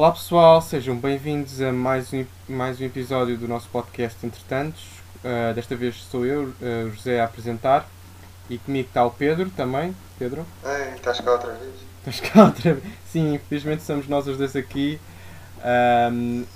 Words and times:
Olá 0.00 0.12
pessoal, 0.12 0.62
sejam 0.62 0.96
bem-vindos 0.96 1.60
a 1.60 1.70
mais 1.70 2.10
um, 2.14 2.24
mais 2.48 2.80
um 2.80 2.84
episódio 2.84 3.36
do 3.36 3.46
nosso 3.46 3.68
podcast 3.68 4.24
Entretantos. 4.24 4.82
Uh, 5.22 5.52
desta 5.54 5.76
vez 5.76 5.94
sou 6.10 6.24
eu, 6.24 6.44
uh, 6.44 6.86
o 6.86 6.90
José, 6.94 7.20
a 7.20 7.24
apresentar 7.26 7.86
e 8.48 8.56
comigo 8.56 8.88
está 8.88 9.04
o 9.04 9.10
Pedro 9.10 9.50
também. 9.50 9.94
Pedro? 10.18 10.46
Ei, 10.64 10.94
estás 10.94 11.20
cá 11.20 11.32
outra 11.32 11.52
vez? 11.52 11.74
Estás 11.98 12.20
cá 12.20 12.44
outra 12.44 12.72
vez? 12.76 12.94
Sim, 13.12 13.34
infelizmente 13.34 13.82
somos 13.82 14.08
nós 14.08 14.26
os 14.26 14.38
dois 14.38 14.56
aqui. 14.56 14.98
Um, 16.10 16.46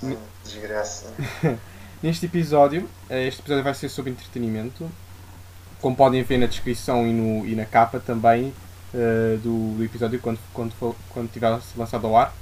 Desgraça. 0.43 1.13
Neste 2.01 2.25
episódio, 2.25 2.89
eh, 3.07 3.27
este 3.27 3.41
episódio 3.41 3.63
vai 3.63 3.75
ser 3.75 3.89
sobre 3.89 4.09
entretenimento. 4.09 4.89
Como 5.79 5.95
podem 5.95 6.23
ver 6.23 6.39
na 6.39 6.47
descrição 6.47 7.05
e, 7.05 7.13
no, 7.13 7.45
e 7.45 7.53
na 7.53 7.65
capa 7.65 7.99
também 7.99 8.51
uh, 8.91 9.37
do, 9.37 9.77
do, 9.77 9.83
episódio 9.83 10.19
quando, 10.19 10.39
quando, 10.51 10.71
for, 10.71 10.95
quando 11.09 11.31
tiver 11.31 11.55
lançado 11.77 12.07
ao 12.07 12.17
ar. 12.17 12.33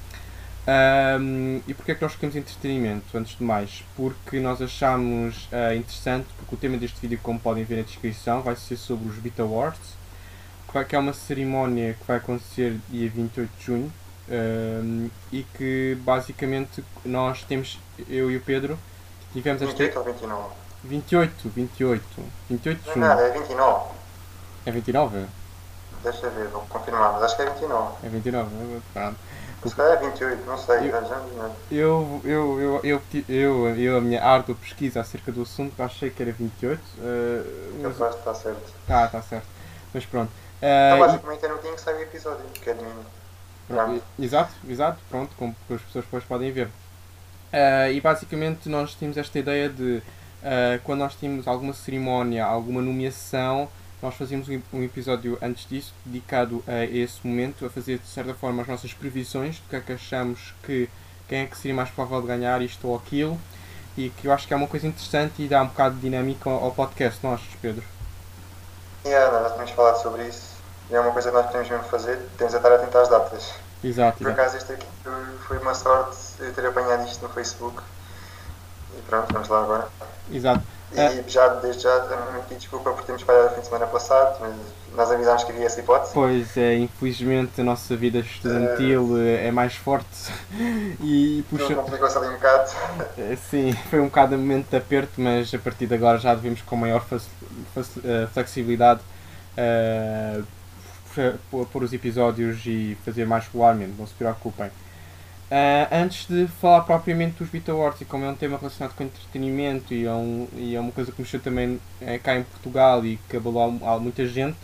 Um, 0.66 1.62
e 1.68 1.74
porquê 1.74 1.92
é 1.92 1.96
que 1.96 2.02
nós 2.02 2.14
escolhemos 2.14 2.38
entretenimento? 2.38 3.18
Antes 3.18 3.38
de 3.38 3.44
mais, 3.44 3.84
porque 3.96 4.40
nós 4.40 4.62
achamos 4.62 5.50
uh, 5.52 5.76
interessante, 5.76 6.28
porque 6.38 6.56
o 6.56 6.58
tema 6.58 6.78
deste 6.78 7.00
vídeo, 7.02 7.20
como 7.22 7.40
podem 7.40 7.64
ver 7.64 7.78
na 7.78 7.84
descrição, 7.84 8.42
vai 8.42 8.56
ser 8.56 8.78
sobre 8.78 9.10
os 9.10 9.18
Beat 9.18 9.40
Awards, 9.40 10.04
que 10.88 10.96
é 10.96 11.00
uma 11.00 11.14
cerimónia 11.14 11.94
que 11.94 12.08
vai 12.08 12.18
acontecer 12.18 12.80
dia 12.90 13.08
28 13.08 13.50
de 13.60 13.64
junho 13.64 13.94
um, 14.30 15.10
e 15.32 15.44
que 15.44 15.98
basicamente 16.02 16.84
nós 17.06 17.44
temos, 17.44 17.80
eu 18.10 18.32
e 18.32 18.38
o 18.38 18.42
Pedro, 18.42 18.80
tivemos 19.34 19.62
28 19.62 20.00
ou 20.00 20.06
29? 20.06 20.44
28, 20.84 21.50
28, 21.50 22.04
28 22.50 22.80
de 22.80 22.86
junho. 22.86 22.98
Não 22.98 23.06
é 23.06 23.10
nada, 23.10 23.22
é 23.22 23.32
29. 23.32 23.86
É 24.66 24.72
29? 24.72 25.26
Deixa 26.02 26.26
eu 26.26 26.32
ver, 26.32 26.48
vou 26.48 26.62
confirmar, 26.64 27.14
mas 27.14 27.24
acho 27.24 27.36
que 27.36 27.42
é 27.44 27.50
29. 27.50 27.96
É 28.04 28.10
29, 28.10 28.82
pronto. 28.94 29.18
Se 29.66 29.76
calhar 29.76 29.94
é 29.94 30.10
28, 30.10 30.46
não 30.46 30.58
sei, 30.58 30.90
eu, 30.90 30.92
já 30.92 31.22
eu, 31.72 32.22
eu, 32.24 32.60
eu, 32.60 32.82
eu, 32.84 33.02
eu, 33.30 33.76
eu, 33.76 33.98
a 33.98 34.02
minha 34.02 34.24
ardua 34.24 34.56
pesquisa 34.56 35.02
acerca 35.02 35.32
do 35.32 35.44
assunto, 35.44 35.82
achei 35.82 36.10
que 36.10 36.22
era 36.22 36.32
28. 36.32 36.80
Uh, 36.80 37.82
mas... 37.82 37.98
Capaz 37.98 38.16
está 38.16 38.34
certo. 38.34 38.74
Tá, 38.88 39.06
está 39.06 39.22
certo. 39.22 39.48
Mas 39.94 40.06
pronto. 40.06 40.30
Uh, 40.30 40.36
então, 40.96 41.00
basicamente, 41.00 41.46
era 41.46 41.54
no 41.54 41.62
dia 41.62 41.72
que 41.72 41.82
sai 41.82 41.94
o 41.96 42.02
episódio, 42.02 42.46
que 42.54 42.70
é 42.70 42.74
domingo. 42.74 43.06
Pronto. 43.68 44.04
Exato, 44.20 44.54
exato, 44.68 45.00
pronto, 45.10 45.34
como 45.38 45.56
as 45.70 45.82
pessoas 45.82 46.06
depois 46.06 46.24
podem 46.24 46.52
ver. 46.52 46.68
Uh, 46.68 47.92
e 47.94 48.02
basicamente 48.02 48.68
nós 48.68 48.94
tínhamos 48.96 49.18
esta 49.18 49.38
ideia 49.38 49.70
de 49.70 49.98
uh, 50.44 50.82
quando 50.84 51.00
nós 51.00 51.16
tínhamos 51.16 51.48
alguma 51.48 51.74
cerimónia, 51.74 52.46
alguma 52.46 52.82
nomeação, 52.82 53.70
nós 54.04 54.16
fazíamos 54.16 54.50
um 54.74 54.84
episódio 54.84 55.38
antes 55.42 55.66
disso, 55.66 55.94
dedicado 56.06 56.62
a 56.68 56.84
esse 56.84 57.26
momento, 57.26 57.66
a 57.66 57.70
fazer 57.70 58.00
de 58.00 58.08
certa 58.08 58.34
forma 58.34 58.62
as 58.62 58.68
nossas 58.68 58.94
previsões 58.94 59.60
do 59.60 59.70
que 59.70 59.78
é 59.78 59.80
que 59.80 59.94
achamos 59.94 60.54
que 60.62 60.90
quem 61.30 61.40
é 61.40 61.46
que 61.46 61.58
seria 61.58 61.74
mais 61.74 61.90
provável 61.90 62.20
de 62.20 62.28
ganhar 62.28 62.62
isto 62.62 62.86
ou 62.86 62.98
aquilo, 62.98 63.40
e 63.98 64.10
que 64.10 64.28
eu 64.28 64.34
acho 64.34 64.46
que 64.46 64.54
é 64.54 64.58
uma 64.58 64.68
coisa 64.68 64.88
interessante 64.88 65.42
e 65.42 65.48
dá 65.48 65.62
um 65.62 65.68
bocado 65.68 65.96
de 65.96 66.02
dinâmica 66.02 66.50
ao 66.50 66.72
podcast, 66.72 67.18
não 67.24 67.34
achas, 67.34 67.48
Pedro? 67.62 67.82
Yeah, 69.06 69.40
nós 69.40 69.56
temos 69.56 69.72
falado 69.72 70.02
sobre 70.02 70.28
isso, 70.28 70.58
e 70.92 70.96
é 70.96 71.00
uma 71.00 71.14
coisa 71.14 71.30
que 71.30 71.38
nós 71.38 71.46
podemos 71.46 71.70
mesmo 71.70 71.86
fazer, 71.86 72.20
temos 72.38 72.54
a 72.54 72.58
estar 72.58 72.74
atento 72.74 72.98
às 72.98 73.08
datas. 73.08 73.54
Exato. 73.82 74.18
Por 74.18 74.32
acaso, 74.32 74.58
este 74.58 74.74
aqui 74.74 74.88
foi 75.48 75.60
uma 75.60 75.74
sorte 75.74 76.18
eu 76.40 76.54
ter 76.54 76.66
apanhado 76.66 77.08
isto 77.08 77.26
no 77.26 77.34
Facebook, 77.34 77.82
e 78.98 79.02
pronto, 79.02 79.32
vamos 79.34 79.48
lá 79.48 79.64
agora. 79.64 79.88
Exato. 80.32 80.64
E 80.96 81.00
é. 81.00 81.24
já, 81.28 81.48
desde 81.56 81.84
já, 81.84 82.00
me 82.34 82.42
pedi 82.44 82.60
desculpa 82.60 82.92
por 82.92 83.04
termos 83.04 83.24
falhado 83.24 83.48
o 83.48 83.50
fim 83.56 83.62
de 83.62 83.66
semana 83.66 83.88
passado, 83.88 84.38
mas 84.40 84.54
nós 84.96 85.12
avisámos 85.12 85.44
que 85.44 85.52
havia 85.52 85.66
essa 85.66 85.80
hipótese. 85.80 86.14
Pois 86.14 86.56
é, 86.56 86.76
infelizmente 86.78 87.60
a 87.60 87.64
nossa 87.64 87.96
vida 87.96 88.20
estudantil 88.20 89.18
é, 89.18 89.48
é 89.48 89.52
mais 89.52 89.74
forte 89.76 90.32
e 91.02 91.44
puxa. 91.50 91.74
complicou-se 91.74 92.18
ali 92.18 92.28
um 92.28 92.34
bocado. 92.34 92.72
Sim, 93.50 93.74
foi 93.90 94.00
um 94.00 94.06
bocado 94.06 94.36
a 94.36 94.38
momento 94.38 94.70
de 94.70 94.78
aperto, 94.78 95.20
mas 95.20 95.52
a 95.54 95.58
partir 95.58 95.88
de 95.88 95.96
agora 95.96 96.20
já 96.20 96.36
devemos 96.36 96.62
com 96.62 96.76
maior 96.76 97.04
eh, 97.12 98.28
flexibilidade 98.32 99.02
uh, 99.58 100.46
pôr 101.72 101.84
os 101.84 101.92
episódios 101.92 102.62
e 102.66 102.96
fazer 103.04 103.26
mais 103.26 103.46
regularmente, 103.46 103.94
não 103.98 104.06
se 104.06 104.14
preocupem. 104.14 104.70
Uh, 105.54 105.86
antes 105.92 106.26
de 106.26 106.48
falar 106.48 106.82
propriamente 106.82 107.38
dos 107.38 107.48
Beat 107.48 107.70
Awards, 107.70 108.02
e 108.02 108.06
como 108.06 108.26
é 108.26 108.28
um 108.28 108.34
tema 108.34 108.58
relacionado 108.58 108.96
com 108.96 109.04
entretenimento 109.04 109.94
e 109.94 110.04
é, 110.04 110.12
um, 110.12 110.48
e 110.54 110.76
é 110.76 110.80
uma 110.80 110.92
coisa 110.92 111.12
que 111.12 111.22
mexeu 111.22 111.40
também 111.40 111.80
é, 112.02 112.18
cá 112.18 112.36
em 112.36 112.42
Portugal 112.42 113.06
e 113.06 113.18
que 113.30 113.38
abalou 113.38 113.72
muita 114.00 114.26
gente, 114.26 114.58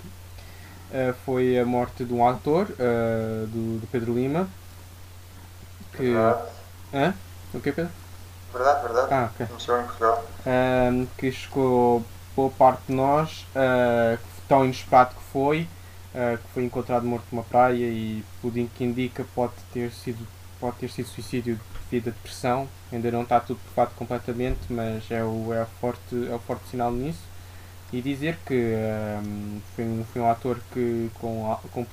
uh, 0.89 1.13
foi 1.23 1.59
a 1.59 1.63
morte 1.63 2.03
de 2.03 2.11
um 2.11 2.27
ator, 2.27 2.65
uh, 2.71 3.45
do, 3.45 3.81
do, 3.81 3.87
Pedro 3.91 4.15
Lima. 4.15 4.49
Que... 5.91 6.11
Verdade. 6.11 6.41
Hã? 6.91 7.13
O 7.53 7.59
que, 7.59 7.71
Pedro? 7.71 7.91
Verdade, 8.51 8.81
verdade. 8.81 9.13
Ah, 9.13 9.29
ok. 9.31 9.47
Mexeu 9.51 9.79
em 9.79 9.83
Portugal. 9.83 10.25
que 11.19 11.31
chegou 11.31 12.03
boa 12.35 12.49
parte 12.49 12.81
de 12.87 12.93
nós, 12.93 13.45
tão 14.47 14.65
inesperado 14.65 15.13
que 15.13 15.21
foi, 15.31 15.67
que 16.13 16.47
foi 16.51 16.63
encontrado 16.63 17.05
morto 17.05 17.25
numa 17.31 17.43
praia 17.43 17.85
e 17.85 18.25
tudo 18.41 18.67
que 18.73 18.83
indica 18.83 19.23
pode 19.35 19.53
ter 19.71 19.91
sido 19.91 20.25
pode 20.59 20.77
ter 20.77 20.89
sido 20.89 21.07
suicídio 21.07 21.59
devido 21.89 22.09
à 22.09 22.11
depressão, 22.11 22.67
ainda 22.91 23.09
não 23.11 23.23
está 23.23 23.39
tudo 23.39 23.59
provado 23.73 23.95
completamente, 23.95 24.59
mas 24.69 25.09
é 25.09 25.23
o, 25.23 25.53
é 25.53 25.63
o, 25.63 25.65
forte, 25.79 26.27
é 26.29 26.33
o 26.33 26.39
forte 26.39 26.67
sinal 26.69 26.91
nisso. 26.91 27.23
E 27.91 28.01
dizer 28.01 28.37
que 28.45 28.53
um, 28.53 29.59
foi, 29.75 29.85
um, 29.85 30.05
foi 30.13 30.21
um 30.21 30.29
ator 30.29 30.59
que 30.71 31.09
com, 31.15 31.57
com, 31.71 31.85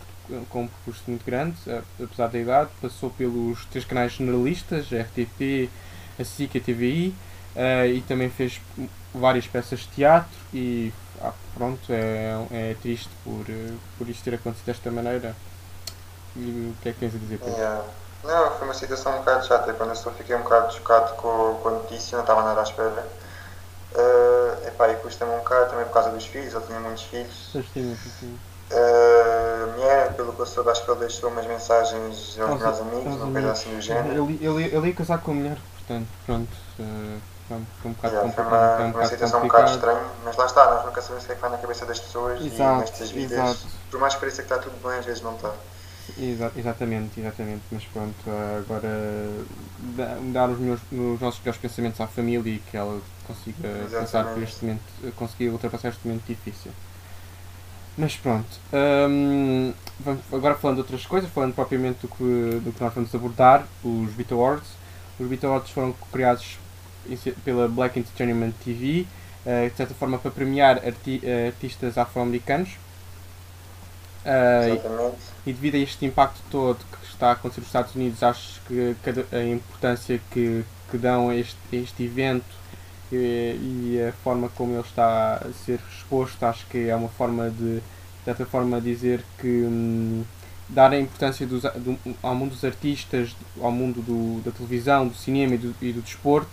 com 0.51 0.63
um 0.63 0.69
percurso 0.69 1.03
muito 1.07 1.25
grande, 1.25 1.57
apesar 2.03 2.27
da 2.29 2.39
idade, 2.39 2.71
passou 2.83 3.11
pelos 3.11 3.65
três 3.67 3.85
canais 3.85 4.13
generalistas, 4.13 4.87
RTP, 4.87 5.71
a 6.19 6.25
SIC 6.25 6.57
a 6.57 6.61
TVI, 6.61 7.15
uh, 7.55 7.87
e 7.87 8.03
também 8.03 8.29
fez 8.29 8.61
várias 9.15 9.47
peças 9.47 9.81
de 9.81 9.89
teatro 9.89 10.37
e 10.53 10.93
ah, 11.23 11.33
pronto, 11.55 11.91
é, 11.91 12.47
é 12.51 12.77
triste 12.83 13.09
por, 13.25 13.47
por 13.97 14.09
isto 14.09 14.23
ter 14.23 14.35
acontecido 14.35 14.67
desta 14.67 14.91
maneira. 14.91 15.35
E 16.37 16.75
o 16.75 16.83
que 16.83 16.91
é 16.91 16.93
que 16.93 16.99
tens 16.99 17.15
a 17.15 17.19
dizer, 17.19 17.39
Pedro? 17.39 17.55
Yeah. 17.55 17.85
Não, 18.27 18.51
foi 18.53 18.67
uma 18.67 18.75
situação 18.75 19.15
um 19.15 19.19
bocado 19.19 19.47
chata. 19.47 19.73
Quando 19.73 19.91
eu 19.91 19.97
só 19.97 20.11
fiquei 20.11 20.35
um 20.35 20.43
bocado 20.43 20.73
chocado 20.75 21.15
com, 21.15 21.59
com 21.63 21.69
a 21.69 21.73
notícia, 21.73 22.17
não 22.17 22.25
estava 22.25 22.43
nada 22.43 22.61
à 22.61 22.63
espera. 22.63 23.07
Uh, 23.95 24.69
epá, 24.69 24.89
e 24.91 24.97
custa-me 24.97 25.33
um 25.33 25.39
bocado 25.39 25.71
também 25.71 25.87
por 25.87 25.93
causa 25.93 26.11
dos 26.11 26.27
filhos, 26.27 26.53
ele 26.53 26.65
tinha 26.67 26.81
muitos 26.81 27.05
filhos. 27.05 27.51
Sim, 27.53 27.97
sim. 28.21 28.39
Uh, 28.71 29.73
mulher, 29.73 30.13
pelo 30.15 30.33
que 30.33 30.41
eu 30.41 30.47
soube, 30.47 30.71
acho 30.71 30.85
que 30.85 30.91
ele 30.91 31.01
deixou 31.01 31.31
umas 31.31 31.47
mensagens 31.47 32.37
aos 32.39 32.61
meus 32.61 32.81
amigos, 32.81 33.15
uma 33.15 33.33
coisa 33.33 33.53
assim 33.53 33.75
do 33.75 33.81
género. 33.81 34.25
Ele, 34.25 34.45
ele, 34.45 34.77
ele 34.77 34.89
ia 34.89 34.95
casar 34.95 35.19
com 35.19 35.31
a 35.31 35.35
mulher, 35.35 35.59
portanto, 35.79 36.09
pronto. 36.27 36.53
Uh, 36.81 37.21
foi 37.49 37.91
um 37.91 37.95
bocado 37.95 38.15
yeah, 38.15 38.33
foi 38.33 38.45
uma, 38.45 38.77
um 38.79 38.91
uma 38.91 39.07
situação 39.07 39.39
um 39.39 39.43
bocado 39.45 39.71
estranha, 39.71 40.03
mas 40.25 40.37
lá 40.37 40.47
está, 40.47 40.75
nós 40.75 40.85
nunca 40.85 41.01
sabemos 41.01 41.23
o 41.23 41.27
que 41.27 41.33
é 41.33 41.37
que 41.37 41.41
vai 41.41 41.51
na 41.51 41.59
cabeça 41.59 41.87
das 41.87 42.01
pessoas 42.01 42.45
exato, 42.45 42.79
e 42.79 42.81
nestas 42.81 43.11
vidas, 43.13 43.39
exato. 43.39 43.67
por 43.89 44.01
mais 44.01 44.15
que 44.15 44.21
pareça 44.21 44.43
que 44.43 44.53
está 44.53 44.59
tudo 44.59 44.77
bem, 44.83 44.99
às 44.99 45.07
vezes 45.07 45.23
não 45.23 45.37
está. 45.37 45.53
Exa 46.19 46.53
exatamente, 46.57 47.21
exatamente, 47.21 47.63
mas 47.71 47.85
pronto, 47.85 48.15
agora 48.59 48.89
dar 50.33 50.49
os, 50.49 50.59
meus, 50.59 50.81
os 50.93 51.21
nossos 51.21 51.41
melhores 51.41 51.61
pensamentos 51.61 52.01
à 52.01 52.07
família 52.07 52.51
e 52.55 52.59
que 52.59 52.77
ela 52.77 53.01
consiga 53.27 53.69
passar 53.91 54.25
por 54.33 54.43
este 54.43 54.65
momento, 54.65 54.83
conseguir 55.17 55.49
ultrapassar 55.49 55.89
este 55.89 56.07
momento 56.07 56.25
difícil. 56.27 56.71
Mas 57.99 58.15
pronto, 58.17 58.47
hum, 59.09 59.73
vamos, 59.99 60.21
agora 60.33 60.55
falando 60.55 60.77
de 60.77 60.83
outras 60.83 61.05
coisas, 61.07 61.31
falando 61.31 61.55
propriamente 61.55 62.01
do 62.03 62.09
que, 62.09 62.61
do 62.65 62.73
que 62.73 62.83
nós 62.83 62.95
vamos 62.95 63.15
abordar, 63.15 63.67
os 63.83 64.13
Beat 64.13 64.31
Awards. 64.33 64.69
Os 65.19 65.27
Beat 65.27 65.43
Awards 65.45 65.71
foram 65.71 65.95
criados 66.13 66.59
pela 67.45 67.69
Black 67.69 67.99
Entertainment 67.99 68.53
TV, 68.65 69.07
eh, 69.45 69.71
de 69.71 69.77
certa 69.77 69.95
forma 69.95 70.19
para 70.19 70.31
premiar 70.31 70.77
arti 70.85 71.23
artistas 71.47 71.97
afro-americanos 71.97 72.77
Uh, 74.27 75.15
e 75.47 75.53
devido 75.53 75.77
a 75.77 75.79
este 75.79 76.05
impacto 76.05 76.43
todo 76.51 76.79
que 76.79 77.07
está 77.07 77.29
a 77.29 77.33
acontecer 77.33 77.61
nos 77.61 77.69
Estados 77.69 77.95
Unidos, 77.95 78.23
acho 78.25 78.61
que 78.67 78.97
a 79.33 79.45
importância 79.45 80.21
que, 80.33 80.65
que 80.91 80.99
dão 80.99 81.29
a 81.29 81.37
este, 81.37 81.57
a 81.73 81.77
este 81.77 82.03
evento 82.03 82.45
e, 83.13 83.17
e, 83.95 84.05
a 84.09 84.13
forma 84.25 84.49
como 84.49 84.73
ele 84.73 84.81
está 84.81 85.37
a 85.37 85.53
ser 85.65 85.79
exposto, 85.97 86.43
acho 86.45 86.67
que 86.67 86.89
é 86.89 86.97
uma 86.97 87.09
forma 87.09 87.49
de, 87.51 87.77
de 87.77 87.83
certa 88.25 88.45
forma, 88.45 88.81
dizer 88.81 89.25
que 89.39 89.47
hum, 89.47 90.25
dar 90.69 90.91
a 90.91 90.99
importância 90.99 91.47
dos, 91.47 91.63
do, 91.63 91.97
ao 92.21 92.35
mundo 92.35 92.51
dos 92.51 92.65
artistas, 92.65 93.37
ao 93.61 93.71
mundo 93.71 94.03
do, 94.03 94.43
da 94.43 94.51
televisão, 94.51 95.07
do 95.07 95.15
cinema 95.15 95.55
e 95.55 95.59
do, 95.59 95.75
e 95.81 95.93
do 95.93 96.01
desporto, 96.01 96.51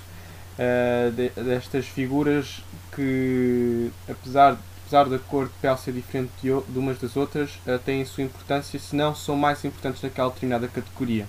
uh, 0.59 1.11
de, 1.11 1.29
destas 1.29 1.87
figuras 1.87 2.61
que, 2.95 3.91
apesar 4.07 4.51
de 4.51 4.72
apesar 4.93 5.09
da 5.09 5.17
cor 5.17 5.45
de 5.45 5.53
pele 5.53 5.77
ser 5.77 5.91
diferente 5.91 6.31
de, 6.39 6.49
de 6.49 6.79
umas 6.79 6.99
das 6.99 7.17
outras, 7.17 7.49
uh, 7.65 7.79
têm 7.79 8.05
sua 8.05 8.23
importância, 8.23 8.79
se 8.79 8.95
não 8.95 9.15
são 9.15 9.35
mais 9.35 9.65
importantes 9.65 10.03
naquela 10.03 10.29
determinada 10.29 10.67
categoria. 10.67 11.27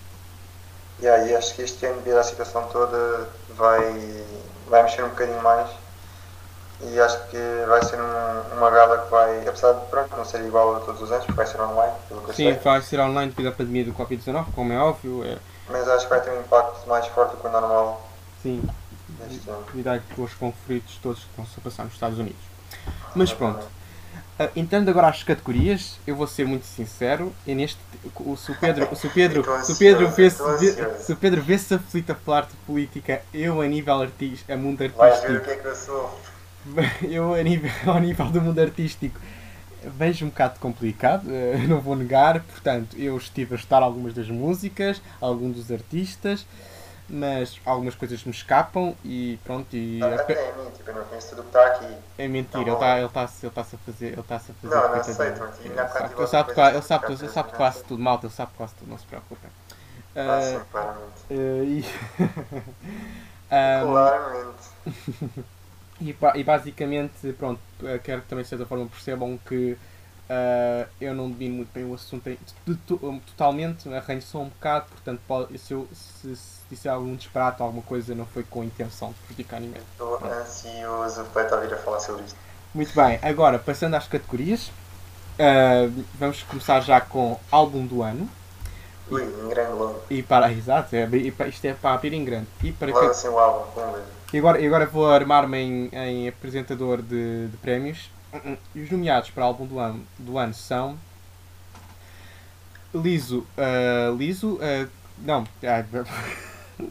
Yeah, 1.01 1.27
e 1.27 1.35
acho 1.35 1.55
que 1.55 1.63
este 1.63 1.87
ano, 1.87 1.97
devido 1.97 2.19
à 2.19 2.23
situação 2.23 2.69
toda, 2.71 3.29
vai, 3.57 4.23
vai 4.69 4.83
mexer 4.83 5.03
um 5.03 5.09
bocadinho 5.09 5.43
mais. 5.43 5.71
E 6.83 7.01
acho 7.01 7.27
que 7.29 7.39
vai 7.67 7.83
ser 7.85 7.99
um, 7.99 8.57
uma 8.59 8.71
gala 8.71 8.99
que 8.99 9.11
vai, 9.11 9.49
apesar 9.49 9.73
de 9.73 9.87
pronto, 9.87 10.15
não 10.15 10.25
ser 10.25 10.45
igual 10.45 10.77
a 10.77 10.81
todos 10.81 11.01
os 11.01 11.11
anos, 11.11 11.25
porque 11.25 11.37
vai 11.37 11.47
ser 11.47 11.61
online, 11.61 11.95
pelo 12.09 12.21
que 12.23 12.35
Sim, 12.35 12.53
vai 12.53 12.83
ser 12.83 13.01
online 13.01 13.31
devido 13.31 13.49
à 13.49 13.53
pandemia 13.53 13.85
do 13.85 13.95
Covid-19, 13.95 14.47
como 14.55 14.73
é 14.73 14.79
óbvio. 14.79 15.25
É, 15.25 15.39
Mas 15.71 15.89
acho 15.89 16.05
que 16.05 16.11
vai 16.11 16.21
ter 16.21 16.31
um 16.31 16.41
impacto 16.41 16.87
mais 16.87 17.07
forte 17.07 17.31
do 17.31 17.37
que 17.39 17.47
o 17.47 17.51
normal 17.51 18.07
Sim, 18.43 18.63
com 20.15 20.23
os 20.23 20.35
conflitos 20.35 20.99
todos 21.03 21.21
que 21.21 21.31
estão-se 21.31 21.53
a 21.59 21.63
passar 21.63 21.85
nos 21.85 21.95
Estados 21.95 22.19
Unidos. 22.19 22.54
Mas 23.15 23.33
pronto, 23.33 23.65
ah, 24.39 24.51
entrando 24.57 24.89
agora 24.89 25.09
às 25.09 25.23
categorias, 25.23 25.99
eu 26.07 26.17
vou 26.17 26.27
ser 26.27 26.45
muito 26.47 26.67
sincero, 26.67 27.33
e 27.47 27.55
neste, 27.55 27.79
o, 28.17 28.37
se 28.37 28.51
o 28.51 28.55
Pedro, 28.57 28.97
se 28.97 29.07
o 29.07 29.11
Pedro, 29.11 29.45
se 29.63 29.73
o 29.73 29.77
Pedro 29.77 30.11
vê-se 30.11 30.37
Estou 30.37 30.51
ansioso. 30.51 31.05
se 31.05 31.13
o 31.13 31.17
Pedro 31.17 31.43
vê-se 31.43 31.75
aflito 31.75 32.11
a 32.11 32.15
falar 32.15 32.43
de 32.43 32.55
política, 32.67 33.23
eu 33.33 33.61
a 33.61 33.67
nível 33.67 34.03
artista, 34.03 34.53
a 34.53 34.57
mundo 34.57 34.79
ver 34.79 34.93
o 34.97 35.03
artístico, 35.03 35.41
que 35.45 35.51
é 35.51 35.57
que 35.57 35.67
eu 35.67 35.77
sou. 35.77 36.21
eu 37.09 37.35
a 37.35 37.43
nível, 37.43 37.71
ao 37.87 38.01
nível 38.01 38.27
do 38.27 38.41
mundo 38.41 38.59
artístico 38.59 39.21
vejo 39.97 40.25
um 40.25 40.29
bocado 40.29 40.59
complicado, 40.59 41.31
eh, 41.31 41.59
não 41.69 41.81
vou 41.81 41.95
negar, 41.95 42.41
portanto 42.41 42.97
eu 42.99 43.17
estive 43.17 43.55
a 43.55 43.57
estudar 43.57 43.83
algumas 43.83 44.15
das 44.15 44.29
músicas, 44.29 45.01
alguns 45.21 45.57
dos 45.57 45.71
artistas, 45.71 46.47
mas 47.09 47.61
algumas 47.65 47.95
coisas 47.95 48.25
me 48.25 48.31
escapam 48.33 48.95
e 49.05 49.39
pronto, 49.45 49.75
e 49.77 50.01
Não, 50.01 50.15
até 50.15 50.51
a 50.51 50.53
mim, 50.57 50.71
tipo, 50.71 50.91
eu 50.91 50.95
não 50.95 51.05
conheço 51.05 51.31
tudo 51.31 51.43
que 51.43 51.49
está 51.49 51.67
aqui. 51.67 51.97
é 52.17 52.29
mentira, 52.29 52.71
Tá 52.71 52.71
ele 52.71 52.75
está 52.75 52.99
ele 53.01 53.09
tá, 53.09 53.29
ele 53.43 53.53
tá 53.53 53.61
a 53.61 53.65
fazer, 53.65 54.13
ele 54.13 54.23
tá 54.23 54.37
a 54.37 54.41
fazer 54.41 54.69
Não, 54.71 54.89
não 54.89 55.03
bocado 55.87 56.15
Ele 56.19 56.27
sabe, 56.27 56.53
qua- 56.53 56.71
coisa 56.71 56.73
ele 56.73 56.83
sabe, 56.83 57.13
ele 57.13 57.29
sabe 57.29 57.53
quase 57.53 57.85
tudo, 57.85 58.03
malta, 58.03 58.27
ele 58.27 58.33
sabe 58.35 58.53
quase 58.57 58.75
tudo, 58.75 58.89
não 58.91 58.99
se 58.99 59.07
preocupem. 59.07 59.51
Ah, 60.27 60.41
Ah, 60.41 60.41
sim, 60.41 60.65
claramente. 60.71 61.23
eh, 61.31 61.65
Claramente. 63.79 64.65
E, 66.01 66.15
e 66.35 66.45
basicamente, 66.45 67.33
pronto, 67.35 67.61
eh, 67.85 67.99
quero 67.99 68.23
que 68.23 68.29
também 68.29 68.43
de 68.43 68.49
certa 68.49 68.67
forma 68.67 68.87
percebam 68.87 69.39
que 69.39 69.77
ah, 70.29 70.89
eu 71.01 71.15
não 71.15 71.31
domino 71.31 71.57
muito 71.57 71.73
bem 71.73 71.85
o 71.85 71.95
assunto 71.95 72.29
totalmente, 73.27 73.89
arranho 73.93 74.23
só 74.23 74.41
um 74.43 74.49
bocado, 74.49 74.87
portanto, 74.91 75.21
pode, 75.27 75.57
se, 75.59 75.73
eu, 75.73 75.89
se, 75.93 76.35
se 76.37 76.63
disser 76.75 76.93
algum 76.93 77.15
disparate 77.17 77.61
ou 77.63 77.67
alguma 77.67 77.83
coisa, 77.85 78.15
não 78.15 78.27
foi 78.27 78.43
com 78.45 78.61
a 78.63 78.65
intenção 78.65 79.09
de 79.11 79.15
prejudicar 79.27 79.61
ninguém. 79.61 79.81
Estou 79.93 80.19
ansioso 80.25 81.25
para 81.33 81.45
estar 81.45 81.57
a 81.57 81.61
vir 81.61 81.73
a 81.75 81.77
falar 81.79 82.01
sobre 82.01 82.25
isto. 82.25 82.37
Muito 82.75 82.95
bem, 82.95 83.19
agora 83.23 83.59
passando 83.59 83.95
às 83.95 84.07
categorias, 84.07 84.71
ah, 85.39 85.89
vamos 86.19 86.43
começar 86.43 86.81
já 86.81 87.01
com 87.01 87.39
álbum 87.51 87.87
do 87.87 88.03
ano. 88.03 88.29
Ui, 89.11 89.23
em 89.23 89.49
grande 89.49 89.73
longo. 89.73 90.01
E 90.09 90.23
para, 90.23 90.51
exato, 90.51 90.97
é, 90.97 91.07
isto 91.49 91.65
é 91.67 91.75
para 91.75 91.95
abrir 91.95 92.13
em 92.15 92.25
grande. 92.25 92.47
E 92.63 92.73
para 92.73 92.89
Logo 92.91 93.01
que- 93.01 93.07
assim 93.11 93.29
o 93.29 93.39
álbum, 93.39 93.71
vamos 93.75 93.97
ver. 93.97 94.05
E 94.33 94.39
agora, 94.39 94.61
e 94.61 94.67
agora 94.67 94.87
vou 94.87 95.09
armar-me 95.11 95.59
em, 95.59 95.89
em 95.93 96.29
apresentador 96.29 97.01
de, 97.03 97.49
de 97.49 97.57
prémios. 97.59 98.11
E 98.75 98.81
os 98.83 98.91
nomeados 98.91 99.31
para 99.31 99.45
álbum 99.45 99.65
do 99.67 99.79
ano, 99.79 100.05
do 100.19 100.37
ano 100.39 100.53
são 100.55 100.99
Liso, 102.95 103.47
ah, 103.59 104.13
Liso, 104.17 104.59
ah, 104.63 104.89
não, 105.19 105.45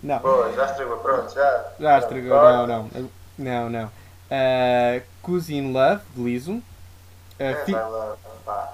não, 0.01 0.19
Boa, 0.19 0.51
já 0.53 0.65
estragou, 0.65 0.97
pronto, 0.97 1.33
já. 1.33 1.65
já 1.79 1.99
estragou, 1.99 2.29
não, 2.29 2.67
não, 2.67 3.09
não, 3.37 3.69
não. 3.69 3.85
Uh, 3.85 5.01
Cousin 5.21 5.71
Love, 5.71 6.01
de 6.15 6.23
Liso. 6.23 6.61
Ah, 7.39 7.43
É, 7.43 7.65
fi- 7.65 7.71
lá, 7.71 8.15
pá. 8.45 8.73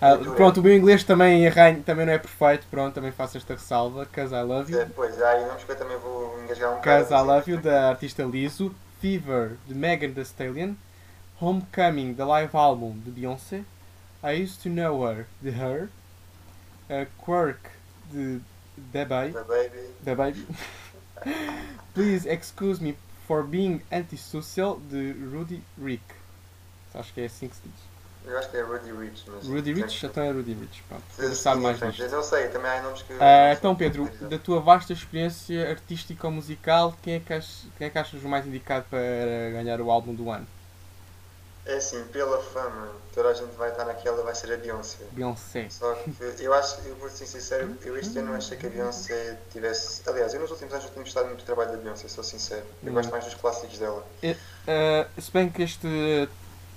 ah, 0.00 0.16
pronto, 0.36 0.60
o 0.60 0.62
meu 0.62 0.74
inglês 0.76 1.04
também, 1.04 1.46
arranho, 1.46 1.82
também 1.82 2.04
não 2.06 2.12
é 2.12 2.18
perfeito, 2.18 2.66
pronto, 2.70 2.94
também 2.94 3.12
faço 3.12 3.36
esta 3.36 3.54
ressalva. 3.54 4.06
Cause 4.06 4.34
I 4.34 4.42
Love 4.42 4.72
You. 4.72 4.78
Depois, 4.86 5.20
aí 5.22 5.44
vamos 5.46 5.64
que 5.64 5.72
eu 5.72 5.76
também 5.76 5.96
vou 5.98 6.38
engasgar 6.42 6.72
um 6.72 6.80
Cause 6.80 7.04
I 7.06 7.08
bocado. 7.08 7.26
Love 7.26 7.50
You, 7.52 7.60
da 7.60 7.88
artista 7.90 8.22
Liso. 8.24 8.74
Fever, 9.00 9.56
de 9.66 9.74
Megan 9.74 10.12
Thee 10.12 10.22
Stallion. 10.22 10.74
Homecoming, 11.40 12.14
da 12.14 12.24
live 12.26 12.56
álbum 12.56 12.92
de 13.04 13.10
Beyoncé. 13.10 13.62
I 14.22 14.42
Used 14.42 14.62
to 14.62 14.68
Know 14.70 15.06
Her, 15.06 15.26
de 15.42 15.50
Her. 15.50 15.88
Uh, 16.88 17.06
Quirk, 17.24 17.60
de 18.10 18.40
The 18.92 19.04
Bay. 19.04 19.32
The 19.32 19.44
Baby. 19.44 19.88
The 20.04 20.14
Baby. 20.14 20.46
Please 21.94 22.26
Excuse 22.28 22.82
Me 22.82 22.96
for 23.26 23.42
Being 23.42 23.82
Antisocial, 23.90 24.80
de 24.90 25.12
Rudy 25.12 25.62
Rick. 25.82 26.04
Acho 26.94 27.12
que 27.12 27.20
é 27.20 27.24
assim 27.26 27.48
que 27.48 27.56
se 27.56 27.62
diz. 27.64 27.94
Eu 28.26 28.38
acho 28.38 28.50
que 28.50 28.56
é 28.56 28.62
Rudy 28.62 28.90
Rich. 28.90 29.24
Mas 29.28 29.46
Rudy 29.46 29.72
Rich? 29.74 30.06
Então 30.06 30.22
é 30.22 30.30
Rudy 30.30 30.54
Rich. 30.54 30.82
Pronto. 30.88 31.02
Sim, 31.10 31.34
sabe 31.34 31.60
mais 31.60 31.78
disto. 31.78 32.02
Eu 32.02 32.22
sei, 32.22 32.48
também 32.48 32.70
há 32.70 32.82
nomes 32.82 33.02
que. 33.02 33.12
Ah, 33.20 33.52
então, 33.52 33.76
Pedro, 33.76 34.08
da 34.28 34.38
tua 34.38 34.60
vasta 34.60 34.92
experiência 34.92 35.68
artística 35.68 36.26
ou 36.26 36.32
musical, 36.32 36.96
quem 37.02 37.14
é, 37.14 37.20
que 37.20 37.32
achas, 37.32 37.66
quem 37.76 37.86
é 37.86 37.90
que 37.90 37.98
achas 37.98 38.22
o 38.22 38.28
mais 38.28 38.46
indicado 38.46 38.86
para 38.88 38.98
ganhar 39.52 39.80
o 39.80 39.90
álbum 39.90 40.14
do 40.14 40.30
ano? 40.30 40.46
É 41.66 41.76
assim, 41.76 42.02
pela 42.12 42.42
fama, 42.42 42.88
toda 43.14 43.30
a 43.30 43.32
gente 43.32 43.54
vai 43.56 43.70
estar 43.70 43.86
naquela, 43.86 44.22
vai 44.22 44.34
ser 44.34 44.52
a 44.52 44.56
Beyoncé. 44.58 44.98
Beyoncé. 45.12 45.66
Só 45.70 45.94
que 45.94 46.42
eu 46.44 46.52
acho, 46.52 46.76
eu 46.84 46.94
vou 46.96 47.08
ser 47.08 47.26
sincero, 47.26 47.74
eu 47.82 47.96
este 47.96 48.18
ano 48.18 48.34
achei 48.34 48.56
que 48.58 48.66
a 48.66 48.70
Beyoncé 48.70 49.38
tivesse. 49.50 50.02
Aliás, 50.06 50.34
eu 50.34 50.40
nos 50.40 50.50
últimos 50.50 50.72
anos 50.74 50.84
não 50.84 50.92
tenho 50.92 51.04
gostado 51.04 51.26
muito 51.26 51.40
do 51.40 51.46
trabalho 51.46 51.72
da 51.72 51.78
Beyoncé, 51.78 52.06
sou 52.08 52.22
sincero. 52.22 52.64
Eu 52.84 52.92
gosto 52.92 53.10
mais 53.10 53.24
dos 53.24 53.34
clássicos 53.34 53.78
dela. 53.78 54.04
Ah, 54.68 55.06
se 55.18 55.30
bem 55.30 55.48
que 55.48 55.62
este 55.62 56.28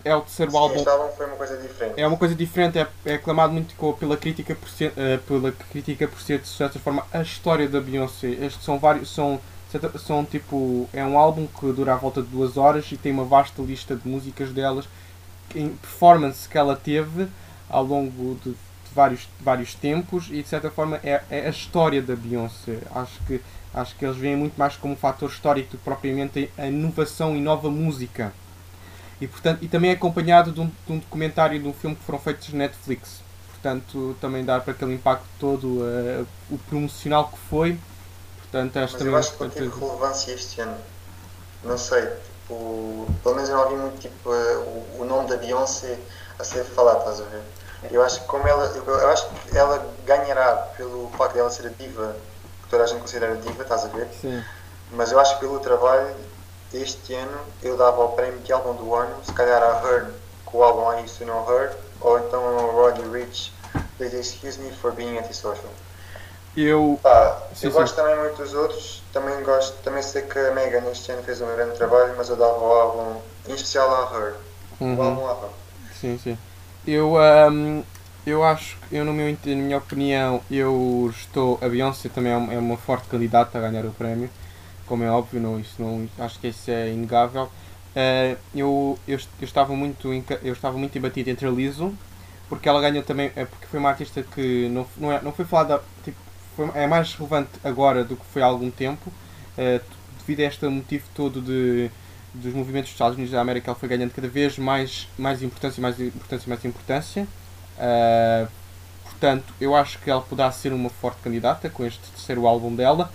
é 0.05 0.15
o 0.15 0.21
terceiro 0.21 0.51
Sim, 0.51 0.57
álbum, 0.57 0.75
este 0.75 0.87
álbum 0.89 1.15
foi 1.17 1.25
uma 1.25 1.35
coisa 1.35 1.57
diferente. 1.57 1.99
é 1.99 2.07
uma 2.07 2.17
coisa 2.17 2.35
diferente, 2.35 2.79
é, 2.79 2.87
é 3.05 3.15
aclamado 3.15 3.51
muito 3.51 3.75
pela 3.95 4.15
crítica, 4.15 4.55
por 4.55 4.69
ser, 4.69 4.93
ah, 4.95 5.19
pela 5.27 5.51
crítica 5.51 6.07
por 6.07 6.21
ser, 6.21 6.39
de 6.39 6.47
certa 6.47 6.79
forma, 6.79 7.05
a 7.11 7.21
história 7.21 7.67
da 7.67 7.81
Beyoncé. 7.81 8.27
Estes 8.29 8.63
são 8.63 8.79
vários, 8.79 9.13
são, 9.13 9.41
são 9.99 10.23
tipo, 10.23 10.89
é 10.93 11.03
um 11.03 11.17
álbum 11.17 11.47
que 11.47 11.71
dura 11.71 11.93
à 11.93 11.97
volta 11.97 12.21
de 12.21 12.27
duas 12.27 12.57
horas 12.57 12.91
e 12.91 12.97
tem 12.97 13.11
uma 13.11 13.25
vasta 13.25 13.61
lista 13.61 13.95
de 13.95 14.07
músicas 14.07 14.51
delas, 14.51 14.87
em 15.55 15.69
performance 15.69 16.47
que 16.47 16.57
ela 16.57 16.75
teve 16.75 17.27
ao 17.69 17.83
longo 17.83 18.35
de, 18.43 18.51
de 18.51 18.57
vários, 18.93 19.27
vários 19.39 19.73
tempos 19.75 20.27
e 20.29 20.41
de 20.41 20.47
certa 20.47 20.69
forma 20.71 20.99
é, 21.03 21.21
é 21.29 21.47
a 21.47 21.49
história 21.49 22.01
da 22.01 22.15
Beyoncé. 22.15 22.79
Acho 22.93 23.19
que, 23.25 23.41
acho 23.73 23.95
que 23.95 24.05
eles 24.05 24.17
veem 24.17 24.35
muito 24.35 24.57
mais 24.57 24.75
como 24.75 24.93
um 24.93 24.97
fator 24.97 25.29
histórico 25.29 25.71
do 25.71 25.77
que 25.77 25.83
propriamente 25.83 26.49
a 26.57 26.67
inovação 26.67 27.35
e 27.35 27.41
nova 27.41 27.69
música. 27.69 28.33
E, 29.19 29.27
portanto, 29.27 29.63
e 29.63 29.67
também 29.67 29.89
é 29.91 29.93
acompanhado 29.93 30.51
de 30.51 30.61
um, 30.61 30.67
de 30.67 30.93
um 30.93 30.99
documentário 30.99 31.59
de 31.59 31.67
um 31.67 31.73
filme 31.73 31.95
que 31.95 32.03
foram 32.03 32.19
feitos 32.19 32.53
na 32.53 32.59
Netflix. 32.59 33.21
Portanto, 33.51 34.15
também 34.21 34.45
dá 34.45 34.59
para 34.59 34.73
aquele 34.73 34.93
impacto 34.93 35.25
todo 35.39 35.79
eh, 35.83 36.23
o 36.49 36.57
promocional 36.59 37.27
que 37.29 37.37
foi. 37.49 37.77
Portanto, 38.57 38.77
acho 38.77 38.93
Mas 38.93 38.99
também 38.99 39.13
eu 39.13 39.19
acho 39.19 39.31
que 39.33 39.37
bastante- 39.37 39.69
teve 39.69 39.79
relevância 39.85 40.31
este 40.33 40.61
ano. 40.61 40.77
Não 41.63 41.77
sei, 41.77 42.01
tipo, 42.01 43.07
pelo 43.21 43.35
menos 43.35 43.49
eu 43.49 43.55
não 43.55 43.63
ouvi 43.65 43.75
muito 43.75 43.99
tipo, 43.99 44.33
eh, 44.33 44.55
o, 44.57 45.01
o 45.01 45.05
nome 45.05 45.27
da 45.29 45.37
Beyoncé 45.37 45.99
a 46.39 46.43
ser 46.43 46.63
falado, 46.63 46.99
estás 46.99 47.21
a 47.21 47.23
ver? 47.25 47.41
Eu 47.91 48.01
acho 48.03 48.21
que 48.21 48.25
como 48.25 48.47
ela, 48.47 48.65
eu, 48.65 49.09
acho 49.09 49.27
que 49.29 49.55
ela 49.57 49.85
ganhará 50.05 50.55
pelo 50.75 51.09
facto 51.17 51.33
de 51.33 51.39
ela 51.39 51.49
ser 51.51 51.67
a 51.67 51.69
diva, 51.69 52.15
que 52.63 52.69
toda 52.69 52.83
a 52.83 52.87
gente 52.87 53.01
considera 53.01 53.35
diva, 53.35 53.61
estás 53.61 53.85
a 53.85 53.87
ver? 53.89 54.07
Sim. 54.19 54.43
Mas 54.91 55.11
eu 55.11 55.19
acho 55.19 55.35
que 55.35 55.41
pelo 55.41 55.59
trabalho 55.59 56.15
este 56.73 57.13
ano 57.13 57.37
eu 57.61 57.77
dava 57.77 58.03
o 58.03 58.09
prémio 58.13 58.39
de 58.39 58.51
álbum 58.51 58.73
do 58.73 58.95
ano, 58.95 59.15
se 59.23 59.33
calhar 59.33 59.61
a 59.61 59.87
Her 59.87 60.07
com 60.45 60.57
o 60.59 60.63
álbum 60.63 60.91
I 60.99 61.03
Used 61.03 61.17
to 61.19 61.25
Know 61.25 61.45
Her, 61.51 61.75
ou 62.01 62.17
então 62.19 62.43
ao 62.43 62.71
Roddy 62.71 63.01
Rich, 63.09 63.53
Please 63.97 64.17
Excuse 64.17 64.57
Me 64.59 64.71
for 64.71 64.91
Being 64.93 65.19
Antisocial. 65.19 65.69
Eu. 66.57 66.99
Pá, 67.01 67.41
Sim, 67.53 67.67
eu 67.67 67.71
sim. 67.71 67.77
gosto 67.77 67.95
também 67.95 68.17
muito 68.19 68.37
dos 68.37 68.53
outros, 68.53 69.03
também 69.13 69.43
gosto, 69.43 69.75
também 69.83 70.01
sei 70.01 70.23
que 70.23 70.37
a 70.39 70.51
Megan 70.51 70.89
este 70.91 71.11
ano 71.11 71.23
fez 71.23 71.39
um 71.41 71.45
grande 71.55 71.75
trabalho, 71.77 72.13
mas 72.17 72.29
eu 72.29 72.35
dava 72.35 72.57
o 72.59 72.71
álbum, 72.71 73.21
em 73.47 73.53
especial 73.53 73.89
a 73.93 74.17
Her, 74.17 74.35
o 74.79 74.83
Uhum. 74.83 75.01
álbum 75.03 75.27
a 75.27 75.31
Her. 75.45 75.49
Sim, 75.99 76.17
sim. 76.23 76.37
Eu, 76.85 77.17
ahm, 77.17 77.83
eu 78.25 78.43
acho 78.43 78.77
que, 78.77 78.95
eu, 78.95 79.05
no 79.05 79.13
meu, 79.13 79.31
na 79.45 79.55
minha 79.55 79.77
opinião, 79.77 80.41
eu 80.49 81.09
estou. 81.15 81.59
A 81.61 81.67
Beyoncé 81.69 82.09
também 82.09 82.31
é 82.31 82.37
uma, 82.37 82.53
é 82.53 82.57
uma 82.57 82.77
forte 82.77 83.07
candidata 83.07 83.57
a 83.57 83.61
ganhar 83.61 83.85
o 83.85 83.91
prémio. 83.91 84.29
Como 84.85 85.03
é 85.03 85.11
óbvio, 85.11 85.39
não, 85.41 85.59
isso 85.59 85.75
não, 85.81 86.07
acho 86.19 86.39
que 86.39 86.47
isso 86.47 86.71
é 86.71 86.89
inegável. 86.91 87.49
Ah, 87.95 88.35
eu, 88.55 88.97
eu, 89.07 89.17
eu 89.17 89.45
estava 89.45 89.73
muito 89.75 90.09
eu 90.43 90.53
estava 90.53 90.77
muito 90.77 90.97
embatido 90.97 91.29
entre 91.29 91.47
a 91.47 91.51
Lizzo, 91.51 91.93
porque 92.49 92.69
ela 92.69 92.79
ganhou 92.81 93.03
também. 93.03 93.31
é 93.35 93.45
porque 93.45 93.67
foi 93.67 93.79
uma 93.79 93.89
artista 93.89 94.23
que 94.23 94.69
não, 94.69 94.85
não, 94.97 95.11
é, 95.11 95.21
não 95.21 95.31
foi 95.31 95.45
falada. 95.45 95.81
Tipo, 96.03 96.17
foi, 96.57 96.69
é 96.73 96.87
mais 96.87 97.13
relevante 97.13 97.51
agora 97.63 98.03
do 98.03 98.17
que 98.17 98.25
foi 98.25 98.41
há 98.41 98.45
algum 98.45 98.69
tempo, 98.71 99.11
ah, 99.57 99.79
devido 100.19 100.41
a 100.41 100.43
este 100.43 100.65
motivo 100.67 101.05
todo 101.15 101.41
de 101.41 101.89
dos 102.33 102.53
movimentos 102.53 102.89
dos 102.89 102.95
Estados 102.95 103.15
Unidos 103.15 103.31
da 103.33 103.41
América, 103.41 103.71
ela 103.71 103.79
foi 103.79 103.89
ganhando 103.89 104.11
cada 104.13 104.27
vez 104.27 104.59
mais, 104.59 105.07
mais 105.17 105.41
importância, 105.41 105.81
mais 105.81 105.99
importância, 105.99 106.47
mais 106.47 106.65
importância. 106.65 107.27
Ah, 107.79 108.47
portanto, 109.05 109.53
eu 109.59 109.75
acho 109.75 109.97
que 109.99 110.09
ela 110.09 110.21
poderá 110.21 110.51
ser 110.51 110.71
uma 110.73 110.89
forte 110.89 111.19
candidata 111.23 111.69
com 111.69 111.85
este 111.85 111.99
terceiro 112.11 112.45
álbum 112.45 112.75
dela. 112.75 113.11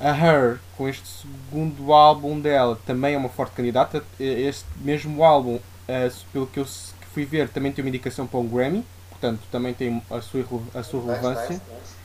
A 0.00 0.10
Her, 0.10 0.58
com 0.76 0.88
este 0.88 1.06
segundo 1.08 1.92
álbum 1.92 2.38
dela, 2.40 2.78
também 2.86 3.14
é 3.14 3.18
uma 3.18 3.28
forte 3.28 3.54
candidata. 3.54 4.04
Este 4.20 4.64
mesmo 4.80 5.24
álbum, 5.24 5.58
ah, 5.88 6.10
pelo 6.32 6.46
que 6.46 6.60
eu 6.60 6.66
fui 7.12 7.24
ver, 7.24 7.48
também 7.48 7.72
tem 7.72 7.82
uma 7.84 7.88
indicação 7.88 8.26
para 8.26 8.38
um 8.38 8.46
Grammy. 8.48 8.84
Portanto, 9.10 9.40
também 9.50 9.74
tem 9.74 10.02
a 10.10 10.20
sua, 10.20 10.44
a 10.74 10.82
sua 10.82 11.00
Nice, 11.00 11.10
relevância. 11.20 11.48
nice, 11.54 11.62
nice. 11.68 11.99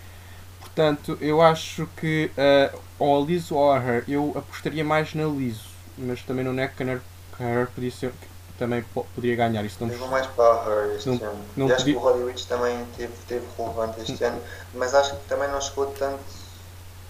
Portanto, 0.75 1.17
eu 1.21 1.41
acho 1.41 1.87
que 1.95 2.29
uh, 2.37 2.79
ou 2.99 3.23
a 3.23 3.25
Liso 3.25 3.55
ou 3.55 3.71
a 3.71 3.77
Her, 3.77 4.03
eu 4.09 4.33
apostaria 4.35 4.83
mais 4.83 5.13
na 5.15 5.23
Liso, 5.25 5.69
mas 5.97 6.21
também 6.21 6.43
não 6.43 6.51
é 6.61 6.67
que 6.67 6.83
a 6.83 6.85
Her, 6.85 7.01
que 7.37 7.43
a 7.43 7.47
Her 7.47 7.67
podia 7.73 7.91
ser, 7.91 8.11
também 8.59 8.83
po- 8.93 9.05
poderia 9.15 9.37
ganhar. 9.37 9.63
Isto 9.63 9.85
não 9.85 9.93
Eu 9.93 9.99
vou 9.99 10.09
mais 10.09 10.27
para 10.27 10.43
a 10.43 10.65
Her 10.69 10.95
este 10.97 11.07
Não- 11.07 11.15
ano. 11.15 11.39
não 11.55 11.65
acho 11.67 11.77
podia- 11.77 11.93
que 11.93 11.99
o 12.05 12.27
Rich 12.27 12.47
também 12.47 12.85
teve, 12.97 13.13
teve 13.25 13.45
relevante 13.57 14.01
este 14.01 14.21
ano, 14.25 14.41
mas 14.73 14.93
acho 14.93 15.15
que 15.15 15.25
também 15.29 15.47
não 15.49 15.61
chegou 15.61 15.85
tanto. 15.97 16.19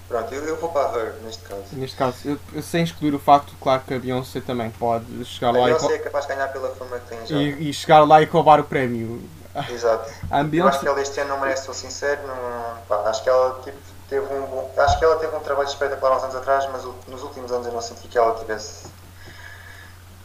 Pronto, 0.08 0.32
eu, 0.36 0.44
eu 0.46 0.58
vou 0.58 0.70
para 0.70 0.88
a 0.92 1.00
Her 1.00 1.14
neste 1.24 1.42
caso. 1.46 1.64
Neste 1.72 1.98
caso, 1.98 2.18
eu- 2.24 2.40
eu- 2.54 2.62
sem 2.62 2.84
excluir 2.84 3.16
o 3.16 3.20
facto, 3.20 3.52
claro 3.60 3.82
que 3.88 3.96
a 3.96 4.00
Beyoncé 4.00 4.42
também 4.42 4.70
pode 4.70 5.26
chegar 5.26 5.48
A 5.50 5.52
lá 5.54 5.60
e, 5.62 5.64
Beyoncé 5.66 5.86
rou- 5.88 5.96
é 5.96 5.98
capaz 5.98 6.28
de 6.28 6.36
ganhar 6.36 6.48
pela 6.50 6.70
fama 6.76 7.00
que 7.00 7.08
tem 7.08 7.26
já. 7.26 7.36
e- 7.36 7.70
e 7.70 7.74
chegar 7.74 8.04
lá 8.08 8.22
e 8.22 8.26
roubar 8.26 8.60
o 8.60 8.64
prémio. 8.64 9.28
Exato. 9.72 10.12
A 10.30 10.42
Eu 10.42 10.68
acho 10.68 10.80
que 10.80 10.88
ela 10.88 11.02
este 11.02 11.20
ano 11.22 11.30
não 11.30 11.40
merece, 11.40 11.66
sou 11.66 11.74
sincero, 11.74 12.22
não, 12.28 12.78
pá, 12.88 13.10
acho 13.10 13.24
que 13.24 13.30
ela 13.30 13.62
tipo, 13.64 13.78
teve 14.10 14.34
um 14.34 14.46
bom. 14.46 14.74
Acho 14.78 15.00
que 15.00 15.06
ela 15.06 15.16
teve 15.18 15.36
um 15.36 15.40
trabalho 15.40 15.68
espetacular 15.68 16.14
há 16.14 16.18
uns 16.18 16.24
anos 16.24 16.36
atrás, 16.36 16.68
mas 16.72 16.84
nos 17.08 17.24
últimos 17.24 17.52
anos 17.52 17.66
eu 17.66 17.74
não 17.74 17.82
senti 17.82 18.08
que 18.08 18.18
ela 18.18 18.36
tivesse. 18.36 18.88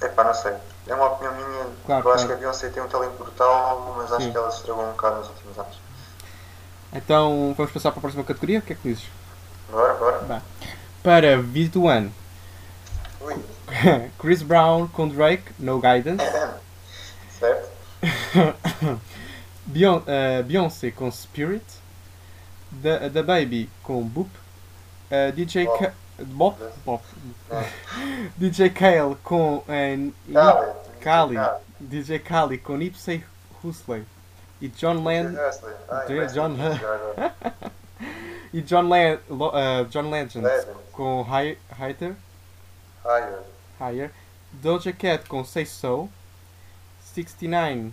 Epá, 0.03 0.25
não 0.25 0.35
sei. 0.35 0.55
É 0.89 0.95
uma 0.95 1.07
opinião 1.07 1.35
minha. 1.35 1.67
Claro, 1.87 2.09
eu 2.09 2.13
acho 2.13 2.25
claro. 2.25 2.27
que 2.27 2.33
a 2.33 2.37
Beyoncé 2.37 2.69
tem 2.71 2.83
um 2.83 2.89
talento 2.89 3.19
brutal, 3.19 3.95
mas 3.97 4.13
acho 4.13 4.25
Sim. 4.25 4.33
que 4.33 4.37
ela 4.37 4.49
estragou 4.49 4.85
um 4.85 4.91
bocado 4.91 5.17
nos 5.17 5.29
últimos 5.29 5.59
anos. 5.59 5.81
então 6.93 7.55
vamos 7.57 7.73
passar 7.73 7.91
para 7.93 8.01
a 8.01 8.03
próxima 8.03 8.25
categoria. 8.25 8.59
O 8.59 8.63
que 8.63 8.73
é 8.73 8.77
que 8.77 8.89
dizes? 8.89 9.05
Bora, 9.71 9.95
bora. 9.95 10.43
Para 11.03 11.41
vídeo 11.41 11.83
do 11.83 11.89
ano. 11.89 12.13
Chris 14.19 14.43
Brown 14.43 14.89
com 14.89 15.09
Drake, 15.09 15.53
No 15.59 15.81
Guidance. 15.81 16.25
certo? 17.39 17.71
Beyon- 19.71 20.03
eh, 20.07 20.43
Beyoncé 20.43 20.91
com 20.91 21.11
Spirit. 21.11 21.65
The, 22.83 23.11
The 23.11 23.23
Baby 23.23 23.69
com 23.83 24.03
Boop. 24.03 24.31
eh, 25.11 25.33
DJ 25.33 25.67
Bop. 26.19 26.59
Ka-. 26.87 27.03
É. 27.51 27.71
DJ 28.37 28.71
Kale 28.71 29.17
com 29.25 29.63
eh, 29.69 30.11
Khaled. 30.33 30.75
Kali. 31.01 31.37
DJ 31.81 32.19
Kali 32.19 32.59
com 32.59 32.77
Nipsey 32.77 33.25
Hussle. 33.65 34.05
E 34.61 34.69
John 34.69 35.03
Land. 35.03 35.37
Ai, 35.89 36.29
John-. 36.29 36.57
E 38.53 38.61
John, 38.63 38.95
eh, 38.95 39.19
John 39.91 40.11
Legend 40.11 40.45
com 40.93 41.23
Hi- 41.23 41.57
Higher. 41.79 42.17
Higher. 43.05 43.39
Higher. 43.81 44.11
Doja 44.53 44.93
Cat 44.93 45.27
com 45.29 45.45
Say 45.45 45.65
So. 45.65 46.09
69 47.15 47.93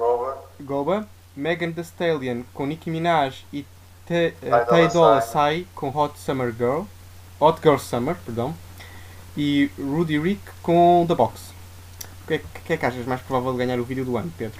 Goba. 0.00 0.38
Goba. 0.60 1.06
Megan 1.36 1.72
Thee 1.72 1.82
Stallion 1.84 2.42
com 2.54 2.64
Nicki 2.66 2.90
Minaj 2.90 3.44
e 3.52 3.66
T- 4.06 4.34
eh, 4.42 4.64
Tay 4.64 4.88
Dolla. 4.88 5.20
Sai 5.20 5.66
com 5.74 5.90
Hot 5.94 6.18
Summer 6.18 6.50
Girl. 6.52 6.84
Hot 7.38 7.60
Girl 7.62 7.76
Summer, 7.76 8.16
perdão. 8.24 8.54
E 9.36 9.70
Rudy 9.78 10.18
Rick 10.18 10.40
com 10.62 11.04
The 11.06 11.14
Box. 11.14 11.50
O 12.24 12.26
que 12.28 12.34
é, 12.34 12.38
que 12.64 12.72
é 12.72 12.76
que 12.78 12.86
achas 12.86 13.04
mais 13.04 13.20
provável 13.20 13.52
de 13.52 13.58
ganhar 13.58 13.78
o 13.78 13.84
vídeo 13.84 14.04
do 14.06 14.16
ano, 14.16 14.32
Pedro? 14.38 14.58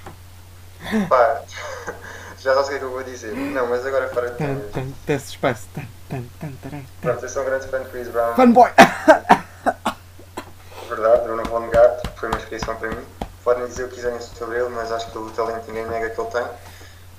Pá, 1.09 1.43
já 2.39 2.55
sabes 2.55 2.67
o 2.67 2.69
que 2.71 2.75
é 2.75 2.79
que 2.79 2.85
eu 2.85 2.91
vou 2.91 3.03
dizer. 3.03 3.35
Não, 3.35 3.67
mas 3.67 3.85
agora 3.87 4.09
fora 4.11 4.31
de 4.31 4.37
Tan, 4.37 4.91
tan, 5.07 5.19
suspense. 5.19 5.67
Tan, 5.75 5.87
tan, 6.09 6.23
tan, 6.39 6.53
tan. 6.63 6.83
Pronto, 7.01 7.25
eu 7.25 7.29
sou 7.29 7.43
um 7.43 7.47
grande 7.47 7.67
fã 7.67 7.83
de 7.83 7.89
Chris 7.89 8.09
Brown. 8.09 8.35
Fanboy! 8.37 8.71
Verdade, 10.89 11.29
eu 11.29 11.37
não 11.37 11.45
vou 11.45 11.61
negar, 11.61 12.01
foi 12.17 12.29
uma 12.29 12.39
inspiração 12.39 12.77
para 12.77 12.91
mim. 12.91 13.05
Podem 13.51 13.67
dizer 13.67 13.83
o 13.83 13.89
que 13.89 13.97
quiserem 13.97 14.21
sobre 14.21 14.61
ele, 14.61 14.69
mas 14.69 14.93
acho 14.93 15.11
que 15.11 15.19
o 15.19 15.29
talento 15.33 15.67
ninguém 15.67 15.85
nega 15.87 16.11
que 16.11 16.21
ele 16.21 16.31
tem. 16.31 16.47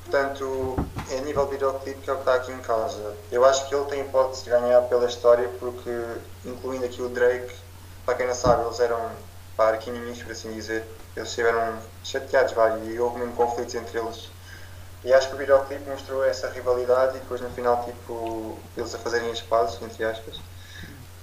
Portanto, 0.06 0.78
é 1.10 1.18
a 1.18 1.22
nível 1.24 1.44
de 1.44 1.52
videoclipe 1.52 2.00
que 2.00 2.10
é 2.10 2.14
o 2.14 2.16
que 2.16 2.22
está 2.22 2.36
aqui 2.36 2.54
em 2.54 2.60
causa. 2.60 3.18
Eu 3.30 3.44
acho 3.44 3.68
que 3.68 3.76
ele 3.76 3.84
tem 3.90 4.00
hipótese 4.00 4.46
de 4.46 4.50
ganhar 4.50 4.82
pela 4.84 5.08
história, 5.08 5.50
porque, 5.60 5.90
incluindo 6.46 6.86
aqui 6.86 7.02
o 7.02 7.10
Drake, 7.10 7.54
para 8.06 8.16
quem 8.16 8.28
não 8.28 8.34
sabe, 8.34 8.64
eles 8.64 8.80
eram 8.80 9.12
pá, 9.58 9.72
arquinimigos, 9.72 10.24
por 10.24 10.32
assim 10.32 10.54
dizer. 10.54 10.86
Eles 11.18 11.28
estiveram 11.28 11.78
chateados, 12.02 12.54
vai, 12.54 12.82
e 12.86 12.98
houve 12.98 13.20
mesmo 13.20 13.34
conflitos 13.34 13.76
entre 13.76 14.00
eles. 14.00 14.30
E 15.04 15.14
acho 15.14 15.28
que 15.28 15.36
o 15.36 15.38
videoclipe 15.38 15.90
mostrou 15.90 16.24
essa 16.24 16.48
rivalidade 16.48 17.18
e 17.18 17.20
depois 17.20 17.42
no 17.42 17.50
final, 17.50 17.84
tipo, 17.84 18.58
eles 18.78 18.96
a 18.96 19.00
fazerem 19.00 19.30
as 19.30 19.42
pazes, 19.42 19.82
entre 19.82 20.06
aspas. 20.06 20.40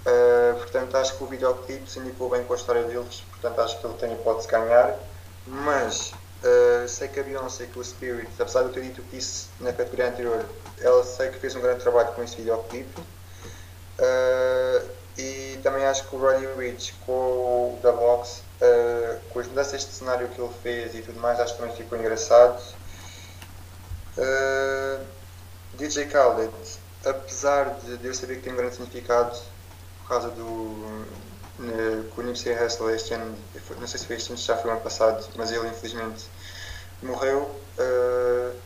Uh, 0.06 0.58
portanto, 0.58 0.96
acho 0.96 1.16
que 1.16 1.24
o 1.24 1.26
videoclipe 1.26 1.90
se 1.90 1.98
indicou 1.98 2.30
bem 2.30 2.44
com 2.44 2.52
a 2.52 2.56
história 2.56 2.82
deles, 2.84 3.22
portanto, 3.30 3.60
acho 3.60 3.78
que 3.78 3.86
ele 3.86 3.94
tem 3.94 4.12
hipótese 4.12 4.46
de 4.46 4.52
ganhar. 4.52 4.96
Mas 5.46 6.12
uh, 6.42 6.88
sei 6.88 7.08
que 7.08 7.20
a 7.20 7.22
Beyoncé 7.22 7.66
com 7.66 7.80
o 7.80 7.84
Spirit, 7.84 8.28
apesar 8.38 8.60
de 8.60 8.66
eu 8.68 8.72
ter 8.72 8.82
dito 8.82 9.02
que 9.02 9.16
disse 9.16 9.48
na 9.60 9.72
categoria 9.72 10.08
anterior, 10.08 10.44
ela 10.80 11.04
sei 11.04 11.30
que 11.30 11.38
fez 11.38 11.54
um 11.56 11.60
grande 11.60 11.80
trabalho 11.80 12.12
com 12.12 12.22
esse 12.22 12.36
videoclipe. 12.36 13.00
Uh, 13.98 14.88
e 15.16 15.58
também 15.62 15.84
acho 15.84 16.06
que 16.06 16.14
o 16.14 16.18
Roddy 16.18 16.46
Rich 16.56 16.94
com 17.04 17.12
o 17.12 17.78
The 17.82 17.90
Box, 17.90 18.42
uh, 18.60 19.20
com 19.30 19.40
as 19.40 19.48
mudanças 19.48 19.84
de 19.84 19.92
cenário 19.92 20.28
que 20.28 20.40
ele 20.40 20.52
fez 20.62 20.94
e 20.94 21.02
tudo 21.02 21.18
mais, 21.18 21.40
acho 21.40 21.54
que 21.54 21.60
também 21.60 21.76
ficou 21.76 21.98
engraçado. 21.98 22.62
DJ 25.74 26.06
Khaled, 26.06 26.52
apesar 27.04 27.78
de 27.80 28.04
eu 28.04 28.12
saber 28.12 28.36
que 28.36 28.42
tem 28.42 28.52
um 28.52 28.56
grande 28.56 28.74
significado 28.74 29.38
por 30.08 30.14
causa 30.14 30.30
do 30.30 31.04
né, 31.58 32.04
que 32.14 32.20
o 32.20 32.24
Nipsey 32.24 32.54
Hussle 32.54 32.94
este 32.94 33.12
ano, 33.12 33.36
não 33.78 33.86
sei 33.86 34.00
se 34.00 34.06
foi 34.06 34.16
este 34.16 34.30
ano, 34.30 34.38
já 34.38 34.56
foi 34.56 34.70
o 34.70 34.72
ano 34.72 34.80
passado, 34.80 35.28
mas 35.36 35.52
ele 35.52 35.68
infelizmente 35.68 36.24
morreu. 37.02 37.42
Uh, 37.78 38.56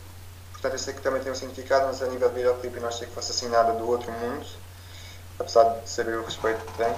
portanto, 0.53 0.73
eu 0.73 0.79
sei 0.79 0.93
que 0.93 1.01
também 1.01 1.21
tem 1.21 1.33
um 1.33 1.35
significado, 1.35 1.87
mas 1.87 2.01
a 2.01 2.07
nível 2.07 2.29
de 2.29 2.35
videoclipe 2.35 2.77
eu 2.77 2.81
não 2.81 2.87
achei 2.87 3.07
que 3.07 3.13
fosse 3.13 3.31
assim 3.31 3.49
nada 3.49 3.73
do 3.73 3.85
outro 3.85 4.09
mundo, 4.09 4.45
apesar 5.37 5.63
de 5.65 5.89
saber 5.89 6.17
o 6.17 6.23
respeito 6.23 6.63
que 6.65 6.77
tem. 6.77 6.95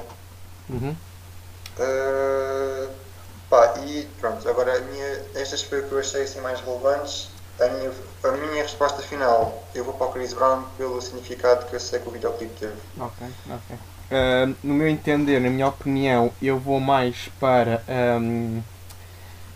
Uhum. 0.69 0.95
Uh, 1.79 2.91
pá, 3.49 3.73
e 3.79 4.07
pronto, 4.19 4.47
agora 4.47 4.77
a 4.77 4.81
minha, 4.81 5.25
estas 5.33 5.63
foi 5.63 5.81
o 5.81 5.87
que 5.87 5.91
eu 5.91 5.99
achei 5.99 6.21
assim, 6.21 6.39
mais 6.41 6.61
relevantes. 6.61 7.29
A 7.59 7.67
minha, 7.67 7.91
a 8.25 8.31
minha 8.31 8.61
resposta 8.61 9.01
final, 9.01 9.63
eu 9.73 9.83
vou 9.83 9.93
para 9.95 10.07
o 10.07 10.11
Chris 10.11 10.33
Brown 10.33 10.65
pelo 10.77 11.01
significado 11.01 11.65
que 11.65 11.73
eu 11.73 11.79
sei 11.79 11.99
que 11.99 12.07
o 12.07 12.11
videoclipe 12.11 12.53
teve. 12.59 12.77
Ok, 12.99 13.27
ok. 13.49 13.79
Ah, 14.11 14.47
no 14.63 14.73
meu 14.73 14.87
entender, 14.87 15.39
na 15.39 15.49
minha 15.49 15.67
opinião, 15.67 16.31
eu 16.41 16.59
vou 16.59 16.79
mais 16.79 17.29
para. 17.39 17.83
ahm, 17.87 18.61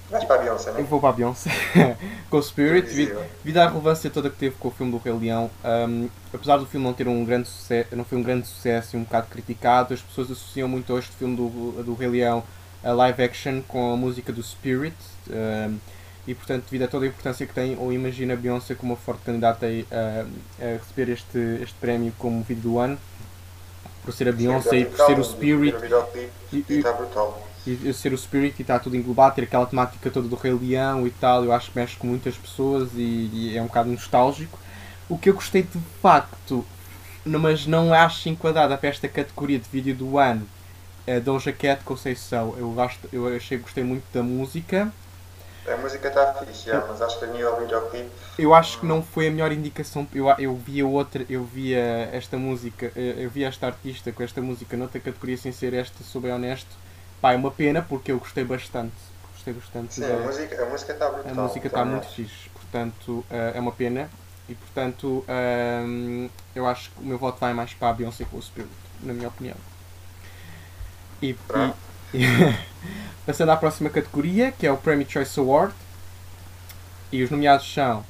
Vais 0.10 0.24
para 0.26 0.38
a 0.38 0.40
Beyoncé, 0.40 0.70
eu 0.70 0.74
não 0.74 0.82
é? 0.82 0.84
vou 0.86 1.00
para 1.00 1.10
a 1.10 1.14
Beyoncé 1.14 1.52
com 2.32 2.38
o 2.38 2.42
Spirit, 2.42 2.88
devido, 2.88 3.58
à 3.60 3.68
relevância 3.68 4.10
toda 4.10 4.30
que 4.30 4.38
teve 4.38 4.56
com 4.56 4.70
o 4.70 4.72
filme 4.72 4.92
do 4.92 4.98
Rei 4.98 5.14
Leão. 5.14 5.52
ahm, 5.64 6.08
apesar 6.34 6.58
do 6.58 6.66
filme 6.66 6.86
não 6.86 6.94
ter 6.94 7.08
um 7.08 7.24
grande 7.24 7.48
sucesso, 7.48 7.96
não 7.96 8.04
foi 8.04 8.18
um 8.18 8.24
grande 8.24 8.48
sucesso 8.48 8.96
e 8.96 9.00
um 9.00 9.04
bocado 9.04 9.28
criticado, 9.28 9.94
as 9.94 10.02
pessoas 10.02 10.32
associam 10.32 10.68
muito 10.68 10.96
a 10.96 11.00
este 11.00 11.12
filme 11.16 11.36
do, 11.36 11.84
do 11.84 11.94
Rei 11.94 12.08
Leão 12.10 12.44
a 12.84 12.92
live 12.92 13.22
action 13.24 13.62
com 13.68 13.94
a 13.94 13.98
música 13.98 14.32
do 14.34 14.42
Spirit. 14.42 14.96
ahm, 15.30 15.78
e 16.28 16.36
portanto, 16.36 16.66
devido 16.66 16.84
a 16.84 16.88
toda 16.88 17.06
a 17.06 17.08
importância 17.08 17.46
que 17.46 17.54
tem, 17.54 17.76
ou 17.80 17.92
imagina 17.92 18.34
a 18.34 18.38
Beyoncé 18.38 18.76
como 18.76 18.94
uma 18.94 18.98
forte 19.00 19.24
candidata 19.24 19.66
a, 19.66 20.26
a 20.64 20.78
receber 20.78 21.10
este, 21.12 21.38
este 21.62 21.76
prémio 21.80 22.14
como 22.20 22.44
vídeo 22.44 22.62
do 22.64 22.80
ano, 22.80 23.00
por 24.10 24.14
ser 24.14 24.28
a 24.28 24.32
Beyoncé 24.32 24.80
e 24.80 24.86
por 24.86 25.06
ser 25.06 25.20
o 25.20 25.24
Spirit 25.24 25.78
E- 26.52 26.66
e 26.68 26.74
está 26.78 26.92
brutal. 26.94 27.48
e 27.68 27.94
ser 27.94 28.12
o 28.12 28.18
Spirit 28.18 28.56
e 28.58 28.62
está 28.64 28.80
tudo 28.80 28.96
englobado, 28.98 29.36
ter 29.36 29.44
aquela 29.44 29.68
temática 29.68 30.10
toda 30.10 30.28
do 30.28 30.36
Rei 30.36 30.52
Leão 30.52 31.06
e 31.06 31.12
tal, 31.12 31.46
eu 31.46 31.52
acho 31.54 31.70
que 31.72 31.78
mexe 31.78 31.96
com 31.96 32.08
muitas 32.08 32.36
pessoas 32.36 32.90
e, 32.96 33.30
e 33.32 33.56
é 33.56 33.62
um 33.62 33.68
bocado 33.68 33.90
nostálgico. 33.92 34.58
O 35.08 35.16
que 35.18 35.30
eu 35.30 35.36
gostei 35.36 35.62
de 35.62 35.80
facto, 36.02 36.66
mas 37.24 37.68
não 37.68 37.94
acho 37.94 38.30
enquadrada 38.30 38.76
para 38.78 38.90
esta 38.90 39.08
categoria 39.08 39.60
de 39.60 39.70
vídeo 39.70 39.94
do 39.96 40.18
ano, 40.18 40.48
é 41.06 41.20
Doja 41.20 41.52
Cat 41.52 41.82
So. 42.16 42.56
Eu, 42.58 42.72
gosto, 42.72 43.08
eu 43.14 43.28
achei, 43.36 43.60
gostei 43.60 43.84
muito 43.84 44.06
da 44.12 44.24
música. 44.24 44.92
A 45.72 45.78
música 45.78 46.08
está 46.08 46.34
fixe, 46.34 46.70
mas 46.88 47.02
acho 47.02 47.20
que 47.20 47.26
a 47.26 47.28
nível 47.28 47.56
videoclipe 47.60 48.10
Eu 48.38 48.54
acho 48.54 48.80
que 48.80 48.86
não 48.86 49.04
foi 49.04 49.28
a 49.28 49.32
melhor 49.32 49.52
indicação. 49.52 50.08
Eu, 50.14 50.28
eu 50.40 50.56
via 50.56 50.86
outra, 50.88 51.26
eu 51.30 51.44
via 51.44 52.10
esta 52.12 52.38
música, 52.38 52.92
eh, 52.96 53.16
eu 53.18 53.30
via 53.30 53.48
esta 53.48 53.68
artista 53.68 54.12
com 54.12 54.24
esta 54.24 54.42
música 54.42 54.76
noutra 54.76 55.00
categoria 55.00 55.38
sem 55.38 55.52
ser 55.52 55.74
esta, 55.74 56.04
sou 56.04 56.22
bem 56.22 56.32
honesto. 56.32 56.70
Pá, 57.22 57.34
é 57.34 57.36
uma 57.36 57.52
pena 57.52 57.82
porque 57.82 58.12
eu 58.12 58.18
gostei 58.20 58.44
bastante. 58.44 58.96
Gostei 59.34 59.54
bastante 59.54 59.94
Sim, 59.94 60.02
da- 60.02 60.16
a 60.16 60.18
música, 60.18 60.64
a 60.64 60.76
está 60.76 61.06
A 61.06 61.10
brutal. 61.12 61.36
música 61.36 61.68
está 61.68 61.86
muito 61.86 62.08
fixe, 62.08 62.50
portanto 62.50 63.26
eh, 63.30 63.52
é 63.56 63.60
uma 63.60 63.72
pena. 63.72 64.10
E 64.48 64.56
portanto 64.56 65.24
ehm, 65.28 66.28
eu 66.56 66.66
acho 66.66 66.90
que 66.90 67.00
o 67.02 67.06
meu 67.06 67.18
voto 67.20 67.40
vai 67.40 67.54
mais 67.54 67.74
para 67.74 67.90
a 67.90 67.94
Beyoncé 67.94 68.26
com 68.26 68.38
o 68.38 68.42
Spirit, 68.42 68.72
na 69.04 69.14
minha 69.14 69.28
opinião. 69.28 69.56
E, 71.22 71.30
e- 71.32 71.74
passando 73.26 73.52
à 73.52 73.58
próxima 73.58 73.90
categoria, 73.90 74.52
que 74.52 74.66
é 74.66 74.72
o 74.72 74.78
Premium 74.78 75.08
Choice 75.10 75.40
Award. 75.40 75.74
E 77.12 77.24
os 77.24 77.30
nomeados 77.30 77.72
são 77.72 78.06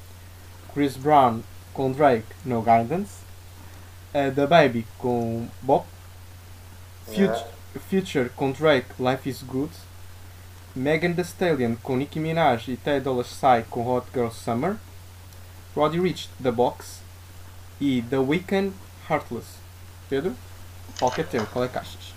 Chris 0.73 0.95
Brown 0.97 1.41
com 1.73 1.91
Drake, 1.91 2.27
No 2.45 2.61
Guidance. 2.61 3.13
eh, 4.13 4.31
The 4.31 4.47
Baby 4.47 4.85
com 4.97 5.47
Bob. 5.61 5.85
Future, 7.05 7.23
Yeah. 7.25 7.45
Future 7.89 8.29
com 8.35 8.51
Drake, 8.51 8.87
Life 8.99 9.29
is 9.29 9.41
Good. 9.43 9.71
Megan 10.75 11.13
Thee 11.13 11.23
Stallion 11.23 11.75
com 11.81 11.95
Nicki 11.97 12.19
Minaj 12.19 12.69
e 12.69 12.77
Tay 12.77 12.99
Dolla 12.99 13.23
Sign 13.23 13.63
com 13.69 13.85
Hot 13.87 14.07
Girl 14.13 14.29
Summer. 14.29 14.77
Roddy 15.75 15.99
Rich, 15.99 16.29
The 16.41 16.51
Box. 16.51 16.99
E 17.79 18.01
The 18.09 18.17
Weeknd, 18.17 18.73
Heartless. 19.09 19.47
Pedro, 20.09 20.35
qual 20.99 21.13
é 21.17 21.23
teu? 21.23 21.45
Qual 21.47 21.63
é 21.63 21.67
que 21.67 21.77
achas? 21.77 22.08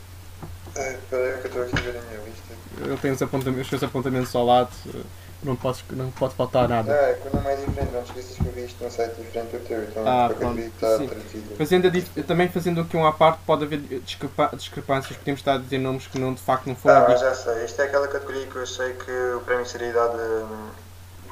É, 0.76 0.93
Espera 0.93 1.25
aí 1.37 1.41
que 1.43 1.47
eu 1.47 1.50
estou 1.50 1.62
aqui 1.62 1.76
a 1.76 1.81
ver 1.93 1.99
a 1.99 2.02
minha 2.02 2.21
lista. 2.25 2.55
Ele 2.85 2.97
tem 2.97 3.11
os, 3.12 3.23
apontamentos, 3.23 3.62
os 3.62 3.69
seus 3.69 3.83
apontamentos 3.83 4.35
ao 4.35 4.47
lado, 4.47 4.71
eh, 4.95 5.00
não, 5.43 5.57
podes, 5.57 5.85
não 5.91 6.11
pode 6.11 6.35
faltar 6.35 6.69
nada. 6.69 6.93
é 6.93 7.14
que 7.14 7.29
o 7.29 7.37
nome 7.37 7.49
é 7.52 7.57
diferente, 7.57 7.93
não 7.93 8.02
te 8.02 8.09
esqueças 8.09 8.37
que 8.37 8.47
eu 8.47 8.52
vi 8.52 8.64
isto 8.64 8.83
num 8.83 8.91
site 8.91 9.14
diferente 9.21 9.57
do 9.57 9.67
teu, 9.67 9.83
então 9.83 10.02
Ah, 10.07 10.31
pronto, 10.38 10.57
que 10.57 10.85
está 10.85 10.97
traduzido. 10.99 11.57
Fazendo 11.59 11.88
a 11.88 12.23
também 12.23 12.49
fazendo 12.49 12.81
aqui 12.81 12.97
um 12.97 13.07
à 13.07 13.12
parte, 13.12 13.41
pode 13.47 13.64
haver 13.64 13.79
discrepa- 14.00 14.50
discrepâncias, 14.57 15.17
podemos 15.19 15.41
estar 15.41 15.55
a 15.55 15.59
dizer 15.59 15.79
nomes 15.79 16.07
que 16.07 16.19
não, 16.19 16.33
de 16.33 16.41
facto 16.41 16.67
não 16.67 16.75
foram 16.75 16.97
Ah, 17.05 17.14
já 17.17 17.35
sei, 17.35 17.64
isto 17.64 17.81
é 17.83 17.85
aquela 17.85 18.09
categoria 18.09 18.47
que 18.47 18.57
eu 18.57 18.62
achei 18.62 18.95
que 18.95 19.11
o 19.37 19.41
prémio 19.41 19.67
seria 19.67 19.93
dado. 19.93 20.17
hum, 20.19 20.71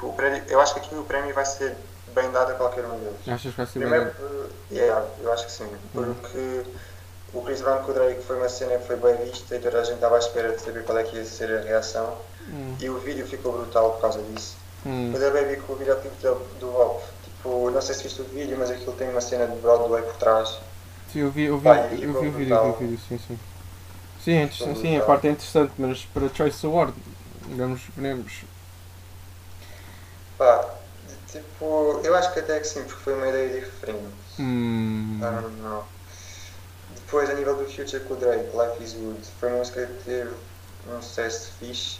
O 0.03 0.13
prémio, 0.13 0.41
eu 0.47 0.59
acho 0.61 0.73
que 0.75 0.79
aqui 0.79 0.95
o 0.95 1.03
prémio 1.03 1.33
vai 1.33 1.45
ser 1.45 1.75
bem 2.13 2.29
dado 2.31 2.51
a 2.51 2.55
qualquer 2.55 2.85
um 2.85 2.97
deles. 2.99 3.15
Achas 3.27 3.51
que 3.51 3.57
vai 3.57 3.65
ser 3.65 3.79
Primeiro, 3.79 4.05
bem? 4.05 4.13
por- 4.13 4.49
yeah, 4.71 5.05
eu 5.21 5.31
acho 5.33 5.45
que 5.45 5.51
sim, 5.51 5.67
porque 5.93 6.63
o 7.33 7.41
Chris 7.41 7.61
Brown 7.61 7.83
com 7.83 7.91
o 7.91 7.93
Drake 7.93 8.21
foi 8.23 8.37
uma 8.37 8.49
cena 8.49 8.77
que 8.77 8.87
foi 8.87 8.95
bem 8.97 9.15
vista 9.25 9.55
e 9.55 9.59
toda 9.59 9.79
a 9.79 9.83
gente 9.83 9.95
estava 9.95 10.15
à 10.15 10.19
espera 10.19 10.51
de 10.55 10.61
saber 10.61 10.83
qual 10.83 10.97
é 10.97 11.03
que 11.03 11.15
ia 11.15 11.25
ser 11.25 11.51
a 11.59 11.61
reação 11.61 12.17
Hum, 12.49 12.75
e 12.79 12.89
o 12.89 12.99
vídeo 12.99 13.25
ficou 13.27 13.53
brutal 13.53 13.93
por 13.93 14.01
causa 14.01 14.21
disso. 14.23 14.57
hum. 14.85 15.13
O 15.13 15.19
da 15.19 15.29
Baby 15.31 15.57
com 15.57 15.73
o 15.73 15.75
videoclipe 15.75 16.15
do, 16.21 16.35
do 16.59 16.71
Bop, 16.71 17.03
tipo, 17.23 17.69
não 17.69 17.81
sei 17.81 17.95
se 17.95 18.03
viste 18.03 18.21
o 18.21 18.25
vídeo, 18.25 18.57
mas 18.57 18.69
aquilo 18.71 18.93
tem 18.93 19.09
uma 19.09 19.21
cena 19.21 19.47
de 19.47 19.55
Broadway 19.61 20.01
por 20.03 20.15
trás. 20.17 20.59
Sim, 21.11 21.19
eu 21.19 21.31
vi, 21.31 21.43
eu 21.45 21.57
vi, 21.59 21.63
Pá, 21.63 21.77
eu 21.91 22.13
vi 22.13 22.27
o 22.27 22.31
vídeo, 22.31 22.53
eu 22.55 22.59
vi 22.59 22.69
o 22.69 22.73
vídeo, 22.73 22.99
sim, 23.07 23.17
sim. 23.19 23.39
Sim, 24.23 24.35
é 24.37 24.47
Ficou 24.47 24.75
sim, 24.75 24.97
a 24.97 25.01
parte 25.01 25.27
é 25.27 25.31
interessante, 25.31 25.73
mas 25.77 26.05
para 26.05 26.29
Choice 26.29 26.65
Award, 26.65 26.93
vamos, 27.49 27.81
veremos. 27.95 28.43
Pá, 30.37 30.69
tipo, 31.31 32.01
eu 32.03 32.15
acho 32.15 32.33
que 32.33 32.39
até 32.39 32.59
que 32.59 32.67
sim, 32.67 32.83
porque 32.83 33.03
foi 33.03 33.13
uma 33.15 33.27
ideia 33.27 33.61
diferente. 33.61 34.13
Hum, 34.39 35.19
don't 35.19 35.61
know. 35.61 35.85
Depois, 37.11 37.29
a 37.29 37.33
nível 37.33 37.57
do 37.57 37.65
Future 37.65 37.99
com 38.05 38.13
o 38.13 38.17
Drake, 38.17 38.45
Life 38.55 38.81
is 38.81 38.93
Good, 38.93 39.19
foi 39.37 39.49
uma 39.49 39.57
música 39.57 39.85
que 39.85 40.03
teve 40.05 40.31
um 40.87 41.01
sucesso 41.01 41.51
fixe, 41.59 41.99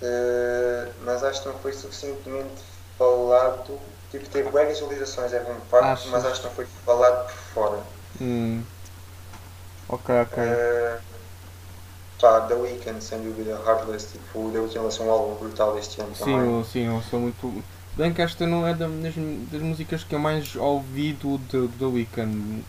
eh, 0.00 0.88
mas 1.02 1.24
acho 1.24 1.42
que 1.42 1.48
não 1.48 1.58
foi 1.58 1.72
suficientemente 1.72 2.62
falado. 2.96 3.80
Tipo, 4.12 4.28
teve 4.28 4.48
boas 4.48 4.68
visualizações, 4.68 5.32
é 5.32 5.40
um 5.40 5.60
facto, 5.68 5.86
Achas? 5.86 6.10
mas 6.12 6.24
acho 6.24 6.40
que 6.40 6.46
não 6.46 6.54
foi 6.54 6.66
falado 6.84 7.26
por 7.26 7.34
fora. 7.34 7.82
hum. 8.20 8.62
Ok, 9.88 10.20
ok. 10.20 10.38
Eh, 10.40 10.98
pá, 12.20 12.42
The 12.42 12.54
Weeknd, 12.54 13.02
sem 13.02 13.24
dúvida, 13.24 13.60
Heartless, 13.66 14.06
tipo, 14.12 14.52
The 14.52 14.58
Weeknd 14.60 14.78
lançou 14.84 15.06
um 15.06 15.10
álbum 15.10 15.34
brutal 15.34 15.76
este 15.76 16.00
ano 16.00 16.14
Sim, 16.14 16.24
também. 16.24 16.64
sim, 16.64 16.86
eu 16.86 17.02
sou 17.10 17.18
muito. 17.18 17.64
Bem 17.96 18.12
que 18.12 18.20
esta 18.20 18.46
não 18.46 18.66
é 18.66 18.74
da- 18.74 18.86
das, 18.88 19.14
das 19.50 19.62
músicas 19.62 20.04
que 20.04 20.14
eu 20.14 20.18
mais 20.18 20.54
ouvi 20.54 21.14
do, 21.14 21.38
do 21.38 21.92
Weekend. 21.92 22.62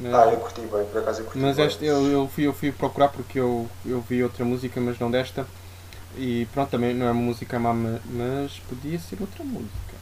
Mas, 0.00 0.14
Ah, 0.14 0.26
eu 0.32 0.36
curti 0.38 0.60
bem, 0.60 0.84
por 0.84 0.98
acaso 1.02 1.20
eu 1.20 1.24
curti 1.24 1.38
mas 1.40 1.56
bem. 1.56 1.66
esta 1.66 1.84
eu, 1.84 2.06
eu, 2.06 2.28
fui, 2.28 2.46
eu 2.46 2.52
fui 2.54 2.70
procurar 2.70 3.08
porque 3.08 3.40
eu, 3.40 3.68
eu 3.84 4.00
vi 4.08 4.22
outra 4.22 4.44
música, 4.44 4.80
mas 4.80 4.96
não 5.00 5.10
desta. 5.10 5.44
E 6.16 6.46
pronto, 6.54 6.70
também 6.70 6.94
não 6.94 7.06
é 7.06 7.10
uma 7.10 7.20
música 7.22 7.58
má, 7.58 7.72
ma- 7.74 7.98
mas 8.06 8.52
podia 8.68 8.98
ser 9.00 9.18
outra 9.20 9.42
música. 9.44 9.98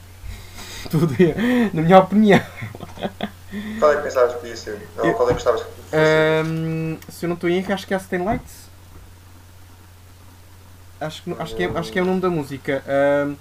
Podia, 0.90 1.34
na 1.72 1.82
minha 1.82 1.98
opinião. 1.98 2.40
Qual 3.80 3.92
é 3.92 3.96
que 3.96 4.02
pensavas 4.02 4.34
que 4.34 4.40
podia 4.40 4.56
ser? 4.56 4.86
Ou 4.98 5.06
Eu- 5.06 5.14
qual 5.14 5.28
é 5.28 5.32
que 5.32 5.34
gostavas 5.34 5.62
que 5.62 5.68
fosse? 5.68 5.96
Ahm, 5.96 6.98
se 7.08 7.24
eu 7.24 7.28
não 7.28 7.34
estou 7.34 7.48
em 7.48 7.56
erro, 7.58 7.72
acho 7.72 7.86
que 7.86 7.94
é 7.94 7.96
a 7.96 8.00
Stain 8.00 8.24
Lights. 8.24 8.66
Acho 11.00 11.22
que, 11.22 11.30
acho, 11.38 11.54
que 11.56 11.62
é, 11.64 11.66
acho 11.74 11.92
que 11.92 11.98
é 11.98 12.02
o 12.02 12.04
nome 12.06 12.20
da 12.20 12.30
música. 12.30 12.82
Ahm, 12.86 13.34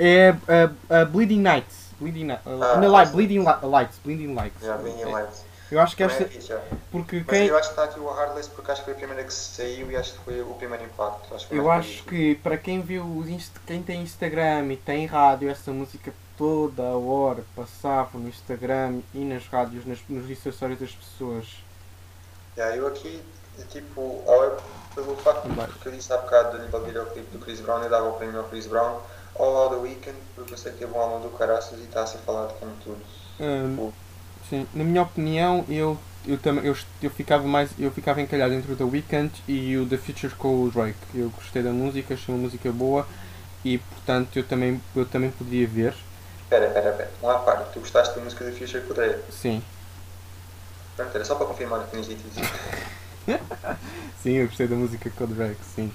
é 0.00 0.34
a, 0.90 1.00
a 1.02 1.04
Bleeding 1.04 1.40
Nights. 1.40 1.90
Bleeding, 2.00 2.30
uh, 2.30 2.38
Ah, 2.62 2.80
Light. 2.80 3.12
Bleeding 3.12 3.40
Li- 3.40 3.66
Lights. 3.68 3.98
Bleeding 4.02 4.34
Lights. 4.34 4.62
Já, 4.64 4.76
Bling 4.78 5.00
É, 5.02 5.04
Lights. 5.04 5.44
Eu 5.70 5.78
acho 5.80 5.94
que 5.94 6.02
esta. 6.02 6.24
é. 6.24 6.62
Porque 6.90 7.18
Mas 7.18 7.26
quem. 7.28 7.46
eu 7.46 7.56
acho 7.56 7.68
que 7.68 7.72
está 7.80 7.84
aqui 7.84 8.00
o 8.00 8.08
Hardless 8.10 8.48
porque 8.48 8.72
acho 8.72 8.80
que 8.80 8.86
foi 8.86 8.94
a 8.94 8.96
primeira 8.96 9.22
que 9.22 9.32
saiu 9.32 9.88
e 9.90 9.96
acho 9.96 10.14
que 10.14 10.18
foi 10.24 10.40
o 10.40 10.54
primeiro 10.54 10.82
impacto. 10.84 11.32
Acho 11.32 11.46
Eu 11.54 11.70
acho 11.70 12.02
que 12.04 12.34
para 12.36 12.56
quem 12.56 12.80
viu 12.80 13.04
os 13.04 13.28
inst- 13.28 13.54
quem 13.66 13.80
tem 13.82 14.02
Instagram 14.02 14.72
e 14.72 14.76
tem 14.76 15.06
rádio, 15.06 15.48
essa 15.48 15.70
música 15.70 16.12
toda 16.36 16.82
a 16.82 16.96
hora 16.96 17.44
passava 17.54 18.18
no 18.18 18.28
Instagram 18.28 19.00
e 19.14 19.18
nas 19.24 19.46
rádios, 19.46 19.84
nas, 19.86 19.98
nos 20.08 20.28
acessórios 20.28 20.80
das 20.80 20.90
pessoas. 20.90 21.44
Já, 22.56 22.74
eu 22.74 22.86
aqui, 22.88 23.22
tipo, 23.68 24.24
é 24.26 24.56
pelo 24.94 25.14
facto 25.16 25.48
que 25.80 25.86
eu 25.86 25.92
disse 25.92 26.12
há 26.12 26.16
bocado 26.16 26.56
do 26.56 26.64
nível 26.64 26.80
do 26.80 26.86
videoclipe 26.86 27.30
do 27.30 27.38
Chris 27.38 27.60
Brown, 27.60 27.82
eu 27.82 27.90
dava 27.90 28.08
o 28.08 28.14
prémio 28.14 28.38
ao 28.40 28.44
Chris 28.48 28.66
Brown, 28.66 28.98
ao 29.36 29.70
The 29.70 29.76
Weeknd, 29.76 30.16
porque 30.34 30.54
eu 30.54 30.58
sei 30.58 30.72
que 30.72 30.78
teve 30.78 30.92
um 30.92 31.00
álbum 31.00 31.20
do 31.28 31.36
Caraças 31.36 31.78
e 31.78 31.82
está 31.84 32.02
a 32.02 32.06
ser 32.06 32.18
falado 32.18 32.54
como 32.58 32.72
tudo. 32.84 33.00
Hum, 33.40 33.76
Tipo, 33.76 33.94
sim, 34.48 34.66
na 34.74 34.84
minha 34.84 35.02
opinião, 35.02 35.64
eu 35.68 35.98
eu 36.26 36.36
também 36.36 36.64
eu, 36.66 36.76
eu 37.02 37.10
ficava 37.10 37.46
mais 37.46 37.70
eu 37.78 37.90
ficava 37.90 38.20
encalhado 38.20 38.52
entre 38.52 38.70
o 38.72 38.76
The 38.76 38.84
Weeknd 38.84 39.32
e 39.48 39.76
o 39.78 39.86
The 39.88 39.96
Future 39.96 40.34
com 40.34 40.64
o 40.64 40.70
Drake. 40.70 40.98
Eu 41.14 41.30
gostei 41.30 41.62
da 41.62 41.70
música, 41.70 42.14
achei 42.14 42.34
uma 42.34 42.42
música 42.42 42.70
boa 42.70 43.06
e 43.64 43.78
portanto 43.78 44.36
eu 44.38 44.44
também 44.44 44.80
eu 44.94 45.06
também 45.06 45.30
podia 45.30 45.66
ver. 45.66 45.94
Espera, 46.42 46.66
espera, 46.66 46.90
espera. 46.90 47.10
Um 47.22 47.30
à 47.30 47.38
parte, 47.38 47.72
tu 47.72 47.80
gostaste 47.80 48.14
da 48.16 48.22
música 48.24 48.44
do 48.44 48.52
Future 48.52 48.82
com 48.84 48.92
o 48.92 48.94
Drake? 48.94 49.22
Sim. 49.32 49.62
Pronto, 50.96 51.14
era 51.14 51.24
só 51.24 51.34
para 51.36 51.46
confirmar 51.46 51.84
que 51.84 51.90
tinhas 51.92 52.06
dito 52.06 52.22
isso. 52.28 52.50
Sim, 54.22 54.32
eu 54.32 54.46
gostei 54.46 54.66
da 54.66 54.76
música 54.76 55.10
com 55.10 55.24
o 55.24 55.26
Drake, 55.28 55.60
sim. 55.74 55.92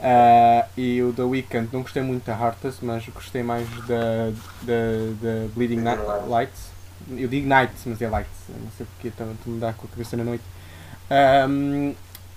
Ah, 0.00 0.66
e 0.76 1.02
o 1.02 1.12
The 1.12 1.22
Weeknd, 1.22 1.68
não 1.72 1.82
gostei 1.82 2.02
muito 2.02 2.24
da 2.24 2.32
Heartless, 2.38 2.78
mas 2.84 3.06
gostei 3.08 3.42
mais 3.42 3.68
da, 3.86 4.30
da, 4.62 4.72
Bleeding 5.20 5.48
Bleeding 5.54 5.76
Ni- 5.80 6.28
Lights. 6.28 6.68
Eu 7.10 7.28
digo 7.28 7.48
Nights, 7.48 7.82
mas 7.86 8.00
é 8.02 8.08
Lights. 8.08 8.30
Eu 8.48 8.56
não 8.62 8.70
sei 8.76 8.86
porque 8.86 9.08
estou 9.08 9.26
a 9.26 9.50
mudar 9.50 9.74
com 9.74 9.86
a 9.86 9.90
cabeça 9.90 10.16
na 10.16 10.24
noite. 10.24 10.44
Ahm, 11.10 11.94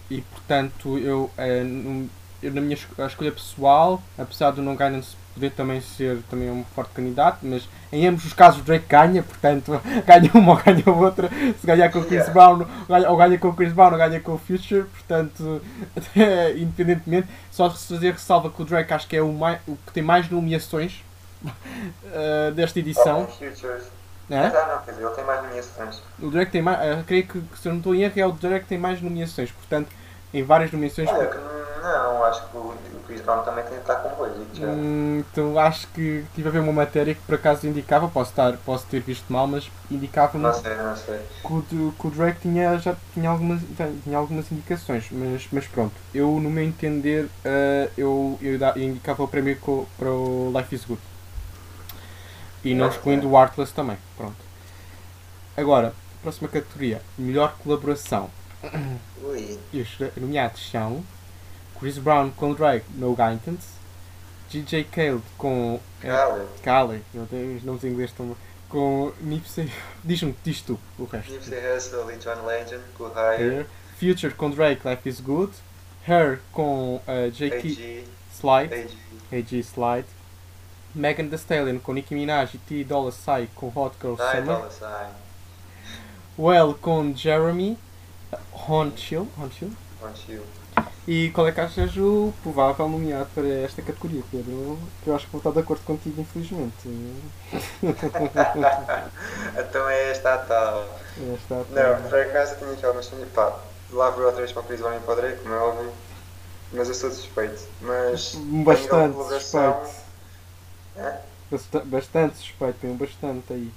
e 0.10 0.22
portanto, 0.22 0.98
eu, 0.98 1.30
num- 1.64 2.10
eu 2.42 2.54
na 2.54 2.62
minha 2.62 2.78
escolha 3.08 3.32
pessoal, 3.32 4.02
apesar 4.18 4.52
do 4.52 4.62
No 4.62 4.72
Guidance 4.76 5.16
poder 5.34 5.52
também 5.52 5.80
ser 5.82 6.22
também 6.30 6.50
um 6.50 6.64
forte 6.76 6.92
candidato, 6.94 7.40
mas 7.42 7.68
em 7.92 8.06
ambos 8.08 8.26
os 8.26 8.34
casos 8.34 8.62
o 8.62 8.64
Drake 8.64 8.86
ganha, 8.88 9.24
portanto 9.24 9.82
ganha 10.06 10.32
uma 10.34 10.54
ou 10.54 10.58
ganha 10.58 10.84
outra. 10.88 11.30
Se 11.60 11.66
ganhar 11.66 11.92
com 11.92 12.00
o 12.00 12.06
Chris 12.06 12.22
Yeah. 12.22 12.34
Brown, 12.34 12.68
ganha, 12.88 13.10
ou 13.10 13.18
ganha 13.18 13.38
com 13.38 13.48
o 13.50 13.54
Chris 13.54 13.74
Brown 13.74 13.92
ou 13.92 13.98
ganha 13.98 14.20
com 14.20 14.34
o 14.34 14.38
Future, 14.38 14.84
portanto, 14.84 15.62
independentemente, 16.56 17.28
só 17.50 17.70
se 17.70 17.88
fazer 17.94 18.12
ressalva 18.12 18.50
que 18.50 18.62
o 18.62 18.66
Drake 18.66 18.94
acho 18.94 19.08
que 19.08 19.16
é 19.16 19.22
o, 19.22 19.32
mais, 19.32 19.60
o 19.68 19.76
que 19.76 19.92
tem 19.94 20.04
mais 20.04 20.30
nomeações 20.30 21.04
eh, 22.14 22.52
desta 22.52 22.80
edição. 22.80 23.28
Né? 24.30 24.44
Mas, 24.44 24.56
ah, 24.56 24.68
não, 24.76 24.86
quer 24.86 24.92
dizer, 24.92 25.06
ele 25.06 25.16
tem 25.16 25.26
mais 25.26 25.44
nomeações. 25.44 26.02
O 26.22 26.30
Drake 26.30 26.52
tem 26.52 26.62
mais, 26.62 26.80
eh, 26.80 27.04
creio 27.08 27.28
que 27.28 27.42
se 27.58 27.68
eu 27.68 27.72
não 27.72 27.80
estou 27.80 27.96
em 27.96 28.04
erro 28.04 28.14
é 28.16 28.26
o 28.26 28.32
Drake 28.32 28.62
que 28.62 28.70
tem 28.70 28.78
mais 28.78 29.02
nomeações, 29.02 29.52
portanto, 29.52 29.90
em 30.34 30.44
várias 30.44 30.72
nomeações. 30.72 31.10
Olha, 31.10 31.28
que 31.28 31.38
não, 31.82 32.24
acho 32.26 32.48
que 32.50 32.58
o, 32.58 32.60
o 32.62 33.04
Chris 33.08 33.22
Brown 33.22 33.44
também 33.44 33.64
tem 33.64 33.74
que 33.74 33.80
estar 33.82 33.96
com 33.96 34.10
já. 34.54 34.68
Hum, 34.68 35.20
então 35.20 35.58
acho 35.58 35.88
que 35.88 36.26
tive 36.36 36.50
a 36.50 36.52
ver 36.52 36.60
uma 36.60 36.74
matéria 36.74 37.16
que 37.16 37.22
por 37.22 37.36
acaso 37.36 37.66
indicava, 37.68 38.08
posso, 38.08 38.32
estar, 38.32 38.54
posso 38.58 38.86
ter 38.88 39.00
visto 39.02 39.32
mal, 39.32 39.48
mas 39.48 39.70
indicava-me 39.90 40.44
sei. 40.96 41.20
que 41.42 41.76
o, 41.76 41.92
que 41.94 42.08
o 42.08 42.12
Drake 42.12 42.42
tinha, 42.42 42.78
já 42.78 42.96
tinha 43.14 43.30
algumas, 43.30 43.62
tinha 44.04 44.18
algumas 44.18 44.52
indicações, 44.52 45.08
mas, 45.12 45.48
mas 45.52 45.68
pronto, 45.68 45.94
eu 46.14 46.28
no 46.40 46.50
meu 46.50 46.64
entender 46.64 47.28
eh, 47.44 47.90
eu, 47.98 48.38
eu, 48.42 48.60
eu 48.60 48.84
indicava 48.84 49.24
o 49.24 49.28
prémio 49.28 49.58
co- 49.60 49.88
para 49.98 50.10
o 50.12 50.52
Life 50.56 50.76
is 50.76 50.86
Good. 50.86 51.02
E 52.64 52.74
não 52.76 52.88
excluindo 52.90 53.28
o 53.30 53.38
Artless 53.38 53.74
também, 53.74 53.98
pronto. 54.18 54.36
Agora, 55.56 55.94
próxima 56.22 56.48
categoria, 56.48 57.02
melhor 57.18 57.56
colaboração. 57.64 58.30
Ui, 59.24 59.60
E 59.74 59.82
os 59.82 59.98
nomeados 60.18 60.70
são 60.70 61.04
Chris 61.82 61.98
Brown 61.98 62.30
com 62.30 62.54
Drake, 62.54 62.86
No 62.94 63.16
Guidance, 63.16 63.70
DJ 64.52 64.84
Khaled 64.84 65.24
com 65.36 65.80
eh, 66.04 66.08
Khaled, 66.08 66.48
Khaled, 66.64 67.04
eu 67.12 67.26
tenho 67.26 67.58
os 67.58 67.64
nomes 67.64 67.84
em 67.84 67.88
inglês 67.88 68.12
tão 68.12 68.38
com 68.70 69.12
Nipsey, 69.20 69.74
diz-me, 70.06 70.36
diz 70.44 70.62
tu 70.62 70.80
o 71.00 71.06
resto. 71.06 71.32
Nipsey 71.32 71.58
Hussle 71.58 72.14
e 72.14 72.18
John 72.18 72.46
Legend, 72.46 72.84
com 72.96 73.08
Higher, 73.08 73.42
Her. 73.42 73.66
Future 73.98 74.32
com 74.36 74.52
Drake, 74.52 74.88
Life 74.88 75.10
is 75.10 75.20
Good. 75.20 75.54
Her 76.08 76.40
com 76.54 76.98
uh, 76.98 77.32
J.K. 77.32 77.58
AG, 77.58 78.08
Slide, 78.32 78.74
AG, 78.76 78.98
AG 79.32 79.64
Slide. 79.64 80.08
Megan 80.94 81.30
Thee 81.30 81.38
Stallion 81.38 81.80
com 81.80 81.94
Nicki 81.94 82.14
Minaj 82.14 82.54
e 82.54 82.58
T 82.60 82.84
Dolla 82.84 83.12
Sign 83.12 83.50
com 83.56 83.72
Hot 83.76 83.96
Girl 84.00 84.16
Summer. 84.18 84.44
Dollar 84.44 85.16
Well 86.38 86.76
com 86.76 87.12
Jeremy, 87.16 87.76
uh, 88.32 88.38
Hon 88.52 88.92
E 91.08 91.32
qual 91.32 91.48
é 91.48 91.52
que 91.52 91.60
achas 91.60 91.96
o 91.98 92.34
provável 92.44 92.88
nomeado 92.88 93.30
para 93.34 93.48
esta 93.48 93.82
categoria, 93.82 94.24
Pedro? 94.32 94.78
Que 95.04 95.10
eu 95.10 95.16
acho 95.16 95.26
que 95.26 95.32
vou 95.32 95.40
estar 95.40 95.52
de 95.52 95.60
acordo 95.60 95.84
contigo, 95.84 96.22
infelizmente. 96.22 96.88
Então 99.58 99.88
é 99.90 100.12
esta 100.12 100.34
a 100.36 100.38
tal. 100.40 101.00
Esta 101.18 101.66
Não, 101.70 102.10
por 102.10 102.20
acaso 102.20 102.56
tinha 102.58 102.70
algumas 102.88 103.06
cenas, 103.06 103.30
pá, 103.30 103.60
lá 103.92 104.10
vou 104.12 104.26
outra 104.26 104.40
vez 104.42 104.52
para 104.52 104.62
o 104.62 104.66
Chris 104.66 104.80
Brown 104.82 104.98
e 104.98 105.00
para 105.02 105.14
o 105.14 105.16
Drake, 105.16 105.42
como 105.44 105.54
é 105.56 105.58
óbvio, 105.58 105.92
mas 106.74 106.88
eu 106.90 106.96
sou 106.96 107.12
suspeito. 107.12 107.64
Mas, 107.82 108.36
a 108.36 108.64
Bastante 108.66 109.14
colaboração, 109.14 109.82
suspeito. 109.86 110.02
É? 110.96 111.22
Basta- 111.52 111.86
Bastante 111.86 112.38
suspeito, 112.38 112.80
tem 112.80 112.90
um 112.90 112.98
bastante 112.98 113.54
aí. 113.54 113.72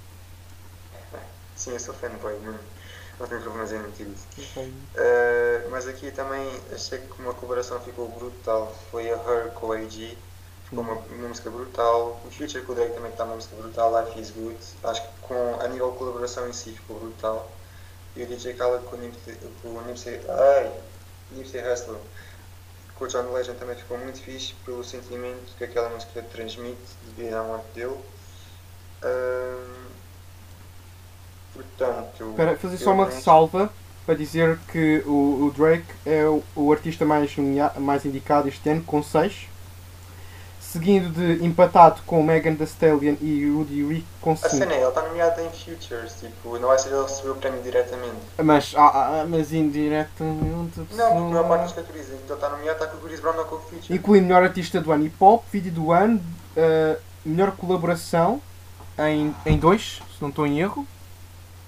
Sim, 1.55 1.71
eu 1.71 1.79
sou 1.79 1.93
fanboy, 1.93 2.37
mano. 2.39 2.59
Não 3.19 3.27
tenho 3.27 3.41
problemas 3.41 3.71
em 3.71 3.77
admitir 3.77 4.07
isso. 4.07 4.59
Uh, 4.59 5.69
mas 5.69 5.87
aqui 5.87 6.11
também 6.11 6.49
achei 6.73 6.99
que 6.99 7.21
uma 7.21 7.33
colaboração 7.33 7.79
ficou 7.79 8.07
brutal. 8.09 8.75
Foi 8.91 9.09
a 9.09 9.15
Her 9.15 9.51
com 9.51 9.71
a 9.71 9.77
AG. 9.77 10.17
Ficou 10.65 10.83
uma, 10.83 10.93
uma 10.93 11.27
música 11.27 11.49
brutal. 11.49 12.19
O 12.25 12.31
Future 12.31 12.63
com 12.63 12.73
o 12.73 12.75
Drake 12.75 12.93
também 12.93 13.11
está 13.11 13.23
uma 13.23 13.35
música 13.35 13.55
brutal. 13.55 14.03
Life 14.03 14.19
is 14.19 14.31
Good. 14.31 14.57
Acho 14.83 15.01
que 15.01 15.07
com, 15.21 15.59
a 15.61 15.67
nível 15.67 15.91
de 15.91 15.97
colaboração 15.97 16.47
em 16.49 16.53
si 16.53 16.71
ficou 16.71 16.99
brutal. 16.99 17.49
E 18.15 18.23
o 18.23 18.25
DJ 18.25 18.53
Khaled 18.53 18.85
com 18.85 18.95
o 18.95 18.99
Nipsey, 18.99 19.37
com 19.61 19.67
o 19.69 19.81
Nipsey, 19.81 20.21
ai, 20.29 20.71
Nipsey 21.31 21.61
Hussle 21.61 21.97
com 22.95 23.05
o 23.05 23.07
John 23.07 23.31
Legend 23.31 23.59
também 23.59 23.75
ficou 23.75 23.97
muito 23.97 24.21
fixe 24.21 24.53
pelo 24.65 24.83
sentimento 24.83 25.53
que 25.57 25.65
aquela 25.65 25.89
música 25.89 26.21
transmite 26.23 26.79
devido 27.15 27.33
à 27.33 27.43
morte 27.43 27.67
dele. 27.73 27.99
Ahm, 29.03 29.84
portanto. 31.55 32.29
Espera, 32.29 32.57
fazer 32.57 32.77
só 32.77 32.91
uma 32.91 33.05
ressalva 33.05 33.71
para 34.05 34.15
dizer 34.15 34.59
que 34.71 35.01
o, 35.05 35.45
o 35.45 35.53
Drake 35.55 35.85
é 36.05 36.25
o, 36.25 36.43
o 36.55 36.71
artista 36.71 37.05
mais, 37.05 37.35
mais 37.77 38.05
indicado 38.05 38.47
este 38.47 38.69
ano, 38.69 38.83
com 38.83 39.01
6. 39.01 39.47
Seguindo 40.59 41.09
de 41.09 41.45
empatado 41.45 42.01
com 42.05 42.21
Megan 42.21 42.53
Thee 42.55 42.65
Stallion 42.65 43.15
e 43.21 43.49
Rudy 43.49 43.81
Rick 43.85 44.05
com 44.19 44.33
A 44.33 44.35
5. 44.35 44.49
cena 44.57 44.73
é, 44.73 44.79
ele 44.79 44.89
está 44.89 45.01
nomeado 45.03 45.41
em 45.41 45.49
Futures, 45.49 46.15
tipo, 46.19 46.59
não 46.59 46.67
vai 46.67 46.77
ser 46.77 46.89
ele 46.89 47.05
que 47.05 47.11
recebeu 47.11 47.31
o 47.31 47.35
prémio 47.35 47.61
diretamente. 47.61 48.17
Mas, 48.43 48.73
ah, 48.75 49.21
ah, 49.21 49.25
mas 49.27 49.53
indiretamente. 49.53 50.79
Não, 50.79 50.85
porque 50.85 51.01
a 51.01 51.13
maior 51.13 51.47
parte 51.47 51.61
das 51.61 51.73
categorias 51.73 52.07
em 52.07 52.17
que 52.17 52.23
ele 52.25 52.33
está 52.33 52.49
nomeado 52.49 52.83
está 52.83 52.87
com 52.87 52.97
o 52.97 52.99
Chris 53.07 53.19
Brown 53.21 53.37
ou 53.37 53.45
com 53.45 53.55
o 53.55 53.59
Future. 53.59 53.95
Incluindo 53.95 54.27
melhor 54.27 54.43
artista 54.43 54.81
do 54.81 54.91
ano 54.91 55.05
hip 55.05 55.15
hop, 55.17 55.45
vídeo 55.49 55.71
do 55.71 55.93
ano, 55.93 56.21
ah, 56.57 56.97
melhor 57.25 57.51
colaboração 57.51 58.41
em, 58.99 59.33
em 59.45 59.57
dois, 59.57 60.01
se 60.13 60.21
não 60.21 60.29
estou 60.29 60.45
em 60.45 60.59
erro. 60.59 60.85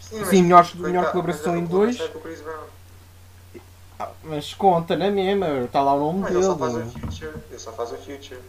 Sim, 0.10 0.26
sim, 0.26 0.42
melhor- 0.44 0.70
melhor 0.76 1.04
mas 1.04 1.12
colaboração 1.12 1.58
em 1.58 1.66
dois. 1.66 2.00
é. 2.00 2.12
Ah, 4.00 4.10
Mas 4.24 4.54
conta 4.54 4.96
na 4.96 5.10
mesma, 5.10 5.48
está 5.66 5.82
lá 5.82 5.94
o 5.96 6.00
nome 6.00 6.20
Mas 6.20 6.32
dele. 6.34 6.46
ele 6.46 6.48
só 6.54 6.58
faz 6.58 6.76
o 6.76 6.82
Future. 6.92 7.34
Ele 7.50 7.60
só 7.60 7.72
faz 7.72 7.92
o 7.92 7.96
Future. 7.98 8.40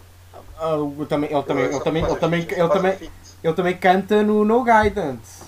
Ah, 0.60 0.72
eu 0.74 1.06
também, 1.08 1.30
ele 1.32 1.42
também, 1.42 1.64
Ele 1.64 1.80
também, 1.80 2.04
ele 2.04 2.16
também, 2.16 2.40
ele 2.42 2.68
também, 2.68 2.96
feat. 2.98 3.12
ele 3.42 3.54
também 3.54 3.76
canta 3.78 4.22
no 4.22 4.44
No 4.44 4.62
Guidance. 4.62 5.44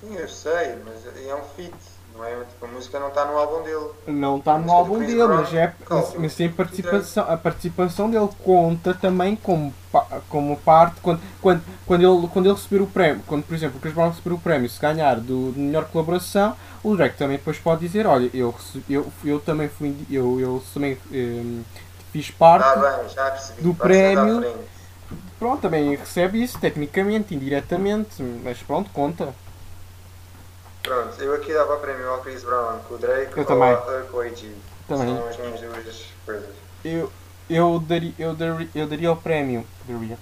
Sim, 0.00 0.14
eu 0.16 0.28
sei, 0.28 0.76
mas 0.84 1.06
é 1.26 1.34
um 1.34 1.44
feat. 1.56 1.72
Não 2.16 2.24
é, 2.24 2.44
tipo, 2.44 2.64
a 2.64 2.68
música 2.68 3.00
não 3.00 3.08
está 3.08 3.24
no 3.24 3.36
álbum 3.36 3.62
dele. 3.64 3.90
Não 4.06 4.36
está 4.38 4.56
no 4.56 4.70
álbum 4.70 4.98
dele, 5.00 5.16
Brown, 5.16 5.36
mas, 5.38 5.52
é, 5.52 5.74
mas, 5.90 6.14
mas 6.14 6.32
sim 6.32 6.46
a 6.46 6.50
participação, 6.50 7.24
a 7.28 7.36
participação 7.36 8.08
dele 8.10 8.28
conta 8.44 8.94
também 8.94 9.34
como, 9.34 9.74
como 10.28 10.56
parte 10.58 11.00
quando, 11.00 11.20
quando, 11.42 11.62
quando, 11.84 12.02
ele, 12.02 12.28
quando 12.28 12.46
ele 12.46 12.54
receber 12.54 12.82
o 12.82 12.86
prémio, 12.86 13.22
quando 13.26 13.42
por 13.44 13.54
exemplo 13.54 13.78
o 13.78 13.80
Chris 13.80 13.92
Brown 13.94 14.10
receber 14.10 14.32
o 14.32 14.38
prémio, 14.38 14.68
se 14.70 14.80
ganhar 14.80 15.16
do, 15.16 15.50
de 15.52 15.58
melhor 15.58 15.86
colaboração, 15.86 16.54
o 16.84 16.94
Drake 16.96 17.16
também 17.16 17.36
depois 17.36 17.58
pode 17.58 17.80
dizer, 17.80 18.06
olha, 18.06 18.30
eu, 18.32 18.54
eu, 18.88 19.12
eu 19.24 19.40
também 19.40 19.68
fui, 19.68 19.96
eu, 20.08 20.38
eu 20.38 20.62
também 20.72 20.96
eh, 21.12 21.62
fiz 22.12 22.30
parte, 22.30 22.64
Ah, 22.64 22.76
bem, 22.76 23.14
percebi. 23.14 23.62
do 23.62 23.74
prémio. 23.74 24.54
pronto, 25.38 25.62
também 25.62 25.96
recebe 25.96 26.40
isso 26.40 26.58
tecnicamente, 26.60 27.34
indiretamente, 27.34 28.22
mas 28.44 28.58
pronto, 28.62 28.88
conta. 28.92 29.34
Pronto, 30.84 31.20
eu 31.22 31.34
aqui 31.34 31.52
dava 31.52 31.76
prémio 31.78 32.08
ao 32.10 32.18
Chris 32.20 32.44
Brown 32.44 32.78
com 32.86 32.94
o 32.94 32.98
Drake 32.98 33.32
Eu 33.32 33.38
ou 33.38 33.44
também. 33.44 33.68
a 33.70 33.72
Her 33.72 34.04
com 34.10 34.20
a 34.20 34.24
AG. 34.24 34.54
Também. 34.86 35.16
São 35.16 35.28
as 35.28 35.36
minhas 35.38 35.60
duas 35.60 36.04
coisas. 36.26 36.50
Eu, 36.84 37.10
eu, 37.48 37.78
daria, 37.80 38.12
eu, 38.18 38.34
daria, 38.34 38.68
eu 38.74 38.86
daria 38.86 39.12
o 39.12 39.16
prémio. 39.16 39.66
Daria, 39.88 40.18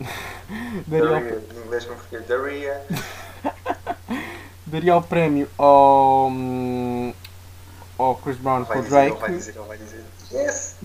daria, 0.87 1.11
o, 1.17 1.55
em 1.55 1.65
inglês 1.67 1.85
como 1.85 1.97
português. 1.99 2.27
Daria. 2.29 2.81
daria 4.67 4.97
o 4.97 5.03
prémio 5.03 5.49
ao, 5.59 6.29
hum, 6.29 7.13
ao 7.99 8.15
Chris 8.17 8.37
Brown 8.37 8.65
com 8.65 8.79
o 8.79 8.83
dizer, 8.83 9.01
ele 9.01 9.11
vai 9.11 9.19
Drake. 9.19 9.37
dizer, 9.37 9.57
ele 9.57 9.67
vai 9.69 9.79
dizer. 9.79 10.05
Yes! 10.31 10.77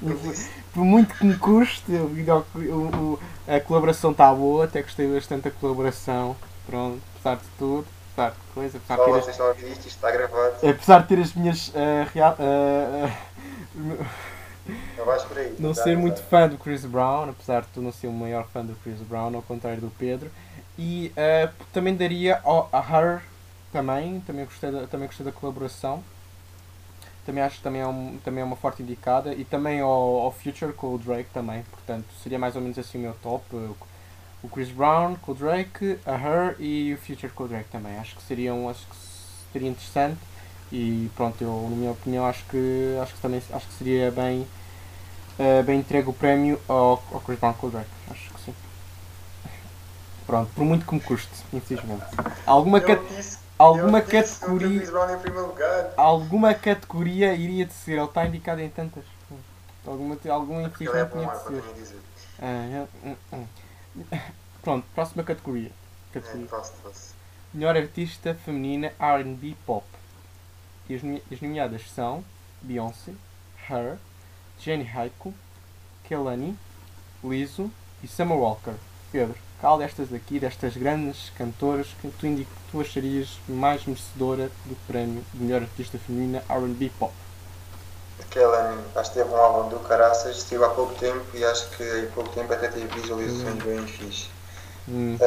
Por 0.72 0.84
muito 0.84 1.14
que 1.14 1.24
me 1.24 1.36
custe, 1.36 1.84
eu 1.92 2.08
ao- 2.30 2.46
o- 2.54 3.14
o- 3.14 3.20
a 3.48 3.60
colaboração 3.60 4.10
está 4.12 4.32
boa, 4.34 4.64
até 4.64 4.82
gostei 4.82 5.06
bastante 5.12 5.44
da 5.44 5.50
colaboração. 5.50 6.36
Pronto, 6.66 7.00
apesar 7.14 7.36
de 7.36 7.48
tudo, 7.58 7.86
apesar 8.16 8.30
de 8.30 8.52
coisa, 8.54 8.78
apesar 8.78 8.96
vocês 9.06 9.28
estão 9.28 9.46
a 9.46 9.48
ouvir 9.50 9.66
isto, 9.66 9.78
isto 9.86 9.88
está 9.88 10.10
gravado. 10.10 10.54
apesar 10.68 11.02
de 11.02 11.08
ter 11.08 11.18
as 11.20 11.32
minhas. 11.34 11.72
ah, 11.74 12.08
rea- 12.12 12.36
ah, 12.38 13.10
ah, 13.10 14.04
Não 14.96 15.04
vais 15.04 15.22
por 15.24 15.38
aí. 15.38 15.54
não 15.58 15.74
tá? 15.74 15.82
ser 15.82 15.96
muito 15.96 16.22
fã 16.22 16.48
do 16.48 16.56
Chris 16.58 16.84
Brown, 16.84 17.28
apesar 17.30 17.60
de 17.62 17.68
tu 17.68 17.80
não 17.80 17.92
ser 17.92 18.06
o 18.08 18.12
maior 18.12 18.46
fã 18.52 18.64
do 18.64 18.74
Chris 18.82 18.98
Brown, 19.00 19.34
ao 19.36 19.42
contrário 19.42 19.80
do 19.80 19.90
Pedro. 19.90 20.30
E 20.78 21.12
eh, 21.16 21.48
também 21.72 21.94
daria 21.96 22.40
ao- 22.44 22.68
a 22.72 22.78
Her 22.80 23.22
também, 23.72 24.20
também 24.20 24.44
gostei 24.44 24.70
da, 24.70 24.86
também 24.86 25.06
gostei 25.06 25.24
da 25.24 25.32
colaboração. 25.32 26.02
Também 27.24 27.42
acho 27.42 27.56
que 27.56 27.62
também 27.62 27.80
é, 27.80 27.86
um, 27.86 28.18
também 28.24 28.40
é 28.42 28.44
uma 28.44 28.56
forte 28.56 28.82
indicada. 28.82 29.32
E 29.34 29.44
também 29.44 29.80
ao, 29.80 29.90
ao 29.90 30.32
Future 30.32 30.72
com 30.72 30.94
o 30.94 30.98
Drake 30.98 31.28
também. 31.32 31.62
Portanto, 31.70 32.04
seria 32.22 32.38
mais 32.38 32.54
ou 32.56 32.62
menos 32.62 32.78
assim 32.78 32.98
o 32.98 33.00
meu 33.00 33.14
top. 33.22 33.44
O, 33.54 33.76
o 34.42 34.48
Chris 34.48 34.70
Brown 34.70 35.16
com 35.16 35.32
o 35.32 35.34
Drake, 35.34 35.98
a 36.06 36.12
Her 36.14 36.56
e 36.60 36.94
o 36.94 36.98
Future 36.98 37.32
com 37.32 37.44
o 37.44 37.48
Drake 37.48 37.68
também. 37.70 37.96
Acho 37.98 38.16
que 38.16 38.22
seriam, 38.22 38.68
acho 38.68 38.86
que 38.86 38.96
seria 39.52 39.68
interessante. 39.70 40.18
E 40.72 41.10
pronto, 41.16 41.42
eu 41.42 41.68
na 41.70 41.76
minha 41.76 41.90
opinião 41.92 42.26
acho 42.26 42.44
que 42.46 42.98
acho 43.02 43.14
que 43.14 43.20
também 43.20 43.42
acho 43.52 43.66
que 43.68 43.74
seria 43.74 44.10
bem 44.10 44.46
Uh, 45.38 45.62
bem 45.64 45.80
entregue 45.80 46.08
o 46.08 46.12
prémio 46.14 46.60
ao, 46.68 47.02
ao 47.12 47.20
Chris 47.20 47.38
Brown 47.38 47.54
com 47.54 47.66
o 47.66 47.70
Drake. 47.70 47.90
Acho 48.10 48.32
que 48.32 48.40
sim. 48.40 48.54
Pronto, 50.26 50.50
por 50.54 50.64
muito 50.64 50.84
que 50.86 50.94
me 50.94 51.00
custe, 51.00 51.30
infelizmente. 51.52 52.02
Alguma, 52.46 52.80
cat- 52.80 53.00
alguma 53.58 54.00
categoria. 54.02 54.82
Alguma 55.96 56.54
categoria 56.54 57.34
iria 57.34 57.64
de 57.64 57.72
ser, 57.72 57.92
ele 57.92 58.04
está 58.04 58.26
indicado 58.26 58.60
em 58.60 58.68
tantas. 58.68 59.04
Alguma, 59.86 60.64
é 60.64 60.66
infelizmente 60.68 61.04
bom, 61.08 61.16
tinha 61.18 61.28
é 61.28 61.30
de 61.30 61.36
ser. 61.38 61.64
Ah, 62.40 62.66
é, 63.04 63.08
hum, 63.08 63.16
hum. 63.32 63.46
Pronto, 64.62 64.84
próxima 64.94 65.22
categoria. 65.22 65.70
É, 65.70 66.20
categoria. 66.20 66.46
posso. 66.48 67.14
Melhor 67.54 67.76
artista 67.76 68.34
feminina 68.34 68.92
RB 68.98 69.56
Pop. 69.64 69.86
E 70.88 70.94
as, 70.94 71.02
nome- 71.02 71.22
as 71.30 71.40
nomeadas 71.40 71.88
são 71.90 72.24
Beyoncé, 72.62 73.12
Her, 73.68 73.96
Jenny 74.58 74.88
Aiko, 74.94 75.32
Kelani, 76.04 76.56
Lizzo 77.24 77.70
e 78.02 78.08
Summer 78.08 78.36
Walker. 78.36 78.74
Pedro, 79.10 79.36
qual 79.60 79.78
destas 79.78 80.12
aqui, 80.12 80.38
destas 80.38 80.76
grandes 80.76 81.30
cantoras, 81.30 81.88
que 82.00 82.08
tu, 82.10 82.46
tu 82.70 82.80
acharias 82.80 83.38
mais 83.48 83.84
merecedora 83.86 84.50
do 84.64 84.76
prémio 84.86 85.24
de 85.32 85.40
melhor 85.42 85.62
artista 85.62 85.98
feminina 85.98 86.42
RB 86.48 86.90
Pop? 86.98 87.12
Aquela, 88.20 88.84
acho 88.94 89.10
que 89.12 89.18
teve 89.18 89.30
um 89.30 89.36
álbum 89.36 89.68
do 89.68 89.80
Caraças, 89.80 90.36
estive 90.38 90.64
há 90.64 90.70
pouco 90.70 90.94
tempo 90.94 91.24
e 91.34 91.44
acho 91.44 91.68
que 91.70 91.84
em 92.00 92.06
pouco 92.10 92.30
tempo 92.30 92.52
até 92.52 92.68
teve 92.68 92.86
visualizações 93.00 93.62
bem 93.62 93.86
fixe. 93.86 94.28
Hum, 94.88 95.18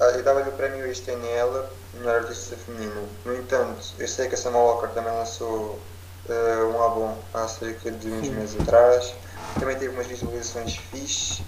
Ah, 0.00 0.10
eu 0.16 0.22
dava-lhe 0.22 0.48
o 0.48 0.52
prémio 0.52 0.84
ela, 1.28 1.70
melhor 1.92 2.22
artista 2.22 2.56
feminino. 2.56 3.08
No 3.24 3.34
entanto, 3.34 3.94
eu 3.98 4.08
sei 4.08 4.28
que 4.28 4.34
a 4.34 4.38
Summer 4.38 4.60
Walker 4.60 4.88
também 4.88 5.12
lançou 5.12 5.78
ah, 6.28 6.64
um 6.66 6.80
álbum 6.80 7.14
há 7.32 7.46
cerca 7.48 7.90
de 7.90 8.08
uns 8.10 8.28
meses 8.28 8.60
atrás. 8.60 9.14
Também 9.58 9.78
teve 9.78 9.94
umas 9.94 10.06
visualizações 10.06 10.76
fixe. 10.76 11.42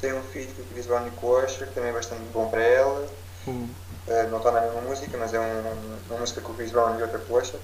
Tem 0.00 0.12
um 0.12 0.22
feat 0.22 0.54
com 0.54 0.62
o 0.62 0.66
Chris 0.66 0.86
e 0.86 1.26
Usher, 1.26 1.68
que 1.68 1.74
também 1.74 1.90
é 1.90 1.92
bastante 1.92 2.22
bom 2.32 2.48
para 2.48 2.62
ela. 2.62 3.06
hum, 3.46 3.68
Ah, 4.10 4.22
não 4.30 4.38
está 4.38 4.50
na 4.52 4.60
mesma 4.62 4.80
música, 4.82 5.16
mas 5.18 5.34
é 5.34 5.40
um- 5.40 5.98
uma 6.08 6.18
música 6.20 6.40
com 6.40 6.52
o 6.52 6.54
Chris 6.54 6.70
Brown 6.70 6.98
e 6.98 7.02
outra 7.02 7.18
com 7.18 7.34
o 7.34 7.38
Usher. 7.40 7.60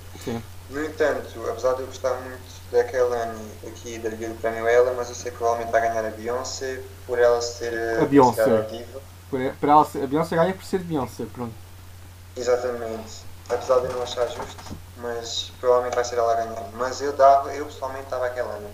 No 0.70 0.84
entanto, 0.84 1.28
apesar 1.50 1.74
de 1.74 1.80
eu 1.80 1.86
gostar 1.86 2.14
muito 2.20 2.42
da 2.72 2.82
Kelani 2.84 3.50
aqui 3.66 3.98
da 3.98 4.08
Liga 4.10 4.28
do 4.28 4.34
Prémio 4.40 4.66
ela, 4.66 4.92
mas 4.94 5.08
eu 5.08 5.14
sei 5.14 5.30
que 5.30 5.36
provavelmente 5.38 5.70
vai 5.72 5.80
ganhar 5.82 6.04
a 6.04 6.10
Beyoncé 6.10 6.80
por 7.06 7.18
ela 7.18 7.40
ser 7.40 7.72
eh, 7.72 8.00
A 8.02 8.06
Beyoncé. 8.06 8.62
diva. 8.70 9.00
Por, 9.30 9.40
por 9.60 9.68
ela, 9.68 9.84
ser- 9.84 10.04
a 10.04 10.06
Beyoncé 10.06 10.36
ganha 10.36 10.54
por 10.54 10.64
ser 10.64 10.78
Beyoncé, 10.78 11.26
pronto. 11.32 11.52
Exatamente. 12.36 13.22
Apesar 13.48 13.80
de 13.80 13.86
eu 13.86 13.92
não 13.92 14.02
achar 14.02 14.26
justo, 14.28 14.76
mas 14.98 15.52
provavelmente 15.60 15.94
vai 15.94 16.04
ser 16.04 16.16
ela 16.16 16.32
a 16.32 16.36
ganhar. 16.36 16.68
Mas 16.74 17.00
eu 17.02 17.12
dava, 17.12 17.52
eu 17.54 17.66
pessoalmente 17.66 18.06
dava 18.10 18.26
a 18.26 18.30
Kelani. 18.30 18.66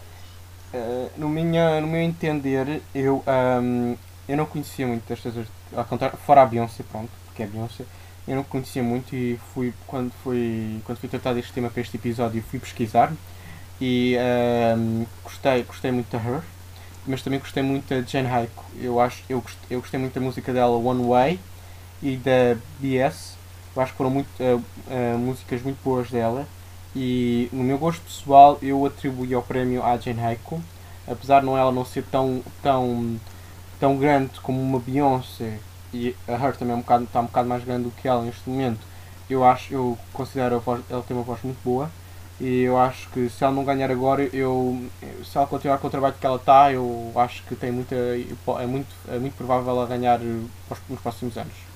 Uh, 0.73 1.11
no, 1.17 1.29
minha, 1.29 1.81
no 1.81 1.89
meu 1.89 2.01
entender, 2.01 2.81
eu, 2.95 3.23
ahm, 3.27 3.97
eu 4.29 4.37
não 4.37 4.47
conhecia 4.47 4.87
muito 4.87 5.07
destas 5.09 5.37
art- 5.37 5.49
ao 5.77 5.85
contrário, 5.85 6.17
fora 6.25 6.43
a 6.43 6.47
Beyoncé, 6.47 6.85
pronto, 6.91 7.11
porque 7.41 7.43
é 7.43 7.47
Beyoncé, 7.47 7.85
eu 8.29 8.37
não 8.37 8.45
conhecia 8.45 8.83
muito 8.83 9.15
e 9.15 9.39
fui, 9.55 9.73
quando 9.87 10.13
fui, 10.23 10.81
quando 10.85 10.99
fui 10.99 11.09
tratar 11.09 11.33
deste 11.35 11.53
tema 11.53 11.71
para 11.71 11.81
este 11.81 11.97
episódio, 11.97 12.43
fui 12.43 12.59
pesquisar 12.59 13.13
e 13.81 14.17
gostei, 15.25 15.63
gostei 15.63 15.91
muito 15.91 16.11
da 16.11 16.19
Her, 16.19 16.43
mas 17.07 17.23
também 17.23 17.39
gostei 17.39 17.63
muito 17.63 17.89
da 17.89 18.01
Jen 18.03 18.27
Haiko. 18.27 18.65
Eu, 18.81 19.01
acho, 19.01 19.23
eu, 19.29 19.41
gost- 19.41 19.59
eu 19.71 19.81
gostei 19.81 19.99
muito 19.99 20.15
da 20.15 20.21
música 20.21 20.53
dela 20.53 20.77
One 20.77 21.05
Way 21.07 21.41
e 22.03 22.17
da 22.17 22.57
BS, 22.79 23.35
eu 23.75 23.83
acho 23.83 23.93
que 23.93 23.99
foram 23.99 24.11
muito, 24.11 24.29
ah, 24.41 24.61
ah, 24.91 25.19
músicas 25.19 25.63
muito 25.63 25.79
boas 25.85 26.11
dela. 26.11 26.47
E 26.95 27.49
no 27.53 27.63
meu 27.63 27.79
gosto 27.79 28.03
pessoal 28.03 28.59
eu 28.63 28.85
atribuí 28.85 29.33
ao 29.35 29.43
prémio 29.43 29.83
à 29.85 29.97
Jane 29.97 30.21
Haiko, 30.21 30.61
apesar 31.07 31.41
de 31.41 31.49
ela 31.49 31.71
não 31.73 31.85
ser 31.85 32.03
tão, 32.05 32.43
tão, 32.63 33.17
tão 33.79 33.97
grande 33.99 34.41
como 34.43 34.61
uma 34.61 34.79
Beyoncé 34.81 35.59
e 35.93 36.17
a 36.29 36.33
Her 36.33 36.57
também 36.57 36.75
é 36.75 36.77
um 36.77 36.81
bocado, 36.81 37.05
está 37.05 37.21
um 37.21 37.27
bocado 37.27 37.49
mais 37.49 37.65
grande 37.65 37.85
do 37.85 37.91
que 37.91 38.09
ela 38.09 38.23
neste 38.23 38.49
momento. 38.49 38.81
eu 39.29 39.45
acho, 39.45 39.73
eu 39.73 39.99
considero 40.13 40.57
a 40.57 40.59
voz, 40.59 40.83
ela 40.91 41.03
tem 41.03 41.17
uma 41.17 41.25
voz 41.25 41.41
muito 41.43 41.59
boa 41.65 41.91
e 42.41 42.63
eu 42.63 42.79
acho 42.79 43.09
que 43.11 43.29
se 43.29 43.45
ela 43.45 43.53
não 43.53 43.65
ganhar 43.65 43.91
agora, 43.91 44.23
eu 44.35 44.83
se 45.25 45.37
ela 45.37 45.47
continuar 45.47 45.79
com 45.79 45.89
o 45.89 45.91
trabalho 45.91 46.15
que 46.19 46.27
ela 46.27 46.37
está, 46.37 46.73
eu 46.73 47.13
acho 47.15 47.43
que 47.45 47.55
tem 47.55 47.71
muita 47.71 47.95
é 47.95 48.67
muito 48.67 48.89
é 49.09 49.19
muito 49.19 49.37
provável 49.37 49.71
ela 49.71 49.87
ganhar 49.87 50.19
nos 50.21 51.01
próximos 51.01 51.37
anos. 51.37 51.71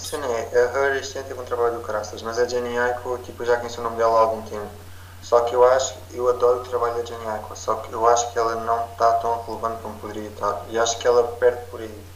Cena 0.00 0.26
é, 0.26 0.48
a 0.54 0.78
Her 0.78 0.96
este 0.96 1.18
ano 1.18 1.28
teve 1.28 1.40
um 1.40 1.44
trabalho 1.44 1.74
do 1.74 1.80
caraças, 1.82 2.22
mas 2.22 2.38
a 2.38 2.48
Jenny 2.48 2.78
Aiko, 2.78 3.18
tipo, 3.18 3.44
já 3.44 3.56
conheço 3.58 3.80
o 3.80 3.84
nome 3.84 3.96
dela 3.96 4.18
há 4.18 4.22
algum 4.22 4.40
tempo. 4.42 4.70
Só 5.22 5.42
que 5.42 5.54
eu 5.54 5.62
acho, 5.62 5.94
eu 6.12 6.28
adoro 6.30 6.60
o 6.60 6.64
trabalho 6.64 6.94
da 6.94 7.04
Jenny 7.04 7.26
Aiko, 7.26 7.54
só 7.54 7.74
que 7.76 7.92
eu 7.92 8.08
acho 8.08 8.32
que 8.32 8.38
ela 8.38 8.54
não 8.64 8.86
está 8.86 9.12
tão 9.14 9.42
relevante 9.44 9.82
como 9.82 9.94
poderia 9.98 10.28
estar. 10.28 10.64
E 10.70 10.78
acho 10.78 10.98
que 10.98 11.06
ela 11.06 11.22
perde 11.36 11.60
por 11.70 11.80
aí. 11.80 12.09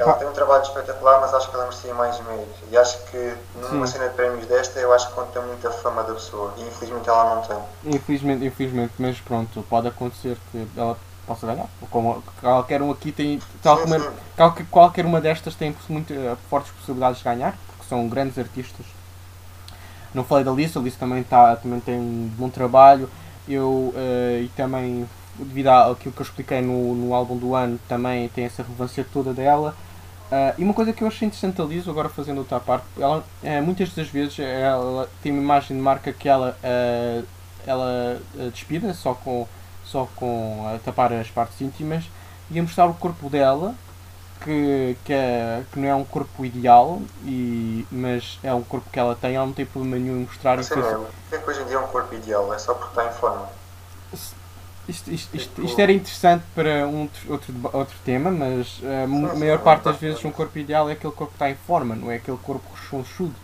Ela 0.00 0.12
tem 0.14 0.28
um 0.28 0.32
trabalho 0.32 0.62
espetacular, 0.62 1.20
mas 1.20 1.34
acho 1.34 1.50
que 1.50 1.54
ela 1.54 1.64
merecia 1.64 1.94
mais 1.94 2.20
mérito. 2.20 2.58
E 2.70 2.76
acho 2.76 2.98
que 3.10 3.36
numa 3.56 3.86
Sim. 3.86 3.92
cena 3.92 4.08
de 4.08 4.14
prémios 4.14 4.46
desta, 4.46 4.78
eu 4.78 4.92
acho 4.92 5.08
que 5.08 5.14
conta 5.14 5.40
muito 5.40 5.66
a 5.66 5.70
fama 5.70 6.02
da 6.02 6.14
pessoa. 6.14 6.52
E 6.56 6.62
infelizmente 6.62 7.08
ela 7.08 7.34
não 7.34 7.42
tem. 7.42 7.94
Infelizmente, 7.94 8.44
infelizmente 8.44 8.92
mas 8.98 9.18
pronto, 9.20 9.62
pode 9.68 9.88
acontecer 9.88 10.36
que 10.50 10.66
ela 10.76 10.96
possa 11.26 11.46
ganhar. 11.46 11.66
Como 11.90 12.22
qualquer 12.40 12.82
um 12.82 12.90
aqui 12.90 13.12
tem. 13.12 13.40
Tal 13.62 13.78
sim, 13.78 13.98
sim. 13.98 14.10
Qualquer, 14.36 14.66
qualquer 14.70 15.06
uma 15.06 15.20
destas 15.20 15.54
tem 15.54 15.76
muito 15.88 16.12
uh, 16.12 16.36
fortes 16.48 16.72
possibilidades 16.72 17.18
de 17.18 17.24
ganhar, 17.24 17.56
porque 17.66 17.84
são 17.88 18.08
grandes 18.08 18.38
artistas. 18.38 18.86
Não 20.14 20.24
falei 20.24 20.44
da 20.44 20.50
Lisa, 20.52 20.78
a 20.78 20.82
Lisa 20.82 20.96
também, 20.98 21.22
tá, 21.22 21.56
também 21.56 21.80
tem 21.80 21.98
um 21.98 22.30
bom 22.36 22.48
trabalho. 22.48 23.08
Eu 23.48 23.92
uh, 23.94 24.42
e 24.42 24.50
também 24.56 25.08
devido 25.38 25.68
àquilo 25.68 26.12
que 26.14 26.20
eu 26.20 26.24
expliquei 26.24 26.60
no, 26.60 26.94
no 26.94 27.14
álbum 27.14 27.36
do 27.36 27.54
ano, 27.54 27.78
também 27.88 28.28
tem 28.28 28.44
essa 28.44 28.62
relevância 28.62 29.06
toda 29.12 29.32
dela. 29.32 29.74
Uh, 30.30 30.54
e 30.56 30.64
uma 30.64 30.72
coisa 30.72 30.92
que 30.92 31.02
eu 31.02 31.08
achei 31.08 31.28
interessante 31.28 31.60
a 31.60 31.64
Liz, 31.64 31.86
agora 31.86 32.08
fazendo 32.08 32.38
outra 32.38 32.58
parte, 32.58 32.86
ela, 32.98 33.18
uh, 33.18 33.62
muitas 33.62 33.92
das 33.94 34.08
vezes 34.08 34.38
ela 34.38 35.08
tem 35.22 35.30
uma 35.30 35.42
imagem 35.42 35.76
de 35.76 35.82
marca 35.82 36.10
que 36.12 36.28
ela, 36.28 36.56
uh, 36.64 37.26
ela 37.66 38.20
despida 38.50 38.94
só 38.94 39.12
com, 39.12 39.46
só 39.84 40.08
com 40.16 40.66
a 40.74 40.78
tapar 40.78 41.12
as 41.12 41.28
partes 41.28 41.60
íntimas 41.60 42.04
e 42.50 42.58
a 42.58 42.62
mostrar 42.62 42.86
o 42.86 42.94
corpo 42.94 43.28
dela, 43.28 43.74
que, 44.42 44.96
que, 45.04 45.12
é, 45.12 45.62
que 45.70 45.78
não 45.78 45.88
é 45.88 45.94
um 45.94 46.04
corpo 46.04 46.44
ideal, 46.44 47.00
e, 47.24 47.86
mas 47.90 48.38
é 48.42 48.52
um 48.52 48.62
corpo 48.62 48.88
que 48.90 48.98
ela 48.98 49.14
tem, 49.14 49.36
ela 49.36 49.46
não 49.46 49.52
tem 49.52 49.64
problema 49.64 49.96
nenhum 49.96 50.16
em 50.16 50.24
mostrar. 50.24 50.62
Sim, 50.62 50.74
é, 50.74 51.36
é 51.36 51.38
que 51.38 51.50
hoje 51.50 51.62
em 51.62 51.66
dia 51.66 51.76
é 51.76 51.78
um 51.78 51.86
corpo 51.86 52.14
ideal, 52.14 52.52
é 52.52 52.58
só 52.58 52.74
porque 52.74 52.98
está 52.98 53.06
em 53.08 53.12
forma. 53.12 53.48
Isto, 54.88 55.12
isto, 55.12 55.36
isto, 55.36 55.62
isto, 55.62 55.80
era 55.80 55.92
interessante 55.92 56.42
para 56.56 56.88
um 56.88 57.08
outro, 57.28 57.70
outro 57.72 57.96
tema, 58.04 58.32
mas 58.32 58.80
a 59.04 59.06
maior 59.36 59.60
parte 59.60 59.84
das 59.84 59.96
vezes 59.96 60.24
um 60.24 60.32
corpo 60.32 60.58
ideal 60.58 60.88
é 60.88 60.92
aquele 60.92 61.12
corpo 61.12 61.32
que 61.32 61.36
está 61.36 61.48
em 61.48 61.54
forma, 61.54 61.94
não 61.94 62.10
é 62.10 62.16
aquele 62.16 62.38
corpo 62.38 62.64
rechonchudo. 62.74 63.34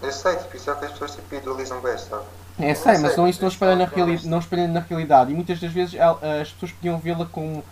Eu 0.00 0.12
sei, 0.12 0.36
tipo, 0.36 0.56
isso 0.56 0.70
é 0.70 0.74
que 0.76 0.84
as 0.84 0.92
pessoas 0.92 1.16
tipo, 1.16 1.34
idealizam 1.34 1.80
bem, 1.80 1.98
sabe? 1.98 2.24
É, 2.58 2.74
sei, 2.74 2.98
mas 2.98 3.16
não, 3.16 3.26
isso 3.26 3.40
não 3.40 3.48
espelha, 3.48 3.74
na 3.74 3.84
reali 3.84 4.20
não 4.26 4.38
espelha 4.38 4.68
na 4.68 4.80
realidade. 4.80 5.32
E 5.32 5.34
muitas 5.34 5.58
das 5.58 5.72
vezes 5.72 5.98
as 6.00 6.52
pessoas 6.52 6.72
podiam 6.72 6.98
vê-la 6.98 7.26
com, 7.26 7.62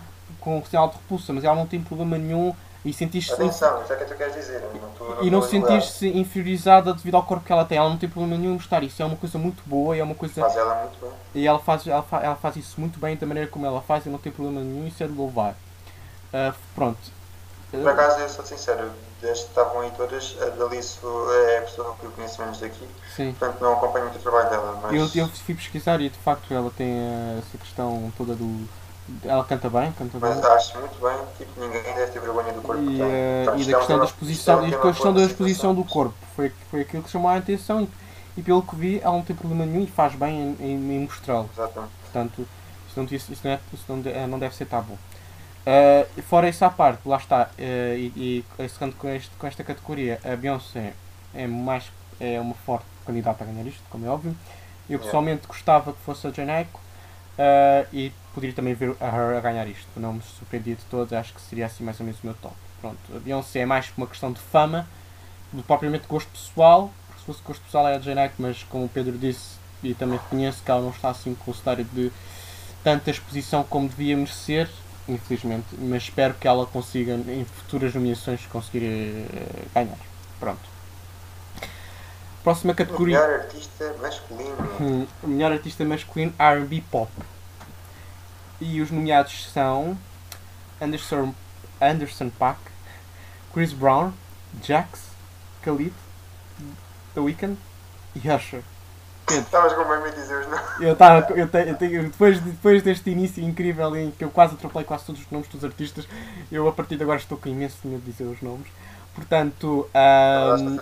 com 0.41 0.59
um 0.59 0.65
sinal 0.65 0.89
de 0.89 0.95
repulsa, 0.95 1.33
mas 1.33 1.45
ela 1.45 1.55
não 1.55 1.67
tem 1.67 1.81
problema 1.81 2.19
nenhum 2.19 2.55
e 2.85 2.93
sentiste 2.93 3.33
Atenção, 3.33 3.83
isso 3.83 3.93
é 3.93 3.97
o 3.97 3.99
que 3.99 4.05
tu 4.05 4.15
queres 4.15 4.35
dizer. 4.35 4.61
Não 4.61 5.23
e 5.23 5.31
não 5.31 5.43
sentiste-se 5.43 6.09
inferiorizada 6.09 6.95
devido 6.95 7.17
ao 7.17 7.23
corpo 7.25 7.45
que 7.45 7.53
ela 7.53 7.65
tem. 7.65 7.77
Ela 7.77 7.89
não 7.89 7.99
tem 7.99 8.09
problema 8.09 8.37
nenhum 8.37 8.53
em 8.53 8.55
mostrar 8.55 8.83
isso. 8.83 9.03
É 9.03 9.05
uma 9.05 9.17
coisa 9.17 9.37
muito 9.37 9.63
boa 9.67 9.97
e 9.97 10.01
é 10.01 10.05
uma 10.05 10.15
coisa. 10.15 10.41
Faz 10.41 10.57
ela 10.57 10.75
muito 10.77 11.01
bem. 11.01 11.11
E 11.35 11.47
ela 11.47 11.59
faz, 11.59 11.87
ela, 11.87 12.03
faz, 12.03 12.25
ela 12.25 12.37
faz 12.37 12.57
isso 12.57 12.81
muito 12.81 12.99
bem 12.99 13.17
da 13.17 13.27
maneira 13.27 13.51
como 13.51 13.67
ela 13.67 13.83
faz 13.83 14.07
e 14.07 14.09
não 14.09 14.19
tem 14.19 14.31
problema 14.31 14.61
nenhum. 14.61 14.87
Isso 14.87 15.03
é 15.03 15.07
de 15.07 15.13
louvar. 15.13 15.55
Uh, 16.33 16.55
pronto. 16.75 17.19
Por 17.71 17.89
acaso, 17.89 18.21
eu 18.21 18.29
sou 18.31 18.47
sincero, 18.47 18.91
desde 19.21 19.45
que 19.45 19.51
estavam 19.51 19.81
aí 19.81 19.91
todas, 19.95 20.37
a 20.41 20.47
Dalice 20.47 21.01
é 21.51 21.59
a 21.59 21.63
pessoa 21.63 21.95
que 22.01 22.07
eu 22.07 22.11
conheço 22.13 22.41
menos 22.41 22.59
daqui. 22.61 22.89
Sim. 23.15 23.35
Portanto, 23.39 23.61
não 23.61 23.75
acompanho 23.75 24.07
muito 24.07 24.19
o 24.19 24.23
trabalho 24.23 24.49
dela. 24.49 24.81
Mas... 24.83 25.15
Eu, 25.17 25.25
eu 25.25 25.29
fui 25.29 25.55
pesquisar 25.55 26.01
e 26.01 26.09
de 26.09 26.19
facto 26.19 26.55
ela 26.55 26.71
tem 26.71 26.91
essa 27.39 27.59
questão 27.59 28.11
toda 28.17 28.35
do 28.35 28.67
ela 29.25 29.45
canta 29.45 29.69
bem, 29.71 29.93
canta 29.93 30.19
bem. 30.19 30.31
Acho 30.31 30.79
muito 30.79 31.01
bem, 31.01 31.17
tipo, 31.39 31.61
ninguém 31.61 31.83
deve 31.83 32.13
ter 32.13 32.21
vergonha 32.21 32.53
do 32.53 32.61
corpo. 32.61 32.83
E, 32.83 33.01
uh, 33.01 33.59
e 33.59 33.65
da 33.65 33.79
questão 33.79 33.99
da 33.99 34.05
exposição, 34.05 34.67
e 34.67 34.71
da 34.71 34.79
questão 34.79 35.15
da 35.15 35.23
exposição 35.23 35.75
do 35.75 35.85
corpo. 35.85 36.15
Foi, 36.37 36.53
foi 36.71 36.83
aquilo 36.83 37.03
que 37.03 37.11
chamou 37.11 37.31
a 37.31 37.37
atenção 37.37 37.83
e, 37.83 37.89
e, 38.37 38.43
pelo 38.43 38.63
que 38.63 38.77
vi, 38.77 39.01
ela 39.03 39.15
não 39.15 39.23
tem 39.23 39.35
problema 39.35 39.67
nenhum 39.67 39.85
e 39.85 39.87
faz 39.87 40.15
bem 40.15 40.57
em, 40.61 40.65
em, 40.65 40.97
em 40.97 41.01
mostrá-lo. 41.01 41.49
Portanto, 42.03 42.47
isso 42.89 43.01
não, 43.01 43.05
isso 43.05 43.41
não, 43.43 43.51
é, 43.51 43.61
isso 43.73 43.85
não, 43.89 44.03
eh, 44.05 44.27
não 44.27 44.39
deve 44.39 44.55
ser 44.55 44.67
tabu. 44.67 44.93
Uh, 44.93 46.23
fora 46.23 46.49
isso 46.49 46.65
à 46.65 46.71
parte, 46.71 47.07
lá 47.07 47.17
está, 47.17 47.51
uh, 47.59 47.95
e, 47.95 48.45
e 48.59 48.63
encerrando 48.63 48.95
com, 48.97 49.09
este, 49.09 49.31
com 49.39 49.47
esta 49.47 49.63
categoria, 49.65 50.19
a 50.25 50.35
Beyoncé 50.37 50.95
é, 51.35 51.47
mais, 51.47 51.91
é 52.19 52.41
uma 52.41 52.55
forte 52.55 52.87
candidata 53.05 53.45
a 53.45 53.47
ganhar 53.47 53.67
isto, 53.67 53.83
como 53.91 54.07
é 54.07 54.09
óbvio. 54.09 54.35
Eu 54.89 54.99
pessoalmente 54.99 55.43
yeah. 55.43 55.49
gostava 55.49 55.93
que 55.93 56.01
fosse 56.01 56.27
a 56.27 56.31
Jane 56.31 56.51
Aiko, 56.51 56.81
Uh, 57.39 57.87
e 57.93 58.13
poderia 58.39 58.55
também 58.55 58.73
ver 58.73 58.95
a 59.01 59.07
Her 59.07 59.37
a 59.37 59.41
ganhar 59.41 59.67
isto. 59.67 59.89
Não 59.97 60.15
me 60.15 60.23
surpreendia 60.23 60.77
de 60.77 60.85
todo, 60.85 61.13
acho 61.13 61.35
que 61.35 61.41
seria 61.41 61.67
assim 61.67 61.83
mais 61.83 61.99
ou 61.99 62.07
menos 62.07 62.23
o 62.23 62.27
meu 62.27 62.35
top. 62.35 62.55
Pronto, 62.81 62.99
a 63.15 63.19
Beyoncé 63.19 63.61
é 63.61 63.67
mais 63.67 63.93
uma 63.97 64.07
questão 64.07 64.33
de 64.33 64.41
fama, 64.41 64.87
do 65.53 65.63
propriamente 65.65 66.07
gosto 66.07 66.31
pessoal, 66.31 66.93
porque 67.07 67.21
se 67.21 67.27
fosse 67.27 67.43
gosto 67.43 67.63
pessoal 67.63 67.89
é 67.89 67.97
a 67.97 67.99
Jane 67.99 68.31
mas 68.39 68.63
como 68.63 68.85
o 68.85 68.89
Pedro 68.89 69.19
disse, 69.19 69.59
e 69.83 69.93
também 69.95 70.19
reconheço 70.19 70.63
que 70.63 70.71
ela 70.71 70.81
não 70.81 70.91
está 70.91 71.11
assim 71.11 71.35
com 71.35 71.51
o 71.51 71.55
cenário 71.55 71.85
de 71.85 72.13
tanta 72.85 73.11
exposição 73.11 73.65
como 73.65 73.89
devia 73.89 74.17
merecer, 74.17 74.71
infelizmente, 75.09 75.67
mas 75.77 76.05
espero 76.05 76.35
que 76.35 76.47
ela 76.47 76.65
consiga 76.67 77.15
em 77.15 77.45
futuras 77.45 77.93
nomeações 77.95 78.47
conseguir 78.47 78.87
uh, 78.87 79.69
ganhar. 79.75 79.99
Pronto. 80.39 80.79
Próxima 82.45 82.75
categoria. 82.75 83.21
Melhor 83.21 83.41
artista 83.41 83.95
masculino. 84.01 84.57
Hum, 84.81 85.07
melhor 85.25 85.53
artista 85.53 85.85
masculino 85.85 86.33
RB 86.39 86.85
Pop. 86.89 87.11
E 88.61 88.81
os 88.81 88.91
nomeados 88.91 89.51
são 89.53 89.97
Anderson, 90.81 91.35
Anderson 91.81 92.31
Paak, 92.31 92.59
Chris 93.53 93.73
Brown, 93.73 94.13
Jax, 94.63 95.01
Khalid, 95.65 95.95
The 97.15 97.21
Weeknd 97.21 97.57
e 98.15 98.31
Usher. 98.31 98.63
Estavas 99.31 99.75
com 99.75 99.85
bem 99.85 100.03
me 100.03 100.11
dizer 100.11 100.41
os 100.41 100.49
nomes. 100.49 100.81
Eu 100.81 100.93
estava, 100.95 101.33
eu 101.35 101.47
te, 101.47 101.59
eu 101.59 101.77
tenho, 101.77 102.03
depois, 102.05 102.41
depois 102.41 102.83
deste 102.83 103.11
início 103.11 103.45
incrível 103.45 103.95
em 103.95 104.11
que 104.11 104.25
eu 104.25 104.31
quase 104.31 104.55
atropelei 104.55 104.87
quase 104.87 105.05
todos 105.05 105.21
os 105.21 105.31
nomes 105.31 105.49
dos 105.49 105.63
artistas, 105.65 106.09
eu 106.51 106.67
a 106.67 106.73
partir 106.73 106.97
de 106.97 107.03
agora 107.03 107.19
estou 107.19 107.37
com 107.37 107.49
imenso 107.49 107.77
medo 107.85 108.01
de 108.01 108.11
dizer 108.11 108.25
os 108.25 108.41
nomes. 108.41 108.67
Portanto, 109.15 109.87
um, 109.87 110.79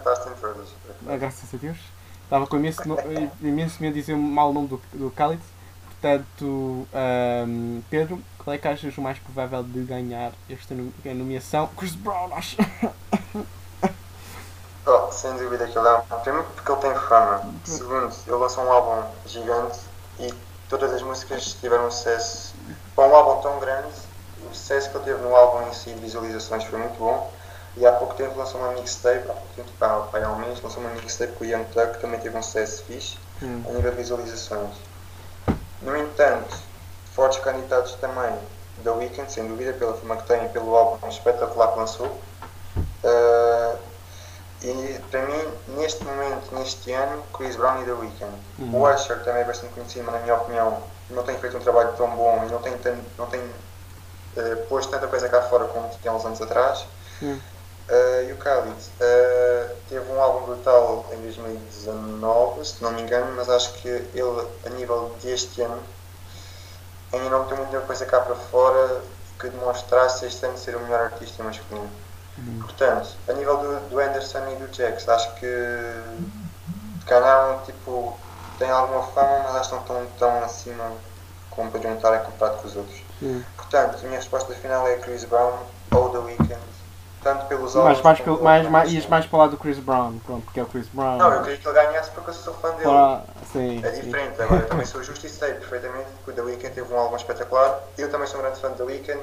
ah, 1.08 1.16
graças 1.16 1.52
a 1.52 1.56
Deus. 1.56 1.78
Estava 2.22 2.46
com 2.46 2.56
imenso, 2.56 2.82
imenso 3.40 3.82
medo 3.82 3.94
de 3.94 4.00
dizer 4.00 4.16
mal 4.16 4.50
o 4.50 4.52
nome 4.52 4.68
do, 4.68 4.80
do 4.92 5.08
Khalid. 5.08 5.40
Portanto, 6.06 6.86
um, 6.94 7.82
Pedro, 7.90 8.22
qual 8.38 8.54
é 8.54 8.58
que 8.58 8.68
achas 8.68 8.96
o 8.96 9.00
mais 9.00 9.18
provável 9.18 9.60
de 9.64 9.80
ganhar 9.80 10.30
esta 10.48 10.72
nomeação? 11.04 11.68
Chris 11.76 11.96
Brown, 11.96 12.32
acho. 12.32 12.56
Oh, 14.88 15.10
sem 15.10 15.36
dúvida 15.36 15.66
que 15.66 15.76
ele 15.76 15.88
é. 15.88 16.00
Primeiro 16.22 16.46
porque 16.54 16.70
ele 16.70 16.80
tem 16.80 16.94
fama. 16.94 17.52
Segundo, 17.64 18.14
ele 18.24 18.36
lançou 18.36 18.62
um 18.62 18.70
álbum 18.70 19.10
gigante 19.26 19.80
e 20.20 20.32
todas 20.68 20.92
as 20.92 21.02
músicas 21.02 21.54
tiveram 21.54 21.90
sucesso. 21.90 22.54
Para 22.94 23.08
um 23.08 23.16
álbum 23.16 23.42
tão 23.42 23.58
grande, 23.58 23.88
o 24.48 24.54
sucesso 24.54 24.90
que 24.90 24.96
ele 24.98 25.06
teve 25.06 25.22
no 25.22 25.34
álbum 25.34 25.68
em 25.68 25.72
si 25.72 25.92
de 25.92 25.98
visualizações 25.98 26.62
foi 26.62 26.78
muito 26.78 26.96
bom. 26.98 27.32
E 27.76 27.84
há 27.84 27.90
pouco 27.90 28.14
tempo 28.14 28.38
lançou 28.38 28.60
uma 28.60 28.70
mixtape, 28.74 29.28
há 29.28 29.34
pouco 29.34 29.48
tempo, 29.56 29.70
há, 29.80 30.08
há 30.24 30.32
um 30.32 30.38
mês, 30.38 30.62
lançou 30.62 30.80
uma 30.80 30.90
mixtape 30.90 31.32
com 31.32 31.42
o 31.42 31.46
Young 31.48 31.64
Thug, 31.64 31.94
que 31.94 32.00
também 32.00 32.20
teve 32.20 32.38
um 32.38 32.42
sucesso 32.44 32.84
fixe, 32.84 33.18
hum. 33.42 33.64
a 33.68 33.72
nível 33.72 33.90
de 33.90 33.96
visualizações. 33.96 34.70
No 35.82 35.96
entanto, 35.96 36.56
fortes 37.14 37.38
candidatos 37.40 37.94
também 37.94 38.38
da 38.82 38.92
Weekend, 38.92 39.30
sem 39.32 39.46
dúvida, 39.46 39.72
pela 39.72 39.94
forma 39.94 40.16
que 40.16 40.26
tem 40.26 40.44
e 40.44 40.48
pelo 40.48 40.74
álbum 40.76 41.08
espetacular 41.08 41.72
que 41.72 41.78
lançou. 41.78 42.06
Uh, 43.04 43.78
e 44.62 44.98
para 45.10 45.22
mim, 45.22 45.48
neste 45.76 46.02
momento, 46.04 46.54
neste 46.54 46.92
ano, 46.92 47.22
Chris 47.32 47.56
Brown 47.56 47.82
e 47.82 47.84
The 47.84 47.92
Weeknd. 47.92 48.32
Uhum. 48.58 48.74
O 48.74 48.94
Usher 48.94 49.22
também 49.22 49.42
é 49.42 49.44
bastante 49.44 49.74
conhecido, 49.74 50.04
mas 50.04 50.14
na 50.14 50.20
minha 50.20 50.34
opinião 50.34 50.82
não 51.10 51.22
tem 51.22 51.38
feito 51.38 51.56
um 51.56 51.60
trabalho 51.60 51.92
tão 51.96 52.08
bom 52.16 52.44
e 52.46 52.50
não 52.50 52.60
tem, 52.60 52.74
não 53.16 53.26
tem 53.26 53.40
uh, 53.40 54.56
posto 54.68 54.90
tanta 54.90 55.06
coisa 55.06 55.28
cá 55.28 55.42
fora 55.42 55.66
como 55.66 55.88
tinha 56.00 56.12
uns 56.12 56.24
anos 56.24 56.40
atrás. 56.40 56.84
Uhum. 57.22 57.40
Uh, 57.88 58.29
e 58.29 58.33
o 58.33 58.37
Khalid 58.37 58.75
uh, 58.75 59.77
teve 59.88 60.11
um 60.11 60.20
álbum 60.20 60.46
brutal 60.46 61.07
em 61.12 61.22
2019, 61.22 62.64
se 62.64 62.83
não 62.83 62.90
me 62.90 63.03
engano, 63.03 63.33
mas 63.37 63.49
acho 63.49 63.75
que 63.75 63.88
ele, 63.88 64.49
a 64.64 64.70
nível 64.70 65.14
deste 65.22 65.62
ano, 65.62 65.81
ainda 67.12 67.31
não 67.31 67.44
tem 67.44 67.57
muita 67.57 67.81
coisa 67.83 68.05
cá 68.05 68.20
para 68.20 68.35
fora 68.35 69.03
que 69.38 69.49
demonstrasse 69.49 70.27
este 70.27 70.44
ano 70.46 70.59
ser 70.59 70.75
o 70.75 70.81
melhor 70.81 71.03
artista 71.03 71.44
masculino. 71.44 71.88
Uhum. 72.38 72.59
Portanto, 72.62 73.11
a 73.29 73.33
nível 73.35 73.57
do, 73.57 73.88
do, 73.88 74.01
Anderson 74.01 74.51
e 74.51 74.57
do 74.57 74.75
Jax, 74.75 75.09
acho 75.09 75.35
que 75.37 75.46
ganharam, 77.07 77.61
tipo, 77.61 78.18
têm 78.59 78.68
alguma 78.68 79.05
fama, 79.12 79.44
mas 79.44 79.57
acho 79.57 79.68
que 79.68 79.75
não 79.75 79.83
estão 79.83 80.07
tão 80.18 80.44
acima 80.44 80.92
como 81.51 81.70
poderiam 81.70 81.94
estar 81.94 82.18
comparado 82.25 82.59
com 82.59 82.66
os 82.66 82.75
outros. 82.75 83.01
Uhum. 83.22 83.44
Portanto, 83.57 83.99
a 84.01 84.07
minha 84.07 84.18
resposta 84.18 84.53
final 84.55 84.88
é 84.88 84.96
Chris 84.96 85.25
Brown 85.25 85.57
ou 85.92 86.11
The 86.11 86.18
Weeknd 86.18 86.75
tanto 87.26 87.46
pelos 87.46 87.74
Mas 87.74 87.84
álbuns 87.84 88.02
mais, 88.02 88.20
pelo- 88.20 88.40
mais, 88.44 88.70
mais, 88.70 88.92
ias 88.92 89.06
mais 89.08 89.26
para 89.26 89.38
lá 89.40 89.46
do 89.48 89.56
Chris 89.56 89.80
Brown, 89.80 90.16
pronto, 90.24 90.44
porque 90.44 90.60
é 90.60 90.62
o 90.62 90.66
Chris 90.66 90.86
Brown. 90.92 91.18
Não, 91.18 91.32
eu 91.32 91.42
queria 91.42 91.56
que 91.58 91.66
ele 91.66 91.74
ganhasse 91.74 92.10
porque 92.12 92.30
eu 92.30 92.34
sou 92.34 92.54
fã 92.54 92.70
dele. 92.70 92.84
Para- 92.84 93.24
sim, 93.52 93.80
É 93.84 93.90
sim. 93.90 94.02
diferente, 94.02 94.40
agora 94.40 94.60
eu 94.62 94.68
também 94.68 94.86
sou 94.86 95.02
justo 95.02 95.26
e 95.26 95.28
sei 95.28 95.54
perfeitamente 95.54 96.06
que 96.24 96.30
o 96.30 96.32
The 96.32 96.42
Weeknd 96.42 96.70
teve 96.72 96.94
um 96.94 96.96
álbum 96.96 97.16
espetacular. 97.16 97.80
Eu 97.98 98.08
também 98.12 98.28
sou 98.28 98.38
um 98.38 98.42
grande 98.44 98.60
fã 98.60 98.68
do 98.68 98.76
The 98.76 98.84
Weeknd, 98.84 99.20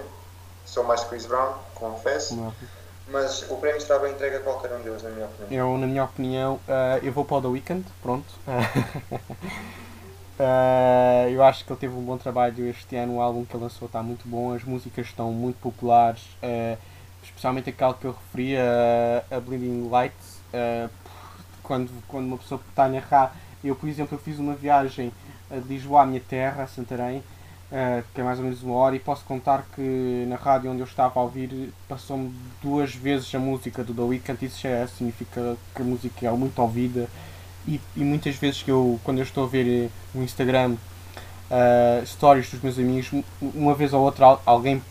sou 0.66 0.84
mais 0.84 1.02
Chris 1.06 1.26
Brown, 1.26 1.54
confesso, 1.76 2.34
é. 2.62 2.66
mas 3.10 3.50
o 3.50 3.56
prémio 3.56 3.78
estava 3.78 4.10
entregue 4.10 4.36
a 4.36 4.40
qualquer 4.42 4.74
um 4.74 4.82
deles, 4.82 5.02
na 5.02 5.10
minha 5.10 5.26
opinião. 5.28 5.72
Eu, 5.72 5.78
na 5.78 5.88
minha 5.88 6.04
opinião, 6.04 6.60
eh, 6.68 7.00
eu 7.04 7.14
vou 7.14 7.24
para 7.24 7.38
o 7.38 7.42
The 7.44 7.48
Weeknd, 7.48 7.86
pronto. 8.02 8.26
Eh, 10.40 11.30
eu 11.32 11.44
acho 11.44 11.64
que 11.64 11.72
ele 11.72 11.80
teve 11.80 11.94
um 11.96 12.02
bom 12.02 12.18
trabalho 12.18 12.68
este 12.68 12.96
ano, 12.96 13.18
o 13.18 13.22
álbum 13.22 13.46
que 13.46 13.56
ele 13.56 13.64
lançou 13.64 13.86
está 13.86 14.02
muito 14.02 14.28
bom, 14.28 14.52
as 14.54 14.64
músicas 14.64 15.06
estão 15.06 15.32
muito 15.32 15.58
populares, 15.60 16.22
eh, 16.42 16.76
especialmente 17.44 17.70
aquela 17.70 17.94
que 17.94 18.06
eu 18.06 18.14
referi, 18.14 18.56
a, 18.56 19.36
a 19.36 19.40
Blinding 19.42 19.90
Lights, 19.90 20.40
eh, 20.54 20.88
quando, 21.62 21.90
quando 22.08 22.26
uma 22.26 22.38
pessoa 22.38 22.62
está 22.70 22.86
a 22.86 22.88
narrar, 22.88 23.36
eu 23.62 23.76
por 23.76 23.90
exemplo 23.90 24.16
eu 24.16 24.20
fiz 24.22 24.40
uma 24.40 24.54
viagem 24.54 25.12
eh, 25.52 25.60
de 25.60 25.68
Lisboa 25.68 26.04
à 26.04 26.06
minha 26.06 26.22
terra, 26.22 26.64
a 26.64 26.68
Santarém, 26.68 27.22
eh, 27.70 28.02
que 28.16 28.22
é 28.22 28.24
mais 28.24 28.38
ou 28.40 28.46
menos 28.46 28.64
uma 28.64 28.76
hora, 28.76 28.96
e 28.96 29.00
posso 29.00 29.26
contar 29.26 29.66
que 29.76 30.26
na 30.30 30.38
rádio 30.38 30.72
onde 30.72 30.80
eu 30.80 30.86
estava 30.86 31.20
a 31.20 31.24
ouvir 31.24 31.74
passou-me 31.90 32.34
duas 32.62 32.96
vezes 32.96 33.34
a 33.36 33.40
música 33.40 33.84
do 33.84 33.94
The 33.94 34.02
Weeknd, 34.02 34.46
isso 34.46 34.62
já 34.62 34.88
significa 34.88 35.58
que 35.76 35.82
a 35.82 35.86
música 35.86 36.26
é 36.26 36.32
muito 36.32 36.62
ouvida 36.62 37.10
e, 37.68 37.82
e 37.98 38.04
muitas 38.06 38.36
vezes 38.38 38.64
que 38.64 38.72
eu, 38.72 38.98
quando 39.04 39.18
eu 39.18 39.24
estou 39.24 39.44
a 39.44 39.48
ver 39.48 39.68
eh, 39.68 39.90
no 40.16 40.24
Instagram 40.24 40.78
eh, 41.52 42.04
stories 42.06 42.50
dos 42.50 42.62
meus 42.62 42.80
amigos, 42.80 43.12
um- 43.12 43.24
uma 43.54 43.74
vez 43.76 43.92
ou 43.92 44.02
outra 44.02 44.28
al- 44.28 44.42
alguém 44.46 44.82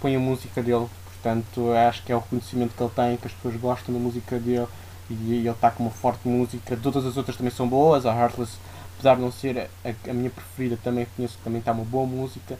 põe 0.00 0.14
a 0.14 0.20
música 0.20 0.62
dele, 0.62 0.86
portanto 1.22 1.72
acho 1.88 2.02
que 2.02 2.12
é 2.12 2.16
o 2.16 2.20
reconhecimento 2.20 2.74
que 2.74 2.82
ele 2.82 2.92
tem, 2.94 3.16
que 3.16 3.26
as 3.26 3.32
pessoas 3.32 3.56
gostam 3.56 3.94
da 3.94 4.00
música 4.00 4.38
dele 4.38 4.66
e 5.10 5.34
ele 5.38 5.50
está 5.50 5.70
com 5.70 5.82
uma 5.82 5.90
forte 5.90 6.26
música, 6.28 6.76
todas 6.76 7.04
as 7.04 7.16
outras 7.16 7.36
também 7.36 7.52
são 7.52 7.68
boas, 7.68 8.06
a 8.06 8.14
Heartless 8.14 8.58
apesar 9.00 9.16
de 9.16 9.22
não 9.22 9.32
ser 9.32 9.70
a, 9.84 10.10
a 10.10 10.12
minha 10.12 10.30
preferida, 10.30 10.78
também 10.82 11.04
reconheço 11.04 11.38
que 11.38 11.44
também 11.44 11.58
está 11.58 11.72
uma 11.72 11.84
boa 11.84 12.06
música 12.06 12.58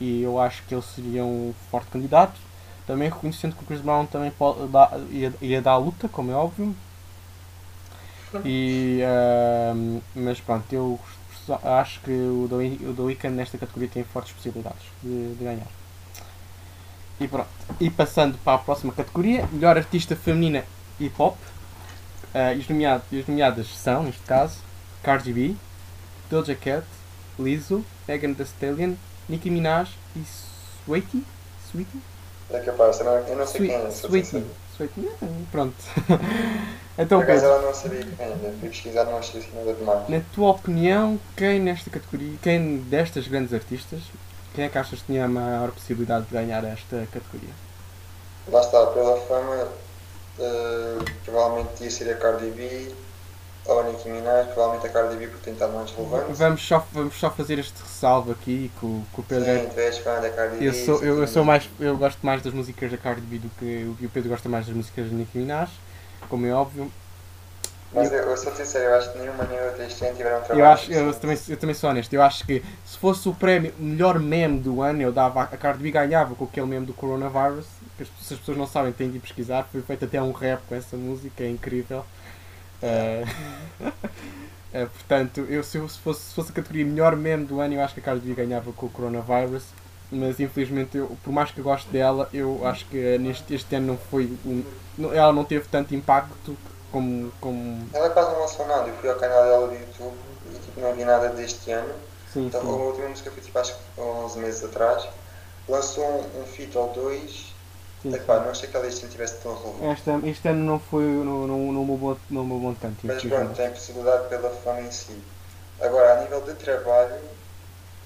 e 0.00 0.22
eu 0.22 0.40
acho 0.40 0.62
que 0.64 0.74
ele 0.74 0.82
seria 0.82 1.24
um 1.24 1.54
forte 1.70 1.88
candidato. 1.88 2.34
Também 2.86 3.08
reconhecendo 3.08 3.54
que 3.54 3.62
o 3.62 3.66
Chris 3.66 3.80
Brown 3.80 4.06
também 4.06 4.30
pode 4.32 4.58
ia, 5.10 5.32
ia 5.40 5.62
dar 5.62 5.72
a 5.72 5.76
luta, 5.76 6.08
como 6.08 6.32
é 6.32 6.34
óbvio. 6.34 6.74
E, 8.44 9.00
ahm, 9.02 10.00
mas 10.16 10.40
pronto, 10.40 10.72
eu 10.72 10.98
acho 11.62 12.00
que 12.00 12.10
o 12.10 12.48
The 12.96 13.02
Weeknd 13.02 13.36
nesta 13.36 13.58
categoria 13.58 13.88
tem 13.88 14.02
fortes 14.02 14.32
possibilidades 14.32 14.82
de, 15.02 15.34
de 15.34 15.44
ganhar. 15.44 15.68
E 17.20 17.28
pronto. 17.28 17.48
E 17.80 17.90
passando 17.90 18.36
para 18.38 18.54
a 18.54 18.58
próxima 18.58 18.92
categoria, 18.92 19.46
melhor 19.52 19.76
artista 19.76 20.16
feminina 20.16 20.64
hip 20.98 21.14
hop. 21.18 21.36
Nomeadas, 22.68 23.04
e 23.12 23.20
as 23.20 23.26
nomeadas 23.26 23.66
são, 23.68 24.04
neste 24.04 24.22
caso, 24.22 24.56
Cardi 25.02 25.32
B, 25.32 25.54
Doja 26.30 26.54
Cat, 26.54 26.86
Lizzo, 27.38 27.84
Megan 28.08 28.32
Thee 28.32 28.44
Stallion, 28.46 28.94
Nicki 29.28 29.50
Minaj 29.50 29.90
e 30.16 30.22
Sweetie? 30.86 31.24
Sweetie? 31.70 32.00
É 32.50 32.58
capaz, 32.60 32.98
eu 33.00 33.04
não, 33.04 33.12
eu 33.12 33.36
não 33.36 33.46
sei 33.46 33.66
quem 33.66 33.76
é. 33.76 33.90
Sweetie. 33.90 34.44
Sweetie. 34.76 35.08
Ah, 35.22 35.26
Pronto. 35.50 35.74
então, 36.98 37.18
Por 37.20 37.24
acaso 37.24 37.44
ela 37.44 37.62
não 37.62 37.74
sabia 37.74 38.00
quem 38.00 38.14
era, 38.26 38.36
fui 38.36 38.68
pesquisar, 38.68 39.04
não 39.04 39.18
achei 39.18 39.40
assim 39.40 39.50
nada 39.54 39.72
demais. 39.74 40.08
na 40.08 40.20
tua 40.34 40.50
opinião, 40.50 41.20
quem 41.36 41.60
nesta 41.60 41.90
categoria, 41.90 42.36
quem 42.42 42.78
destas 42.78 43.28
grandes 43.28 43.52
artistas, 43.52 44.00
quem 44.54 44.64
é 44.64 44.68
que 44.68 44.78
achas 44.78 45.00
que 45.00 45.06
tinha 45.06 45.24
a 45.24 45.28
maior 45.28 45.70
possibilidade 45.70 46.26
de 46.26 46.32
ganhar 46.32 46.64
esta 46.64 47.06
categoria? 47.12 47.54
Lá 48.48 48.60
está, 48.60 48.86
pela 48.86 49.16
fama, 49.26 49.68
eh, 50.38 50.98
provavelmente 51.24 51.84
ia 51.84 51.90
ser 51.90 52.10
a 52.12 52.16
Cardi 52.16 52.50
B 52.50 52.92
ou 53.66 53.80
a 53.80 53.84
Nicki 53.84 54.08
Minaj, 54.08 54.48
provavelmente 54.52 54.86
a 54.86 54.90
Cardi 54.90 55.16
B 55.16 55.28
por 55.28 55.48
estado 55.48 55.72
mais 55.72 55.90
relevante. 55.92 56.32
Vamos 56.32 56.66
só, 56.66 56.84
vamos 56.92 57.14
só 57.18 57.30
fazer 57.30 57.58
este 57.58 57.80
ressalvo 57.80 58.32
aqui 58.32 58.70
o, 58.82 59.04
que 59.14 59.20
o 59.20 59.22
Pedro 59.22 59.48
é 59.48 59.60
Sim, 59.60 59.68
tu 59.72 59.78
és 59.80 59.98
fã 59.98 60.20
da 60.20 60.30
Cardi 60.30 60.56
B. 60.56 60.66
Eu 60.68 60.74
sou, 60.74 61.02
eu, 61.02 61.18
eu 61.20 61.28
sou 61.28 61.44
mais, 61.44 61.68
eu 61.78 61.96
gosto 61.96 62.18
mais 62.26 62.42
das 62.42 62.52
músicas 62.52 62.90
da 62.90 62.98
Cardi 62.98 63.20
B 63.22 63.38
do 63.38 63.48
que 63.58 63.64
o- 63.64 63.96
e 64.00 64.06
o 64.06 64.10
Pedro 64.10 64.30
gosta 64.30 64.48
mais 64.48 64.66
das 64.66 64.74
músicas 64.74 65.08
da 65.08 65.16
Nicki 65.16 65.38
Minaj, 65.38 65.70
como 66.28 66.46
é 66.46 66.52
óbvio. 66.52 66.90
Mas 67.94 68.10
eu, 68.10 68.18
eu 68.20 68.36
sou 68.36 68.52
sincero, 68.54 68.84
eu 68.86 68.94
acho 68.96 69.12
que 69.12 69.18
nenhuma 69.18 69.44
nem 69.44 69.60
outra 69.60 69.84
este 69.84 70.04
ano 70.04 70.16
tiveram 70.16 70.38
um 70.40 70.42
trabalho. 70.42 70.60
Eu, 70.60 70.66
acho, 70.66 70.90
eu, 70.92 71.12
decente. 71.12 71.20
também, 71.20 71.38
eu 71.48 71.56
também 71.58 71.74
sou 71.74 71.90
honesto, 71.90 72.12
eu 72.14 72.22
acho 72.22 72.46
que 72.46 72.62
se 72.86 72.96
fosse 72.98 73.28
o 73.28 73.34
prémio 73.34 73.74
melhor 73.78 74.18
meme 74.18 74.60
do 74.60 74.80
ano, 74.82 75.02
eu 75.02 75.12
dava, 75.12 75.42
a 75.42 75.56
Cardi 75.56 75.82
B 75.82 75.90
ganhava 75.90 76.34
com 76.34 76.44
aquele 76.44 76.66
meme 76.66 76.86
do 76.86 76.94
coronavirus, 76.94 77.66
que 77.96 78.02
as, 78.04 78.08
se 78.20 78.34
as 78.34 78.40
pessoas 78.40 78.56
não 78.56 78.66
sabem 78.66 78.92
têm 78.92 79.10
de 79.10 79.18
ir 79.18 79.20
pesquisar, 79.20 79.64
foi 79.70 79.82
feito 79.82 80.04
até 80.06 80.22
um 80.22 80.32
rap 80.32 80.60
com 80.68 80.74
essa 80.74 80.96
música, 80.96 81.44
é 81.44 81.50
incrível. 81.50 82.04
Eh, 82.82 83.24
eh, 84.72 84.86
portanto, 84.86 85.40
eu, 85.48 85.62
se, 85.62 85.78
eu- 85.78 85.88
se 85.88 85.98
fosse, 85.98 86.20
se 86.22 86.34
fosse 86.34 86.50
a 86.50 86.54
categoria 86.54 86.84
melhor 86.86 87.16
meme 87.16 87.44
do 87.44 87.60
ano, 87.60 87.74
eu 87.74 87.80
acho 87.82 87.94
que 87.94 88.00
a 88.00 88.02
Cardi 88.02 88.26
B 88.26 88.34
ganhava 88.34 88.72
com 88.72 88.86
o 88.86 88.90
coronavirus. 88.90 89.64
Mas 90.10 90.38
infelizmente, 90.40 90.96
eu, 90.98 91.16
por 91.24 91.32
mais 91.32 91.50
que 91.50 91.58
eu 91.58 91.64
goste 91.64 91.88
dela, 91.90 92.28
eu 92.34 92.66
acho 92.66 92.84
que 92.86 93.16
neste 93.18 93.54
este 93.54 93.74
ano 93.76 93.86
não 93.88 93.96
foi. 93.98 94.24
um- 94.44 94.62
ela 95.14 95.32
não 95.32 95.42
teve 95.44 95.66
tanto 95.68 95.94
impacto 95.94 96.54
como. 96.92 97.32
como 97.40 97.88
Ela 97.92 98.10
quase 98.10 98.30
não 98.32 98.40
lançou 98.40 98.66
nada, 98.66 98.88
eu 98.88 98.96
fui 98.96 99.08
ao 99.10 99.18
canal 99.18 99.44
dela 99.44 99.68
do 99.68 99.74
YouTube 99.74 100.18
e 100.46 100.58
tipo, 100.58 100.80
não 100.80 100.94
vi 100.94 101.04
nada 101.04 101.28
deste 101.30 101.70
ano. 101.70 101.94
sim, 102.24 102.48
Então, 102.48 102.60
a 102.60 102.64
sim. 102.70 102.76
última 102.88 103.08
música 103.08 103.30
foi 103.30 103.42
tipo 103.42 103.58
acho 103.58 103.74
que 103.94 104.00
11 104.00 104.38
meses 104.38 104.64
atrás. 104.64 105.08
Lançou 105.68 106.04
um, 106.04 106.42
um 106.42 106.46
feat 106.46 106.76
ou 106.76 106.92
dois. 106.92 107.54
sim, 108.02 108.12
Epá, 108.12 108.34
sim. 108.36 108.40
não 108.40 108.50
achei 108.50 108.68
que 108.68 108.76
ela 108.76 108.86
este 108.86 109.02
ano 109.04 109.12
tivesse 109.12 109.40
tão 109.42 109.54
relevante. 109.62 109.92
Este, 109.92 110.10
este 110.32 110.48
ano 110.48 110.64
não 110.64 110.78
foi. 110.80 111.04
não 111.04 111.84
mudou, 111.84 112.18
não 112.30 112.44
mudou 112.44 112.74
tanto. 112.76 113.06
Mas 113.06 113.22
pronto, 113.24 113.52
infelizmente. 113.52 113.56
tem 113.56 113.70
possibilidade 113.70 114.28
pela 114.28 114.50
fama 114.50 114.80
em 114.80 114.90
si. 114.90 115.24
Agora, 115.80 116.14
a 116.18 116.22
nível 116.22 116.42
de 116.44 116.54
trabalho, 116.54 117.30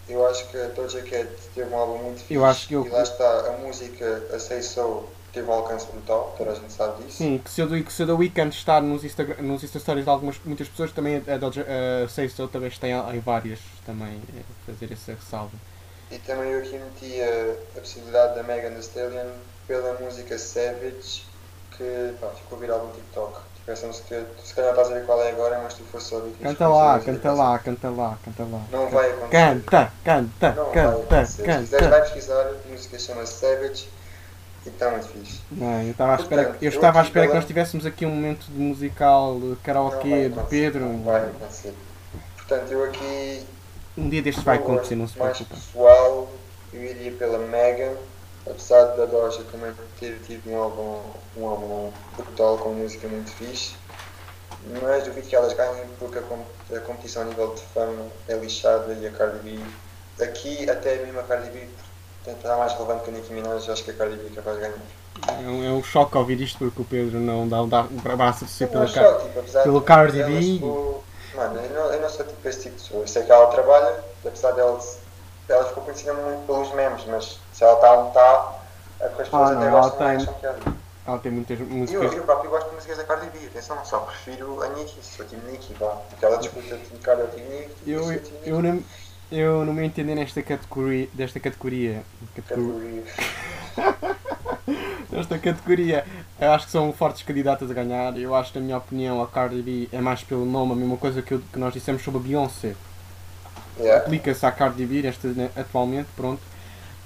eu 0.08 0.26
acho 0.26 0.48
que 0.50 0.56
a 0.58 0.68
Doja 0.68 1.02
Cat 1.02 1.50
teve 1.54 1.70
um 1.70 1.76
álbum 1.78 1.98
muito 2.04 2.20
fixe. 2.22 2.34
Eu 2.34 2.44
acho 2.44 2.68
que 2.68 2.74
eu- 2.74 2.84
E 2.84 2.90
lá 2.90 3.02
está, 3.02 3.48
a 3.48 3.58
música, 3.58 4.28
a 4.34 4.38
Say 4.38 4.62
So, 4.62 5.15
teve 5.36 5.50
um 5.50 5.52
alcance 5.52 5.86
brutal, 5.86 6.34
toda 6.38 6.52
a 6.52 6.54
gente 6.54 6.72
sabe 6.72 7.02
disso. 7.02 7.18
Sim, 7.18 7.38
que 7.44 7.50
se 7.50 7.62
o, 7.62 7.84
que 7.84 7.92
se 7.92 8.02
o 8.02 8.06
The 8.06 8.12
Weeknd 8.12 8.56
está 8.56 8.80
nos, 8.80 9.04
Instagram, 9.04 9.42
nos 9.42 9.62
Insta 9.62 9.78
Stories 9.78 10.04
de 10.04 10.10
algumas, 10.10 10.40
muitas 10.42 10.66
pessoas, 10.66 10.92
também 10.92 11.22
a 11.28 11.36
Doja, 11.36 11.66
a 12.04 12.08
Say 12.08 12.30
So 12.30 12.48
também 12.48 12.68
está 12.68 12.88
em, 12.88 13.20
várias, 13.20 13.58
também, 13.84 14.18
fazer 14.64 14.90
essa 14.90 15.12
ressalva. 15.12 15.52
E 16.10 16.18
também 16.20 16.50
eu 16.50 16.60
aqui 16.60 16.78
meti 16.78 17.20
a, 17.20 17.76
a 17.76 17.80
possibilidade 17.80 18.34
da 18.34 18.42
Megan 18.44 18.70
Thee 18.70 18.80
Stallion 18.80 19.26
pela 19.66 19.94
música 20.00 20.38
Savage, 20.38 21.24
que 21.76 22.14
pá, 22.18 22.28
ficou 22.28 22.58
viral 22.58 22.86
no 22.86 22.92
TikTok. 22.94 23.38
Tipo, 23.56 23.70
essa 23.72 23.86
música, 23.88 24.26
tu 24.38 24.46
se 24.46 24.54
calhar 24.54 24.70
estás 24.70 24.90
a 24.90 24.94
ver 24.94 25.04
qual 25.04 25.20
é 25.20 25.32
agora, 25.32 25.60
mas 25.62 25.74
tu 25.74 25.84
fosse 25.84 26.06
só 26.06 26.16
ouvir 26.16 26.32
Canta 26.40 26.66
lá, 26.66 26.98
canta 27.00 27.32
lá, 27.32 27.58
canta 27.58 27.90
lá, 27.90 28.18
canta 28.24 28.42
lá. 28.44 28.62
Não 28.72 28.88
vai 28.88 29.10
acontecer. 29.10 29.30
Canta, 29.30 29.92
canta, 30.02 30.52
Não 30.52 30.72
canta, 30.72 30.88
acontecer. 30.88 31.26
Se 31.26 31.58
quiseres, 31.58 31.88
vai 31.88 32.00
canta. 32.00 32.00
pesquisar, 32.00 32.40
a 32.40 32.70
música 32.70 32.98
chama-se 32.98 33.32
Savage 33.34 33.95
e 34.66 34.70
está 34.70 34.90
muito 34.90 35.08
fixe. 35.08 35.40
Não, 35.50 35.82
eu 35.82 35.90
estava 35.90 36.12
à 36.12 36.16
espera, 36.16 36.42
Portanto, 36.44 36.62
eu 36.62 36.68
estava 36.68 36.98
à 37.00 37.02
espera 37.02 37.28
que 37.28 37.34
nós 37.34 37.44
tivéssemos 37.46 37.86
aqui 37.86 38.04
um 38.06 38.10
momento 38.10 38.46
de 38.46 38.58
musical 38.58 39.34
de 39.38 39.40
Não 39.40 39.54
vai 39.54 39.56
karaokê 39.62 40.28
do 40.28 40.40
acontecer, 40.40 40.48
Pedro. 40.48 40.80
Não 40.86 41.02
vai 41.04 41.22
acontecer. 41.26 41.74
Portanto, 42.36 42.70
eu 42.72 42.84
aqui 42.84 43.46
Um 43.96 44.08
dia 44.08 44.22
destes 44.22 44.44
vai 44.44 44.56
acontecer, 44.56 44.94
não 44.94 45.08
se 45.08 45.18
mais 45.18 45.36
preocupe. 45.36 45.60
pessoal, 45.60 46.28
eu 46.72 46.82
iria 46.82 47.12
pela 47.12 47.38
Megan, 47.38 47.94
apesar 48.46 48.84
da 48.96 49.06
Doja 49.06 49.42
também 49.50 49.72
ter 49.98 50.18
tido 50.26 50.50
um 50.50 50.56
álbum, 50.56 51.00
um 51.36 51.46
álbum 51.46 51.92
brutal 52.16 52.58
com 52.58 52.74
música 52.74 53.08
muito 53.08 53.30
fixe, 53.32 53.74
mas 54.82 55.04
duvido 55.04 55.26
que 55.26 55.34
elas 55.36 55.52
ganhem 55.52 55.86
porque 55.98 56.18
a 56.18 56.80
competição 56.80 57.22
a 57.22 57.24
nível 57.26 57.54
de 57.54 57.62
fama 57.62 58.06
é 58.28 58.34
lixada 58.36 58.92
e 58.94 59.06
a 59.06 59.10
Cardi 59.12 59.38
B, 59.38 60.24
aqui 60.24 60.68
até 60.68 60.96
mesmo 61.04 61.20
a 61.20 61.22
Cardi 61.22 61.50
B 61.50 61.66
está 62.32 62.56
mais 62.56 62.72
relevante 62.72 63.04
que 63.04 63.10
a 63.10 63.12
Nicki 63.14 63.32
Minaj, 63.32 63.68
acho 63.70 63.84
que 63.84 63.90
a 63.90 63.94
Cardi 63.94 64.16
B 64.16 64.26
é 64.26 64.34
capaz 64.34 64.56
de 64.56 64.62
ganhar. 64.62 64.78
É 65.28 65.48
um, 65.48 65.64
é 65.64 65.70
um 65.70 65.82
choque 65.82 66.16
ouvir 66.16 66.40
isto 66.40 66.58
porque 66.58 66.82
o 66.82 66.84
Pedro 66.84 67.18
não 67.18 67.48
dá, 67.48 67.56
dá 67.64 67.82
um 67.88 67.96
braço 68.16 68.44
a 68.44 68.46
torcer 68.46 68.66
Não 68.66 68.72
pela 68.72 68.84
é 68.84 68.92
cara. 68.92 69.12
só, 69.12 69.18
tipo, 69.26 69.62
pelo 69.62 69.80
de- 69.80 69.86
Cardi 69.86 70.20
ela 70.20 70.30
B. 70.30 70.40
ficou- 70.42 71.04
Mano, 71.34 71.60
eu 71.60 71.70
não, 71.70 71.92
eu 71.92 72.00
não 72.00 72.08
sou 72.08 72.24
tipo 72.26 72.48
esse 72.48 72.62
tipo 72.62 72.76
de 72.76 72.82
pessoa. 72.82 73.02
Eu 73.02 73.08
sei 73.08 73.22
que 73.24 73.32
ela 73.32 73.46
trabalha, 73.48 74.00
apesar 74.24 74.52
dela, 74.52 74.78
ela 75.48 75.64
ficou 75.64 75.82
conhecida 75.84 76.14
muito 76.14 76.46
pelos 76.46 76.72
memes, 76.72 77.04
mas 77.06 77.38
se 77.52 77.62
ela 77.64 77.74
está 77.74 77.92
onde 77.92 78.08
está, 78.08 78.54
é 79.00 79.08
porque 79.08 79.22
as 79.22 79.28
pessoas 79.28 79.50
Ah, 79.50 79.52
não, 79.54 79.60
até 79.60 79.68
ela 79.70 79.80
gostam 79.80 79.98
tem- 80.06 80.16
acham 80.16 80.34
piada. 80.34 80.58
Ela 81.06 81.18
tem 81.18 81.30
muitas 81.32 81.60
Eu, 81.60 81.66
músicas. 81.66 82.12
eu 82.14 82.22
próprio 82.24 82.50
gosto 82.50 82.68
de 82.70 82.74
músicas 82.74 82.96
da 82.96 83.04
Cardi 83.04 83.26
B, 83.30 83.46
atenção, 83.46 83.78
só 83.84 83.98
prefiro 84.00 84.62
a 84.62 84.68
Nicki, 84.68 84.98
sou 85.04 85.24
time 85.26 85.42
Nicki, 85.52 85.74
vá. 85.74 85.96
Aquela 86.12 86.36
disputa 86.38 86.76
de 86.76 86.98
Cardi 86.98 87.22
ou 87.22 87.28
time 87.28 87.48
Nicki, 87.48 87.90
Eu, 87.90 88.12
eu, 88.12 88.22
time 88.22 88.38
eu, 88.44 88.62
não, 88.62 88.82
eu 89.30 89.64
no 89.64 89.72
meu 89.72 89.84
entender 89.84 90.14
nesta 90.14 90.42
categoria, 90.42 91.08
desta 91.14 91.40
categoria, 91.40 92.02
categoria, 92.34 93.02
Categoria. 93.76 94.16
desta 95.10 95.38
categoria, 95.38 96.04
eu 96.40 96.50
acho 96.52 96.66
que 96.66 96.72
são 96.72 96.92
fortes 96.92 97.22
candidatas 97.22 97.70
a 97.70 97.74
ganhar. 97.74 98.16
Eu 98.18 98.34
acho, 98.34 98.52
na 98.54 98.60
minha 98.64 98.76
opinião, 98.78 99.22
a 99.22 99.26
Cardi 99.26 99.62
B 99.62 99.88
é 99.92 100.00
mais 100.00 100.22
pelo 100.22 100.44
nome, 100.44 100.72
a 100.72 100.76
mesma 100.76 100.96
coisa 100.96 101.22
que, 101.22 101.32
eu- 101.34 101.42
que 101.52 101.58
nós 101.58 101.72
dissemos 101.72 102.02
sobre 102.02 102.20
a 102.20 102.22
Beyoncé. 102.22 102.74
Yeah. 103.78 104.04
Aplica-se 104.04 104.44
à 104.46 104.50
Cardi 104.52 104.86
B 104.86 105.02
nesta, 105.02 105.28
né, 105.28 105.50
atualmente, 105.56 106.08
pronto, 106.16 106.40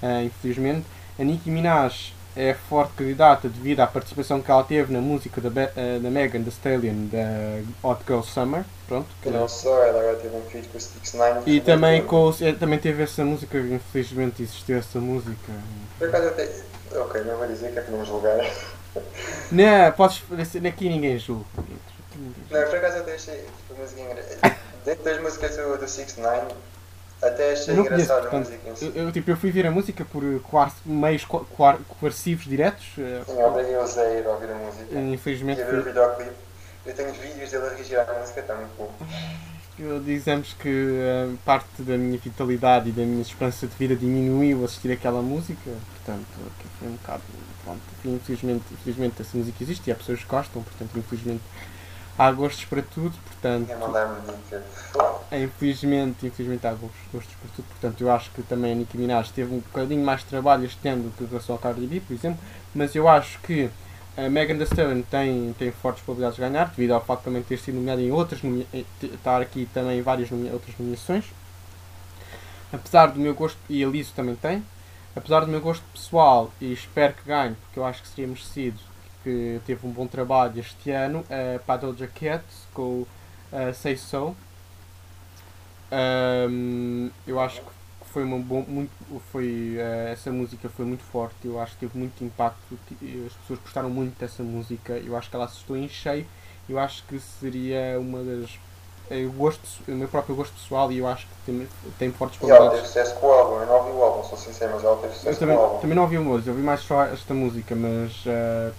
eh, 0.01 0.23
infelizmente. 0.23 0.85
A 1.19 1.23
Nicki 1.23 1.49
Minaj 1.51 2.13
é 2.35 2.53
forte 2.53 2.93
candidata 2.93 3.49
devido 3.49 3.81
à 3.81 3.87
participação 3.87 4.41
que 4.41 4.49
ela 4.49 4.63
teve 4.63 4.93
na 4.93 4.99
música 4.99 5.41
da, 5.41 5.49
Be 5.49 5.63
uh, 5.63 5.99
da 5.99 6.09
Megan 6.09 6.41
Thee 6.43 6.49
Stallion 6.49 7.07
da 7.07 7.87
Hot 7.87 8.01
Girl 8.07 8.21
Summer. 8.21 8.63
Pronto. 8.87 9.07
E 9.25 9.29
não 9.29 9.47
só, 9.47 9.83
ela 9.83 9.99
agora 9.99 10.17
teve 10.17 10.35
um 10.35 10.41
feat 10.41 10.67
com 10.69 10.77
o 10.77 10.81
Six 10.81 11.13
Nine. 11.13 11.43
E 11.45 11.61
também, 11.61 12.03
com, 12.03 12.33
é, 12.41 12.51
também 12.53 12.79
teve 12.79 13.03
essa 13.03 13.23
música, 13.23 13.57
infelizmente 13.57 14.43
existiu 14.43 14.77
essa 14.77 14.99
música. 14.99 15.51
Por 15.97 16.07
acaso 16.07 16.27
até. 16.27 16.49
Ok, 16.93 17.21
não 17.23 17.37
vou 17.37 17.47
dizer 17.47 17.71
que 17.71 17.79
é 17.79 17.81
para 17.81 17.95
não 17.95 18.05
julgar. 18.05 18.37
Não, 19.51 19.91
podes. 19.93 20.23
Aqui 20.67 20.89
ninguém 20.89 21.17
julga. 21.17 21.45
Não, 22.49 22.67
por 22.67 22.75
acaso 22.75 22.97
até 22.97 23.15
achei 23.15 23.45
tipo. 23.67 23.81
Dentro 24.83 25.03
das 25.03 25.21
músicas 25.21 25.55
do, 25.55 25.77
do 25.77 25.87
Six 25.87 26.17
Nine 26.17 26.53
até 27.21 27.51
achei 27.51 27.75
não 27.75 27.83
engraçado 27.83 28.29
conheço, 28.29 28.51
a 28.51 28.55
portanto, 28.55 28.85
eu, 28.95 29.05
eu, 29.05 29.11
tipo, 29.11 29.29
eu 29.29 29.37
fui 29.37 29.51
ver 29.51 29.67
a 29.67 29.71
música 29.71 30.03
por 30.05 30.23
quar, 30.41 30.73
meios 30.85 31.25
coercivos 31.99 32.45
diretos. 32.45 32.85
eh, 32.97 33.21
Sim, 33.25 33.41
obrigei-os 33.43 33.97
a 33.97 34.05
ir 34.09 34.25
ouvir 34.27 34.49
a 34.49 34.55
música. 34.55 34.99
infelizmente, 34.99 35.59
E 35.59 35.63
a 35.63 35.67
ver 35.67 35.79
o 35.79 35.83
videoclipe. 35.83 36.31
Eu 36.85 36.95
tenho 36.95 37.13
vídeos 37.13 37.51
dele 37.51 37.65
a 37.67 37.69
reagir 37.69 37.99
à 37.99 38.19
música, 38.19 38.39
está 38.39 38.55
muito 38.55 38.71
bom. 38.75 38.91
eu, 39.77 39.99
dizemos 39.99 40.53
que 40.53 40.67
eh, 40.99 41.29
parte 41.45 41.83
da 41.83 41.95
minha 41.97 42.17
vitalidade 42.17 42.89
e 42.89 42.91
da 42.91 43.03
minha 43.03 43.21
esperança 43.21 43.67
de 43.67 43.75
vida 43.75 43.95
diminuiu 43.95 44.65
assistir 44.65 44.91
aquela 44.91 45.21
música. 45.21 45.71
Portanto, 45.93 46.25
foi 46.79 46.87
um 46.87 46.93
bocado. 46.93 47.21
Pronto, 47.63 47.81
infelizmente, 48.03 48.63
infelizmente 48.71 49.21
essa 49.21 49.37
música 49.37 49.63
existe 49.63 49.87
e 49.87 49.91
há 49.91 49.95
pessoas 49.95 50.19
que 50.23 50.25
gostam, 50.25 50.63
portanto, 50.63 50.97
infelizmente 50.97 51.43
há 52.17 52.31
gostos 52.31 52.65
para 52.65 52.81
tudo. 52.81 53.13
Portanto. 53.25 53.69
Infelizmente, 55.31 56.27
infelizmente 56.27 56.67
há 56.67 56.71
gostos, 56.71 56.99
gostos 57.11 57.33
por 57.41 57.49
tudo, 57.51 57.65
portanto 57.65 58.01
eu 58.01 58.11
acho 58.11 58.29
que 58.31 58.43
também 58.43 58.73
a 58.73 58.75
Nicki 58.75 58.97
Minaj 58.97 59.31
teve 59.31 59.53
um 59.53 59.59
bocadinho 59.59 60.03
mais 60.05 60.19
de 60.19 60.27
trabalho 60.27 60.65
este 60.65 60.87
ano 60.87 61.03
do 61.03 61.11
que 61.11 61.23
em 61.23 61.27
relação 61.27 61.55
ao 61.55 61.59
Cardi 61.59 61.87
B, 61.87 62.01
por 62.01 62.13
exemplo, 62.13 62.39
mas 62.75 62.93
eu 62.95 63.07
acho 63.07 63.39
que 63.39 63.69
a 64.17 64.29
Megan 64.29 64.57
Thee 64.57 64.65
Stallion 64.65 65.01
tem, 65.03 65.55
tem 65.57 65.71
fortes 65.71 66.03
probabilidades 66.03 66.35
de 66.35 66.41
ganhar, 66.41 66.65
devido 66.69 66.91
ao 66.91 67.01
facto 67.03 67.21
de 67.21 67.25
também 67.25 67.41
ter 67.43 67.57
sido 67.57 67.75
nomeada 67.75 68.01
em 68.01 68.11
outras, 68.11 68.43
nomea- 68.43 68.65
te- 68.71 68.85
estar 69.05 69.41
aqui 69.41 69.67
também 69.73 69.99
em 69.99 70.01
várias 70.01 70.29
nomea- 70.29 70.51
outras 70.51 70.75
nomeações, 70.77 71.23
apesar 72.73 73.07
do 73.07 73.19
meu 73.19 73.33
gosto, 73.33 73.57
e 73.69 73.83
a 73.83 73.87
Liso 73.87 74.11
também 74.13 74.35
tem, 74.35 74.63
apesar 75.15 75.39
do 75.41 75.47
meu 75.47 75.61
gosto 75.61 75.83
pessoal, 75.93 76.51
e 76.59 76.73
espero 76.73 77.13
que 77.13 77.23
ganhe, 77.25 77.55
porque 77.55 77.79
eu 77.79 77.85
acho 77.85 78.01
que 78.01 78.09
seria 78.09 78.27
merecido, 78.27 78.79
que 79.23 79.59
teve 79.65 79.85
um 79.87 79.91
bom 79.91 80.07
trabalho 80.07 80.59
este 80.59 80.91
ano, 80.91 81.19
uh, 81.19 81.61
a 81.71 81.77
Doja 81.77 82.07
Cat, 82.07 82.43
com 82.73 82.81
o 82.81 83.07
uh, 83.51 83.73
Say 83.73 83.97
So, 83.97 84.35
Ahm, 85.91 87.09
eu 87.27 87.37
acho 87.39 87.61
que 87.61 87.67
foi 88.13 88.23
uma 88.23 88.37
bom, 88.39 88.63
muito, 88.67 88.91
foi, 89.31 89.75
eh, 89.77 90.11
essa 90.13 90.31
música 90.31 90.69
foi 90.69 90.85
muito 90.85 91.03
forte, 91.03 91.35
eu 91.45 91.59
acho 91.59 91.73
que 91.73 91.79
teve 91.81 91.97
muito 91.97 92.23
impacto, 92.23 92.77
as 93.25 93.33
pessoas 93.33 93.59
gostaram 93.59 93.89
muito 93.89 94.17
dessa 94.17 94.41
música, 94.41 94.93
eu 94.93 95.15
acho 95.17 95.29
que 95.29 95.35
ela 95.35 95.45
assustou 95.45 95.77
em 95.77 95.87
cheio, 95.87 96.25
eu 96.67 96.79
acho 96.79 97.03
que 97.03 97.19
seria 97.19 97.97
uma 97.99 98.23
das. 98.23 98.57
Eu 99.09 99.29
gosto, 99.33 99.61
o 99.85 99.91
meu 99.91 100.07
próprio 100.07 100.35
gosto 100.35 100.53
pessoal 100.53 100.89
e 100.89 100.99
eu 100.99 101.07
acho 101.07 101.27
que 101.27 101.33
tem, 101.45 101.67
tem 101.99 102.11
fortes 102.13 102.39
E 102.41 102.45
ela 102.45 102.53
teve 102.53 102.69
qualidades. 102.69 102.87
sucesso 102.87 103.15
com 103.15 103.27
o 103.27 103.31
álbum. 103.31 103.55
Eu 103.59 103.65
não 103.65 103.75
ouvi 103.75 103.91
o 103.91 104.03
álbum, 104.03 104.23
sou 104.23 104.37
sincero, 104.37 104.71
mas 104.73 104.83
ela 104.85 104.95
teve 104.95 105.07
Eu 105.07 105.13
sucesso 105.17 105.39
também, 105.39 105.55
com 105.57 105.61
o 105.61 105.65
álbum. 105.65 105.79
também 105.81 105.95
não 105.95 106.03
ouvi 106.03 106.17
o 106.17 106.23
música, 106.23 106.49
eu 106.49 106.53
ouvi 106.53 106.65
mais 106.65 106.79
só 106.79 107.03
esta 107.03 107.33
música, 107.33 107.75
mas 107.75 108.23
eh, 108.25 108.71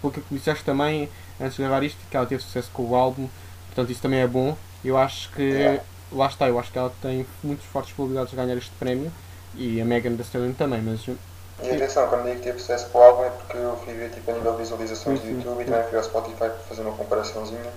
pelo 0.00 0.12
que 0.12 0.22
disseste 0.30 0.64
também, 0.64 1.08
antes 1.40 1.56
de 1.56 1.62
gravar 1.62 1.82
isto, 1.82 1.98
que 2.10 2.16
ela 2.16 2.26
teve 2.26 2.42
sucesso 2.42 2.70
com 2.72 2.82
o 2.84 2.94
álbum, 2.94 3.28
portanto 3.66 3.90
isso 3.90 4.02
também 4.02 4.20
é 4.20 4.26
bom. 4.26 4.56
Eu 4.84 4.96
acho 4.96 5.30
que 5.32 5.42
Yeah. 5.42 5.82
lá 6.12 6.26
está, 6.26 6.48
eu 6.48 6.58
acho 6.58 6.70
que 6.72 6.78
ela 6.78 6.92
tem 7.02 7.26
muitas 7.42 7.64
fortes 7.66 7.92
probabilidades 7.92 8.30
de 8.30 8.36
ganhar 8.36 8.56
este 8.56 8.72
prémio 8.78 9.12
e 9.54 9.80
a 9.80 9.84
Megan 9.84 10.14
Thee 10.16 10.22
Stallion 10.22 10.52
também, 10.54 10.80
mas 10.82 11.06
E 11.06 11.70
atenção, 11.70 12.08
quando 12.08 12.24
digo 12.24 12.36
que 12.36 12.42
teve 12.42 12.58
sucesso 12.58 12.88
com 12.90 12.98
o 12.98 13.02
álbum 13.02 13.24
é 13.24 13.30
porque 13.30 13.56
eu 13.56 13.76
fui 13.84 13.94
ver 13.94 14.10
tipo, 14.10 14.30
a 14.30 14.34
nível 14.34 14.52
de 14.52 14.58
visualizações 14.58 15.20
Sim, 15.20 15.26
do 15.26 15.26
sim. 15.26 15.32
YouTube 15.32 15.62
e 15.62 15.64
também 15.66 15.84
fui 15.84 15.98
ao 15.98 16.04
Spotify 16.04 16.38
para 16.38 16.50
fazer 16.68 16.82
uma 16.82 16.92
comparaçãozinha 16.96 17.70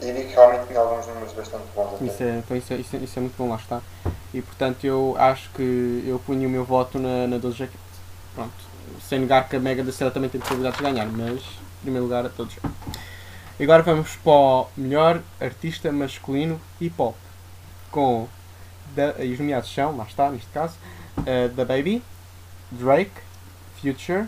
e 0.00 0.12
vi 0.12 0.24
que 0.24 0.34
realmente 0.34 0.66
tinha 0.66 0.80
alguns 0.80 1.06
números 1.06 1.32
bastante 1.32 1.64
bons 1.74 1.94
até. 1.94 2.04
isso 2.04 2.22
é, 2.22 2.38
então 2.38 2.56
isso, 2.56 2.72
é, 2.72 2.76
isso, 2.76 2.96
é, 2.96 2.98
isso 3.00 3.18
é 3.18 3.20
muito 3.22 3.36
bom, 3.36 3.48
lá 3.48 3.56
está. 3.56 3.82
E 4.32 4.42
portanto 4.42 4.84
eu 4.84 5.16
acho 5.18 5.50
que 5.50 6.04
eu 6.06 6.18
punho 6.20 6.48
o 6.48 6.50
meu 6.50 6.64
voto 6.64 6.98
na, 6.98 7.26
na 7.26 7.38
Doja 7.38 7.66
Cat. 7.66 7.78
Pronto, 8.34 8.52
sem 9.08 9.20
negar 9.20 9.48
que 9.48 9.56
a 9.56 9.60
Megan 9.60 9.84
Thee 9.84 9.90
Stallion 9.90 10.12
também 10.12 10.30
tem 10.30 10.40
probabilidades 10.40 10.78
de 10.78 10.84
ganhar, 10.84 11.06
mas 11.06 11.40
em 11.40 11.82
primeiro 11.82 12.04
lugar 12.04 12.24
a 12.26 12.30
Cat. 12.30 12.58
E 13.58 13.62
agora 13.62 13.82
vamos 13.82 14.16
para 14.16 14.32
o 14.32 14.68
melhor 14.76 15.20
artista 15.40 15.92
masculino 15.92 16.60
hip 16.80 16.94
hop. 17.00 17.14
Com 17.90 18.26
da, 18.94 19.22
e 19.24 19.32
os 19.32 19.38
nomeados 19.38 19.72
são, 19.72 19.96
lá 19.96 20.04
está, 20.04 20.30
neste 20.30 20.48
caso, 20.48 20.74
uh, 21.18 21.48
Da 21.50 21.64
Baby, 21.64 22.02
Drake, 22.70 23.12
Future, 23.80 24.26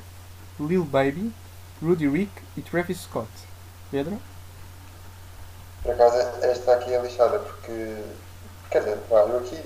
Lil 0.60 0.84
Baby, 0.84 1.32
Rudy 1.82 2.08
Rick 2.08 2.32
e 2.56 2.62
Travis 2.62 3.00
Scott. 3.00 3.28
Pedro? 3.90 4.20
Por 5.82 5.92
acaso 5.92 6.16
esta 6.42 6.74
aqui 6.74 6.92
é 6.92 7.00
lixada 7.00 7.38
porque, 7.38 7.96
quer 8.70 8.80
dizer, 8.80 8.98
eu 9.10 9.38
aqui, 9.38 9.62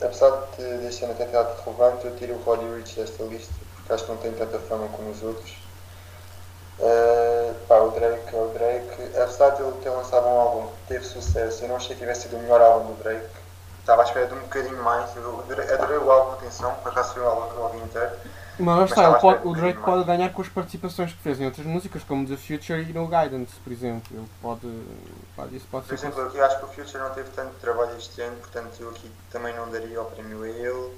apesar 0.00 0.30
de 0.56 0.78
deste 0.78 1.04
ano 1.04 1.14
ter 1.14 1.28
dado 1.28 1.60
relevante, 1.64 2.04
eu 2.06 2.16
tiro 2.16 2.34
o 2.34 2.42
Roddy 2.42 2.64
Rich 2.76 2.96
desta 2.96 3.22
lista 3.24 3.61
porque 3.82 3.92
acho 3.92 4.04
que 4.04 4.10
não 4.10 4.18
tem 4.18 4.32
tanta 4.32 4.58
fama 4.60 4.88
como 4.88 5.10
os 5.10 5.22
outros. 5.22 5.52
Uh, 6.78 7.54
pá, 7.68 7.76
o 7.78 7.90
Drake 7.90 8.34
é 8.34 8.38
o 8.38 8.48
Drake, 8.48 9.16
apesar 9.16 9.50
de 9.50 9.62
ele 9.62 9.72
ter 9.82 9.90
lançado 9.90 10.26
um 10.26 10.40
álbum 10.40 10.66
que 10.68 10.88
teve 10.88 11.04
sucesso, 11.04 11.62
eu 11.64 11.68
não 11.68 11.76
achei 11.76 11.94
que 11.94 12.00
tivesse 12.00 12.22
sido 12.22 12.36
o 12.36 12.40
melhor 12.40 12.60
álbum 12.60 12.94
do 12.94 13.02
Drake. 13.02 13.26
Estava 13.78 14.02
à 14.02 14.04
espera 14.04 14.26
de 14.26 14.34
um 14.34 14.40
bocadinho 14.40 14.82
mais, 14.82 15.14
eu 15.16 15.40
adorei 15.40 15.70
adorei 15.72 15.98
o 15.98 16.10
álbum, 16.10 16.32
atenção, 16.32 16.74
por 16.76 16.88
acaso 16.90 17.14
foi 17.14 17.22
o 17.22 17.26
álbum, 17.26 17.60
o 17.60 17.64
álbum 17.64 17.84
inteiro. 17.84 18.10
Mas 18.58 18.78
Mas 18.78 18.90
está, 18.90 19.14
pode- 19.14 19.46
o 19.46 19.54
Drake 19.54 19.80
pode 19.80 20.04
ganhar 20.04 20.32
com 20.32 20.42
as 20.42 20.48
participações 20.48 21.12
que 21.12 21.18
fez 21.18 21.40
em 21.40 21.46
outras 21.46 21.66
músicas, 21.66 22.02
como 22.04 22.26
The 22.26 22.36
Future 22.36 22.80
e 22.82 22.92
No 22.92 23.06
Guidance, 23.06 23.54
por 23.62 23.72
exemplo. 23.72 24.16
Ele 24.16 24.28
pode. 24.40 24.82
pode 25.36 25.56
isso 25.56 25.66
pode 25.70 25.86
Por 25.86 25.98
ser. 25.98 26.06
exemplo, 26.06 26.30
eu 26.36 26.44
acho 26.44 26.58
que 26.58 26.64
o 26.64 26.68
Future 26.68 26.98
não 26.98 27.10
teve 27.10 27.30
tanto 27.30 27.54
trabalho 27.60 27.96
este 27.96 28.20
ano, 28.20 28.36
portanto 28.36 28.70
eu 28.80 28.90
aqui 28.90 29.10
também 29.30 29.54
não 29.54 29.70
daria 29.70 30.00
o 30.00 30.04
prémio 30.04 30.42
a 30.42 30.48
ele. 30.48 30.92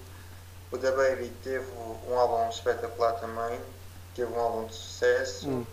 O 0.74 0.76
da 0.76 0.90
Baby 0.90 1.30
teve 1.44 1.64
um 2.08 2.18
álbum 2.18 2.48
espetacular 2.50 3.12
também, 3.20 3.60
teve 4.16 4.32
um 4.32 4.40
álbum 4.40 4.66
de 4.66 4.74
sucesso, 4.74 5.48
Hum. 5.48 5.64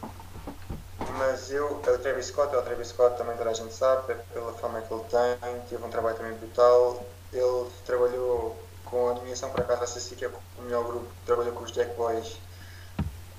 mas 1.17 1.49
eu, 1.51 1.73
o 1.73 1.79
Travis 1.79 2.27
Scott, 2.27 2.55
o 2.55 2.61
Travis 2.61 2.89
Scott 2.89 3.17
também 3.17 3.35
toda 3.35 3.49
a 3.49 3.53
gente 3.53 3.73
sabe, 3.73 4.13
pela 4.31 4.53
fama 4.53 4.79
que 4.79 4.93
ele 4.93 5.03
tem, 5.05 5.61
teve 5.61 5.83
um 5.83 5.89
trabalho 5.89 6.15
também 6.17 6.33
brutal. 6.33 7.03
Ele 7.33 7.67
trabalhou 7.83 8.55
com 8.85 9.07
a 9.09 9.11
animação, 9.13 9.49
por 9.49 9.61
acaso, 9.61 9.83
a 9.85 9.87
CC, 9.87 10.15
que 10.15 10.25
é 10.25 10.29
o 10.59 10.61
melhor 10.61 10.83
grupo, 10.85 11.07
trabalhou 11.25 11.53
com 11.53 11.63
os 11.63 11.71
Jack 11.71 11.95
Boys 11.95 12.37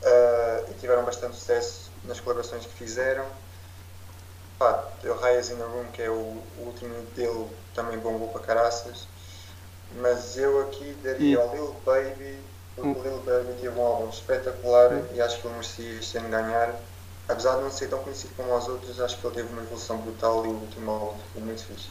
ah, 0.03 0.65
e 0.69 0.75
tiveram 0.81 1.05
bastante 1.05 1.37
sucesso 1.37 1.93
nas 2.03 2.19
colaborações 2.19 2.67
que 2.67 2.73
fizeram. 2.75 3.25
Pá, 4.59 4.83
o 5.05 5.15
Reyes 5.15 5.49
in 5.51 5.57
the 5.59 5.63
Room, 5.63 5.85
que 5.93 6.03
é 6.03 6.11
o, 6.11 6.15
o 6.15 6.63
último 6.67 7.03
dele, 7.15 7.49
também 7.73 7.99
bombou 8.01 8.31
para 8.31 8.41
caraças. 8.41 9.12
Mas 10.01 10.37
eu 10.37 10.61
aqui 10.63 10.95
daria 11.03 11.35
E- 11.35 11.37
ao 11.39 11.55
Lil 11.55 11.73
Baby. 11.85 12.39
O 12.77 12.83
Hum. 12.83 12.95
Lil 13.03 13.23
Baby 13.23 13.55
teve 13.61 13.79
um 13.79 13.83
álbum 13.87 14.09
espetacular 14.09 15.15
e 15.15 15.21
acho 15.21 15.41
que 15.41 15.47
ele 15.47 15.55
merecia 15.55 15.99
este 15.99 16.19
ano 16.19 16.29
ganhar. 16.31 16.81
Apesar 17.29 17.57
de 17.57 17.63
não 17.63 17.71
ser 17.71 17.89
tão 17.89 18.03
conhecido 18.03 18.35
como 18.35 18.57
os 18.57 18.69
outros, 18.69 19.01
acho 19.01 19.21
que 19.21 19.27
ele 19.27 19.35
teve 19.35 19.49
uma 19.53 19.63
evolução 19.63 19.99
brutal 20.03 20.45
e 20.47 20.49
o 20.51 20.61
último 20.61 20.91
álbum 20.91 21.19
foi 21.33 21.43
muito 21.43 21.65
fixe. 21.65 21.91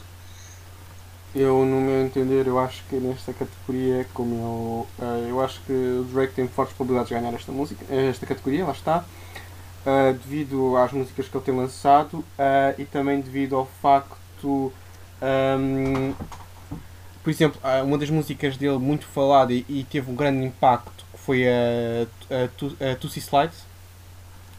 Eu, 1.34 1.64
no 1.64 1.80
meu 1.80 2.04
entender, 2.04 2.46
eu 2.46 2.58
acho 2.58 2.84
que 2.88 2.96
nesta 2.96 3.32
categoria, 3.32 4.06
como 4.12 4.88
eu. 5.00 5.06
eh, 5.06 5.30
eu 5.30 5.40
acho 5.40 5.62
que 5.62 5.72
o 5.72 6.04
Drake 6.04 6.34
tem 6.34 6.46
fortes 6.46 6.76
probabilidades 6.76 7.08
de 7.08 7.14
ganhar 7.14 7.34
esta 7.34 7.50
música, 7.50 7.84
eh, 7.88 8.08
esta 8.08 8.26
categoria, 8.26 8.64
lá 8.66 8.72
está. 8.72 9.04
eh, 9.86 10.12
devido 10.14 10.76
às 10.76 10.92
músicas 10.92 11.28
que 11.28 11.36
ele 11.36 11.44
tem 11.44 11.56
lançado 11.56 12.24
e 12.78 12.84
também 12.86 13.20
devido 13.20 13.56
ao 13.56 13.66
facto. 13.66 14.72
ahm, 15.22 16.12
por 17.22 17.30
exemplo, 17.30 17.60
há 17.62 17.82
uma 17.82 17.98
das 17.98 18.10
músicas 18.10 18.56
dele 18.56 18.78
muito 18.78 19.06
falada 19.06 19.52
e, 19.52 19.86
teve 19.90 20.10
um 20.10 20.14
grande 20.16 20.44
impacto 20.44 21.04
que 21.12 21.18
foi 21.18 21.46
a, 21.48 22.06
a, 22.30 22.92
a 22.92 22.96
Tussie 22.96 23.20
Slide. 23.22 23.52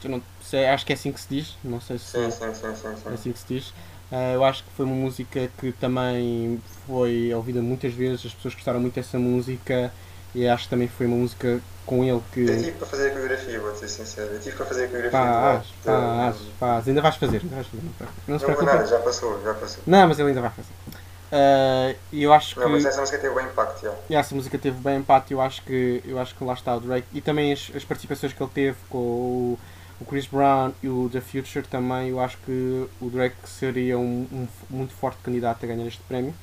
Eu 0.03 0.09
não 0.09 0.21
sei, 0.41 0.65
acho 0.67 0.85
que 0.85 0.91
é 0.91 0.95
assim 0.95 1.11
que 1.11 1.19
se 1.21 1.29
diz, 1.29 1.55
não 1.63 1.79
sei 1.79 1.97
se 1.97 2.05
Sim, 2.11 2.29
sim, 2.29 2.53
sim, 2.53 2.75
é 3.09 3.13
sim. 3.13 3.13
assim 3.13 3.31
que 3.31 3.39
se 3.39 3.45
diz. 3.47 3.73
Ah, 4.11 4.33
eu 4.33 4.43
acho 4.43 4.63
que 4.63 4.69
foi 4.75 4.85
uma 4.85 4.95
música 4.95 5.49
que 5.59 5.71
também 5.71 6.59
foi 6.85 7.33
ouvida 7.33 7.61
muitas 7.61 7.93
vezes, 7.93 8.25
as 8.25 8.33
pessoas 8.33 8.53
gostaram 8.53 8.79
muito 8.79 8.95
dessa 8.95 9.17
música 9.17 9.91
e 10.35 10.47
acho 10.47 10.65
que 10.65 10.69
também 10.69 10.87
foi 10.87 11.05
uma 11.05 11.15
música 11.15 11.61
com 11.85 12.03
ele 12.03 12.19
Eu 12.19 12.23
que. 12.33 12.41
tive 12.45 12.71
para 12.73 12.87
fazer 12.87 13.07
a 13.07 13.11
coreografia, 13.11 13.59
vou 13.59 13.75
ser 13.75 13.87
sincero. 13.87 14.33
Eu 14.33 14.39
tive 14.39 14.55
para 14.55 14.65
fazer 14.65 14.85
a 14.85 14.87
coreografia. 14.87 15.19
Faz, 15.19 15.65
do- 15.67 15.83
faz, 15.83 16.35
faz, 16.59 16.87
ainda 16.87 17.01
vais 17.01 17.15
fazer, 17.15 17.41
ainda 17.41 17.55
vais 17.55 17.67
fazer, 17.67 17.83
não, 18.27 18.39
não 18.39 18.47
Não 18.47 18.65
nada, 18.65 18.85
já 18.85 18.99
passou, 18.99 19.41
já 19.43 19.53
passou. 19.53 19.83
Não, 19.87 20.07
mas 20.07 20.19
ele 20.19 20.29
ainda 20.29 20.41
vai 20.41 20.49
fazer. 20.51 21.02
Ah, 21.35 21.95
E 22.11 22.21
eu 22.21 22.31
acho 22.31 22.53
que. 22.53 22.61
Não, 22.61 22.69
mas 22.69 22.85
essa 22.85 23.01
música 23.01 23.17
teve 23.17 23.33
bem 23.33 23.45
impacto, 23.47 23.81
já. 23.81 23.93
E 24.07 24.15
essa 24.15 24.35
música 24.35 24.57
teve 24.59 24.77
bem 24.79 24.99
empate, 24.99 25.33
eu 25.33 25.41
acho 25.41 25.63
que 25.63 26.03
eu 26.05 26.19
acho 26.19 26.35
que 26.35 26.43
lá 26.43 26.53
está 26.53 26.75
o 26.75 26.79
Drake 26.79 27.07
e 27.11 27.21
também 27.21 27.51
as, 27.51 27.71
as 27.75 27.83
participações 27.83 28.33
que 28.33 28.43
ele 28.43 28.51
teve 28.53 28.77
com 28.87 28.97
o, 28.99 29.59
o 29.99 30.05
Chris 30.05 30.27
Brown 30.27 30.71
e 30.83 30.87
o 30.87 31.09
The 31.11 31.21
Future 31.21 31.65
também, 31.67 32.09
eu 32.09 32.19
acho 32.19 32.37
que 32.37 32.87
o 33.01 33.09
Drake 33.09 33.35
seria 33.45 33.97
um, 33.97 34.27
um 34.31 34.47
muito 34.69 34.93
forte 34.93 35.17
candidato 35.23 35.63
a 35.63 35.67
ganhar 35.67 35.87
este 35.87 36.01
prémio. 36.03 36.35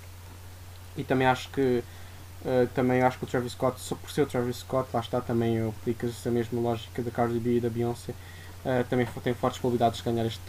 E 0.97 1.05
também 1.05 1.27
acho 1.27 1.49
que 1.51 1.85
Uh, 2.43 2.67
também 2.69 3.03
acho 3.03 3.19
que 3.19 3.25
o 3.25 3.27
Travis 3.27 3.53
Scott, 3.53 3.79
só 3.79 3.95
por 3.95 4.11
ser 4.11 4.23
o 4.23 4.27
Travis 4.27 4.57
Scott, 4.57 4.89
lá 4.95 5.01
está 5.01 5.21
também 5.21 5.61
aplica-se 5.69 6.27
a 6.27 6.33
mesma 6.33 6.59
lógica 6.59 7.03
da 7.03 7.11
Cardi 7.11 7.39
B 7.39 7.59
e 7.59 7.61
da 7.61 7.69
Beyoncé. 7.69 8.13
Uh, 8.65 8.83
também 8.89 9.07
tem 9.23 9.35
fortes 9.35 9.61
probabilidades 9.61 9.99
de 9.99 10.05
ganhar 10.07 10.25
este, 10.25 10.41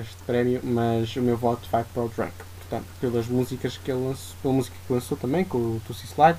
este 0.00 0.22
prémio, 0.24 0.60
mas 0.62 1.16
o 1.16 1.20
meu 1.20 1.36
voto 1.36 1.68
vai 1.68 1.82
para 1.82 2.02
o 2.04 2.08
Drake. 2.08 2.51
Portanto, 2.72 2.88
pelas 3.02 3.26
músicas 3.26 3.76
que 3.76 3.90
ele 3.90 4.02
lançou, 4.02 4.34
pela 4.40 4.54
música 4.54 4.76
que 4.86 4.92
lançou 4.94 5.14
também, 5.18 5.44
com 5.44 5.58
o 5.58 5.82
Tussie 5.86 6.06
Slide 6.06 6.38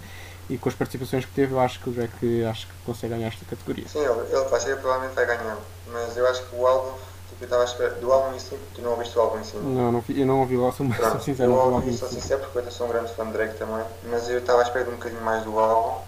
e 0.49 0.57
com 0.57 0.67
as 0.67 0.73
participações 0.73 1.25
que 1.25 1.31
teve, 1.31 1.53
eu 1.53 1.59
acho 1.59 1.79
que 1.79 1.87
o 1.91 1.93
Drake 1.93 2.43
acho 2.45 2.65
que 2.65 2.73
consegue 2.83 3.13
ganhar 3.13 3.27
esta 3.27 3.45
categoria. 3.45 3.87
Sim, 3.87 3.99
ele, 3.99 4.35
ele 4.35 4.49
vai 4.49 4.59
ser, 4.59 4.77
provavelmente 4.77 5.13
vai 5.13 5.27
ganhar, 5.27 5.57
mas 5.91 6.17
eu 6.17 6.27
acho 6.27 6.43
que 6.45 6.55
o 6.55 6.65
álbum, 6.65 6.91
tipo, 7.29 7.41
eu 7.41 7.45
estava 7.45 7.61
a 7.61 7.65
esperar, 7.65 7.91
do 7.99 8.11
álbum 8.11 8.35
em 8.35 8.39
si, 8.39 8.57
tu 8.73 8.81
não 8.81 8.91
ouviste 8.93 9.15
o 9.15 9.21
álbum 9.21 9.39
em 9.39 9.43
si? 9.43 9.57
Não, 9.57 9.91
não 9.91 10.03
eu 10.09 10.25
não 10.25 10.39
ouvi 10.39 10.57
o 10.57 10.65
álbum, 10.65 10.91
sou 10.91 11.19
sincero, 11.19 11.51
não 11.51 11.59
ouvi 11.59 11.71
o 11.71 11.75
álbum. 11.75 12.07
Sincero 12.07 12.41
porque 12.41 12.67
eu 12.67 12.71
sou 12.71 12.87
um 12.87 12.89
grande 12.89 13.13
fã 13.13 13.27
de 13.27 13.33
Drake 13.33 13.55
também, 13.59 13.85
mas 14.09 14.27
eu 14.27 14.39
estava 14.39 14.61
a 14.61 14.63
esperar 14.63 14.87
um 14.87 14.93
bocadinho 14.93 15.21
mais 15.21 15.43
do 15.43 15.59
álbum, 15.59 16.01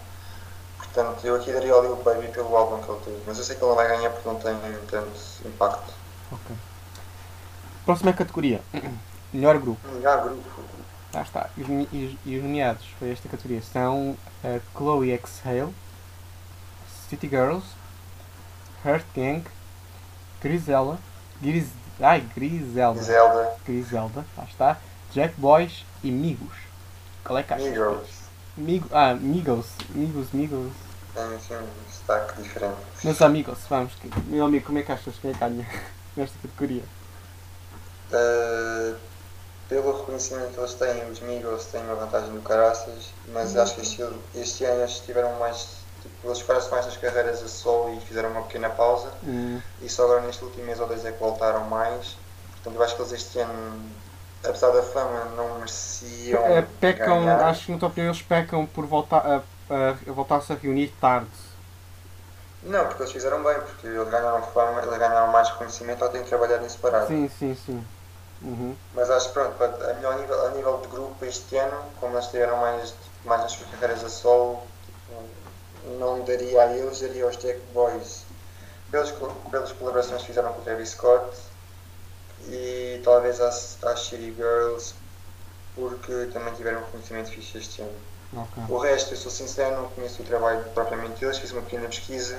portanto 0.76 1.24
eu 1.24 1.36
aqui 1.36 1.52
daria 1.52 1.72
ao 1.72 1.82
Lil 1.82 1.94
Baby 2.02 2.26
pelo 2.32 2.56
álbum 2.56 2.82
que 2.82 2.90
ele 2.90 3.00
teve, 3.04 3.22
mas 3.28 3.38
eu 3.38 3.44
sei 3.44 3.54
que 3.54 3.62
ele 3.62 3.68
não 3.68 3.76
vai 3.76 3.86
ganhar 3.86 4.10
porque 4.10 4.28
não 4.28 4.34
tem 4.34 4.56
tanto 4.90 5.20
impacto. 5.44 5.92
Ok. 6.32 6.56
Próxima 7.84 8.12
categoria, 8.12 8.60
melhor 9.32 9.58
grupo. 9.58 9.88
Melhor 9.88 10.24
grupo. 10.24 10.42
Lá 11.12 11.22
está. 11.22 11.48
E 11.56 11.62
os, 11.62 12.18
e 12.24 12.36
os 12.36 12.42
nomeados 12.42 12.84
para 12.98 13.08
esta 13.08 13.28
categoria 13.28 13.62
são 13.62 14.16
a 14.44 14.60
Chloe 14.76 15.12
Exhale, 15.12 15.74
City 17.08 17.28
Girls, 17.28 17.66
Heart 18.84 19.06
Gang, 19.14 19.44
Grisella, 20.42 20.98
Gris, 21.40 21.68
ai, 22.00 22.20
Griselda, 22.34 23.00
Griselda, 23.00 23.56
Griselda, 23.64 24.24
lá 24.36 24.44
está, 24.44 24.78
Jack 25.12 25.34
Boys 25.38 25.84
e 26.02 26.10
Migos. 26.10 26.54
Qual 27.24 27.38
é 27.38 27.42
que 27.42 27.54
achas? 27.54 27.66
Migos. 27.66 28.08
Migo, 28.56 28.88
ah, 28.92 29.14
Migos, 29.14 29.66
Migos, 29.90 30.32
Migos. 30.32 30.72
Tem 31.14 31.38
sim 31.40 31.54
um 31.54 31.88
destaque 31.88 32.42
diferente. 32.42 32.76
Meus 33.02 33.22
amigos, 33.22 33.58
vamos, 33.68 33.92
meu 34.26 34.44
amigo, 34.44 34.66
como 34.66 34.78
é 34.78 34.82
que 34.82 34.92
achas 34.92 35.14
que 35.16 35.28
é 35.28 35.32
que 35.32 35.38
ganha 35.38 35.66
nesta 36.16 36.38
categoria? 36.40 36.82
Uh, 38.12 38.96
pelo 39.68 39.96
reconhecimento 39.96 40.52
que 40.52 40.60
eles 40.60 40.74
têm, 40.74 41.10
os 41.10 41.20
Migos 41.20 41.66
têm 41.66 41.82
uma 41.82 41.96
vantagem 41.96 42.32
do 42.32 42.40
caraças, 42.40 43.12
mas 43.32 43.54
uhum. 43.54 43.62
acho 43.62 43.74
que 43.74 43.80
este, 43.80 44.04
este 44.34 44.64
ano 44.64 44.80
eles 44.80 45.00
tiveram 45.00 45.38
mais. 45.38 45.76
Tipo, 46.02 46.28
eles 46.28 46.42
pararam 46.42 46.70
mais 46.70 46.86
as 46.86 46.96
carreiras 46.96 47.42
a 47.42 47.48
solo 47.48 47.94
e 47.94 48.00
fizeram 48.00 48.30
uma 48.30 48.42
pequena 48.42 48.70
pausa. 48.70 49.10
Uhum. 49.24 49.60
E 49.82 49.88
só 49.88 50.04
agora 50.04 50.20
neste 50.20 50.44
último 50.44 50.64
mês 50.64 50.78
ou 50.78 50.86
dois 50.86 51.04
é 51.04 51.10
que 51.10 51.18
voltaram 51.18 51.64
mais. 51.64 52.16
Portanto, 52.52 52.76
eu 52.76 52.82
acho 52.82 52.94
que 52.94 53.02
eles 53.02 53.12
este 53.12 53.38
ano, 53.40 53.90
apesar 54.44 54.70
da 54.70 54.82
fama, 54.82 55.24
não 55.36 55.58
mereciam. 55.58 56.44
É, 56.46 56.64
pecam, 56.80 57.20
ganhar. 57.20 57.42
acho 57.44 57.66
que 57.66 57.72
na 57.72 57.78
tua 57.78 57.88
opinião 57.88 58.12
eles 58.12 58.22
pecam 58.22 58.66
por 58.66 58.86
voltar 58.86 59.18
a, 59.18 59.42
a, 59.72 59.90
a 59.90 60.12
voltar-se 60.12 60.52
a 60.52 60.56
reunir 60.56 60.94
tarde. 61.00 61.28
Não, 62.62 62.86
porque 62.86 63.02
eles 63.02 63.12
fizeram 63.12 63.42
bem, 63.42 63.54
porque 63.60 63.86
eles 63.86 64.08
ganharam 64.08 64.42
fama, 64.42 64.80
eles 64.80 64.98
ganharam 64.98 65.30
mais 65.30 65.48
reconhecimento 65.50 66.04
ao 66.04 66.10
terem 66.10 66.26
trabalhado 66.26 66.64
em 66.64 66.68
separado. 66.68 67.06
Sim, 67.06 67.30
sim, 67.38 67.56
sim. 67.66 67.84
Uhum. 68.42 68.76
Mas 68.94 69.10
acho 69.10 69.28
que 69.28 69.34
pronto, 69.34 69.62
a, 69.62 70.14
nível, 70.14 70.46
a 70.46 70.50
nível 70.50 70.78
de 70.78 70.88
grupo 70.88 71.24
este 71.24 71.56
ano, 71.56 71.82
como 72.00 72.14
eles 72.14 72.26
tiveram 72.26 72.58
mais, 72.58 72.94
mais 73.24 73.42
nas 73.42 73.52
suas 73.52 73.70
carreiras 73.70 74.04
a 74.04 74.08
solo, 74.08 74.62
tipo, 74.84 75.98
não 75.98 76.22
daria 76.24 76.62
a 76.62 76.72
eles, 76.76 77.00
daria 77.00 77.24
aos 77.24 77.36
Tech 77.36 77.60
Boys. 77.72 78.24
Pelas, 78.90 79.10
pelas 79.50 79.72
colaborações 79.72 80.20
que 80.20 80.28
fizeram 80.28 80.52
com 80.52 80.60
o 80.60 80.62
Travis 80.64 80.90
Scott 80.90 81.36
e 82.48 83.00
talvez 83.02 83.40
às, 83.40 83.82
às 83.82 84.00
City 84.00 84.32
Girls, 84.32 84.94
porque 85.74 86.30
também 86.32 86.54
tiveram 86.54 86.80
um 86.80 86.84
conhecimento 86.84 87.30
fixe 87.30 87.58
este 87.58 87.82
ano. 87.82 87.98
Okay. 88.32 88.64
O 88.68 88.78
resto, 88.78 89.14
eu 89.14 89.16
sou 89.16 89.30
sincero, 89.30 89.76
não 89.76 89.88
conheço 89.90 90.22
o 90.22 90.24
trabalho 90.24 90.64
propriamente 90.72 91.20
deles, 91.20 91.38
fiz 91.38 91.50
uma 91.52 91.62
pequena 91.62 91.88
pesquisa 91.88 92.38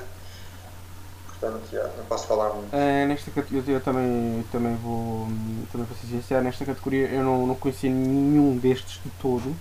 portanto 1.40 1.62
já, 1.72 1.84
não 1.84 2.06
posso 2.06 2.28
falar 2.28 2.54
muito. 2.54 2.74
É, 2.74 3.06
nesta 3.06 3.32
categoria 3.32 3.76
eu 3.76 3.82
também, 3.82 4.44
também 4.52 4.76
vou 4.76 5.28
também 5.72 5.88
vou 5.88 5.98
ser 5.98 6.08
sincero, 6.08 6.44
nesta 6.44 6.66
categoria 6.66 7.08
eu 7.08 7.24
não, 7.24 7.48
não 7.48 7.56
conhecia 7.56 7.90
nenhum 7.90 8.58
destes 8.58 9.02
de 9.04 9.10
todo. 9.22 9.56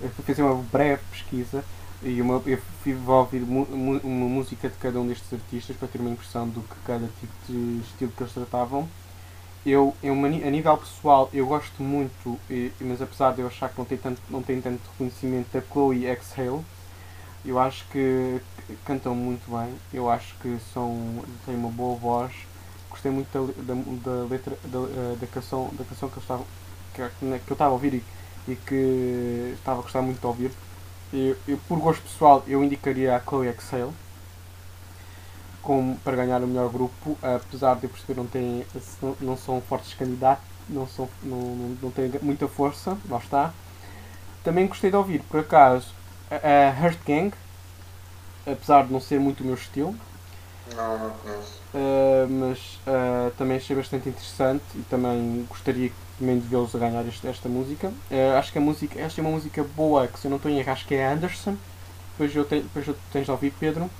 Eu 0.00 0.10
fazer 0.10 0.42
uma 0.42 0.54
breve 0.54 1.02
pesquisa 1.10 1.64
e 2.02 2.20
uma, 2.20 2.42
eu 2.46 2.58
fui 2.82 2.96
ouvir 3.06 3.40
mu, 3.40 3.66
uma 4.02 4.28
música 4.28 4.68
de 4.68 4.76
cada 4.76 5.00
um 5.00 5.06
destes 5.08 5.32
artistas 5.32 5.76
para 5.76 5.88
ter 5.88 6.00
uma 6.00 6.10
impressão 6.10 6.48
do 6.48 6.60
que 6.60 6.74
cada 6.84 7.08
tipo 7.20 7.32
de 7.48 7.80
estilo 7.82 8.12
que 8.12 8.22
eles 8.22 8.32
tratavam. 8.32 8.88
Eu, 9.64 9.96
eu 10.02 10.12
a 10.12 10.28
nível 10.28 10.76
pessoal, 10.76 11.30
eu 11.32 11.46
gosto 11.46 11.82
muito, 11.82 12.38
mas 12.80 13.00
apesar 13.00 13.32
de 13.32 13.40
eu 13.40 13.46
achar 13.46 13.70
que 13.70 13.78
não 13.78 13.86
tem 13.86 13.96
tanto, 13.96 14.20
não 14.28 14.42
tem 14.42 14.60
tanto 14.60 14.80
reconhecimento 14.92 15.48
da 15.50 15.62
Chloe 15.62 16.04
Exhale, 16.04 16.62
eu 17.44 17.58
acho 17.58 17.84
que 17.88 18.40
cantam 18.84 19.14
muito 19.14 19.50
bem, 19.50 19.74
eu 19.92 20.08
acho 20.10 20.34
que 20.36 20.58
são, 20.72 21.22
têm 21.44 21.54
uma 21.54 21.70
boa 21.70 21.96
voz. 21.96 22.32
Gostei 22.88 23.10
muito 23.10 23.28
da, 23.32 23.74
da, 23.74 23.82
da 24.04 24.28
letra, 24.28 24.56
da, 24.64 24.78
eh, 24.78 25.16
da, 25.20 25.26
canção, 25.26 25.68
da 25.72 25.84
canção 25.84 26.08
que 26.08 26.16
eu 26.16 26.22
estava, 26.22 26.44
que, 26.94 27.02
que 27.18 27.50
eu 27.50 27.54
estava 27.54 27.70
a 27.70 27.74
ouvir 27.74 27.94
e, 27.94 28.52
e, 28.52 28.56
que 28.56 29.54
estava 29.58 29.80
a 29.80 29.82
gostar 29.82 30.00
muito 30.00 30.20
de 30.20 30.26
ouvir. 30.26 30.52
Eu, 31.12 31.36
eu, 31.46 31.58
por 31.68 31.78
gosto 31.78 32.02
pessoal, 32.02 32.42
eu 32.46 32.62
indicaria 32.64 33.16
a 33.16 33.20
Chloe 33.20 33.48
Exhale 33.48 33.92
como, 35.60 35.96
para 35.98 36.16
ganhar 36.16 36.42
o 36.42 36.46
melhor 36.46 36.70
grupo, 36.70 37.18
apesar 37.22 37.74
de 37.76 37.84
eu 37.84 37.90
perceber 37.90 38.14
não, 38.14 38.28
não, 39.02 39.16
não 39.20 39.36
são 39.36 39.60
fortes 39.60 39.94
candidatos, 39.94 40.44
não, 40.68 40.86
são, 40.86 41.08
não, 41.22 41.76
não 41.82 41.90
têm 41.90 42.10
muita 42.22 42.46
força, 42.46 42.96
lá 43.08 43.18
está. 43.18 43.52
Também 44.44 44.66
gostei 44.66 44.90
de 44.90 44.96
ouvir, 44.96 45.22
por 45.22 45.40
acaso, 45.40 45.92
a 46.42 46.82
Hurt 46.82 46.98
Gang, 47.06 47.34
apesar 48.46 48.86
de 48.86 48.92
não 48.92 49.00
ser 49.00 49.20
muito 49.20 49.42
o 49.42 49.46
meu 49.46 49.54
estilo. 49.54 49.94
Não, 50.74 50.98
não 50.98 51.10
conheço. 51.10 51.60
Uh, 51.74 52.28
mas 52.30 52.58
uh, 52.86 53.30
também 53.36 53.56
achei 53.56 53.76
bastante 53.76 54.08
interessante 54.08 54.64
e 54.74 54.82
também 54.82 55.44
gostaria 55.48 55.92
também 56.18 56.38
de 56.38 56.46
vê-los 56.46 56.74
a 56.74 56.78
ganhar 56.78 57.06
este, 57.06 57.26
esta 57.26 57.48
música. 57.48 57.88
Uh, 57.88 58.38
acho 58.38 58.52
que 58.52 58.58
a 58.58 58.60
música, 58.60 59.00
esta 59.00 59.20
é 59.20 59.22
uma 59.22 59.32
música 59.32 59.64
boa, 59.76 60.06
que 60.06 60.18
se 60.18 60.26
eu 60.26 60.30
não 60.30 60.36
estou 60.36 60.50
em 60.50 60.58
erro, 60.58 60.72
acho 60.72 60.86
que 60.86 60.94
é 60.94 61.06
Anderson. 61.06 61.56
Depois, 62.12 62.34
eu 62.34 62.44
te, 62.44 62.60
depois 62.60 62.86
eu 62.86 62.96
tens 63.12 63.24
de 63.24 63.30
ouvir 63.30 63.52
Pedro. 63.58 63.90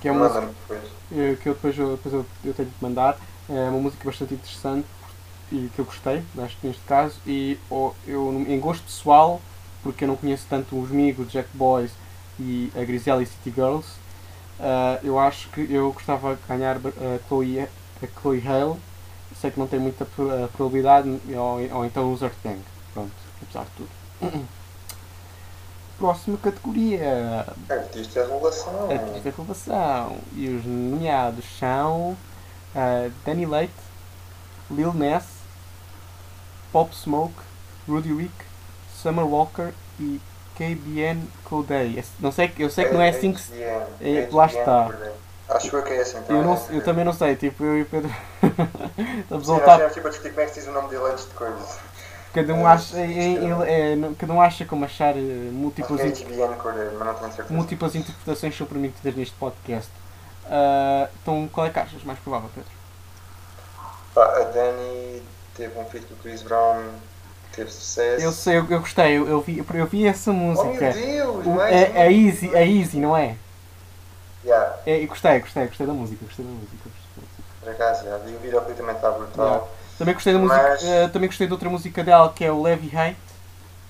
Que 0.00 0.08
é 0.08 0.12
uma 0.12 0.28
música 0.28 0.50
que 1.42 1.48
eu 1.48 1.54
depois, 1.54 1.78
eu, 1.78 1.96
depois 1.96 2.14
eu, 2.14 2.26
eu 2.44 2.54
tenho 2.54 2.68
de 2.68 2.74
mandar. 2.80 3.16
É 3.48 3.68
uma 3.68 3.80
música 3.80 4.04
bastante 4.04 4.34
interessante 4.34 4.86
e 5.52 5.70
que 5.74 5.78
eu 5.78 5.84
gostei 5.84 6.22
neste, 6.34 6.66
neste 6.66 6.82
caso. 6.82 7.16
E 7.26 7.58
oh, 7.70 7.92
eu, 8.06 8.30
em 8.48 8.58
gosto 8.58 8.82
pessoal, 8.84 9.40
porque 9.84 10.02
eu 10.04 10.08
não 10.08 10.16
conheço 10.16 10.46
tanto 10.48 10.80
os 10.80 10.90
Migos, 10.90 11.30
Jack 11.30 11.48
Boys 11.52 11.92
e 12.40 12.72
a 12.74 12.82
Griselda 12.82 13.22
e 13.22 13.26
City 13.26 13.52
Girls, 13.54 13.86
uh, 14.58 14.98
eu 15.04 15.18
acho 15.18 15.48
que 15.50 15.72
eu 15.72 15.92
gostava 15.92 16.34
de 16.34 16.42
ganhar 16.48 16.76
a 16.78 17.28
Chloe, 17.28 17.60
a 17.60 17.68
Chloe 18.20 18.42
Hale. 18.44 18.80
Sei 19.40 19.50
que 19.50 19.58
não 19.58 19.66
tem 19.66 19.80
muita 19.80 20.06
probabilidade, 20.56 21.08
ou, 21.36 21.76
ou 21.76 21.84
então 21.84 22.12
os 22.12 22.22
Earth 22.22 22.36
Gang. 22.42 22.60
Pronto, 22.94 23.12
apesar 23.42 23.64
de 23.64 23.70
tudo. 23.76 24.44
Próxima 25.98 26.36
categoria. 26.38 27.46
Artista 27.68 28.26
Revelação. 28.26 28.90
Artista 28.90 29.30
Revelação. 29.36 30.16
E 30.34 30.48
os 30.48 30.64
nomeados 30.64 31.44
são 31.58 32.16
uh, 32.74 33.12
Danny 33.24 33.44
Leite, 33.44 33.72
Lil 34.70 34.94
Ness, 34.94 35.24
Pop 36.72 36.94
Smoke, 36.94 37.34
Rudy 37.88 38.12
Rick, 38.12 38.34
Summer 39.04 39.26
Walker 39.26 39.70
e 40.00 40.18
KBN 40.56 41.28
Codei. 41.44 42.02
Não 42.18 42.32
sei, 42.32 42.50
eu 42.58 42.70
sei 42.70 42.86
que 42.86 42.94
não 42.94 43.02
é 43.02 43.10
assim 43.10 43.34
que 43.34 43.40
se. 43.40 43.52
É, 43.62 44.28
lá 44.32 44.46
está. 44.46 44.88
Acho 45.46 45.68
que 45.82 45.92
é 45.92 46.00
assim 46.00 46.22
também. 46.22 46.36
Eu, 46.38 46.42
não, 46.42 46.66
eu 46.70 46.82
também 46.82 47.04
não 47.04 47.12
sei, 47.12 47.36
tipo, 47.36 47.62
eu 47.62 47.76
e 47.76 47.82
o 47.82 47.86
Pedro. 47.86 48.10
Estamos 49.20 49.50
a 49.50 49.52
voltar. 49.52 49.90
Tipo, 49.90 50.06
a 50.06 50.10
discutir 50.10 50.30
como 50.30 50.40
é 50.40 50.46
que 50.46 50.54
se 50.54 50.60
diz 50.60 50.68
o 50.70 50.72
nome 50.72 50.88
dele 50.88 51.04
antes 51.04 51.26
de 51.26 51.34
coisas. 51.34 51.78
Cada 52.32 52.54
um, 52.54 52.66
acha, 52.66 52.98
é, 52.98 53.02
é, 53.04 53.92
é, 53.92 53.96
cada 54.18 54.32
um 54.32 54.40
acha 54.40 54.64
como 54.64 54.86
achar 54.86 55.16
eh, 55.16 55.20
múltiplas, 55.52 56.00
é 56.00 56.12
certeza. 56.12 57.44
múltiplas 57.50 57.94
interpretações 57.94 58.56
são 58.56 58.66
permitidas 58.66 59.14
neste 59.14 59.34
podcast. 59.36 59.90
Uh, 60.46 61.08
então, 61.22 61.48
qual 61.52 61.66
é 61.66 61.70
que 61.70 61.78
achas 61.78 62.02
mais 62.02 62.18
provável, 62.18 62.50
Pedro? 62.52 62.70
A 64.16 64.44
Dani 64.50 65.22
teve 65.54 65.78
um 65.78 65.84
feat 65.84 66.06
com 66.06 66.14
o 66.14 66.16
Chris 66.16 66.42
Brown 66.42 66.82
teve 67.56 67.70
sucesso. 67.70 68.24
Eu 68.24 68.32
sei, 68.32 68.58
eu, 68.58 68.66
eu 68.70 68.80
gostei, 68.80 69.18
eu, 69.18 69.28
eu, 69.28 69.40
vi, 69.40 69.58
eu 69.58 69.86
vi 69.86 70.06
essa 70.06 70.32
música. 70.32 70.68
Oh 70.68 70.72
meu 70.72 70.92
Deus, 70.92 71.46
o, 71.46 71.60
é, 71.60 72.02
a, 72.02 72.10
Easy, 72.10 72.54
a 72.54 72.64
Easy, 72.64 72.98
não 72.98 73.16
é? 73.16 73.36
Yeah. 74.44 74.76
É, 74.86 75.02
eu 75.02 75.08
gostei, 75.08 75.40
gostei, 75.40 75.66
gostei 75.66 75.86
da 75.86 75.92
música, 75.92 76.24
gostei 76.24 76.44
da 76.44 76.50
música. 76.50 76.90
Por 77.60 77.68
acaso, 77.70 78.04
já, 78.04 78.16
o 78.16 78.38
videoclipe 78.40 78.78
também 78.78 78.94
está 78.94 79.10
brutal. 79.10 79.46
Yeah. 79.46 79.66
Também 79.98 80.14
gostei 80.14 80.32
da 80.32 80.38
música, 80.38 80.62
Mas... 80.62 80.82
uh, 80.82 81.08
também 81.12 81.28
gostei 81.28 81.46
de 81.46 81.52
outra 81.52 81.70
música 81.70 82.04
dela 82.04 82.32
que 82.34 82.44
é 82.44 82.52
o 82.52 82.60
Levy 82.60 82.94
Hate. 82.96 83.16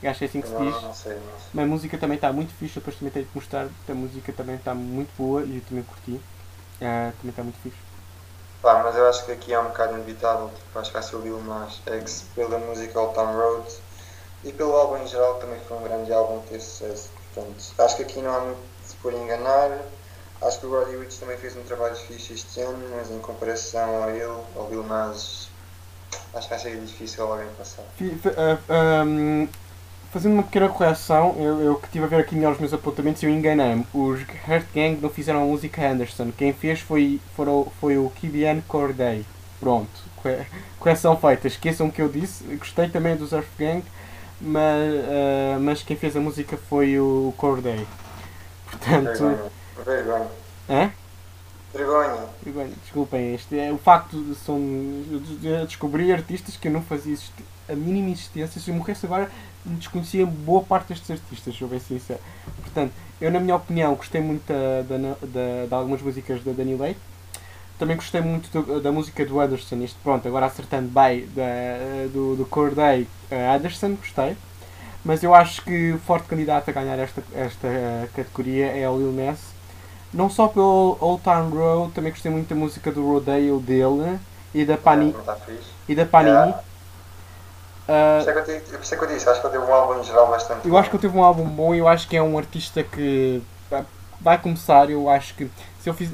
Acho 0.06 0.18
que 0.18 0.24
é 0.24 0.28
assim 0.28 0.40
que 0.42 0.48
se 0.48 0.54
diz. 0.54 0.74
Não, 0.74 0.82
não 0.82 0.94
sei, 0.94 1.14
não 1.14 1.22
sei. 1.22 1.48
Mas 1.54 1.64
a 1.64 1.68
música 1.68 1.96
também 1.96 2.16
está 2.16 2.30
muito 2.30 2.52
fixe, 2.54 2.74
depois 2.74 2.94
também 2.96 3.10
tenho 3.10 3.24
que 3.24 3.34
mostrar. 3.34 3.68
A 3.88 3.94
música 3.94 4.32
também 4.34 4.56
está 4.56 4.74
muito 4.74 5.08
boa 5.16 5.42
e 5.42 5.56
eu 5.56 5.62
também 5.66 5.82
curti. 5.82 6.12
Uh, 6.12 6.20
também 6.80 7.30
está 7.30 7.42
muito 7.42 7.58
fixe. 7.62 7.76
Pá, 8.64 8.80
mas 8.82 8.96
eu 8.96 9.06
acho 9.06 9.26
que 9.26 9.32
aqui 9.32 9.52
é 9.52 9.60
um 9.60 9.64
bocado 9.64 9.92
inevitável, 9.92 10.48
tipo, 10.48 10.78
acho 10.78 10.88
que 10.88 10.94
vai 10.94 11.02
ser 11.02 11.16
o 11.16 11.20
Lil 11.20 11.38
Nas 11.42 11.82
X 11.86 12.24
pela 12.34 12.58
música 12.58 12.98
Old 12.98 13.14
Town 13.14 13.36
Road, 13.36 13.70
e 14.42 14.52
pelo 14.54 14.74
álbum 14.74 14.96
em 14.96 15.06
geral 15.06 15.34
também 15.34 15.60
foi 15.68 15.76
um 15.76 15.82
grande 15.82 16.10
álbum 16.10 16.40
teve 16.48 16.62
sucesso. 16.62 17.10
Portanto, 17.34 17.62
acho 17.78 17.96
que 17.96 18.02
aqui 18.04 18.22
não 18.22 18.34
há 18.34 18.40
muito 18.40 18.58
se 18.82 18.96
por 18.96 19.12
enganar. 19.12 19.70
Acho 20.40 20.60
que 20.60 20.66
o 20.66 20.70
Roddy 20.70 20.96
Rich 20.96 21.20
também 21.20 21.36
fez 21.36 21.54
um 21.58 21.62
trabalho 21.64 21.94
fixe 21.94 22.32
este 22.32 22.62
ano, 22.62 22.88
mas 22.96 23.10
em 23.10 23.18
comparação 23.18 24.02
a 24.02 24.10
ele, 24.10 24.42
ao 24.56 24.70
Lil 24.70 24.82
Nas, 24.84 25.48
acho 26.32 26.48
que 26.48 26.54
vai 26.54 26.58
ser 26.58 26.80
difícil 26.80 27.30
alguém 27.30 27.48
passar. 27.58 27.84
Ah, 28.38 29.02
ahm, 29.02 29.46
fazendo 30.14 30.34
uma 30.34 30.42
pequena 30.44 30.68
correção, 30.68 31.34
eu, 31.38 31.60
eu 31.60 31.74
que 31.74 31.86
estive 31.86 32.04
a 32.04 32.08
ver 32.08 32.20
aqui 32.20 32.36
melhor 32.36 32.52
os 32.52 32.60
meus 32.60 32.72
apontamentos 32.72 33.20
e 33.22 33.26
eu 33.26 33.30
enganei-me. 33.30 33.84
Os 33.92 34.20
Heart 34.48 34.66
Gang 34.72 34.98
não 35.02 35.10
fizeram 35.10 35.42
a 35.42 35.44
música 35.46 35.84
Anderson. 35.86 36.30
Quem 36.38 36.52
fez 36.52 36.78
foi, 36.80 37.20
foram, 37.36 37.66
foi 37.80 37.98
o 37.98 38.08
Kibian 38.10 38.60
Corday. 38.68 39.26
Pronto, 39.58 39.90
corre- 40.22 40.46
correção 40.78 41.16
feita. 41.16 41.48
Esqueçam 41.48 41.88
o 41.88 41.92
que 41.92 42.00
eu 42.00 42.08
disse. 42.08 42.44
Gostei 42.56 42.88
também 42.88 43.16
dos 43.16 43.32
Earth 43.32 43.48
Gang, 43.58 43.82
mas, 44.40 44.94
ah, 45.08 45.58
mas 45.60 45.82
quem 45.82 45.96
fez 45.96 46.16
a 46.16 46.20
música 46.20 46.56
foi 46.68 46.96
o 46.98 47.34
Corday. 47.36 47.84
Portanto. 48.70 49.18
Vergonha. 49.18 49.50
Vergonha. 49.84 50.26
Hã? 50.70 50.90
Vergonha. 51.74 52.72
Desculpem, 52.84 53.34
este 53.34 53.58
é 53.58 53.72
o 53.72 53.78
facto 53.78 54.16
de 54.22 54.36
são 54.36 54.56
eu 55.42 55.66
descobri 55.66 56.12
artistas 56.12 56.56
que 56.56 56.68
eu 56.68 56.72
não 56.72 56.82
fazia 56.82 57.12
existi- 57.12 57.44
a 57.68 57.74
mínima 57.74 58.10
existência. 58.10 58.60
Se 58.60 58.70
eu 58.70 58.74
morresse 58.74 59.06
agora, 59.06 59.30
desconhecia 59.64 60.26
boa 60.26 60.62
parte 60.62 60.88
destes 60.88 61.10
artistas, 61.10 61.54
se 61.56 61.62
eu 61.62 61.68
bem 61.68 61.80
sincero. 61.80 62.20
Portanto, 62.62 62.92
eu, 63.20 63.30
na 63.30 63.40
minha 63.40 63.56
opinião, 63.56 63.94
gostei 63.94 64.20
muito 64.20 64.42
da, 64.46 64.82
da, 64.82 64.96
da- 65.22 65.66
de 65.66 65.74
algumas 65.74 66.02
músicas 66.02 66.42
da 66.44 66.52
Dani 66.52 66.74
Leite. 66.76 67.00
Também 67.78 67.96
gostei 67.96 68.20
muito 68.20 68.50
do- 68.62 68.80
da 68.80 68.92
música 68.92 69.24
do 69.26 69.40
Anderson. 69.40 69.76
Isto, 69.76 69.96
pronto, 70.02 70.26
agora 70.28 70.46
acertando 70.46 70.88
bem 70.88 71.26
da, 71.34 72.06
do, 72.12 72.36
do 72.36 72.44
Corday 72.46 73.06
Anderson, 73.54 73.94
gostei. 73.94 74.36
Mas 75.04 75.22
eu 75.22 75.34
acho 75.34 75.62
que 75.62 75.92
o 75.92 75.98
forte 75.98 76.26
candidato 76.28 76.68
a 76.70 76.72
ganhar 76.72 76.98
esta, 76.98 77.22
esta 77.34 77.66
eh, 77.66 78.08
categoria 78.14 78.66
é 78.68 78.88
o 78.88 78.96
Lil 78.96 79.12
Nas. 79.12 79.38
Não 80.14 80.30
só 80.30 80.46
pelo 80.48 80.96
Old 81.00 81.22
Town 81.22 81.50
Road, 81.50 81.92
também 81.92 82.10
gostei 82.12 82.30
muito 82.32 82.48
da 82.48 82.54
música 82.54 82.90
do 82.90 83.06
Rodeo 83.06 83.60
dele 83.60 84.18
e 84.54 84.64
da, 84.64 84.78
Pani, 84.78 85.14
fixe. 85.44 85.68
e 85.88 85.94
da 85.94 86.06
Panini. 86.06 86.36
Yeah. 86.36 86.62
Ah, 87.89 88.20
Por 88.24 88.30
isso 88.30 88.30
é 88.30 88.41
eu 88.41 88.45
te- 88.62 88.70
por 88.70 88.80
isso 88.80 88.95
é 88.95 88.99
que 88.99 89.05
eu 89.05 89.09
disse, 89.09 89.28
acho 89.28 89.41
que 89.41 89.47
ele 89.47 89.53
teve 89.59 89.64
um 89.70 89.74
álbum 89.74 90.01
em 90.01 90.05
geral 90.05 90.28
bastante 90.28 90.66
eu 90.66 90.76
acho 90.78 90.89
que 90.89 90.97
ele 90.97 91.03
teve 91.03 91.18
um 91.18 91.22
álbum 91.22 91.45
bom 91.45 91.74
e 91.74 91.78
eu 91.78 91.87
acho 91.89 92.09
que 92.09 92.16
é 92.16 92.22
um 92.22 92.39
artista 92.39 92.82
que 92.82 93.43
vai- 93.70 93.85
vai 94.20 94.39
começar. 94.39 94.89
Eu 94.91 95.09
acho 95.11 95.35
que 95.35 95.51
se 95.80 95.89
eu 95.91 95.95
fiz. 95.95 96.11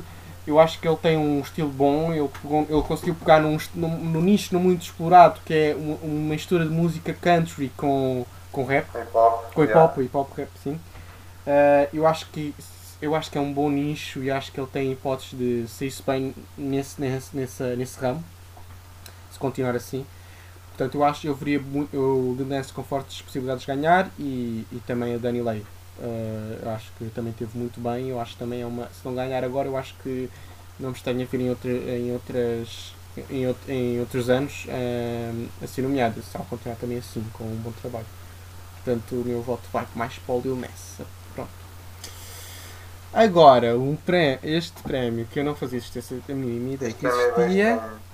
Eu 0.46 0.58
acho 0.58 0.80
que 0.80 0.88
ele 0.88 0.96
tem 0.96 1.16
um 1.16 1.38
estilo 1.40 1.68
bom, 1.68 2.12
ele, 2.12 2.28
pegou- 2.42 2.66
ele 2.68 2.82
conseguiu 2.82 3.14
pegar 3.14 3.40
num, 3.40 3.56
num, 3.74 3.88
num 3.98 4.20
nicho 4.20 4.52
não 4.52 4.60
muito 4.60 4.82
explorado, 4.82 5.38
que 5.44 5.54
é 5.54 5.76
uma, 5.78 5.94
uma 6.02 6.30
mistura 6.34 6.64
de 6.64 6.70
música 6.70 7.12
country 7.14 7.70
com, 7.76 8.26
com 8.50 8.64
rap. 8.64 8.86
com 8.90 8.98
hip 9.00 9.10
hop. 9.14 9.54
Com 9.54 9.62
hip 9.62 9.70
yeah. 9.70 9.84
hop, 9.84 9.98
hip 9.98 10.16
hop 10.16 10.32
rap, 10.36 10.48
sim. 10.64 10.72
Uh, 11.46 11.88
eu 11.92 12.06
acho 12.06 12.26
que 12.30 12.52
eu 13.00 13.14
acho 13.14 13.30
que 13.30 13.38
é 13.38 13.40
um 13.40 13.52
bom 13.52 13.70
nicho 13.70 14.22
e 14.24 14.30
acho 14.30 14.50
que 14.50 14.58
ele 14.60 14.66
tem 14.66 14.90
hipóteses 14.92 15.38
de 15.38 15.68
sair-se 15.68 16.02
bem 16.02 16.34
nesse, 16.58 17.00
nesse, 17.00 17.34
nesse, 17.36 17.62
nesse 17.76 17.98
ramo, 18.00 18.22
se 19.30 19.38
continuar 19.38 19.76
assim. 19.76 20.04
Portanto, 20.80 20.94
eu 20.94 21.04
acho 21.04 21.26
eu 21.26 21.34
veria 21.34 21.60
muito, 21.60 21.94
o 21.94 22.34
Nas 22.48 22.70
com 22.70 22.82
fortes 22.82 23.20
possibilidades 23.20 23.66
de 23.66 23.66
ganhar 23.66 24.10
e, 24.18 24.64
e 24.72 24.80
também 24.86 25.14
a 25.14 25.18
Dani 25.18 25.42
Lay. 25.42 25.58
Uh, 25.98 26.58
eu 26.62 26.70
acho 26.70 26.90
que 26.96 27.04
também 27.10 27.34
teve 27.34 27.58
muito 27.58 27.78
bem. 27.78 28.08
Eu 28.08 28.18
acho 28.18 28.32
que 28.32 28.38
também 28.38 28.62
é 28.62 28.66
uma. 28.66 28.84
Se 28.86 29.04
não 29.04 29.14
ganhar 29.14 29.44
agora, 29.44 29.68
eu 29.68 29.76
acho 29.76 29.94
que 30.02 30.30
não 30.78 30.88
me 30.88 30.96
estranha 30.96 31.26
ver 31.26 31.38
em, 31.38 31.50
outra, 31.50 31.70
em, 31.70 32.12
outras, 32.12 32.94
em, 33.28 33.54
em 33.68 34.00
outros 34.00 34.30
anos 34.30 34.64
uh, 34.68 35.48
assim 35.62 35.82
nomeada. 35.82 36.22
Se 36.22 36.34
ao 36.34 36.46
continuar 36.46 36.76
também 36.76 36.96
assim, 36.96 37.22
com 37.34 37.44
um 37.44 37.56
bom 37.56 37.72
trabalho. 37.72 38.06
Portanto, 38.76 39.16
o 39.16 39.22
meu 39.22 39.42
voto 39.42 39.64
vai 39.70 39.86
mais 39.94 40.14
para 40.14 40.34
o 40.34 40.40
Lil. 40.40 40.58
Pronto. 41.34 41.50
Agora, 43.12 43.78
um 43.78 43.96
pré 43.96 44.38
este 44.42 44.80
prémio 44.82 45.26
que 45.26 45.40
eu 45.40 45.44
não 45.44 45.54
fazia 45.54 45.76
existência 45.76 46.16
da 46.26 46.32
mínima 46.32 46.72
ideia 46.72 46.92
que 46.94 47.04
é 47.06 47.10
existia, 47.10 47.76
bastante- 47.76 48.09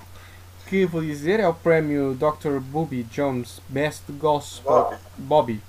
que 0.67 0.85
vou 0.85 1.01
dizer 1.01 1.39
é 1.39 1.47
o 1.47 1.53
prémio 1.53 2.13
Dr. 2.15 2.59
Bobby 2.59 3.03
Jones 3.03 3.61
Best 3.69 4.03
Gospel. 4.11 4.71
Bobby. 4.71 4.97
Bobby. 5.17 5.61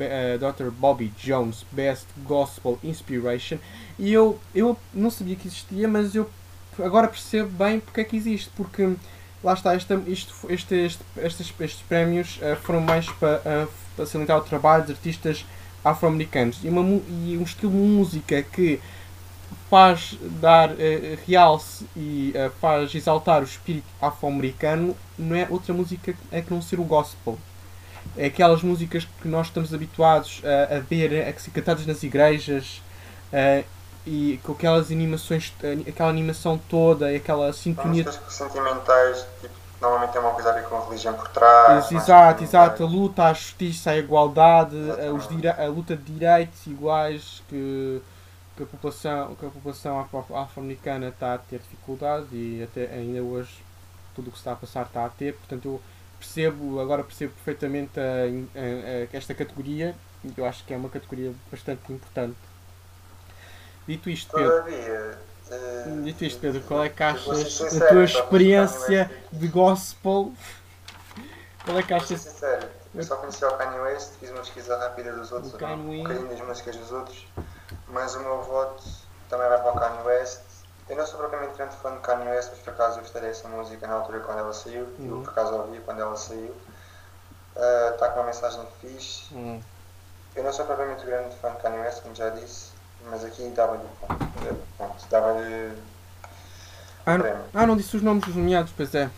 Eh, 0.00 0.38
Dr. 0.38 0.70
Bobby 0.70 1.12
Jones 1.18 1.64
Best 1.72 2.06
Gospel 2.24 2.78
Inspiration. 2.84 3.58
E 3.98 4.12
eu, 4.12 4.38
eu 4.54 4.76
não 4.92 5.10
sabia 5.10 5.34
que 5.34 5.48
existia, 5.48 5.88
mas 5.88 6.14
eu 6.14 6.28
agora 6.78 7.08
percebo 7.08 7.48
bem 7.50 7.80
porque 7.80 8.00
é 8.02 8.04
que 8.04 8.16
existe. 8.16 8.50
Porque 8.54 8.96
lá 9.42 9.54
está, 9.54 9.74
esta, 9.74 9.94
isto, 10.06 10.34
este, 10.50 10.74
este, 10.74 11.02
estes, 11.16 11.54
estes 11.58 11.82
prémios 11.88 12.38
eh, 12.42 12.56
foram 12.56 12.80
mais 12.80 13.08
para 13.08 13.40
eh, 13.44 13.66
facilitar 13.96 14.36
o 14.36 14.42
trabalho 14.42 14.84
de 14.84 14.92
artistas 14.92 15.44
afro-americanos 15.84 16.58
e, 16.62 16.68
uma 16.68 16.82
e 16.82 17.38
um 17.38 17.42
estilo 17.42 17.72
de 17.72 17.78
música 17.78 18.42
que 18.42 18.80
faz 19.70 20.16
dar 20.40 20.70
eh, 20.78 21.18
realce 21.26 21.86
e 21.94 22.32
eh, 22.34 22.50
faz 22.60 22.94
exaltar 22.94 23.42
o 23.42 23.44
espírito 23.44 23.86
afro-americano 24.00 24.96
não 25.18 25.36
é 25.36 25.46
outra 25.50 25.74
música 25.74 26.14
é 26.32 26.40
que 26.40 26.52
não 26.52 26.62
ser 26.62 26.80
o 26.80 26.84
gospel. 26.84 27.38
É 28.16 28.26
aquelas 28.26 28.62
músicas 28.62 29.06
que 29.20 29.28
nós 29.28 29.48
estamos 29.48 29.74
habituados 29.74 30.40
a, 30.44 30.76
a 30.76 30.80
ver, 30.80 31.28
a 31.28 31.38
ser 31.38 31.50
cantadas 31.50 31.86
nas 31.86 32.02
igrejas 32.02 32.82
eh, 33.32 33.64
e 34.06 34.40
com 34.42 34.52
aquelas 34.52 34.90
animações, 34.90 35.52
aquela 35.86 36.08
animação 36.08 36.58
toda 36.68 37.12
e 37.12 37.16
aquela 37.16 37.52
sintonia 37.52 38.04
músicas 38.04 38.32
sentimentais, 38.32 39.26
tipo, 39.42 39.52
que 39.52 39.82
normalmente 39.82 40.12
tem 40.12 40.20
uma 40.22 40.30
coisa 40.30 40.50
a 40.50 40.52
ver 40.52 40.64
com 40.64 40.76
a 40.76 40.84
religião 40.86 41.12
por 41.12 41.28
trás. 41.28 41.92
Exato, 41.92 42.42
exato. 42.42 42.82
A 42.82 42.86
luta 42.86 43.24
à 43.24 43.34
justiça, 43.34 43.90
à 43.90 43.98
igualdade, 43.98 44.76
a, 44.92 45.12
os 45.12 45.28
a 45.58 45.66
luta 45.66 45.94
de 45.94 46.10
direitos 46.10 46.66
iguais 46.66 47.42
que, 47.48 48.00
que 48.58 48.64
a 48.64 48.66
população, 48.66 49.34
que 49.36 49.46
a 49.46 49.50
população 49.50 50.00
afro- 50.00 50.36
afro-americana 50.36 51.08
está 51.08 51.34
a 51.34 51.38
ter 51.38 51.60
dificuldade 51.60 52.26
e 52.34 52.60
até 52.62 52.86
ainda 52.92 53.22
hoje 53.22 53.62
tudo 54.16 54.28
o 54.28 54.30
que 54.32 54.36
se 54.36 54.40
está 54.40 54.52
a 54.52 54.56
passar 54.56 54.84
está 54.84 55.04
a 55.04 55.08
ter. 55.08 55.34
Portanto, 55.34 55.64
eu 55.66 55.82
percebo, 56.18 56.80
agora 56.80 57.04
percebo 57.04 57.32
perfeitamente 57.34 57.98
a- 58.00 58.02
a- 58.02 59.04
a- 59.14 59.16
esta 59.16 59.32
categoria. 59.32 59.94
Eu 60.36 60.44
acho 60.44 60.64
que 60.64 60.74
é 60.74 60.76
uma 60.76 60.88
categoria 60.88 61.32
bastante 61.50 61.92
importante. 61.92 62.36
Dito 63.86 64.10
isto, 64.10 64.34
Pedro, 64.34 64.64
eh, 64.68 65.14
dito 66.04 66.24
isto, 66.24 66.40
Pedro, 66.40 66.60
qual 66.62 66.82
é 66.84 66.88
que 66.88 67.02
achas 67.02 67.38
sincero, 67.52 67.78
da 67.78 67.88
tua 67.88 68.04
experiência 68.04 69.10
de 69.32 69.48
gospel? 69.48 70.32
Qual 71.64 71.78
é 71.78 71.82
que 71.82 71.92
achas 71.92 72.20
sincero, 72.22 72.66
eu 72.94 73.02
só 73.04 73.16
conheci 73.16 73.44
o 73.44 73.50
Kanye 73.52 73.78
West, 73.80 74.14
fiz 74.18 74.30
uma 74.30 74.38
pesquisa 74.40 74.78
rápida 74.78 75.12
dos 75.12 75.30
outros, 75.30 75.52
um 75.52 75.56
bocadinho 75.58 76.28
das 76.28 76.40
músicas 76.40 76.76
dos 76.76 76.90
outros, 76.92 77.26
mas 77.90 78.14
o 78.14 78.20
meu 78.20 78.42
voto 78.42 78.82
também 79.28 79.48
vai 79.48 79.58
para 79.60 79.72
o 79.72 79.78
Kanye 79.78 80.02
West. 80.06 80.40
Eu 80.88 80.96
não 80.96 81.06
sou 81.06 81.18
propriamente 81.18 81.54
grande 81.56 81.76
fã 81.76 81.92
de 81.92 81.98
Kanye 82.00 82.28
West, 82.28 82.48
mas 82.50 82.60
por 82.60 82.70
acaso 82.72 82.98
eu 82.98 83.02
gostei 83.02 83.20
dessa 83.22 83.46
música 83.48 83.86
na 83.86 83.94
altura 83.94 84.20
quando 84.20 84.38
ela 84.38 84.52
saiu, 84.52 84.84
Uhum. 84.98 85.18
eu 85.18 85.22
por 85.22 85.30
acaso 85.30 85.54
ouvi 85.54 85.80
quando 85.80 86.00
ela 86.00 86.16
saiu. 86.16 86.54
Está 87.92 88.08
com 88.10 88.20
uma 88.20 88.26
mensagem 88.26 88.60
fixe. 88.80 89.34
Hum. 89.34 89.60
Eu 90.36 90.44
não 90.44 90.52
sou 90.52 90.64
propriamente 90.64 91.04
grande 91.04 91.34
fã 91.36 91.50
de 91.50 91.56
Kanye 91.58 91.78
West, 91.80 92.02
como 92.02 92.14
já 92.14 92.28
disse, 92.30 92.70
mas 93.10 93.24
aqui 93.24 93.48
dava-lhe 93.50 93.82
dava-lhe 95.10 95.76
Ah, 97.06 97.16
não- 97.18 97.44
ah, 97.54 97.66
não 97.66 97.76
disse 97.76 97.96
os 97.96 98.02
nomes 98.02 98.24
dos 98.24 98.36
nomeados, 98.36 98.72
pois 98.76 98.94
é. 98.94 99.08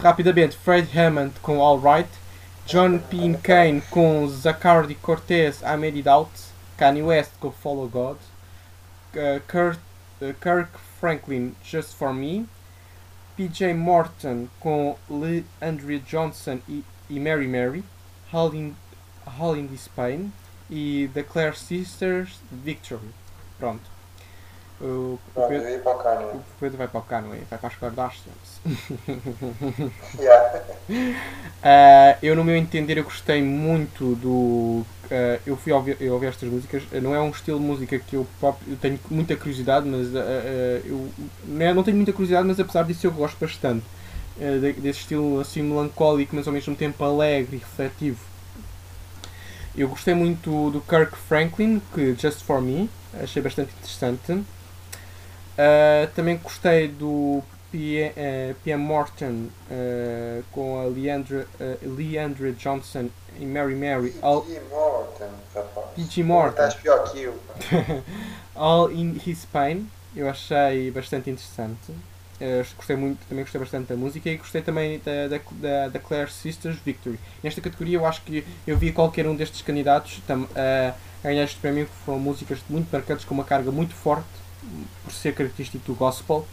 Rapidamente, 0.00 0.56
Fred 0.58 0.98
Hammond 0.98 1.38
com 1.40 1.60
All 1.62 1.78
Right, 1.80 2.10
John 2.66 2.98
P. 2.98 3.38
Kane 3.42 3.80
com 3.82 4.26
Zacardi 4.28 4.94
Cortez, 4.96 5.60
I 5.62 5.76
Made 5.76 5.96
It 5.98 6.08
Out, 6.08 6.30
Kanye 6.80 7.04
West 7.04 7.32
com 7.38 7.50
Follow 7.50 7.86
God, 7.86 8.16
uh, 9.14 9.38
Kurt, 9.46 9.78
uh, 10.22 10.32
Kirk 10.40 10.78
Franklin 10.98 11.54
Just 11.62 11.94
For 11.94 12.14
Me, 12.14 12.46
PJ 13.36 13.76
Morton 13.76 14.48
com 14.60 14.96
Lee 15.10 15.44
Andrea 15.60 15.98
Johnson 15.98 16.62
e, 16.66 16.82
e 17.10 17.18
Mary 17.18 17.46
Mary, 17.46 17.84
in, 18.54 18.74
All 19.38 19.54
in 19.56 19.68
This 19.68 19.88
Pain 19.88 20.32
e 20.70 21.06
The 21.12 21.22
Claire 21.22 21.54
Sisters 21.54 22.40
Victory. 22.50 23.12
Pronto. 23.58 23.99
O, 24.80 25.18
o 25.36 25.42
Pedro- 25.48 25.68
ia 25.68 25.78
para 25.80 25.92
o 25.92 25.98
Kanye. 25.98 26.24
o 26.24 26.42
Pedro 26.58 26.78
vai 26.78 26.88
para 26.88 27.00
o 27.00 27.02
Canoe, 27.02 27.38
vai 27.50 27.58
para 27.58 27.68
as 27.68 27.76
Kardashians. 27.76 28.60
Yeah. 30.18 30.60
Ah, 31.62 32.16
eu, 32.22 32.34
no 32.34 32.42
meu 32.42 32.56
entender, 32.56 32.96
eu 32.96 33.04
gostei 33.04 33.42
muito 33.42 34.14
do. 34.16 34.82
ah, 35.10 35.38
eu 35.46 35.54
fui 35.56 35.70
ouvir, 35.72 35.96
eu 36.00 36.14
ouvi 36.14 36.26
estas 36.26 36.48
músicas. 36.48 36.82
Não 37.02 37.14
é 37.14 37.20
um 37.20 37.28
estilo 37.30 37.58
de 37.60 37.64
música 37.66 37.98
que 37.98 38.16
eu 38.16 38.26
próprio 38.40 38.72
eu 38.72 38.76
tenho 38.78 38.98
muita 39.10 39.36
curiosidade, 39.36 39.86
mas 39.86 40.08
ah, 40.16 40.80
eu 40.84 41.08
não, 41.44 41.66
é- 41.66 41.74
não 41.74 41.82
tenho 41.82 41.96
muita 41.98 42.12
curiosidade, 42.12 42.46
mas 42.48 42.58
apesar 42.58 42.84
disso 42.84 43.06
eu 43.06 43.12
gosto 43.12 43.36
bastante. 43.38 43.84
de- 44.38 44.72
desse 44.80 45.00
estilo 45.00 45.38
assim 45.40 45.62
melancólico, 45.62 46.34
mas 46.34 46.46
ao 46.46 46.52
mesmo 46.54 46.74
tempo 46.74 47.04
alegre 47.04 47.56
e 47.56 47.60
refletivo. 47.60 48.18
Eu 49.76 49.86
gostei 49.88 50.14
muito 50.14 50.70
do 50.70 50.80
Kirk 50.80 51.14
Franklin, 51.28 51.80
que 51.94 52.14
Just 52.14 52.40
For 52.42 52.60
Me, 52.62 52.88
achei 53.22 53.42
bastante 53.42 53.70
interessante. 53.78 54.42
Ah, 55.58 56.08
também 56.14 56.36
gostei 56.36 56.88
do 56.88 57.42
P- 57.70 58.12
eh, 58.16 58.54
PM 58.64 58.82
Morton 58.82 59.46
eh, 59.70 60.42
com 60.50 60.80
a 60.80 60.84
Leandra, 60.84 61.46
eh, 61.60 61.76
Leandra 61.82 62.50
Johnson 62.52 63.08
e 63.38 63.44
Mary 63.46 63.74
Mary. 63.76 64.14
All, 64.22 64.42
P.G. 64.42 64.60
Morton, 64.70 65.28
rapaz. 65.54 65.86
P.G. 65.94 66.22
Morton. 66.24 66.50
Estás 66.50 66.74
pior 66.74 67.04
que 67.12 67.20
eu. 67.22 67.34
All 68.56 68.90
in 68.90 69.20
His 69.24 69.44
Pain. 69.44 69.86
Eu 70.16 70.28
achei 70.28 70.90
bastante 70.90 71.30
interessante. 71.30 71.92
Eh, 72.40 72.64
gostei 72.76 72.96
muito, 72.96 73.20
também 73.28 73.44
gostei 73.44 73.60
bastante 73.60 73.86
da 73.88 73.96
música 73.96 74.28
e 74.30 74.36
gostei 74.36 74.62
também 74.62 75.00
da, 75.04 75.28
da, 75.28 75.40
da, 75.52 75.88
da 75.88 75.98
Claire 76.00 76.32
Sisters 76.32 76.78
Victory. 76.84 77.20
Nesta 77.42 77.60
categoria 77.60 77.98
eu 77.98 78.06
acho 78.06 78.22
que 78.22 78.44
eu 78.66 78.76
vi 78.76 78.90
qualquer 78.92 79.26
um 79.28 79.36
destes 79.36 79.62
candidatos 79.62 80.20
tam, 80.26 80.48
a 80.56 80.94
ganhar 81.22 81.44
este 81.44 81.58
prémio 81.58 81.86
que 81.86 81.92
foram 82.04 82.18
músicas 82.18 82.58
muito 82.68 82.90
marcantes 82.90 83.24
com 83.26 83.34
uma 83.34 83.44
carga 83.44 83.70
muito 83.70 83.94
forte 83.94 84.24
por 85.04 85.12
ser 85.12 85.34
característico 85.34 85.84
do 85.86 85.94
gospel. 85.94 86.46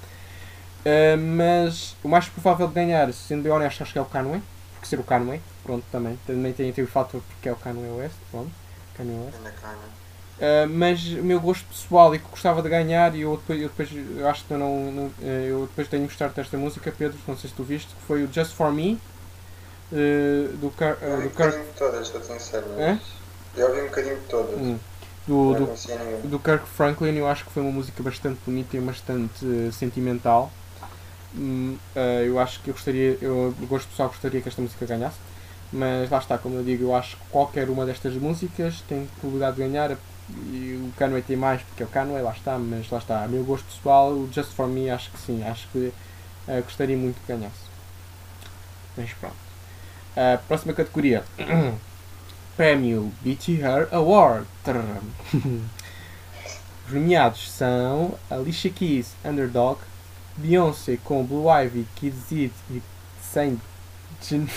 Eh, 0.86 1.16
mas 1.18 1.96
o 2.04 2.08
mais 2.08 2.28
provável 2.30 2.68
de 2.68 2.74
ganhar, 2.74 3.12
sendo 3.14 3.44
bem 3.44 3.52
honesto, 3.52 3.84
acho 3.84 3.92
que 3.94 4.00
é 4.00 4.02
o 4.02 4.06
Canway, 4.06 4.42
porque 4.74 4.88
ser 4.88 5.00
o 5.00 5.04
Canway, 5.04 5.42
pronto, 5.64 5.84
também, 5.92 6.18
também 6.26 6.54
tem, 6.54 6.72
tem 6.72 6.84
o 6.84 6.88
fator 6.88 7.22
porque 7.22 7.50
é 7.50 7.52
o 7.52 7.56
Canway 7.58 7.92
West, 7.92 8.16
pronto, 8.32 8.52
Kanye 8.96 9.14
West. 9.26 9.38
Uh, 10.40 10.70
mas 10.70 11.04
o 11.14 11.24
meu 11.24 11.40
gosto 11.42 11.66
pessoal 11.66 12.14
e 12.14 12.20
que 12.20 12.28
gostava 12.30 12.62
de 12.62 12.70
ganhar 12.70 13.16
e 13.16 13.22
eu 13.22 13.38
depois, 13.38 13.60
eu 13.60 13.70
depois 13.70 13.90
eu 13.92 14.30
acho 14.30 14.46
que 14.46 14.54
eu 14.54 14.58
não, 14.60 14.92
não- 14.92 15.06
uh, 15.08 15.14
eu 15.24 15.66
depois 15.68 15.88
tenho 15.88 16.04
mostrado 16.04 16.40
esta 16.40 16.56
música 16.58 16.92
Pedro, 16.96 17.18
não 17.28 17.36
sei 17.36 17.50
se 17.50 17.56
tu 17.56 17.64
viste, 17.64 17.88
que 17.96 18.02
foi 18.04 18.24
o 18.24 18.32
Just 18.32 18.54
For 18.54 18.72
Me 18.72 19.02
uh, 19.92 20.58
do, 20.58 20.72
Eu 21.02 21.10
uh, 21.10 21.12
ouvi 21.14 21.24
do 21.24 21.30
um 21.30 21.32
Kirk 21.32 21.58
bocadinho 21.58 21.64
de 21.66 21.74
todas, 21.74 22.08
estou 22.08 22.22
sincero. 22.24 22.66
É? 22.78 23.00
Eu 23.56 23.68
ouvi 23.70 23.82
um 23.82 23.86
bocadinho 23.86 24.16
de 24.20 24.26
todas. 24.28 24.56
hum, 24.56 24.80
do, 25.28 25.54
do, 25.54 25.60
nenhuma. 25.60 26.22
do 26.24 26.40
Kirk 26.40 26.68
Franklin 26.68 27.16
eu 27.16 27.28
acho 27.28 27.46
que 27.46 27.52
foi 27.52 27.62
uma 27.62 27.72
música 27.72 28.02
bastante 28.02 28.40
bonita 28.46 28.78
e 28.78 28.80
bastante 28.80 29.46
uh, 29.46 29.72
sentimental 29.72 30.52
Hum, 31.36 31.78
uh, 31.96 32.00
eu 32.00 32.40
acho 32.40 32.62
que 32.62 32.70
eu 32.70 32.74
gostaria 32.74 33.18
eu 33.22 33.54
gosto 33.68 33.90
pessoal 33.90 34.10
gostaria 34.10 34.42
que 34.42 34.48
esta 34.48 34.62
música 34.62 34.86
ganhasse 34.86 35.18
mas 35.72 36.10
lá 36.10 36.20
está, 36.20 36.38
como 36.38 36.56
eu 36.56 36.64
digo, 36.64 36.86
eu 36.86 36.96
acho 36.96 37.18
que 37.18 37.24
qualquer 37.30 37.70
uma 37.70 37.86
destas 37.86 38.14
músicas 38.14 38.82
tem 38.88 39.08
probabilidade 39.20 39.58
de 39.58 39.64
ganhar 39.64 39.98
e 40.30 40.82
o 40.82 40.94
Canway 40.98 41.22
tem 41.22 41.36
mais 41.36 41.62
porque 41.62 41.84
é 41.84 41.86
o 41.86 41.90
Canway, 41.90 42.22
lá 42.22 42.32
está, 42.32 42.58
mas 42.58 42.90
lá 42.90 42.98
está, 42.98 43.24
a 43.24 43.28
meu 43.28 43.44
gosto 43.44 43.66
pessoal, 43.66 44.12
o 44.12 44.30
Just 44.32 44.52
For 44.52 44.68
Me 44.68 44.90
acho 44.90 45.12
que 45.12 45.20
sim, 45.20 45.44
acho 45.44 45.68
que 45.70 45.92
eh, 46.48 46.62
gostaria 46.62 46.96
muito 46.96 47.20
que 47.22 47.34
ganhasse. 47.34 47.68
Mas 48.96 49.12
pronto. 49.14 49.36
Próxima 50.48 50.74
categoria. 50.74 51.24
Prémio 52.58 53.12
BT 53.22 53.54
Her 53.62 53.88
Award. 53.92 54.46
Os 56.88 56.94
nomeados 56.94 57.52
são 57.52 58.16
Alicia 58.30 58.72
Keys, 58.72 59.14
Underdog, 59.24 59.80
Beyoncé 60.38 60.98
com 61.04 61.24
Blue 61.24 61.50
Ivy, 61.50 61.86
Kids 61.96 62.32
It 62.32 62.54
e 62.72 62.82
Saint 63.22 63.60
Gen- 64.22 64.50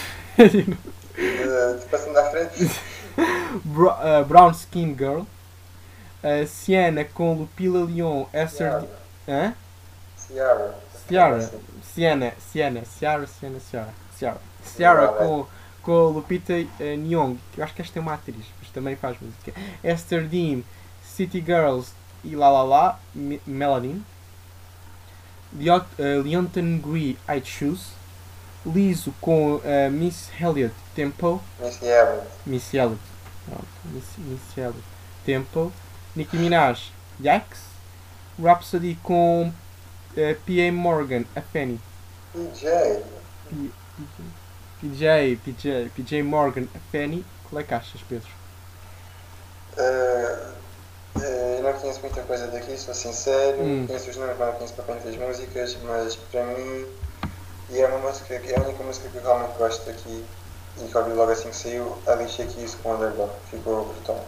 Uh, 1.19 1.79
passando 1.91 2.17
à 2.17 2.31
frente. 2.31 2.71
Bro- 3.65 3.91
uh, 3.91 4.25
Brown 4.25 4.53
Skin 4.53 4.97
Girl, 4.97 5.21
uh, 5.21 6.47
Sienna 6.47 7.05
com 7.05 7.35
Lupila 7.35 7.85
Leon, 7.85 8.25
Esther. 8.33 8.81
Ciara. 8.81 8.89
Hã? 9.29 9.55
Ciara. 10.17 10.75
Ciara. 11.09 11.37
Assim. 11.37 11.59
Sienna, 11.93 12.33
Sienna, 12.39 12.83
Ciara, 12.99 13.27
Sienna, 13.27 13.59
Ciara. 13.61 13.93
Ciara, 14.19 14.41
Ciara 14.77 15.09
com, 15.09 15.47
com 15.83 16.09
Lupita 16.11 16.53
uh, 16.55 16.97
Nyong, 16.97 17.39
que 17.53 17.61
eu 17.61 17.65
acho 17.65 17.75
que 17.75 17.83
esta 17.83 17.99
é 17.99 18.03
uma 18.03 18.15
atriz, 18.15 18.45
mas 18.61 18.71
também 18.71 18.97
faz 18.97 19.17
música. 19.21 19.53
Esther 19.83 20.27
Dean, 20.27 20.63
City 21.05 21.41
Girls 21.41 21.93
e 22.25 22.35
lá 22.37 22.49
lá, 22.63 22.99
Me- 23.15 23.41
Melanin. 23.47 24.05
Leot, 25.53 25.87
uh, 25.99 26.23
Leonton 26.23 26.79
Gree, 26.79 27.19
I 27.29 27.41
Choose. 27.45 27.99
Liso 28.65 29.15
com 29.21 29.55
uh, 29.57 29.91
Miss 29.91 30.29
Elliot, 30.39 30.75
Tempo. 30.95 31.43
Miss 31.59 31.83
Elliot. 31.83 32.27
Miss 32.47 32.75
Elliot. 32.75 33.01
Pronto, 33.47 33.67
Miss, 33.87 34.05
Miss 34.19 34.59
Elliot. 34.59 34.85
Tempo. 35.25 35.73
Nicki 36.15 36.37
Minaj, 36.37 36.91
Jax. 37.19 37.71
Rhapsody 38.39 38.97
com 39.03 39.53
eh, 40.17 40.35
P.A. 40.47 40.73
Morgan, 40.73 41.25
a 41.37 41.41
Penny. 41.43 41.79
PJ. 42.33 43.03
P- 43.51 43.71
PJ, 43.97 44.25
PJ, 44.81 45.37
PJ 45.95 46.23
Morgan, 46.23 46.69
a 46.75 46.79
Penny. 46.91 47.25
Qual 47.49 47.61
é 47.61 47.65
que 47.65 47.75
achas, 47.75 48.03
Pedro? 48.03 48.29
Uh, 49.77 50.53
uh, 51.17 51.21
eu 51.59 51.63
não 51.63 51.73
conheço 51.81 52.01
muita 52.01 52.23
coisa 52.23 52.47
daqui, 52.49 52.77
sou 52.79 52.95
sincero. 52.95 53.59
Hum. 53.63 53.87
Conheço 53.87 54.11
os 54.11 54.17
nomes, 54.17 54.37
mas 54.39 54.49
não 54.49 54.55
conheço 54.55 54.75
propriamente 54.75 55.09
as 55.09 55.17
músicas. 55.17 55.77
Mas 55.85 56.17
para 56.17 56.45
mim, 56.45 56.87
e 57.71 57.81
é 57.81 57.87
uma 57.89 57.99
música 57.99 58.39
que 58.41 58.53
é 58.53 58.59
a 58.59 58.63
única 58.63 58.83
música 58.85 59.09
que 59.09 59.17
eu 59.19 59.23
realmente 59.23 59.57
gosto 59.59 59.87
daqui 59.87 60.25
e 60.79 60.89
que 60.89 60.99
ouvi 60.99 61.13
logo 61.13 61.33
assim 61.33 61.51
que 61.51 61.57
saiu, 61.57 62.03
Alicia 62.07 62.47
Keys 62.47 62.75
com 62.77 62.95
Underdog. 62.95 63.33
Ficou 63.51 63.87
brutal. 63.87 64.25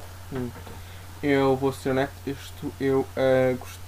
Eu 1.23 1.57
vou 1.57 1.73
ser 1.73 1.91
honesto, 1.91 2.15
isto, 2.27 2.75
eu, 2.81 3.07
gost- 3.59 3.81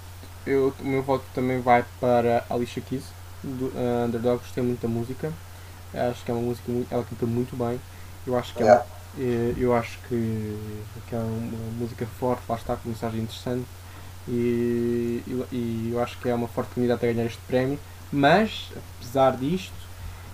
eu, 0.45 0.73
o 0.79 0.85
meu 0.85 1.03
voto 1.03 1.25
também 1.33 1.61
vai 1.61 1.85
para 1.99 2.45
Alicia 2.49 2.81
Keys, 2.81 3.03
do 3.43 3.71
eh, 3.75 4.05
Underdog, 4.05 4.39
gostei 4.39 4.63
muito 4.63 4.81
da 4.81 4.87
música. 4.87 5.33
Acho 5.95 6.23
que 6.25 6.31
é 6.31 6.33
uma 6.33 6.43
música, 6.43 6.71
muito, 6.71 6.91
ela 6.93 7.03
canta 7.03 7.25
muito 7.25 7.55
bem. 7.55 7.79
Eu 8.25 8.37
acho 8.37 8.53
que 8.55 8.61
é 8.63 8.65
uma- 8.65 8.75
Yeah. 8.75 8.85
Eh, 9.17 9.53
eu 9.57 9.73
acho 9.75 9.97
que, 10.09 10.57
que 11.07 11.15
é 11.15 11.17
uma 11.19 11.71
música 11.79 12.05
forte, 12.19 12.43
lá 12.49 12.55
está, 12.57 12.75
com 12.75 12.89
mensagem 12.89 13.21
interessante 13.21 13.65
e, 14.27 15.23
e, 15.51 15.89
eu 15.93 16.01
acho 16.03 16.17
que 16.19 16.29
é 16.29 16.35
uma 16.35 16.47
forte 16.49 16.75
candidata 16.75 17.05
a 17.05 17.13
ganhar 17.13 17.25
este 17.25 17.39
prémio, 17.47 17.79
mas 18.11 18.71
apesar 18.99 19.37
disto, 19.37 19.73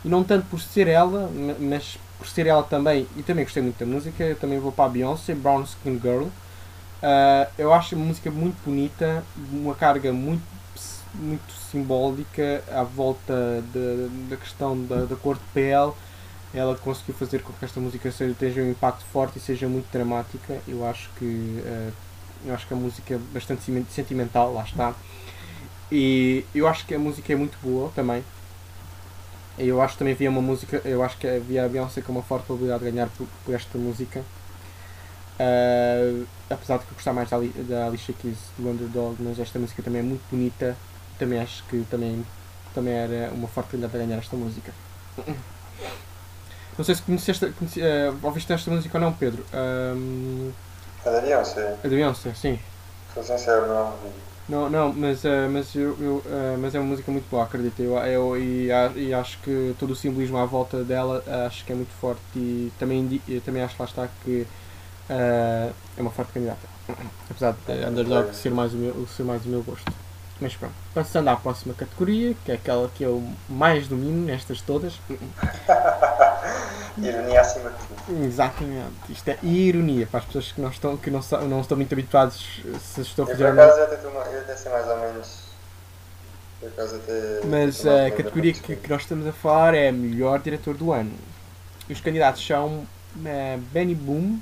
e 0.04 0.10
não 0.10 0.24
tanto 0.24 0.48
por 0.48 0.60
ser 0.60 0.88
ela, 0.88 1.30
ma- 1.30 1.56
mas 1.60 1.98
por 2.18 2.28
ser 2.28 2.48
ela 2.48 2.64
também, 2.64 3.08
e 3.18 3.24
também 3.24 3.44
gostei 3.46 3.62
muito 3.64 3.78
da 3.80 3.86
música, 3.86 4.24
eu 4.24 4.36
também 4.36 4.60
vou 4.60 4.72
para 4.72 4.86
a 4.86 4.90
Beyoncé, 4.90 5.36
Brown 5.36 5.64
Skin 5.64 6.00
Girl. 6.02 6.28
Ah, 7.02 7.48
eu 7.58 7.74
acho 7.74 7.96
a 7.96 7.98
música 7.98 8.30
muito 8.32 8.58
bonita, 8.64 9.24
uma 9.52 9.76
carga 9.76 10.14
muito, 10.14 10.44
muito 11.14 11.52
simbólica 11.72 12.64
à 12.72 12.84
volta 12.84 13.64
da, 14.30 14.38
questão 14.38 14.82
da, 14.86 15.06
da 15.06 15.16
cor 15.16 15.36
de 15.36 15.44
pele 15.54 15.94
ela 16.54 16.76
conseguiu 16.76 17.16
fazer 17.16 17.42
com 17.42 17.54
que 17.54 17.64
esta 17.64 17.80
música 17.80 18.12
seja, 18.12 18.36
tenha 18.38 18.64
um 18.64 18.72
impacto 18.72 19.06
forte 19.06 19.38
e 19.38 19.42
seja 19.42 19.68
muito 19.68 19.90
dramática. 19.92 20.60
Eu 20.68 20.86
acho 20.86 21.10
que 21.18 21.62
eh, 21.66 21.92
eu 22.46 22.54
acho 22.54 22.68
que 22.68 22.74
a 22.74 22.78
música 22.78 23.14
é 23.16 23.18
bastante 23.34 23.62
sentimental, 23.90 24.54
lá 24.54 24.64
está. 24.64 24.94
E 25.92 26.46
eu 26.54 26.68
acho 26.68 26.86
que 26.86 26.94
a 26.96 27.00
música 27.00 27.32
é 27.32 27.36
muito 27.36 27.58
boa 27.62 27.92
também. 27.96 28.24
Eu 29.58 29.82
acho 29.82 29.94
que 29.94 30.00
também 30.00 30.14
havia 30.14 30.30
uma 30.30 30.42
música, 30.42 30.82
eu 30.84 31.04
acho 31.04 31.18
que 31.18 31.28
havia 31.28 31.66
a 31.66 31.70
Beyoncé 31.70 32.02
com 32.02 32.12
uma 32.12 32.24
forte 32.24 32.46
probabilidade 32.46 32.84
de 32.84 32.92
ganhar 32.92 33.10
por, 33.10 33.28
por 33.46 33.54
esta 33.54 33.78
música. 33.78 34.24
Eh, 35.40 36.24
apesar 36.50 36.78
de 36.80 36.86
que 36.86 36.92
eu 36.92 36.96
gostar 36.96 37.14
mais 37.14 37.30
da, 37.30 37.38
da 37.70 37.88
Alicia 37.88 38.14
Keys 38.14 38.38
do 38.58 38.70
Underdog, 38.70 39.16
mas 39.20 39.40
esta 39.40 39.58
música 39.60 39.82
também 39.82 40.02
é 40.02 40.04
muito 40.04 40.24
bonita. 40.30 40.76
Também 41.22 41.40
acho 41.40 41.64
que 41.66 41.86
também, 41.88 42.26
também 42.74 42.96
era 42.96 43.32
uma 43.32 43.48
forte 43.48 43.70
candidata 43.70 43.96
a 43.96 44.00
ganhar 44.00 44.18
esta 44.18 44.36
música. 44.36 44.74
Não 46.76 46.84
sei 46.84 46.96
se 46.96 47.04
conheceste, 47.04 47.46
conheci, 47.52 47.80
eh, 47.80 48.12
ouviste 48.24 48.52
esta 48.52 48.72
música 48.72 48.98
ou 48.98 49.04
não, 49.04 49.14
Pedro. 49.14 49.46
Ahm, 49.54 50.50
A 51.06 51.12
da 51.12 51.22
Beyoncé, 51.22 51.76
a 51.78 51.88
da 51.88 51.90
Beyoncé, 51.90 52.34
sim. 52.34 52.58
sou 53.14 53.22
sincero, 53.22 53.68
não. 53.68 53.94
Não, 54.50 54.68
não, 54.68 54.92
mas, 54.92 55.24
eh, 55.24 55.48
mas, 55.48 55.76
eu, 55.76 55.96
eu, 56.02 56.24
eh, 56.26 56.58
mas 56.60 56.74
é 56.74 56.80
uma 56.80 56.88
música 56.90 57.12
muito 57.12 57.30
boa, 57.30 57.44
acredito. 57.44 57.80
Eu, 57.80 58.00
eu, 58.00 58.36
e, 58.36 58.70
e 58.96 59.14
acho 59.14 59.38
que 59.44 59.76
todo 59.78 59.92
o 59.92 59.96
simbolismo 59.96 60.40
à 60.40 60.46
volta 60.46 60.84
dela 60.84 61.24
acho 61.46 61.64
que 61.64 61.72
é 61.72 61.76
muito 61.76 61.94
forte 62.02 62.20
e 62.36 62.74
também, 62.80 63.22
também 63.46 63.62
acho 63.62 63.76
que 63.76 63.82
lá 63.84 63.88
está 63.88 64.08
que 64.24 64.48
eh, 65.08 65.72
é 65.98 66.02
uma 66.02 66.10
forte 66.10 66.32
candidata. 66.34 66.68
Apesar 67.30 67.56
de 67.68 67.86
Underdog 67.86 68.34
ser 68.34 68.50
mais, 68.50 68.74
o 68.74 68.78
meu, 68.78 69.08
ser 69.08 69.22
mais 69.22 69.46
o 69.46 69.50
meu 69.50 69.62
gosto. 69.62 69.86
Mas 70.42 70.56
pronto, 70.56 70.74
passando 70.94 71.28
à 71.28 71.38
próxima 71.38 71.74
categoria, 71.76 72.36
que 72.44 72.52
é 72.52 72.56
aquela 72.56 72.90
que 72.90 73.04
eu 73.04 73.24
mais 73.48 73.88
domino 73.88 74.26
nestas 74.26 74.60
todas. 74.60 75.00
Ironia 76.98 77.42
acima 77.42 77.70
de 77.70 77.76
tudo. 77.78 78.26
Exatamente, 78.26 78.92
isto 79.12 79.28
é 79.30 79.38
ironia 79.44 80.06
para 80.08 80.20
as 80.20 80.26
pessoas 80.26 80.52
que 80.52 80.60
não 80.60 80.70
estão, 80.70 80.98
que 80.98 81.10
não, 81.10 81.22
sa- 81.22 81.40
não 81.42 81.62
estão 81.62 81.78
muito 81.78 81.94
habituados 81.94 82.60
se 82.82 83.02
estou 83.02 83.26
a 83.26 83.30
Eu 83.30 83.32
fazer 83.32 83.44
por 83.46 83.50
ou 83.52 83.56
não. 83.56 83.64
acaso 83.64 83.82
até, 83.84 83.96
estou 83.96 84.14
ma- 84.14 84.26
eu 84.26 84.42
até 84.42 84.56
sei 84.58 84.72
mais 84.72 84.88
ou 84.88 84.98
menos. 85.00 85.42
Por 86.60 86.68
até. 86.96 87.40
Mas 87.48 87.86
a 87.86 87.90
menos 87.94 88.18
categoria 88.18 88.54
que, 88.54 88.76
que 88.76 88.90
nós 88.90 89.02
estamos 89.04 89.26
a 89.28 89.32
falar 89.32 89.74
é 89.74 89.92
melhor 89.92 90.40
diretor 90.40 90.76
do 90.76 90.92
ano. 90.92 91.14
E 91.88 91.94
os 91.94 92.02
candidatos 92.02 92.46
são 92.46 92.86
eh, 93.26 93.58
Benny 93.72 93.96
Boom, 93.96 94.40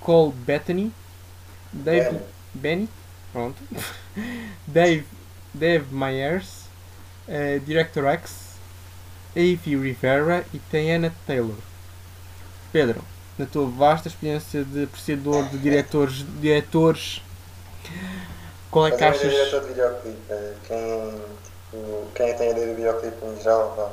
Cole 0.00 0.32
Bethany, 0.32 0.92
Dave 1.72 2.10
Benny. 2.10 2.20
Benny, 2.54 2.88
pronto, 3.32 3.56
Dave, 4.66 5.06
Dave 5.52 5.86
Myers, 5.90 6.64
eh, 7.28 7.60
Director 7.64 8.06
X, 8.06 8.32
Avi 9.36 9.76
Rivera 9.76 10.44
e 10.52 10.58
Tiana 10.70 11.12
Taylor. 11.26 11.56
Pedro, 12.72 13.02
na 13.38 13.46
tua 13.46 13.66
vasta 13.66 14.08
experiência 14.08 14.64
de 14.64 14.84
apreciador 14.84 15.44
de 15.48 15.58
diretores, 15.58 16.24
diretores 16.40 17.22
qual 18.70 18.86
é 18.86 18.92
que 18.92 19.02
eu 19.02 19.08
achas? 19.08 19.30
diretor 19.30 19.60
de 19.62 19.68
videoclipe, 19.68 20.32
é 20.32 20.54
quem. 20.66 21.10
tipo, 21.44 22.06
quem 22.14 22.36
tem 22.36 22.48
a 22.48 22.50
ideia 22.52 22.66
do 22.68 22.76
videoclipe 22.76 23.24
em 23.24 23.42
geral, 23.42 23.74
vá. 23.76 23.90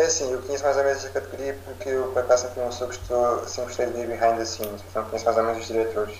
É 0.00 0.06
assim, 0.06 0.30
eu 0.32 0.40
conheço 0.40 0.64
mais 0.64 0.76
ou 0.76 0.84
menos 0.84 1.04
esta 1.04 1.20
categoria 1.20 1.58
porque 1.64 1.88
eu, 1.88 2.04
por 2.12 2.22
acaso, 2.22 2.44
sempre 2.44 2.62
pessoa 2.62 2.90
que 2.90 2.96
estou, 2.96 3.48
sempre 3.48 3.64
gostei 3.64 3.86
de 3.86 3.92
ver 3.92 4.06
behind 4.06 4.38
the 4.38 4.44
scenes, 4.44 4.82
portanto 4.82 5.06
conheço 5.10 5.24
mais 5.24 5.36
ou 5.36 5.44
menos 5.44 5.58
os 5.60 5.66
diretores. 5.66 6.16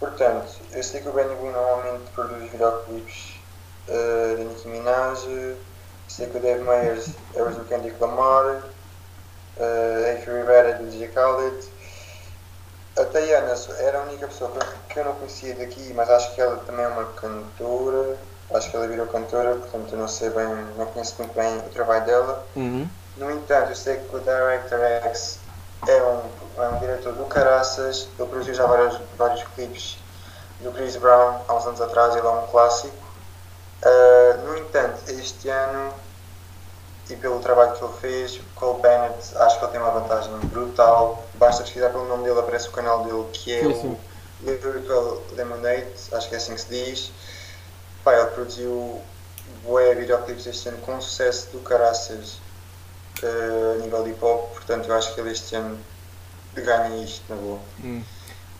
Portanto, 0.00 0.50
eu 0.72 0.82
sei 0.82 1.02
que 1.02 1.08
o 1.10 1.12
Benny 1.12 1.34
Boone 1.34 1.52
normalmente 1.52 2.10
produz 2.14 2.50
videoclipes 2.50 3.34
uh, 3.86 4.36
da 4.38 4.44
Nicki 4.44 4.68
Minaj, 4.68 5.20
sei 6.08 6.26
que 6.26 6.38
o 6.38 6.40
Dave 6.40 6.64
Meyers 6.64 7.10
é 7.34 7.42
o 7.42 7.50
do 7.50 7.64
Kendrick 7.66 8.00
Lamar, 8.00 8.46
uh, 8.46 10.10
Avery 10.10 10.38
Rivera 10.38 10.70
é 10.70 10.74
do 10.74 10.86
DJ 10.86 11.08
Khaled, 11.08 11.68
a 12.98 13.04
Tayana 13.04 13.54
era 13.78 13.98
a 13.98 14.02
única 14.04 14.26
pessoa 14.26 14.50
que 14.88 14.98
eu 14.98 15.04
não 15.04 15.14
conhecia 15.16 15.54
daqui, 15.54 15.92
mas 15.94 16.08
acho 16.08 16.34
que 16.34 16.40
ela 16.40 16.56
também 16.64 16.84
é 16.84 16.88
uma 16.88 17.04
cantora, 17.12 18.16
acho 18.54 18.70
que 18.70 18.76
ela 18.76 18.88
virou 18.88 19.06
cantora, 19.06 19.54
portanto 19.54 19.92
eu 19.92 19.98
não 19.98 20.08
sei 20.08 20.30
bem, 20.30 20.46
não 20.78 20.86
conheço 20.86 21.14
muito 21.18 21.34
bem 21.34 21.58
o 21.58 21.70
trabalho 21.70 22.06
dela. 22.06 22.46
Uhum. 22.56 22.88
No 23.18 23.30
entanto, 23.30 23.70
eu 23.70 23.76
sei 23.76 23.98
que 23.98 24.16
o 24.16 24.18
Director 24.18 24.80
X 24.80 25.39
é 25.86 26.02
um, 26.02 26.62
é 26.62 26.68
um 26.68 26.78
diretor 26.78 27.12
do 27.14 27.24
Caraças, 27.24 28.08
ele 28.18 28.28
produziu 28.28 28.54
já 28.54 28.66
vários, 28.66 29.00
vários 29.16 29.42
clipes 29.54 29.98
do 30.60 30.72
Chris 30.72 30.96
Brown 30.96 31.40
há 31.48 31.54
uns 31.54 31.66
anos 31.66 31.80
atrás, 31.80 32.14
ele 32.14 32.26
é 32.26 32.30
um 32.30 32.46
clássico. 32.48 32.96
Uh, 33.82 34.46
no 34.46 34.58
entanto, 34.58 35.00
este 35.08 35.48
ano, 35.48 35.94
e 37.08 37.16
pelo 37.16 37.40
trabalho 37.40 37.72
que 37.72 37.82
ele 37.82 37.92
fez, 37.94 38.40
Cole 38.54 38.80
Bennett, 38.82 39.36
acho 39.36 39.58
que 39.58 39.64
ele 39.64 39.72
tem 39.72 39.80
uma 39.80 39.90
vantagem 39.90 40.32
brutal. 40.44 41.24
Basta 41.34 41.62
pesquisar 41.62 41.90
pelo 41.90 42.06
nome 42.06 42.24
dele, 42.24 42.38
aparece 42.38 42.68
o 42.68 42.72
canal 42.72 43.04
dele, 43.04 43.26
que 43.32 43.52
é 43.52 43.62
Sim, 43.62 43.98
o 44.42 44.46
Lyrical 44.46 45.22
Lemonade, 45.32 45.88
acho 46.12 46.28
que 46.28 46.34
é 46.34 46.38
assim 46.38 46.54
que 46.54 46.60
se 46.60 46.68
diz. 46.68 47.12
Pá, 48.04 48.14
ele 48.14 48.30
produziu 48.30 49.00
bué 49.64 49.94
videoclipes 49.94 50.46
este 50.46 50.68
ano 50.68 50.78
com 50.78 51.00
sucesso 51.00 51.48
do 51.50 51.60
caraças 51.60 52.38
uh, 53.26 53.78
a 53.80 53.82
nível 53.84 54.02
de 54.04 54.10
hip 54.10 54.24
hop, 54.24 54.52
portanto 54.52 54.86
eu 54.88 54.94
acho 54.94 55.14
que 55.14 55.20
ele 55.20 55.30
este 55.32 55.54
ano 55.56 55.78
ganha 56.54 57.04
isto 57.04 57.22
na 57.28 57.36
boa. 57.36 57.60
Hum. 57.84 58.02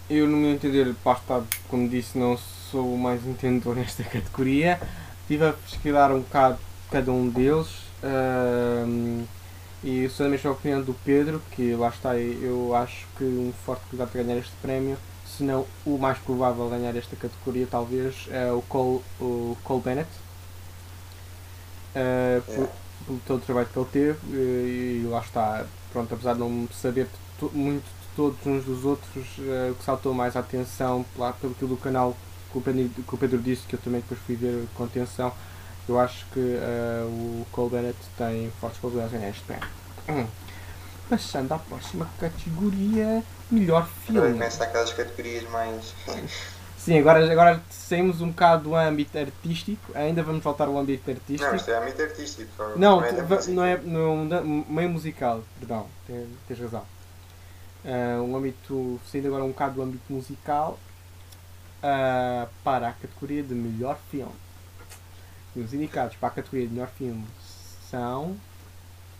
Eu, 0.09 0.27
no 0.27 0.37
meu 0.37 0.51
entender, 0.51 0.93
pá, 1.05 1.13
está, 1.13 1.43
como 1.69 1.89
disse, 1.89 2.19
não 2.19 2.37
sou 2.71 2.95
o 2.95 2.99
mais 2.99 3.25
entendedor 3.25 3.77
nesta 3.77 4.03
categoria. 4.03 4.81
Estive 5.23 5.47
a 5.47 5.53
pesquisar 5.53 6.11
um 6.11 6.21
bocado 6.21 6.59
cada 6.91 7.13
um 7.13 7.29
deles 7.29 7.69
ahm, 8.03 9.23
e 9.85 10.09
sou 10.09 10.27
da 10.27 10.31
mesma 10.31 10.51
opinião 10.51 10.83
do 10.83 10.93
Pedro, 11.05 11.41
que 11.53 11.75
lá 11.75 11.89
está, 11.89 12.17
eu 12.17 12.75
acho 12.75 13.07
que 13.17 13.23
um 13.25 13.53
forte 13.65 13.83
candidato 13.85 14.19
a 14.19 14.23
ganhar 14.23 14.39
este 14.39 14.53
prémio, 14.61 14.97
se 15.25 15.45
não 15.45 15.65
o 15.87 15.97
mais 15.97 16.19
provável 16.19 16.67
a 16.67 16.71
ganhar 16.71 16.97
esta 16.97 17.15
categoria, 17.15 17.67
talvez, 17.71 18.27
é 18.31 18.51
o 18.51 18.61
Cole, 18.63 19.01
o 19.21 19.57
Cole 19.63 19.81
Bennett. 19.83 20.11
Ah, 21.95 22.41
por- 22.47 22.65
É. 22.65 22.90
pelo 23.07 23.19
todo 23.27 23.39
o 23.39 23.45
trabalho 23.45 23.69
que 23.73 23.79
ele 23.79 23.89
teve 23.93 24.19
e, 24.37 25.03
e 25.05 25.07
lá 25.09 25.21
está, 25.21 25.65
pronto, 25.93 26.13
apesar 26.15 26.35
de 26.35 26.41
não 26.41 26.69
saber 26.73 27.07
to- 27.39 27.51
muito 27.55 27.85
de 27.85 28.17
todos 28.17 28.39
uns 28.47 28.65
dos 28.65 28.85
outros, 28.85 29.27
eh, 29.39 29.71
o 29.71 29.75
que 29.75 29.85
saltou 29.85 30.13
mais 30.15 30.37
a 30.37 30.41
atenção 30.41 31.05
lá 31.17 31.33
pelo 31.33 31.53
aquilo 31.53 31.71
do 31.71 31.77
canal 31.77 32.17
que 32.53 32.59
o, 32.59 32.61
Pedro, 32.61 32.89
que 33.07 33.15
o 33.15 33.19
Pedro 33.19 33.39
disse, 33.39 33.63
que 33.67 33.75
eu 33.77 33.81
também 33.81 34.01
depois 34.01 34.21
fui 34.27 34.35
ver 34.37 34.67
com 34.75 34.85
atenção, 34.85 35.33
eu 35.89 35.99
acho 35.99 36.27
que 36.33 36.41
eh, 36.41 37.03
o 37.07 37.47
Cole 37.53 37.71
Bennett 37.71 37.99
tem 38.19 38.51
fortes 38.61 38.79
probabilidades 38.81 39.13
de 39.13 39.19
ganhar 39.19 39.31
este. 39.31 40.13
Hum. 40.13 40.27
Passando 41.09 41.53
à 41.53 41.59
próxima 41.59 42.09
categoria, 42.21 43.23
melhor 43.51 43.89
filme. 44.07 44.33
começa 44.33 44.63
aquelas 44.65 44.93
categorias 44.93 45.49
mais. 45.51 45.93
Sim, 46.91 46.99
agora, 46.99 47.33
agora 47.33 47.63
saímos 47.71 48.21
um 48.21 48.31
bocado 48.31 48.65
do 48.65 48.75
âmbito 48.75 49.17
artístico, 49.17 49.93
ainda 49.95 50.25
vamos 50.25 50.43
voltar 50.43 50.67
ao 50.67 50.77
âmbito 50.77 51.09
artístico. 51.09 51.49
Não, 51.49 51.55
isto 51.55 51.71
é 51.71 51.79
âmbito 51.79 52.03
artístico. 52.03 52.51
Não, 52.75 53.05
é 53.05 53.13
va- 53.13 53.37
música. 53.37 53.53
não 53.53 53.65
é 53.65 53.77
não, 53.79 54.65
meio 54.69 54.89
musical, 54.89 55.45
perdão, 55.61 55.87
tens, 56.05 56.29
tens 56.49 56.59
razão. 56.59 56.83
Ah, 57.85 58.21
um 58.21 58.37
âmbito, 58.37 59.01
saindo 59.07 59.29
agora 59.29 59.45
um 59.45 59.51
bocado 59.51 59.75
do 59.75 59.83
âmbito 59.83 60.13
musical 60.13 60.81
ah, 61.81 62.49
para 62.65 62.89
a 62.89 62.93
categoria 62.93 63.45
de 63.45 63.55
melhor 63.55 63.97
filme. 64.11 64.35
E 65.55 65.61
os 65.61 65.73
indicados 65.73 66.17
para 66.17 66.31
a 66.31 66.33
categoria 66.33 66.67
de 66.67 66.73
melhor 66.73 66.89
filme 66.99 67.25
são 67.89 68.37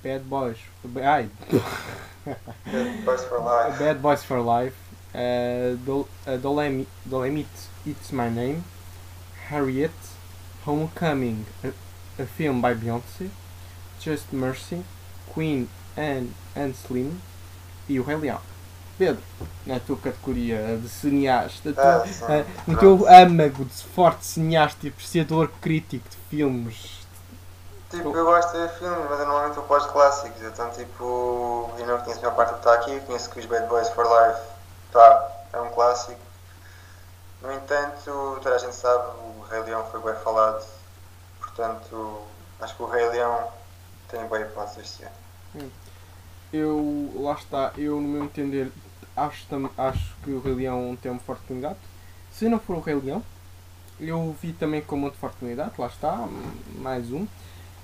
Bad 0.03 0.25
Boys. 0.25 0.59
Ai, 1.05 1.31
Boys 3.05 3.25
for 3.27 3.39
Life. 3.39 3.79
Bad 3.79 4.01
Boys 4.01 4.25
for 4.25 4.41
Life, 4.41 4.77
uh, 5.15 5.77
Dol- 5.79 6.09
uh, 6.27 6.39
Dolemi- 6.39 6.89
Dolemite 7.05 7.49
It's 7.87 8.11
My 8.13 8.29
Name, 8.31 8.63
Harriet, 9.49 9.93
Homecoming, 10.67 11.45
a, 11.65 11.69
a 12.23 12.27
film 12.27 12.61
by 12.61 12.75
Beyoncé, 12.75 13.31
Just 14.01 14.33
Mercy, 14.33 14.83
Queen 15.35 15.69
and, 15.97 16.29
and 16.57 16.73
Slim 16.75 17.21
e 17.89 17.99
o 17.99 18.05
Rei 18.05 18.17
Leão. 18.17 18.41
Pedro, 18.99 19.23
na 19.65 19.81
tua 19.81 19.97
categoria 19.97 20.77
de 20.77 20.87
cineasta, 20.89 21.73
tu- 21.73 21.81
Ah, 21.81 22.05
eh, 22.29 22.45
no 22.67 22.77
teu 22.77 23.09
âmago 23.09 23.65
de 23.65 23.83
forte 23.95 24.27
cineasta 24.27 24.87
e 24.87 24.91
apreciador 24.91 25.49
crítico 25.61 26.09
de 26.09 26.17
filmes, 26.29 27.01
Tipo, 27.91 28.17
eu 28.17 28.25
gosto 28.25 28.53
de 28.53 28.59
ver 28.59 28.69
filmes, 28.79 29.07
mas 29.11 29.19
eu 29.19 29.27
normalmente 29.27 29.55
vou 29.57 29.65
para 29.65 29.79
os 29.79 29.87
clássicos. 29.87 30.41
Então, 30.43 30.71
tipo, 30.71 31.69
eu 31.77 31.87
não 31.89 31.99
conheço 31.99 32.21
a 32.21 32.23
maior 32.23 32.37
parte 32.37 32.51
do 32.51 32.55
que 32.55 32.59
está 32.61 32.75
aqui. 32.75 32.93
Eu 32.93 33.01
conheço 33.01 33.31
que 33.31 33.41
os 33.41 33.47
Bad 33.47 33.67
Boys 33.67 33.89
for 33.89 34.05
Life 34.05 34.41
tá, 34.93 35.47
é 35.53 35.61
um 35.61 35.71
clássico. 35.71 36.21
No 37.43 37.53
entanto, 37.53 38.39
toda 38.43 38.55
a 38.55 38.59
gente 38.59 38.75
sabe, 38.75 39.05
o 39.19 39.47
Rei 39.51 39.61
Leão 39.63 39.85
foi 39.91 40.01
bem 40.01 40.23
falado. 40.23 40.65
Portanto, 41.39 42.23
acho 42.61 42.77
que 42.77 42.83
o 42.83 42.87
Rei 42.87 43.09
Leão 43.09 43.49
tem 44.09 44.27
bem 44.27 44.43
hipótese 44.43 44.81
este 44.81 45.05
ano. 45.05 45.71
Eu, 46.53 47.13
lá 47.17 47.33
está, 47.35 47.73
eu 47.79 48.01
no 48.01 48.09
meu 48.09 48.25
entender 48.25 48.73
acho, 49.17 49.47
acho 49.79 50.15
que 50.23 50.31
o 50.31 50.41
Rei 50.41 50.55
Leão 50.55 50.97
tem 51.01 51.11
um 51.11 51.19
forte 51.19 51.45
candidato. 51.47 51.79
Se 52.33 52.49
não 52.49 52.59
for 52.59 52.77
o 52.77 52.81
Rei 52.81 52.95
Leão, 52.95 53.23
eu 53.99 54.37
vi 54.41 54.53
também 54.53 54.83
como 54.83 55.07
outro 55.07 55.21
forte 55.21 55.37
candidato, 55.39 55.81
lá 55.81 55.89
está, 55.89 56.29
mais 56.77 57.11
um. 57.13 57.27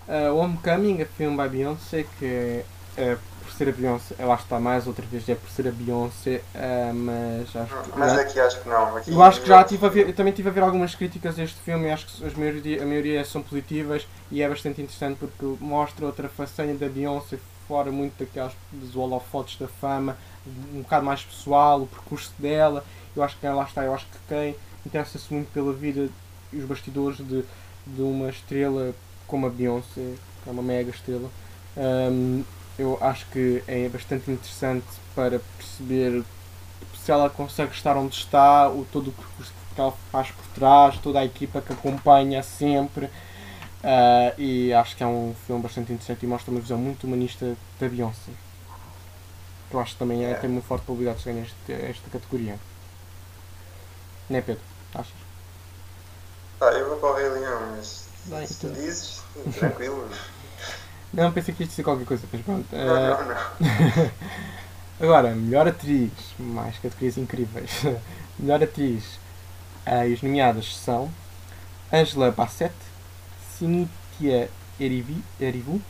Uh, 0.09 0.37
Homecoming, 0.37 1.03
a 1.03 1.07
filme 1.07 1.37
by 1.37 1.49
Beyoncé, 1.49 2.05
que 2.19 2.25
é, 2.25 2.65
é 2.97 3.19
por 3.47 3.53
ser 3.53 3.69
a 3.69 3.73
Beyoncé, 3.73 4.15
lá 4.19 4.35
está 4.35 4.59
mais 4.59 4.87
outra 4.87 5.07
vez, 5.07 5.29
é 5.29 5.35
por 5.37 5.49
ser 5.49 5.69
a 5.69 5.71
Beyoncé, 5.71 6.43
uh, 6.55 6.95
mas 6.95 7.55
acho 7.57 7.83
que. 7.83 7.99
Mas 7.99 8.13
já- 8.13 8.21
aqui 8.21 8.41
acho 8.41 8.61
que 8.61 8.69
não. 8.69 8.97
Aqui 8.97 9.13
eu 9.13 9.23
acho 9.23 9.41
que 9.41 9.49
já 9.49 9.65
tive 9.65 9.87
a 9.87 9.89
ver, 9.89 10.09
eu 10.09 10.15
também 10.15 10.33
tive 10.33 10.49
a 10.49 10.53
ver 10.53 10.63
algumas 10.63 10.95
críticas 10.95 11.39
a 11.39 11.45
este 11.45 11.61
filme 11.61 11.87
e 11.87 11.91
acho 11.91 12.07
que 12.07 12.27
as 12.27 12.35
maioria, 12.35 12.83
a 12.83 12.87
maioria 12.87 13.25
são 13.25 13.43
positivas 13.43 14.07
e 14.31 14.43
é 14.43 14.49
bastante 14.49 14.83
interessante 14.83 15.19
porque 15.19 15.65
mostra 15.65 16.05
outra 16.05 16.29
façanha 16.29 16.75
da 16.75 16.89
Beyoncé 16.89 17.39
fora 17.69 17.91
muito 17.91 18.19
daquelas 18.19 18.53
dos 18.73 18.95
holofotes 18.97 19.59
da 19.59 19.69
fama, 19.69 20.17
um 20.75 20.83
bocado 20.83 21.05
mais 21.05 21.23
pessoal, 21.23 21.83
o 21.83 21.87
percurso 21.87 22.33
dela. 22.39 22.85
Eu 23.15 23.23
acho 23.23 23.37
que 23.39 23.47
lá 23.47 23.65
está, 23.65 23.85
eu 23.85 23.95
acho 23.95 24.07
que 24.07 24.19
quem 24.29 24.55
interessa-se 24.85 25.33
muito 25.33 25.51
pela 25.53 25.73
vida 25.73 26.09
e 26.53 26.59
os 26.59 26.65
bastidores 26.65 27.19
de, 27.19 27.45
de 27.87 28.03
uma 28.03 28.29
estrela 28.29 28.93
como 29.27 29.47
a 29.47 29.51
Beyoncé, 29.51 30.15
que 30.43 30.49
é 30.49 30.53
uma 30.53 30.63
mega 30.63 30.91
estrela, 30.91 31.29
hum, 31.77 32.45
eu 32.79 32.99
acho 33.01 33.27
que 33.27 33.63
é 33.67 33.89
bastante 33.89 34.31
interessante 34.31 34.87
para 35.15 35.41
perceber 35.57 36.25
se 37.05 37.11
ela 37.13 37.31
consegue 37.31 37.73
estar 37.73 37.97
onde 37.97 38.17
está, 38.17 38.69
o, 38.69 38.85
todo 38.93 39.09
o 39.11 39.13
percurso 39.13 39.53
que 39.75 39.81
ela 39.81 39.93
faz 40.11 40.31
por 40.31 40.47
trás, 40.55 40.99
toda 40.99 41.21
a 41.21 41.25
equipa 41.25 41.61
que 41.61 41.73
acompanha 41.73 42.43
sempre. 42.43 43.11
ah, 43.85 44.35
e 44.39 44.73
acho 44.73 44.97
que 44.97 45.03
é 45.03 45.07
um 45.07 45.35
filme 45.47 45.63
bastante 45.63 45.93
interessante 45.93 46.25
e 46.25 46.29
mostra 46.29 46.51
uma 46.51 46.61
visão 46.61 46.79
muito 46.79 47.07
humanista 47.07 47.57
da 47.81 47.89
Beyoncé. 47.89 48.33
Que 49.71 49.77
eu 49.77 49.81
acho 49.81 49.93
que 49.93 49.99
também 49.99 50.25
é, 50.25 50.31
É. 50.31 50.35
tem 50.35 50.51
uma 50.51 50.63
forte 50.63 50.85
probabilidade 50.85 51.19
de 51.21 51.25
ganhar 51.27 51.43
este- 51.45 51.73
esta 51.73 52.11
categoria. 52.11 52.59
Não 54.29 54.39
é 54.39 54.43
Pedro? 54.43 54.63
Achas? 54.95 55.13
Ah, 56.61 56.67
eu 56.73 56.89
vou 56.89 56.99
para 56.99 57.11
o 57.11 57.15
Rei 57.15 57.29
Leão, 57.29 57.61
mas 57.77 58.05
Bem, 58.25 58.47
se 58.47 58.55
tu 58.59 58.67
então. 58.67 58.83
dizes, 58.83 59.23
tranquilo. 59.55 60.09
Não, 61.17 61.33
pensei 61.33 61.55
que 61.55 61.63
isto 61.63 61.73
ia 61.73 61.77
ser 61.77 61.83
qualquer 61.83 62.05
coisa, 62.05 62.25
mas 62.31 62.43
pronto. 62.43 62.67
Não, 62.71 62.95
Ah, 62.95 63.25
não, 63.25 63.29
não. 63.29 64.11
Agora, 65.01 65.35
melhor 65.35 65.67
atriz, 65.67 66.11
mais 66.39 66.79
categorias 66.79 67.17
incríveis. 67.17 67.71
melhor 68.39 68.63
atriz, 68.63 69.19
e 69.87 70.13
as 70.13 70.21
nomeadas 70.23 70.77
são 70.77 71.11
Angela 71.91 72.31
Bassett, 72.31 72.75
Cynthia 73.59 74.51
Erivi, 74.79 75.23
Erivo, 75.41 75.81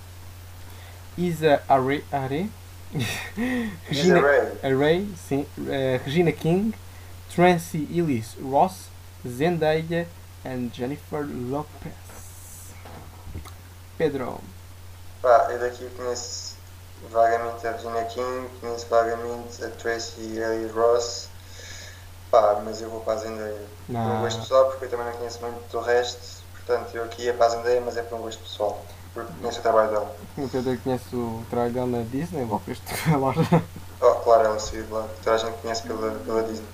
Isa 1.18 1.60
Are, 1.68 2.04
Ray. 2.28 2.50
Array, 4.62 5.08
sim, 5.28 5.44
eh, 5.68 6.00
Regina 6.04 6.30
King, 6.30 6.72
Tracy 7.34 7.88
Ellis 7.92 8.36
Ross, 8.40 8.88
Zendaya 9.26 10.06
e 10.44 10.70
Jennifer 10.72 11.26
Lopez. 11.26 11.92
Pedro, 13.98 14.40
Pá, 15.22 15.48
eu 15.50 15.58
daqui 15.58 15.88
conheço 15.96 16.56
vagamente 17.10 17.66
a 17.66 17.72
Regina 17.72 18.04
King, 18.04 18.48
conheço 18.60 18.86
vagamente 18.88 19.64
a 19.64 19.68
Tracy 19.70 20.38
Ellis 20.38 20.72
Ross. 20.72 21.28
Pá, 22.30 22.60
mas 22.64 22.80
eu 22.82 22.90
vou 22.90 23.00
para 23.00 23.14
a 23.14 23.16
Zendaya. 23.16 23.60
Não 23.88 24.08
não, 24.08 24.20
gosto 24.22 24.44
só 24.44 24.64
porque 24.64 24.86
eu 24.86 24.90
também 24.90 25.06
não 25.06 25.12
conheço 25.12 25.40
muito 25.40 25.70
do 25.70 25.80
resto. 25.80 26.44
Portanto, 26.54 26.94
eu 26.94 27.04
aqui 27.04 27.22
ia 27.22 27.34
para 27.34 27.46
a 27.46 27.48
Zendaya, 27.50 27.80
mas 27.80 27.96
é 27.96 28.02
por 28.02 28.18
um 28.18 28.22
gosto 28.22 28.42
pessoal. 28.42 28.84
Porque 29.14 29.32
conheço 29.40 29.60
o 29.60 29.62
trabalho 29.62 29.90
dela. 29.90 30.16
O 30.36 30.48
Pedro 30.48 30.78
conhece 30.78 31.16
o 31.16 31.42
trabalho 31.48 31.72
dela 31.72 31.86
na 31.86 32.02
Disney, 32.02 32.44
logo 32.44 32.62
este 32.68 32.84
loja. 33.16 33.40
Oh, 34.00 34.14
claro, 34.16 34.44
ela 34.44 34.58
saiu 34.58 34.84
de 34.84 34.92
lá. 34.92 35.08
Toda 35.24 35.36
a 35.36 35.38
gente 35.38 35.56
conhece 35.58 35.82
pela, 35.84 36.10
pela 36.12 36.42
Disney. 36.42 36.66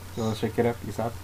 Que 0.52 0.60
era, 0.60 0.74
exato. 0.88 1.14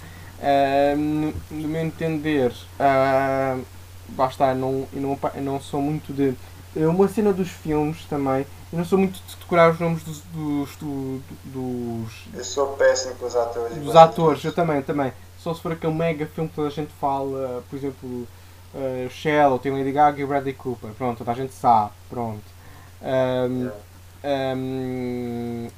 Ah, 0.40 0.94
no, 0.96 1.34
no 1.50 1.68
meu 1.68 1.82
entender, 1.82 2.52
uh, 2.52 3.64
basta, 4.08 4.54
não, 4.54 4.86
eu 4.92 5.00
não, 5.00 5.18
eu 5.34 5.42
não 5.42 5.60
sou 5.60 5.80
muito 5.80 6.12
de. 6.12 6.34
É 6.76 6.86
Uma 6.86 7.08
cena 7.08 7.32
dos 7.32 7.48
filmes 7.48 8.04
também, 8.04 8.46
eu 8.72 8.78
não 8.78 8.84
sou 8.84 8.98
muito 8.98 9.14
de 9.26 9.36
decorar 9.36 9.70
os 9.72 9.80
nomes 9.80 10.02
dos. 10.02 10.20
dos, 10.32 10.76
do- 10.76 11.20
dos, 11.44 12.12
Eu 12.34 12.44
sou 12.44 12.68
péssimo 12.76 13.14
com 13.16 13.26
os 13.26 13.34
atores. 13.36 13.76
dos 13.78 13.96
atores, 13.96 14.44
eu 14.44 14.52
também, 14.52 14.82
também. 14.82 15.12
Só 15.38 15.54
se 15.54 15.60
for 15.62 15.72
aquele 15.72 15.94
mega 15.94 16.26
filme 16.26 16.48
que 16.50 16.56
toda 16.56 16.68
a 16.68 16.70
gente 16.70 16.92
fala, 17.00 17.62
por 17.70 17.76
exemplo, 17.76 18.08
uh, 18.74 19.10
Shell, 19.10 19.58
tem 19.58 19.72
Lady 19.72 19.92
Gaga 19.92 20.20
e 20.20 20.26
Bradley 20.26 20.52
Cooper, 20.54 20.90
pronto, 20.92 21.18
toda 21.18 21.32
a 21.32 21.34
gente 21.34 21.52
sabe, 21.54 21.92
pronto. 22.10 22.42
Um, 23.00 23.70
Yeah. 24.24 24.56
um, 24.56 25.68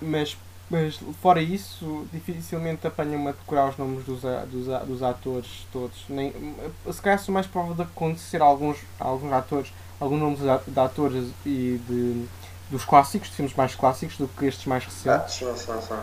mas, 0.00 0.36
mas 0.74 0.98
fora 1.22 1.40
isso, 1.40 2.06
dificilmente 2.12 2.86
apanham-me 2.86 3.28
a 3.28 3.32
decorar 3.32 3.68
os 3.70 3.78
nomes 3.78 4.04
dos, 4.04 4.24
a- 4.24 4.44
dos, 4.44 4.68
a- 4.68 4.80
dos 4.80 5.02
atores 5.02 5.66
todos. 5.72 6.04
Nem, 6.08 6.32
se 6.90 7.00
calhar 7.00 7.18
sou 7.18 7.32
mais 7.32 7.46
provável 7.46 7.76
de 7.76 7.82
acontecer 7.82 8.42
a 8.42 8.44
alguns, 8.44 8.78
a 8.98 9.04
alguns 9.04 9.32
atores, 9.32 9.72
alguns 10.00 10.18
nomes 10.20 10.38
de 10.40 10.80
atores 10.80 11.30
e 11.46 11.80
de, 11.88 12.26
dos 12.70 12.84
clássicos, 12.84 13.28
de 13.30 13.36
filmes 13.36 13.54
mais 13.54 13.74
clássicos, 13.74 14.16
do 14.16 14.26
que 14.28 14.46
estes 14.46 14.66
mais 14.66 14.84
recentes. 14.84 15.06
Ah, 15.08 15.28
sim, 15.28 15.56
sim, 15.56 15.80
sim. 15.80 15.94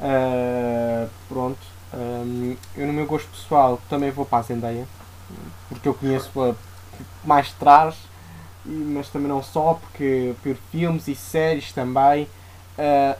Uh, 0.00 1.08
pronto. 1.28 1.58
Um, 1.92 2.56
eu 2.76 2.86
no 2.86 2.92
meu 2.92 3.06
gosto 3.06 3.28
pessoal 3.28 3.80
também 3.88 4.10
vou 4.10 4.24
para 4.24 4.38
a 4.38 4.42
Zendaya. 4.42 4.86
Porque 5.68 5.88
eu 5.88 5.94
conheço-a 5.94 6.54
mais 7.24 7.48
de 7.48 7.54
trás. 7.54 7.94
Mas 8.64 9.08
também 9.10 9.28
não 9.28 9.42
só, 9.42 9.74
porque 9.74 10.34
por 10.42 10.56
filmes 10.72 11.06
e 11.08 11.14
séries 11.14 11.72
também. 11.72 12.24
Uh, 12.78 13.16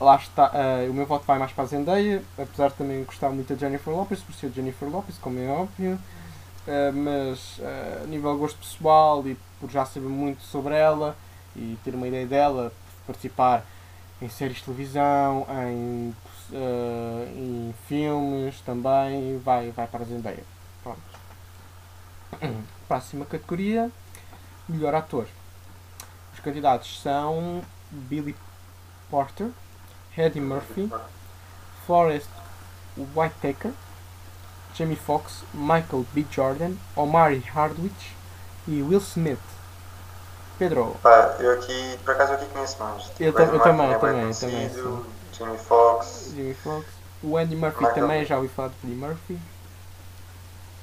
lá 0.00 0.16
está. 0.16 0.50
uh, 0.50 0.90
o 0.90 0.94
meu 0.94 1.06
voto 1.06 1.24
vai 1.26 1.38
mais 1.38 1.52
para 1.52 1.64
a 1.64 1.66
Zendaya. 1.66 2.22
Apesar 2.38 2.68
de 2.68 2.74
também 2.74 3.04
gostar 3.04 3.30
muito 3.30 3.54
da 3.54 3.58
Jennifer 3.58 3.94
Lopez, 3.94 4.20
por 4.20 4.34
ser 4.34 4.50
Jennifer 4.50 4.88
Lopez, 4.88 5.18
como 5.18 5.38
é 5.38 5.46
óbvio. 5.48 5.98
Uh, 6.66 6.92
mas 6.92 7.58
uh, 7.58 8.04
a 8.04 8.06
nível 8.06 8.36
gosto 8.36 8.58
pessoal 8.58 9.26
e 9.26 9.36
por 9.60 9.70
já 9.70 9.84
saber 9.84 10.08
muito 10.08 10.42
sobre 10.42 10.74
ela 10.74 11.16
e 11.54 11.76
ter 11.84 11.94
uma 11.94 12.08
ideia 12.08 12.26
dela, 12.26 12.72
participar 13.06 13.64
em 14.22 14.28
séries 14.28 14.58
de 14.58 14.64
televisão, 14.64 15.46
em, 15.66 16.14
em 16.52 17.74
filmes 17.88 18.60
também, 18.60 19.38
vai, 19.38 19.70
vai 19.70 19.86
para 19.86 20.02
a 20.02 20.06
Zendaya. 20.06 20.44
Pronto. 20.82 21.00
Próxima 22.86 23.24
categoria, 23.24 23.90
melhor 24.68 24.94
ator. 24.94 25.26
Os 26.34 26.40
candidatos 26.40 27.00
são 27.00 27.62
Billy 27.90 28.36
Porter, 29.10 29.50
Eddie 30.20 30.40
Murphy, 30.40 30.90
Forrest 31.86 32.28
Whitaker, 33.14 33.72
Jamie 34.74 34.96
Foxx, 34.96 35.42
Michael 35.52 36.04
B. 36.12 36.24
Jordan, 36.30 36.74
Omari 36.96 37.40
Hardwich 37.40 38.14
e 38.68 38.82
Will 38.82 39.00
Smith. 39.00 39.38
Pedro, 40.58 40.94
Pá, 41.02 41.36
eu 41.40 41.52
aqui, 41.52 41.98
por 42.04 42.12
acaso, 42.12 42.32
eu 42.32 42.36
aqui 42.36 42.46
conheço 42.46 42.76
mais. 42.78 43.10
Eu 43.18 43.32
tam- 43.32 43.46
eu 43.46 43.60
também, 43.60 43.86
é 43.86 43.90
bem 43.90 43.98
também, 43.98 44.20
conhecido, 44.22 44.82
também, 44.82 45.04
Jamie 45.32 45.58
Foxx. 45.58 46.32
Jamie 46.36 46.54
Foxx, 46.54 46.86
o 47.22 47.36
Andy 47.36 47.56
Murphy 47.56 47.78
Michael 47.80 47.94
também, 47.94 48.24
já 48.26 48.36
ouvi 48.36 48.48
falar 48.48 48.68
de 48.68 48.74
Eddie 48.84 48.94
Murphy. 48.96 49.38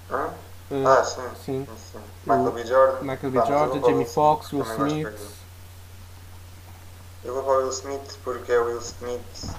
Hã? 0.10 0.30
Eh, 0.72 0.84
Ah, 0.86 1.04
sim. 1.04 1.22
sim. 1.46 1.68
sim. 1.92 2.00
Michael 2.26 2.52
B. 2.52 2.66
Jordan. 2.66 3.02
Michael 3.02 3.32
B. 3.32 3.38
Eu 3.38 3.46
Jordan, 3.46 3.84
Jamie 3.84 4.06
Foxx, 4.06 4.52
Will 4.52 4.64
Smith. 4.64 5.37
Eu 7.28 7.34
vou 7.34 7.44
para 7.44 7.54
o 7.54 7.58
Will 7.58 7.70
Smith 7.70 8.18
porque 8.24 8.52
é 8.52 8.60
o 8.60 8.66
Will 8.68 8.80
Smith. 8.80 9.52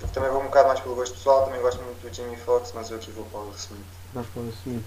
Eu 0.00 0.08
também 0.08 0.30
vou 0.30 0.40
um 0.40 0.44
bocado 0.46 0.68
mais 0.68 0.80
pelo 0.80 0.94
gosto 0.94 1.14
pessoal, 1.14 1.44
também 1.44 1.60
gosto 1.60 1.82
muito 1.82 2.00
do 2.00 2.14
Jamie 2.14 2.36
Foxx, 2.36 2.72
mas 2.74 2.90
eu 2.90 2.96
aqui 2.96 3.10
vou 3.10 3.24
para 3.26 3.40
o 3.40 3.42
Will 3.44 3.54
Smith. 3.56 3.84
Vais 4.14 4.26
para 4.28 4.40
o 4.40 4.44
Will 4.44 4.54
Smith. 4.64 4.84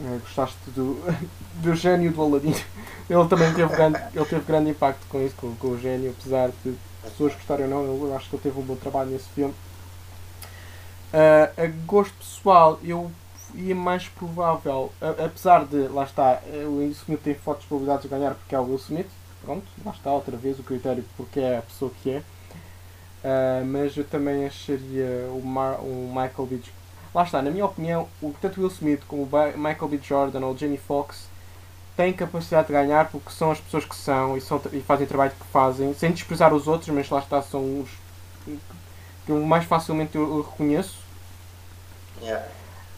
Eh, 0.00 0.18
gostaste 0.22 0.56
do, 0.68 1.02
do 1.60 1.74
gênio 1.74 2.10
do 2.12 2.22
Aladdin? 2.22 2.54
Ele 3.08 3.28
também 3.28 3.52
teve 3.54 3.74
grande, 3.76 3.98
ele 4.14 4.24
teve 4.24 4.44
grande 4.44 4.70
impacto 4.70 5.06
com 5.08 5.20
isso, 5.24 5.34
com, 5.36 5.54
com 5.54 5.68
o 5.68 5.78
gênio, 5.78 6.12
apesar 6.18 6.50
de 6.64 6.76
pessoas 7.02 7.34
gostarem 7.34 7.72
ou 7.72 7.84
não, 7.84 8.08
eu 8.08 8.16
acho 8.16 8.28
que 8.28 8.34
ele 8.34 8.42
teve 8.42 8.58
um 8.58 8.62
bom 8.62 8.74
trabalho 8.74 9.10
nesse 9.10 9.28
filme. 9.28 9.54
Eh, 11.12 11.52
a 11.56 11.66
gosto 11.86 12.12
pessoal, 12.14 12.80
eu 12.82 13.10
ia 13.54 13.76
mais 13.76 14.08
provável, 14.08 14.90
a- 15.00 15.24
apesar 15.26 15.64
de, 15.66 15.86
lá 15.88 16.02
está, 16.02 16.40
eh, 16.52 16.64
o 16.66 16.78
Will 16.78 16.90
Smith 16.90 17.22
tem 17.22 17.34
fortes 17.36 17.64
probabilidades 17.66 18.02
de 18.02 18.08
ganhar 18.08 18.34
porque 18.34 18.54
é 18.56 18.58
o 18.58 18.64
Will 18.64 18.76
Smith, 18.76 19.06
pronto, 19.46 19.64
lá 19.84 19.92
está 19.92 20.10
outra 20.10 20.36
vez 20.36 20.58
o 20.58 20.64
critério 20.64 21.04
porque 21.16 21.38
é 21.38 21.58
a 21.58 21.62
pessoa 21.62 21.92
que 22.02 22.10
é. 22.10 22.22
Uh, 23.24 23.64
mas 23.64 23.96
eu 23.96 24.04
também 24.04 24.44
acharia 24.44 25.28
o, 25.30 25.40
Mar 25.42 25.78
o 25.80 26.08
Michael 26.08 26.46
B. 26.46 26.60
Lá 27.14 27.22
está, 27.22 27.40
na 27.40 27.50
minha 27.50 27.64
opinião, 27.64 28.08
o, 28.20 28.34
tanto 28.40 28.60
Will 28.60 28.68
Smith 28.68 29.02
como 29.08 29.22
o 29.22 29.58
Michael 29.58 29.88
B. 29.88 29.98
Jordan 30.02 30.44
ou 30.44 30.52
o 30.52 30.58
Jamie 30.58 30.76
Foxx 30.76 31.28
têm 31.96 32.12
capacidade 32.12 32.66
de 32.66 32.74
ganhar 32.74 33.08
porque 33.10 33.30
são 33.30 33.50
as 33.50 33.58
pessoas 33.58 33.84
que 33.84 33.96
são 33.96 34.36
e, 34.36 34.40
são, 34.40 34.60
e 34.72 34.80
fazem 34.80 35.06
o 35.06 35.08
trabalho 35.08 35.32
que 35.32 35.46
fazem, 35.46 35.94
sem 35.94 36.12
desprezar 36.12 36.52
os 36.52 36.68
outros, 36.68 36.90
mas 36.90 37.08
lá 37.08 37.20
está, 37.20 37.40
são 37.40 37.80
os 37.80 37.90
que 39.24 39.32
eu 39.32 39.40
mais 39.40 39.64
facilmente 39.64 40.14
eu, 40.14 40.22
eu 40.22 40.42
reconheço. 40.42 40.98
Yeah. 42.20 42.46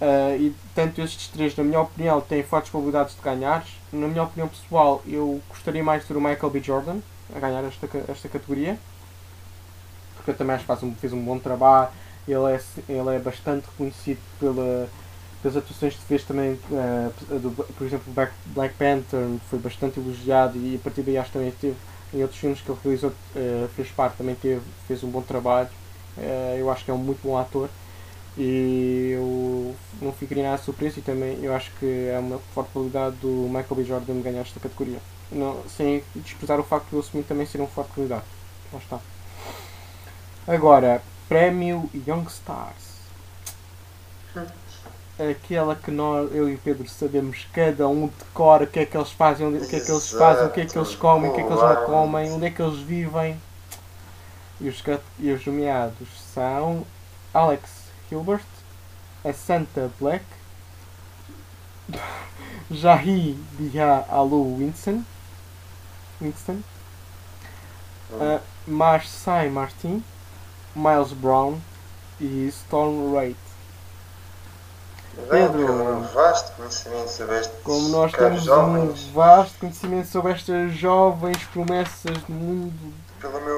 Uh, 0.01 0.41
e 0.41 0.55
tanto 0.77 1.01
estes 1.01 1.27
três, 1.27 1.57
na 1.57 1.65
minha 1.65 1.81
opinião, 1.81 2.21
têm 2.21 2.43
fortes 2.43 2.71
probabilidades 2.71 3.17
de 3.17 3.21
ganhar. 3.21 3.67
Na 3.93 4.07
minha 4.07 4.23
opinião 4.23 4.49
pessoal, 4.49 5.03
eu 5.07 5.41
gostaria 5.49 5.83
mais 5.83 6.03
de 6.03 6.09
ter 6.09 6.17
o 6.17 6.21
Michael 6.21 6.51
B. 6.51 6.61
Jordan 6.61 6.99
a 7.35 7.41
ganhar 7.41 7.65
esta, 7.65 7.89
esta 8.09 8.29
categoria. 8.29 8.79
Porque 10.15 10.31
eu 10.31 10.37
também 10.37 10.55
acho 10.55 10.63
que 10.63 10.69
faz 10.69 10.83
um, 10.83 10.95
fez 10.95 11.13
um 11.13 11.23
bom 11.23 11.39
trabalho. 11.39 11.91
Ele 12.29 12.55
é, 12.55 12.61
ele 12.89 13.17
é 13.17 13.19
bastante 13.19 13.67
reconhecido 13.67 14.21
pela, 14.39 14.89
pelas 15.43 15.57
atuações 15.57 15.95
que 15.95 16.03
fez 16.03 16.23
também, 16.23 16.53
uh, 16.71 17.39
do, 17.39 17.51
por 17.51 17.87
exemplo, 17.87 18.13
Black, 18.47 18.75
Panther, 18.75 19.27
foi 19.51 19.59
bastante 19.59 19.99
elogiado 19.99 20.59
e 20.59 20.77
a 20.77 20.79
partir 20.79 21.03
daí 21.03 21.17
acho 21.17 21.31
que 21.31 21.39
também 21.39 21.51
teve, 21.53 21.77
em 22.13 22.23
outros 22.23 22.39
filmes 22.39 22.61
que 22.61 22.71
ele 22.71 22.79
realizou, 22.85 23.11
uh, 23.11 23.69
fez 23.75 23.89
parte, 23.89 24.19
também 24.19 24.35
teve, 24.35 24.61
fez 24.87 25.03
um 25.03 25.11
bom 25.11 25.23
trabalho. 25.23 25.71
Eu 26.59 26.69
acho 26.69 26.85
que 26.85 26.91
é 26.91 26.95
um 26.95 26.99
muito 26.99 27.23
bom 27.23 27.39
ator 27.39 27.69
e 28.37 29.11
eu 29.15 29.75
não 30.01 30.13
ficaria 30.13 30.45
nada 30.51 30.63
surpreso 30.63 30.99
e 30.99 31.03
também 31.03 31.39
eu 31.43 31.55
acho 31.55 31.71
que 31.79 32.09
é 32.09 32.19
uma 32.19 32.39
forte 32.55 32.71
probabilidade 32.71 33.17
do 33.17 33.29
Michael 33.49 33.75
B. 33.77 33.85
Jordan 33.85 34.21
ganhar 34.21 34.41
esta 34.41 34.61
categoria. 34.61 34.99
Não, 35.31 35.63
sem 35.77 36.03
desprezar 36.15 36.59
o 36.59 36.63
facto 36.65 36.89
de 36.89 36.95
Will 36.97 37.05
Smith 37.05 37.27
também 37.27 37.47
ser 37.47 37.61
um 37.61 37.67
forte 37.67 37.93
candidato. 37.95 38.25
Lá 38.73 38.79
está. 38.79 39.01
Agora, 40.47 41.03
Prémio 41.29 41.91
Young 41.95 42.27
Stars. 42.29 42.89
Aquela 45.19 45.75
que 45.75 45.91
nós, 45.91 46.33
eu 46.33 46.49
e 46.49 46.55
o 46.55 46.59
Pedro 46.59 46.89
sabemos 46.89 47.45
cada 47.53 47.89
um 47.89 48.07
decora 48.07 48.65
o 48.65 48.67
que 48.69 48.79
é 48.79 48.87
que 48.87 48.97
eles 48.97 49.11
fazem, 49.11 49.47
onde- 49.49 49.59
o 49.59 49.69
que 49.69 49.77
é 49.77 49.81
que 49.81 49.91
eles 49.91 50.11
fazem, 50.11 50.47
o 50.47 50.51
que 50.51 50.61
é 50.61 50.65
que 50.65 50.79
eles 50.79 50.95
comem, 50.95 51.31
o 51.31 51.35
que 51.35 51.41
é 51.41 51.45
que 51.45 51.51
eles 51.53 51.61
não 51.63 51.85
comem, 51.87 52.31
onde 52.33 52.47
é 52.47 52.51
que 52.51 52.63
eles 52.63 52.79
vivem. 52.79 53.37
E 54.61 54.69
os, 54.69 54.83
e 55.19 55.33
os 55.33 55.45
nomeados 55.45 56.09
são 56.33 56.85
Alex 57.35 57.69
Hilbert, 58.11 58.47
a 59.25 59.33
Santa 59.33 59.91
Black, 60.01 60.25
Jahi 62.71 63.39
Bia 63.59 64.05
Alu 64.09 64.59
Winston, 64.59 65.05
Winston 66.21 66.63
uh, 68.13 68.41
Marcy 68.67 69.49
Martin, 69.51 70.03
Miles 70.75 71.13
Brown 71.13 71.61
e 72.21 72.49
Storm. 72.49 73.13
Bem, 73.13 73.37
Pedro. 75.29 75.73
Um 75.73 76.03
vasto 76.03 76.53
conhecimento 76.57 77.11
sobre 77.11 77.41
estes 77.41 77.63
Como 77.63 77.89
nós 77.89 78.13
temos 78.13 78.43
jovens. 78.45 79.09
um 79.09 79.13
vasto 79.13 79.59
conhecimento 79.59 80.09
sobre 80.09 80.33
estas 80.33 80.73
jovens 80.75 81.43
promessas 81.53 82.19
do 82.23 82.33
mundo. 82.33 82.95
Pelo 83.21 83.41
meu, 83.41 83.58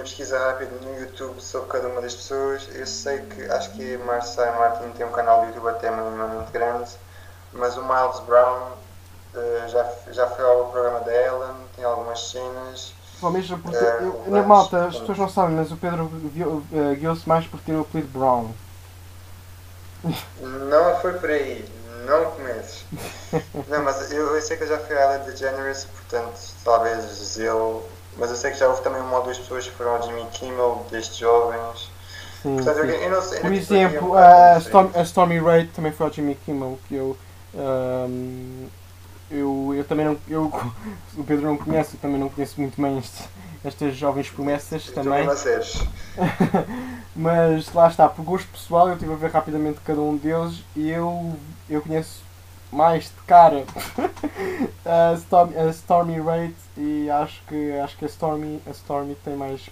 minha 0.00 0.04
pesquisa 0.04 0.38
rápida 0.38 0.70
no 0.82 0.98
YouTube 0.98 1.40
sobre 1.40 1.68
cada 1.68 1.88
uma 1.88 2.00
das 2.00 2.14
pessoas, 2.14 2.66
eu 2.74 2.86
sei 2.86 3.18
que 3.20 3.44
acho 3.50 3.70
que 3.72 3.94
a 3.94 3.98
Marcy 3.98 4.38
Martin 4.38 4.90
tem 4.96 5.06
um 5.06 5.12
canal 5.12 5.40
do 5.42 5.46
YouTube 5.48 5.68
até 5.68 5.90
minimamente 5.90 6.50
grande, 6.50 6.90
mas 7.52 7.76
o 7.76 7.82
Miles 7.82 8.20
Brown 8.20 8.72
eh, 9.34 9.64
já, 9.68 9.92
já 10.12 10.26
foi 10.28 10.44
ao 10.44 10.70
programa 10.70 11.00
da 11.00 11.14
Ellen, 11.14 11.54
tem 11.76 11.84
algumas 11.84 12.30
cenas. 12.30 12.94
Só 13.20 13.30
mesmo 13.30 13.58
porque. 13.58 13.76
É, 13.76 13.98
eu, 14.00 14.22
mas- 14.24 14.32
na 14.32 14.42
malta, 14.42 14.86
as 14.86 14.98
pessoas 14.98 15.18
não 15.18 15.28
sabem, 15.28 15.56
mas 15.56 15.70
o 15.70 15.76
Pedro 15.76 16.10
eh, 16.72 16.94
guiou-se 16.94 17.28
mais 17.28 17.46
por 17.46 17.60
ter 17.60 17.72
o 17.74 17.82
apelido 17.82 18.18
Brown. 18.18 18.52
Não 20.40 20.96
foi 21.02 21.12
por 21.18 21.28
aí, 21.28 21.68
não 22.06 22.30
comeces. 22.30 22.86
não, 23.68 23.84
mas 23.84 24.10
eu, 24.10 24.34
eu 24.34 24.40
sei 24.40 24.56
que 24.56 24.62
eu 24.64 24.68
já 24.68 24.78
fui 24.78 24.96
à 24.96 25.14
Ellen 25.16 25.26
DeGeneres, 25.26 25.84
portanto, 25.84 26.40
talvez 26.64 27.36
ele. 27.38 27.82
Mas 28.16 28.30
eu 28.30 28.36
sei 28.36 28.50
que 28.50 28.58
já 28.58 28.68
houve 28.68 28.82
também 28.82 29.00
uma 29.00 29.18
ou 29.18 29.24
duas 29.24 29.38
pessoas 29.38 29.64
que 29.66 29.72
foram 29.72 29.96
ao 29.96 30.02
Jimmy 30.02 30.24
Kimmel, 30.32 30.86
destes 30.90 31.16
jovens. 31.16 31.90
Sim, 32.42 32.56
Portanto, 32.56 32.78
eu, 32.78 32.90
sim. 32.90 33.04
eu 33.04 33.10
não 33.10 33.22
sei. 33.22 33.40
Por 33.40 33.46
eu, 33.46 33.52
é 33.52 33.54
um 33.54 33.58
exemplo, 33.58 34.08
bocado 34.08 34.34
a. 34.56 34.58
Storm, 34.58 34.90
a 34.94 35.02
Stormy 35.02 35.40
Wright 35.40 35.72
também 35.72 35.92
foi 35.92 36.06
ao 36.06 36.12
Jimmy 36.12 36.34
Kimmel, 36.34 36.78
que 36.88 36.94
eu 36.94 37.16
Ahm, 37.54 38.68
eu, 39.30 39.72
eu 39.74 39.84
também 39.84 40.06
não. 40.06 40.16
Eu, 40.28 40.44
o 41.16 41.24
Pedro 41.24 41.46
não 41.46 41.56
conhece, 41.56 41.94
eu 41.94 42.00
também 42.00 42.18
não 42.18 42.28
conheço 42.28 42.60
muito 42.60 42.80
bem 42.80 42.98
este- 42.98 43.24
estas 43.64 43.96
jovens 43.96 44.30
promessas 44.30 44.82
Estou 44.86 45.04
também. 45.04 45.26
Mas 47.14 47.72
lá 47.74 47.88
está, 47.88 48.08
por 48.08 48.24
gosto 48.24 48.48
pessoal, 48.48 48.88
eu 48.88 48.94
estive 48.94 49.12
a 49.12 49.16
ver 49.16 49.30
rapidamente 49.30 49.80
cada 49.84 50.00
um 50.00 50.16
deles 50.16 50.62
e 50.76 50.88
eu, 50.90 51.34
eu 51.68 51.82
conheço 51.82 52.22
mais 52.72 53.04
de 53.04 53.22
cara 53.26 53.64
a, 54.84 55.14
Storm, 55.14 55.52
a 55.56 55.70
Stormy 55.70 56.20
Rate 56.20 56.54
e 56.76 57.10
acho 57.10 57.42
que, 57.46 57.72
acho 57.78 57.96
que 57.96 58.04
a, 58.04 58.08
Stormy, 58.08 58.62
a 58.66 58.70
Stormy 58.70 59.14
tem 59.24 59.34
mais. 59.34 59.68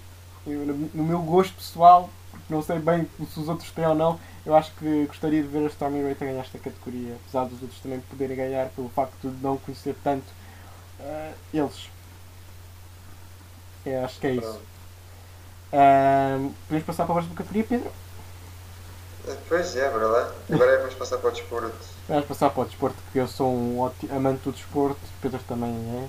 eu, 0.46 0.66
no, 0.94 1.04
meu 1.04 1.20
gosto 1.20 1.54
pessoal, 1.54 2.10
não 2.48 2.62
sei 2.62 2.78
bem 2.78 3.08
se 3.32 3.40
os 3.40 3.48
outros 3.48 3.70
têm 3.70 3.86
ou 3.86 3.94
não, 3.94 4.18
eu 4.44 4.54
acho 4.54 4.72
que 4.72 5.06
gostaria 5.06 5.42
de 5.42 5.48
ver 5.48 5.64
a 5.64 5.68
Stormy 5.68 6.02
Rate 6.02 6.24
a 6.24 6.26
ganhar 6.26 6.40
esta 6.40 6.58
categoria, 6.58 7.16
apesar 7.22 7.44
dos 7.44 7.62
outros 7.62 7.80
também 7.80 8.00
poderem 8.00 8.36
ganhar 8.36 8.68
pelo 8.70 8.88
facto 8.88 9.28
de 9.28 9.42
não 9.42 9.56
conhecer 9.58 9.94
tanto 10.02 10.26
eh, 11.00 11.32
eles. 11.54 11.88
É, 13.86 14.04
acho 14.04 14.18
que 14.18 14.26
é 14.26 14.32
isso. 14.32 14.60
Ahm, 15.72 16.50
podemos 16.66 16.86
passar 16.86 17.04
para 17.04 17.12
a 17.12 17.16
próxima 17.16 17.34
categoria, 17.36 17.64
Pedro? 17.64 17.92
Pois 19.48 19.76
é, 19.76 19.88
verdade. 19.90 20.34
Agora 20.50 20.78
vamos 20.78 20.94
passar 20.94 21.18
para 21.18 21.28
o 21.28 21.32
desporto. 21.32 21.97
Vamos 22.08 22.24
passar 22.24 22.48
para 22.48 22.62
o 22.62 22.64
desporto, 22.64 22.96
porque 23.04 23.18
eu 23.18 23.28
sou 23.28 23.54
um 23.54 23.80
ótimo 23.80 24.16
amante 24.16 24.42
do 24.44 24.52
desporto, 24.52 24.98
Pedro 25.20 25.40
também 25.46 25.70
é. 25.70 26.08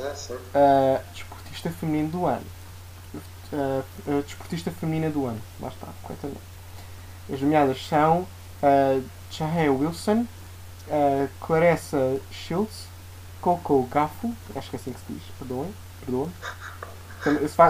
É, 0.00 0.14
sim. 0.14 0.38
Ah, 0.54 1.02
desportista 1.12 1.68
feminino 1.70 2.10
do 2.10 2.26
ano. 2.26 2.46
Ah, 3.52 3.82
desportista 4.24 4.70
feminina 4.70 5.10
do 5.10 5.26
ano. 5.26 5.40
Lá 5.60 5.68
está, 5.68 5.88
corretamente. 6.00 6.40
As 7.32 7.40
nomeadas 7.40 7.84
são 7.84 8.20
uh, 8.20 9.04
Chahe 9.32 9.68
Wilson, 9.68 10.26
ah, 10.88 11.28
Clarissa 11.40 12.20
Shields, 12.30 12.86
Coco 13.40 13.82
Gaffo, 13.90 14.32
acho 14.54 14.70
que 14.70 14.76
é 14.76 14.78
assim 14.78 14.92
que 14.92 15.00
se 15.00 15.12
diz, 15.12 15.22
perdoem, 15.38 15.74
perdoem. 16.04 16.32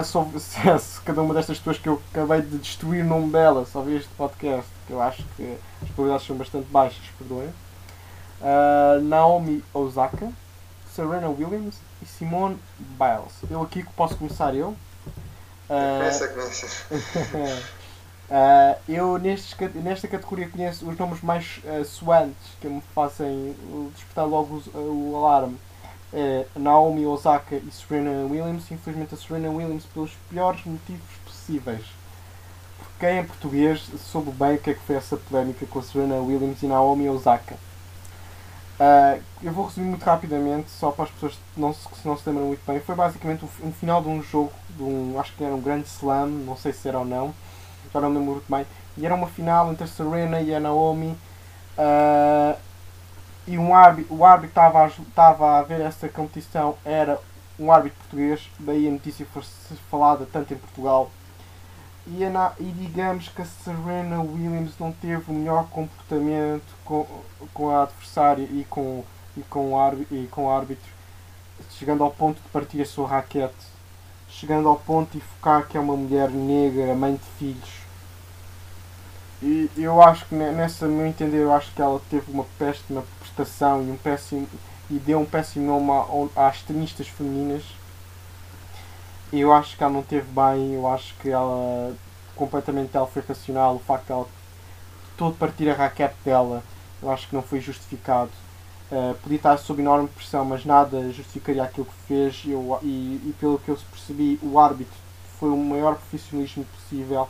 Só- 0.03 0.27
se, 0.39 0.79
se 0.79 1.01
cada 1.01 1.21
uma 1.21 1.33
destas 1.33 1.57
pessoas 1.57 1.77
que 1.77 1.89
eu 1.89 2.01
acabei 2.11 2.41
de 2.41 2.57
destruir 2.57 3.03
o 3.03 3.07
nome 3.07 3.31
dela 3.31 3.65
só 3.65 3.81
vi 3.81 3.95
este 3.97 4.09
podcast, 4.17 4.69
que 4.87 4.93
eu 4.93 5.01
acho 5.01 5.23
que 5.35 5.57
as 5.81 5.89
probabilidades 5.89 6.27
são 6.27 6.35
bastante 6.35 6.67
baixas, 6.69 7.03
perdoem. 7.17 7.49
Ah, 8.41 8.99
Naomi 9.01 9.63
Osaka, 9.73 10.29
Serena 10.93 11.29
Williams 11.29 11.75
e 12.01 12.05
Simone 12.05 12.57
Biles. 12.77 13.33
Eu 13.49 13.61
aqui 13.61 13.83
que 13.83 13.93
posso 13.93 14.15
começar 14.17 14.53
eu. 14.55 14.75
Ah, 15.69 15.97
Começa, 15.99 16.27
começa. 16.27 16.87
ah, 18.29 18.77
eu 18.87 19.17
nestes 19.17 19.55
nesta 19.75 20.07
categoria 20.07 20.49
conheço 20.49 20.87
os 20.89 20.97
nomes 20.97 21.21
mais 21.21 21.61
soantes 21.85 22.35
que 22.59 22.67
me 22.67 22.81
fazem 22.93 23.55
uh, 23.69 23.91
despertar 23.93 24.25
logo 24.25 24.55
os- 24.57 24.67
o 24.73 25.13
alarme. 25.15 25.57
É 26.17 26.45
Naomi 26.55 27.05
Osaka 27.05 27.55
e 27.55 27.69
Serena 27.71 28.25
Williams. 28.25 28.71
Infelizmente 28.71 29.13
a 29.13 29.17
Serena 29.17 29.49
Williams 29.49 29.85
pelos 29.93 30.11
piores 30.29 30.63
motivos 30.65 31.01
possíveis. 31.25 31.85
Quem 32.99 33.19
em 33.19 33.25
português 33.25 33.83
soube 33.99 34.31
bem 34.31 34.55
o 34.55 34.57
que 34.57 34.69
é 34.69 34.73
que 34.73 34.79
foi 34.79 34.95
essa 34.95 35.17
polémica 35.17 35.65
com 35.65 35.79
a 35.79 35.83
Serena 35.83 36.15
Williams 36.15 36.63
e 36.63 36.67
Naomi 36.67 37.09
Osaka. 37.09 37.57
Ah, 38.79 39.17
eu 39.41 39.51
vou 39.51 39.65
resumir 39.65 39.87
muito 39.87 40.03
rapidamente, 40.03 40.69
só 40.69 40.91
para 40.91 41.05
as 41.05 41.11
pessoas 41.11 41.33
que 41.33 41.59
não 41.59 41.73
se, 41.73 41.87
não 42.03 42.17
se 42.17 42.29
lembram 42.29 42.47
muito 42.47 42.65
bem. 42.65 42.79
Foi 42.79 42.95
basicamente 42.95 43.45
um, 43.45 43.67
um 43.67 43.71
final 43.71 44.01
de 44.01 44.09
um 44.09 44.21
jogo, 44.21 44.51
de 44.69 44.83
um, 44.83 45.19
acho 45.19 45.33
que 45.33 45.43
era 45.43 45.53
um 45.53 45.61
grande 45.61 45.87
slam, 45.87 46.27
não 46.27 46.57
sei 46.57 46.73
se 46.73 46.87
era 46.87 46.99
ou 46.99 47.05
não, 47.05 47.33
já 47.93 48.01
não 48.01 48.09
me 48.09 48.17
lembro 48.17 48.33
muito 48.33 48.51
bem. 48.51 48.65
E 48.97 49.05
era 49.05 49.15
uma 49.15 49.27
final 49.27 49.71
entre 49.71 49.83
a 49.85 49.87
Serena 49.87 50.41
e 50.41 50.53
a 50.53 50.59
Naomi. 50.59 51.17
ah, 51.77 52.55
e 53.47 53.57
um 53.57 53.75
árbitro, 53.75 54.15
o 54.15 54.25
árbitro 54.25 54.49
estava 54.49 54.87
estava 54.87 55.59
a 55.59 55.61
ver 55.63 55.81
essa 55.81 56.09
competição, 56.09 56.77
era 56.83 57.19
um 57.59 57.71
árbitro 57.71 57.99
português, 57.99 58.49
daí 58.59 58.87
a 58.87 58.91
notícia 58.91 59.25
foi 59.31 59.43
falada 59.89 60.27
tanto 60.31 60.53
em 60.53 60.57
Portugal. 60.57 61.11
E, 62.07 62.23
a 62.23 62.53
e 62.59 62.65
digamos 62.65 63.29
que 63.29 63.41
a 63.41 63.45
Serena 63.45 64.21
Williams 64.21 64.77
não 64.79 64.91
teve 64.91 65.23
o 65.27 65.33
melhor 65.33 65.67
comportamento 65.69 66.63
com, 66.83 67.07
com 67.53 67.69
a 67.69 67.83
adversária 67.83 68.43
e 68.43 68.65
com, 68.69 69.03
e, 69.35 69.41
com 69.41 69.71
o 69.71 69.79
árbitro, 69.79 70.15
e 70.15 70.27
com 70.27 70.45
o 70.45 70.51
árbitro, 70.51 70.91
chegando 71.71 72.03
ao 72.03 72.11
ponto 72.11 72.41
de 72.41 72.47
partir 72.49 72.81
a 72.81 72.85
sua 72.85 73.07
raquete, 73.07 73.55
chegando 74.29 74.67
ao 74.67 74.75
ponto 74.75 75.13
de 75.13 75.19
focar 75.19 75.67
que 75.67 75.77
é 75.77 75.79
uma 75.79 75.95
mulher 75.95 76.29
negra, 76.29 76.93
mãe 76.93 77.15
de 77.15 77.25
filhos. 77.39 77.84
E 79.41 79.69
eu 79.77 80.01
acho 80.01 80.25
que 80.25 80.35
ne- 80.35 80.51
nessa 80.51 80.87
meu 80.87 81.05
entender 81.05 81.37
eu 81.37 81.53
acho 81.53 81.71
que 81.73 81.81
ela 81.81 82.01
teve 82.09 82.31
uma 82.31 82.45
péssima 82.57 83.03
prestação 83.19 83.83
e 83.83 83.91
um 83.91 83.97
péssimo 83.97 84.47
e 84.89 84.95
deu 84.95 85.19
um 85.19 85.25
péssimo 85.25 85.67
nome 85.67 86.29
às 86.35 86.61
tenistas 86.61 87.07
femininas. 87.07 87.63
Eu 89.33 89.51
acho 89.51 89.75
que 89.75 89.83
ela 89.83 89.91
não 89.93 90.03
teve 90.03 90.27
bem, 90.31 90.73
eu 90.73 90.87
acho 90.87 91.13
que 91.15 91.29
ela 91.29 91.93
completamente 92.35 92.95
ela 92.95 93.07
foi 93.07 93.21
racional, 93.27 93.75
o 93.75 93.79
facto 93.79 94.05
de 94.07 94.11
ela 94.13 94.27
todo 95.17 95.37
partir 95.37 95.69
a 95.69 95.73
raquete 95.73 96.15
dela, 96.23 96.63
eu 97.01 97.09
acho 97.11 97.27
que 97.27 97.35
não 97.35 97.41
foi 97.41 97.59
justificado. 97.59 98.31
Uh, 98.91 99.15
podia 99.15 99.37
estar 99.37 99.57
sob 99.57 99.81
enorme 99.81 100.07
pressão, 100.07 100.45
mas 100.45 100.63
nada 100.63 101.11
justificaria 101.11 101.63
aquilo 101.63 101.87
que 101.87 102.07
fez 102.07 102.43
eu- 102.45 102.77
e, 102.83 103.19
e 103.25 103.35
pelo 103.39 103.57
que 103.57 103.69
eu 103.69 103.77
percebi, 103.91 104.39
o 104.43 104.59
árbitro 104.59 104.93
foi 105.39 105.49
o 105.49 105.57
maior 105.57 105.95
profissionalismo 105.95 106.65
possível 106.65 107.27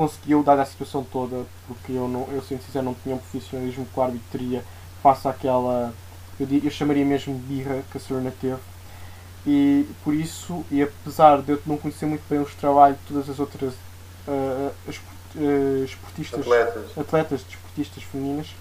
conseguiu 0.00 0.42
dar 0.42 0.58
a 0.58 0.64
situação 0.64 1.04
toda, 1.04 1.44
porque 1.68 1.92
eu, 1.92 2.08
não, 2.08 2.26
eu 2.32 2.40
sendo 2.42 2.62
sincero, 2.62 2.86
não 2.86 2.94
tinha 2.94 3.14
o 3.16 3.18
profissionalismo 3.18 3.84
que 3.84 4.00
o 4.00 4.02
árbitro 4.02 4.26
teria 4.32 4.64
face 5.02 5.28
àquela, 5.28 5.92
eu, 6.38 6.46
eu 6.64 6.70
chamaria 6.70 7.04
mesmo 7.04 7.34
birra 7.34 7.82
que 7.90 7.98
a 7.98 8.00
Serena 8.00 8.32
teve. 8.40 8.56
E 9.46 9.86
por 10.02 10.14
isso, 10.14 10.64
e 10.70 10.82
apesar 10.82 11.42
de 11.42 11.52
eu 11.52 11.62
não 11.66 11.76
conhecer 11.76 12.06
muito 12.06 12.22
bem 12.30 12.40
os 12.40 12.54
trabalhos 12.54 12.96
de 13.00 13.04
todas 13.08 13.28
as 13.28 13.38
outras 13.38 13.74
as- 14.88 15.00
ah, 15.36 15.84
esportistas, 15.84 16.40
Atletas. 16.40 16.98
atletas 16.98 17.42
desportistas 17.42 18.02
femininas, 18.04 18.54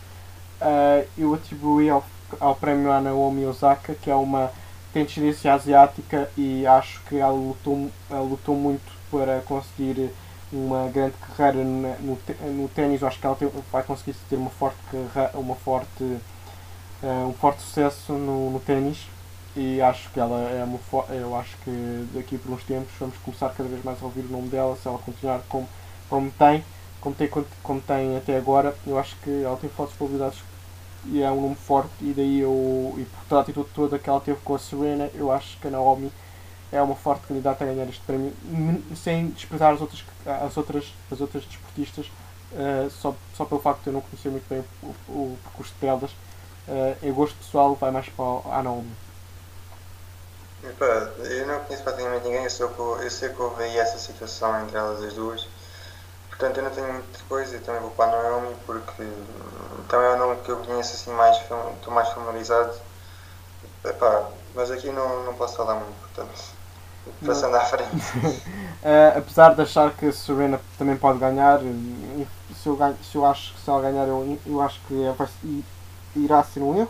ah, 0.60 1.04
eu 1.18 1.34
atribuí 1.34 1.90
ao, 1.90 2.04
ao 2.38 2.54
prémio 2.56 2.92
a 2.92 3.00
Naomi 3.00 3.46
Osaka, 3.46 3.94
que 3.96 4.10
é 4.12 4.16
uma 4.16 4.52
tem 4.92 5.06
descendência 5.06 5.54
asiática 5.54 6.30
e 6.36 6.66
acho 6.68 7.00
que 7.08 7.16
ela 7.16 7.32
lutou, 7.32 7.90
ela 8.10 8.22
lutou 8.22 8.56
muito 8.56 8.92
para 9.10 9.40
conseguir 9.46 10.10
uma 10.52 10.88
grande 10.90 11.16
carreira 11.38 11.64
no, 11.64 12.18
no 12.54 12.70
ténis. 12.70 13.04
Acho 13.04 13.20
que 13.20 13.26
ela 13.26 13.36
tem- 13.36 13.52
vai 13.72 13.84
conseguir 13.84 14.16
ter 14.30 14.36
uma 14.36 14.50
forte 14.50 14.78
carreira, 14.92 15.38
uma 15.40 15.56
forte, 15.56 16.20
ah, 17.04 17.26
um 17.28 17.34
forte 17.34 17.62
sucesso 17.62 18.14
no, 18.14 18.52
no 18.52 18.60
ténis. 18.60 19.08
E 19.56 19.82
acho 19.82 20.10
que 20.12 20.20
ela 20.20 20.40
é 20.52 20.64
uma 20.64 20.80
eu 21.10 21.36
acho 21.36 21.58
que 21.64 22.08
daqui 22.14 22.38
por 22.38 22.52
uns 22.54 22.64
tempos 22.64 22.92
vamos 23.00 23.18
começar 23.18 23.50
cada 23.50 23.68
vez 23.68 23.84
mais 23.84 24.02
a 24.02 24.06
ouvir 24.06 24.22
o 24.22 24.32
nome 24.32 24.48
dela 24.48 24.76
se 24.76 24.88
ela 24.88 25.00
continuar 25.00 25.42
como, 25.50 25.68
como 26.10 26.30
tem 26.32 26.64
como 27.02 27.16
tem, 27.16 27.30
como 27.64 27.82
tem 27.82 28.18
até 28.18 28.38
agora. 28.38 28.76
Eu 28.86 29.00
acho 29.00 29.16
que 29.18 29.44
ela 29.44 29.58
tem 29.58 29.70
fortes 29.70 29.96
probabilidades 29.98 30.40
e 31.06 31.22
é 31.22 31.32
um 31.32 31.42
nome 31.42 31.56
forte. 31.56 31.90
E 32.02 32.14
daí 32.16 32.40
eu 32.40 32.94
e 32.98 33.04
por 33.06 33.26
toda 33.30 33.42
a 33.42 33.44
atitude 33.44 33.70
toda 33.74 34.00
que 34.00 34.10
ela 34.10 34.20
teve 34.22 34.40
com 34.44 34.56
a 34.56 34.60
Serena 34.60 35.10
eu 35.16 35.32
acho 35.32 35.58
que 35.60 35.68
a 35.68 35.72
Naomi 35.72 36.12
é 36.72 36.82
uma 36.82 36.96
forte 36.96 37.28
candidata 37.28 37.64
a 37.64 37.68
ganhar 37.68 37.88
este 37.88 38.02
prémio 38.02 38.34
sem 38.96 39.30
desprezar 39.30 39.74
as 39.74 39.82
outras 39.82 40.04
as 40.26 40.58
outras 40.58 40.94
as 41.12 41.22
outras 41.22 41.44
desportistas 41.46 42.12
eh, 42.54 42.88
só, 42.90 43.16
só 43.36 43.46
pelo 43.46 43.62
facto 43.62 43.82
de 43.84 43.88
eu 43.90 43.94
não 43.94 44.02
conhecer 44.02 44.30
muito 44.30 44.48
bem 44.50 44.64
o, 44.84 44.88
o 45.10 45.38
percurso 45.44 45.74
delas 45.82 46.12
eh, 46.68 46.96
em 47.04 47.14
gosto 47.14 47.36
pessoal 47.38 47.76
vai 47.76 47.92
mais 47.92 48.08
para 48.10 48.26
a 48.26 48.64
Naomi 48.64 48.92
Epá, 50.64 50.86
eu 51.24 51.48
não 51.48 51.60
conheço 51.64 51.84
praticamente 51.84 52.26
ninguém, 52.26 52.44
eu 52.44 52.70
que, 52.70 52.82
eu 52.82 53.10
sei 53.10 53.30
que 53.30 53.42
houve 53.42 53.64
aí 53.64 53.78
essa 53.78 53.98
situação 53.98 54.62
entre 54.62 54.78
elas 54.78 55.02
as 55.02 55.14
duas. 55.14 55.48
Portanto, 56.30 56.58
eu 56.58 56.64
não 56.64 56.72
tenho 56.72 56.94
muita 56.94 57.20
coisa, 57.30 57.56
eu 57.56 57.62
também 57.64 57.82
vou 57.82 57.92
para 57.92 58.12
a 58.12 58.24
Naomi 58.24 58.56
porque 58.66 59.04
também 59.88 60.08
é 60.08 60.14
um 60.16 60.18
nome 60.18 60.42
que 60.42 60.50
eu 60.52 60.58
conheço 60.58 60.94
assim 60.96 61.12
mais, 61.12 61.38
estou 61.38 61.94
mais 61.94 62.10
familiarizado. 62.10 62.74
Epá, 63.86 64.30
mas 64.56 64.72
aqui 64.72 64.90
não, 64.92 65.24
não 65.24 65.34
posso 65.36 65.56
falar 65.56 65.76
muito, 65.76 65.98
portanto, 66.00 66.59
passando 67.26 67.56
à 67.56 67.62
frente. 67.62 67.90
Eh, 68.82 69.14
apesar 69.18 69.54
de 69.56 69.62
achar 69.62 69.92
que 69.92 70.06
a 70.06 70.14
Serena 70.14 70.58
também 70.78 70.96
pode 70.96 71.20
ganhar, 71.20 71.60
eh, 71.62 72.26
se 72.56 72.66
eu, 72.68 72.78
ganho, 72.78 72.96
se 73.04 73.14
eu 73.18 73.26
acho 73.26 73.54
que 73.54 73.60
se 73.60 73.70
ela 73.70 73.82
ganhar, 73.82 74.08
eu, 74.08 74.40
eu 74.46 74.62
acho 74.62 74.80
que 74.88 75.04
é- 75.04 75.12
vai, 75.12 75.28
irá 76.16 76.42
ser 76.46 76.62
um 76.62 76.78
erro, 76.80 76.90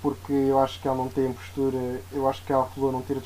porque 0.00 0.32
eu 0.32 0.58
acho 0.58 0.80
que 0.80 0.88
ela 0.88 0.96
não 0.96 1.08
tem 1.08 1.30
postura, 1.32 1.76
eu 2.12 2.28
acho 2.28 2.42
que 2.42 2.50
ela 2.52 2.64
falou 2.74 2.90
não 2.90 3.02
ter 3.02 3.18
a 3.18 3.20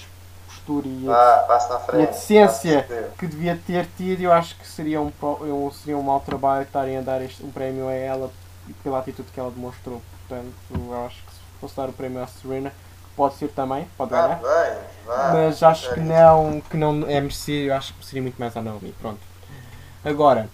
postura 0.49 0.87
e 0.89 1.09
a, 1.09 1.45
passa 1.47 1.77
à 1.77 1.79
frente. 1.79 2.01
e 2.03 2.03
a 2.03 2.11
decência 2.11 2.81
a 3.15 3.17
que 3.17 3.27
devia 3.29 3.61
ter 3.65 3.87
tido, 3.97 4.23
eu 4.23 4.33
acho 4.33 4.57
que 4.57 4.67
seria 4.67 5.01
um, 5.01 5.13
um, 5.23 5.71
seria 5.71 5.97
um 5.97 6.03
mau 6.03 6.19
trabalho 6.21 6.63
estarem 6.65 6.99
a 6.99 7.01
dar 7.01 7.23
este, 7.23 7.45
um 7.45 7.51
prémio 7.53 7.89
a 7.89 7.93
ela 7.93 8.31
pela 8.83 8.99
atitude 8.99 9.29
que 9.33 9.39
ela 9.39 9.51
demonstrou. 9.51 10.03
Portanto, 10.27 10.53
eu 10.75 11.07
acho 11.07 11.17
que 11.25 11.33
se 11.33 11.41
fosse 11.61 11.77
dar 11.77 11.89
o 11.89 11.93
prémio 11.93 12.23
à 12.23 12.27
Serena, 12.27 12.73
pode 13.17 13.35
ser 13.37 13.49
também, 13.49 13.89
pode 13.97 14.11
Vá, 14.11 14.23
ganhar. 14.23 14.41
Mas 15.07 15.63
acho 15.63 15.93
que 15.95 16.01
É 16.01 16.03
não, 16.03 16.61
que 16.71 16.77
não 16.77 17.03
é 17.09 17.21
merecido, 17.21 17.73
acho 17.73 17.95
que 17.95 18.05
seria 18.05 18.23
muito 18.23 18.39
mais 18.39 18.57
a 18.57 18.63
Naomi. 18.63 18.95
Pronto. 19.01 19.21
Agora. 20.05 20.49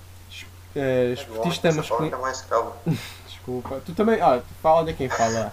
É 0.77 1.07
bom, 1.07 1.13
esportista 1.13 1.73
masculino. 1.73 2.17
é 2.27 2.33
calma. 2.49 2.73
desculpa. 3.27 3.81
Tu 3.85 3.93
também, 3.95 4.21
ah, 4.21 4.41
fala 4.63 4.85
de 4.85 4.93
quem 4.93 5.09
fala. 5.09 5.51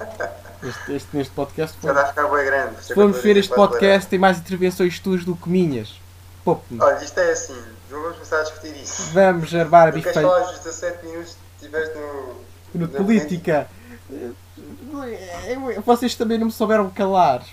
Este, 0.61 0.93
este- 0.93 1.17
neste 1.17 1.33
podcast. 1.33 1.77
Bem 1.81 2.45
grande. 2.45 2.83
Se 2.83 2.93
formos 2.93 3.21
ver 3.21 3.37
este 3.37 3.53
podcast, 3.53 4.09
tem 4.09 4.19
mais 4.19 4.37
intervenções 4.37 4.99
tuas 4.99 5.23
do 5.23 5.35
que 5.35 5.49
minhas. 5.49 5.99
Poupe-me. 6.43 6.81
Olha, 6.81 7.03
isto 7.03 7.17
é 7.19 7.31
assim. 7.31 7.59
Vamos 7.89 8.13
começar 8.13 8.39
a 8.39 8.43
discutir 8.43 8.75
isso. 8.75 9.11
Vamos 9.13 9.53
armar 9.55 9.87
a 9.87 9.91
Tu 9.91 10.01
queres 10.01 10.17
bife 10.17 10.27
falar 10.27 10.39
dos 10.45 10.59
17 10.59 11.05
minutos 11.05 11.37
que 11.59 11.65
tiveste 11.65 11.95
no. 11.97 12.81
no 12.81 12.87
política. 12.87 13.67
Vocês 15.85 16.15
também 16.15 16.37
não 16.37 16.45
me 16.47 16.51
souberam 16.51 16.89
calar. 16.89 17.43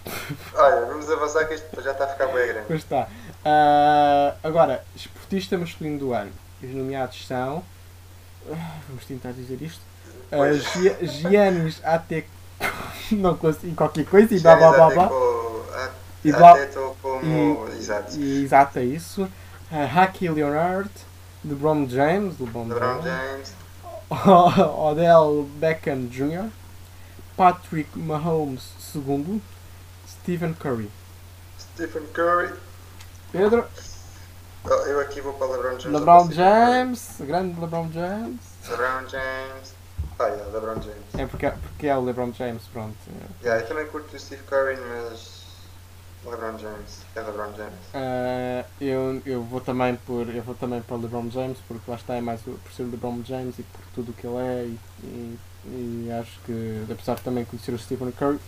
Olha, 0.55 0.87
vamos 0.87 1.11
avançar 1.11 1.47
que 1.47 1.55
isto 1.55 1.83
já 1.83 1.93
está 1.93 2.05
a 2.05 2.09
ficar 2.09 2.27
bem 2.27 2.47
grande. 2.49 2.67
Pois 2.67 2.81
está. 2.81 3.09
Ah, 3.45 4.35
agora, 4.43 4.85
esportista 4.95 5.57
masculino 5.59 5.99
do 5.99 6.15
ano. 6.15 6.31
Os 6.63 6.71
nomeados 6.71 7.27
são. 7.27 7.63
ah, 8.51 8.77
Vamos 8.89 9.05
tentar 9.07 9.33
dizer 9.33 9.61
isto. 9.63 9.81
Uh. 10.31 11.07
Giannis 11.07 11.81
até. 11.85 12.25
Não 13.11 13.37
consigo 13.37 13.75
qualquer 13.75 14.07
coisa 14.07 14.35
e 14.35 14.41
blá 14.41 14.57
blá 14.57 14.71
blá 14.73 14.91
blá. 14.91 15.11
E 16.25 16.33
blá- 16.33 16.57
como. 17.03 17.69
Exato. 17.69 18.17
E, 18.17 18.45
exato, 18.45 18.79
é 18.79 18.85
isso. 18.85 19.23
Uh, 19.25 19.99
Haki 19.99 20.29
Leonard, 20.29 20.89
LeBron 21.45 21.89
James, 21.89 22.39
LeBron, 22.39 22.69
LeBron 22.69 23.03
James. 23.03 23.53
Odell 24.13 25.49
Beckham 25.59 26.09
Jr., 26.11 26.51
Patrick 27.37 27.89
Mahomes 27.97 28.73
II, 28.95 29.41
Stephen 30.07 30.55
Curry. 30.55 30.91
Stephen 31.59 32.07
Curry. 32.13 32.53
Pedro, 33.33 33.67
Oh, 34.65 34.69
Eu 34.87 35.01
aqui 35.01 35.21
vou 35.21 35.33
para 35.33 35.49
LeBron 35.49 35.81
James. 35.81 35.99
LeBron 35.99 36.31
James, 36.31 37.17
grande 37.21 37.61
LeBron 37.61 37.91
James. 37.93 38.41
LeBron 38.69 39.09
James. 39.09 39.75
Ah, 40.21 40.27
yeah, 40.27 40.45
LeBron 40.53 40.81
James. 40.81 41.15
É 41.19 41.27
porque, 41.27 41.51
porque 41.51 41.87
é 41.89 41.97
o 41.97 42.05
LeBron 42.05 42.33
James, 42.33 42.63
pronto. 42.73 42.95
Yeah, 43.43 43.61
eu 43.61 43.67
também 43.67 43.87
curto 43.89 44.15
o 44.15 44.19
Steve 44.21 44.43
Curry, 44.45 44.77
mas. 44.77 45.42
LeBron 46.31 46.59
James. 46.59 46.99
É 47.17 47.21
LeBron 47.21 47.53
James. 47.57 47.73
Uh, 47.95 48.65
eu, 48.81 49.23
eu 49.27 49.43
vou 49.43 49.61
também 49.61 49.97
por 50.07 50.29
eu 50.29 50.43
vou 50.43 50.55
também 50.55 50.81
para 50.81 50.97
o 50.97 51.01
LeBron 51.01 51.31
James 51.31 51.59
porque 51.67 51.91
lá 51.91 51.97
está 51.97 52.15
é 52.15 52.21
mais 52.21 52.41
por 52.43 52.73
ser 52.73 52.85
o 52.85 52.91
LeBron 52.91 53.21
James 53.25 53.59
e 53.59 53.63
por 53.63 53.81
tudo 53.95 54.11
o 54.11 54.13
que 54.15 54.27
ele 54.27 54.37
é 54.37 54.65
e, 54.65 54.79
e, 55.05 55.39
e 56.07 56.13
acho 56.13 56.39
que 56.47 56.87
apesar 56.91 57.17
de 57.17 57.23
também 57.23 57.45
conhecer 57.45 57.73
o 57.73 57.79
Stephen 57.79 58.13
Curry 58.13 58.39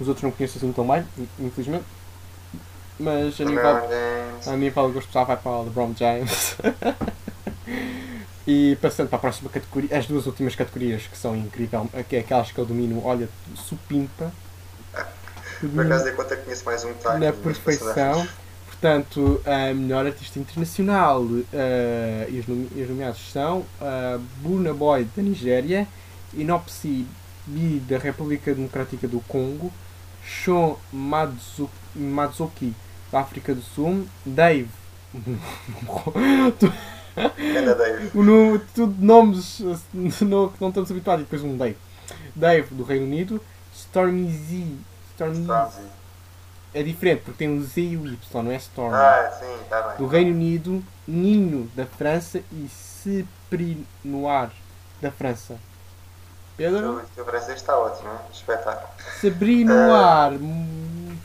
os 0.00 0.08
outros 0.08 0.22
não 0.22 0.30
conheço 0.30 0.58
assim 0.58 0.72
tão 0.72 0.86
bem 0.86 1.04
infelizmente 1.38 1.84
mas 2.98 3.40
a 3.40 3.44
nível, 3.44 3.76
a 4.46 4.56
nível 4.56 4.92
gosto 4.92 5.06
pessoal 5.06 5.26
vai 5.26 5.36
para 5.36 5.52
o 5.52 5.64
LeBron 5.64 5.94
James 5.96 6.56
e 8.46 8.76
passando 8.80 9.08
para 9.08 9.18
a 9.18 9.20
próxima 9.20 9.50
categoria 9.50 9.98
as 9.98 10.06
duas 10.06 10.26
últimas 10.26 10.54
categorias 10.54 11.06
que 11.06 11.16
são 11.16 11.36
incrível 11.36 11.88
que 12.08 12.16
é 12.16 12.20
aquelas 12.20 12.50
que 12.50 12.58
eu 12.58 12.64
domino 12.64 13.02
olha 13.04 13.28
supimpa 13.54 14.32
Por 15.60 15.80
acaso 15.86 16.04
que 16.04 16.36
conheço 16.36 16.64
mais 16.64 16.84
um 16.84 16.92
na 17.18 17.32
perfeição. 17.32 18.26
Portanto, 18.66 19.42
a 19.44 19.74
melhor 19.74 20.06
artista 20.06 20.38
internacional 20.38 21.26
eh, 21.52 22.26
e, 22.30 22.38
os 22.40 22.46
nome- 22.46 22.68
os 22.74 22.88
nomeados 22.88 23.30
são 23.30 23.58
uh, 23.58 24.18
Burna 24.40 24.72
Boy 24.72 25.06
da 25.14 25.22
Nigéria, 25.22 25.86
Inopsi 26.32 27.06
B 27.46 27.80
da 27.86 27.98
República 27.98 28.54
Democrática 28.54 29.06
do 29.06 29.20
Congo, 29.20 29.70
Sean 30.24 30.76
Madzuki 31.94 32.74
da 33.12 33.20
África 33.20 33.54
do 33.54 33.60
Sul, 33.60 34.06
Dave. 34.24 34.70
Ainda 37.38 37.74
Dave. 37.74 38.10
o 38.14 38.22
nome, 38.22 38.60
tudo 38.74 38.94
nomes 39.04 39.56
que 39.92 40.24
não 40.24 40.46
estamos 40.46 40.90
habituados, 40.90 41.22
e 41.22 41.24
depois 41.24 41.42
um 41.42 41.56
Dave. 41.56 41.76
Dave 42.34 42.74
do 42.74 42.84
Reino 42.84 43.04
Unido, 43.04 43.40
Stormy 43.74 44.30
Z. 44.30 44.64
Stormzy. 45.28 45.80
é 46.74 46.82
diferente 46.82 47.22
porque 47.24 47.38
tem 47.38 47.48
um 47.50 47.62
Z 47.62 47.80
e 47.80 47.96
o 47.96 48.06
Y, 48.06 48.42
não 48.42 48.50
é 48.52 48.56
Storm. 48.56 48.94
Ah, 48.94 49.30
sim, 49.38 49.62
está 49.62 49.82
bem. 49.88 49.96
do 49.98 50.06
Reino 50.06 50.30
Unido, 50.30 50.82
Ninho 51.06 51.70
da 51.74 51.84
França 51.86 52.38
e 52.52 52.68
Cyprinoir 52.68 54.50
da 55.00 55.10
França. 55.10 55.56
Pedro? 56.56 56.98
O 56.98 57.02
teu 57.14 57.24
francês 57.24 57.56
está 57.56 57.76
ótimo, 57.78 58.10
espetáculo. 58.32 58.88
Cyprinoir. 59.20 60.32
hum, 60.34 61.16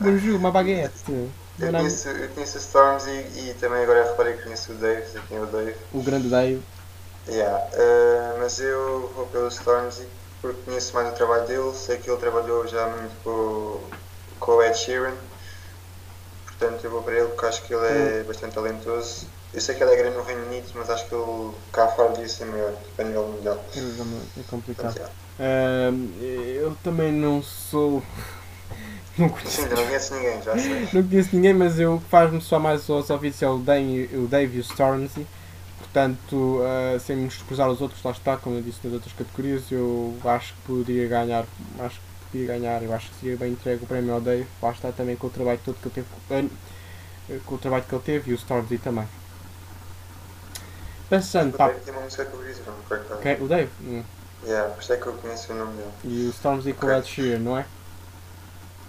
Bonjour, 0.00 0.36
uma 0.36 0.50
baguette. 0.50 1.30
Eu 1.60 1.72
conheço, 1.72 2.08
eu 2.08 2.28
conheço 2.30 2.56
o 2.56 2.60
Storms 2.60 3.06
e, 3.06 3.50
e 3.50 3.54
também 3.60 3.82
agora 3.82 4.04
reparei 4.04 4.34
que 4.36 4.44
conheço 4.44 4.72
o 4.72 4.74
Dave, 4.76 5.20
quem 5.28 5.36
é 5.38 5.40
o 5.40 5.46
Dave. 5.46 5.74
O 5.92 6.02
grande 6.02 6.28
Dave. 6.28 6.62
Yeah. 7.28 7.66
eh, 7.72 8.36
mas 8.38 8.58
eu 8.60 9.12
vou 9.14 9.26
pelo 9.26 9.48
Stormzy 9.48 10.06
porque 10.40 10.60
conheço 10.62 10.94
mais 10.94 11.08
o 11.08 11.12
trabalho 11.16 11.46
dele, 11.46 11.72
sei 11.74 11.98
que 11.98 12.08
ele 12.10 12.18
trabalhou 12.18 12.66
já 12.66 12.86
muito 12.88 13.14
com, 13.22 13.30
o- 13.30 13.90
com 14.40 14.52
o 14.52 14.62
Ed 14.62 14.76
Sheeran. 14.76 15.14
Portanto 16.46 16.84
eu 16.84 16.90
vou 16.90 17.02
para 17.02 17.14
ele 17.14 17.28
porque 17.28 17.46
acho 17.46 17.62
que 17.62 17.74
ele 17.74 17.86
é 17.86 18.22
bastante 18.24 18.54
talentoso. 18.54 19.26
Eu 19.54 19.60
sei 19.60 19.74
que 19.74 19.82
ele 19.82 19.92
é 19.92 19.96
grande 19.96 20.16
no 20.16 20.22
Reino 20.24 20.46
Unido, 20.46 20.68
mas 20.74 20.90
acho 20.90 21.08
que 21.08 21.14
ele 21.14 21.52
cá 21.72 21.88
fora 21.88 22.28
ser 22.28 22.44
maior, 22.46 22.72
tipo, 22.72 23.00
a 23.00 23.04
nível 23.04 23.26
mundial. 23.28 23.64
É 23.76 24.42
complicado. 24.50 24.92
Portanto, 24.94 25.10
Ahm, 25.40 26.08
eu 26.20 26.76
também 26.82 27.12
não 27.12 27.42
sou. 27.42 28.02
Não. 29.16 29.28
Sim, 29.28 29.34
conheço, 29.34 29.60
eu 29.62 29.76
não 29.76 29.84
conheço 29.86 30.14
ninguém, 30.14 30.42
já 30.42 30.56
sei. 30.56 30.88
não 30.92 31.08
conheço 31.08 31.28
ninguém, 31.34 31.52
mas 31.54 31.78
eu 31.80 31.94
o 31.96 32.00
que 32.00 32.08
faz-me 32.08 32.40
só 32.40 32.58
mais 32.58 32.88
aos 32.88 33.10
ouvidos 33.10 33.42
é 33.42 33.48
o 33.48 33.58
Dave, 33.58 34.16
o 34.16 34.26
Dave 34.28 34.56
e 34.56 34.60
o 34.60 34.62
Stormzy. 34.62 35.26
Portanto, 35.92 36.60
ah, 36.64 36.98
sem 37.00 37.16
nos 37.16 37.36
cruzar 37.42 37.68
os 37.70 37.80
outros, 37.80 38.02
lá 38.02 38.10
está, 38.10 38.36
como 38.36 38.56
eu 38.56 38.62
disse 38.62 38.78
nas 38.84 38.92
outras 38.92 39.12
categorias, 39.14 39.62
eu 39.70 40.16
acho 40.24 40.52
que 40.54 40.60
poderia 40.62 41.08
ganhar, 41.08 41.44
acho 41.80 41.96
que 41.96 42.26
poderia 42.30 42.58
ganhar, 42.58 42.82
eu 42.82 42.92
acho 42.92 43.08
que 43.08 43.14
seria 43.20 43.36
bem 43.36 43.52
entregue 43.52 43.84
o 43.84 43.86
prémio 43.86 44.12
ao 44.12 44.20
Dave, 44.20 44.46
lá 44.62 44.70
está 44.70 44.92
também 44.92 45.16
com 45.16 45.26
o 45.28 45.30
trabalho 45.30 45.58
todo 45.64 45.76
que 45.76 45.88
ele 45.88 46.06
teve, 46.28 46.50
eh, 47.30 47.38
com 47.46 47.54
o 47.54 47.58
trabalho 47.58 47.84
que 47.88 47.94
ele 47.94 48.02
teve 48.04 48.30
e 48.30 48.34
o 48.34 48.36
Stormzy 48.36 48.78
também. 48.78 49.08
Passando 51.08 51.54
O 51.54 51.56
para 51.56 51.72
Dave 51.72 51.84
tem 51.84 51.94
uma 51.94 52.02
música 52.02 52.24
que 52.26 52.34
eu 52.34 52.44
disse, 52.44 52.60
não 52.66 52.74
me 52.74 52.82
recordo. 52.82 53.14
ok, 53.14 53.38
o 53.40 53.48
Dave 53.48 53.70
hum, 53.82 54.04
Yeah, 54.44 54.72
por 54.72 54.80
isso 54.82 54.92
é 54.92 54.96
que 54.96 55.06
eu 55.06 55.14
conheço 55.14 55.52
o 55.52 55.56
nome 55.56 55.72
dele. 55.76 55.90
e 56.04 56.26
o 56.26 56.30
Stormzy 56.30 56.72
com 56.72 56.86
o. 56.86 56.92
Ed 56.92 57.06
Sheeran, 57.08 57.38
não 57.40 57.58
é? 57.58 57.66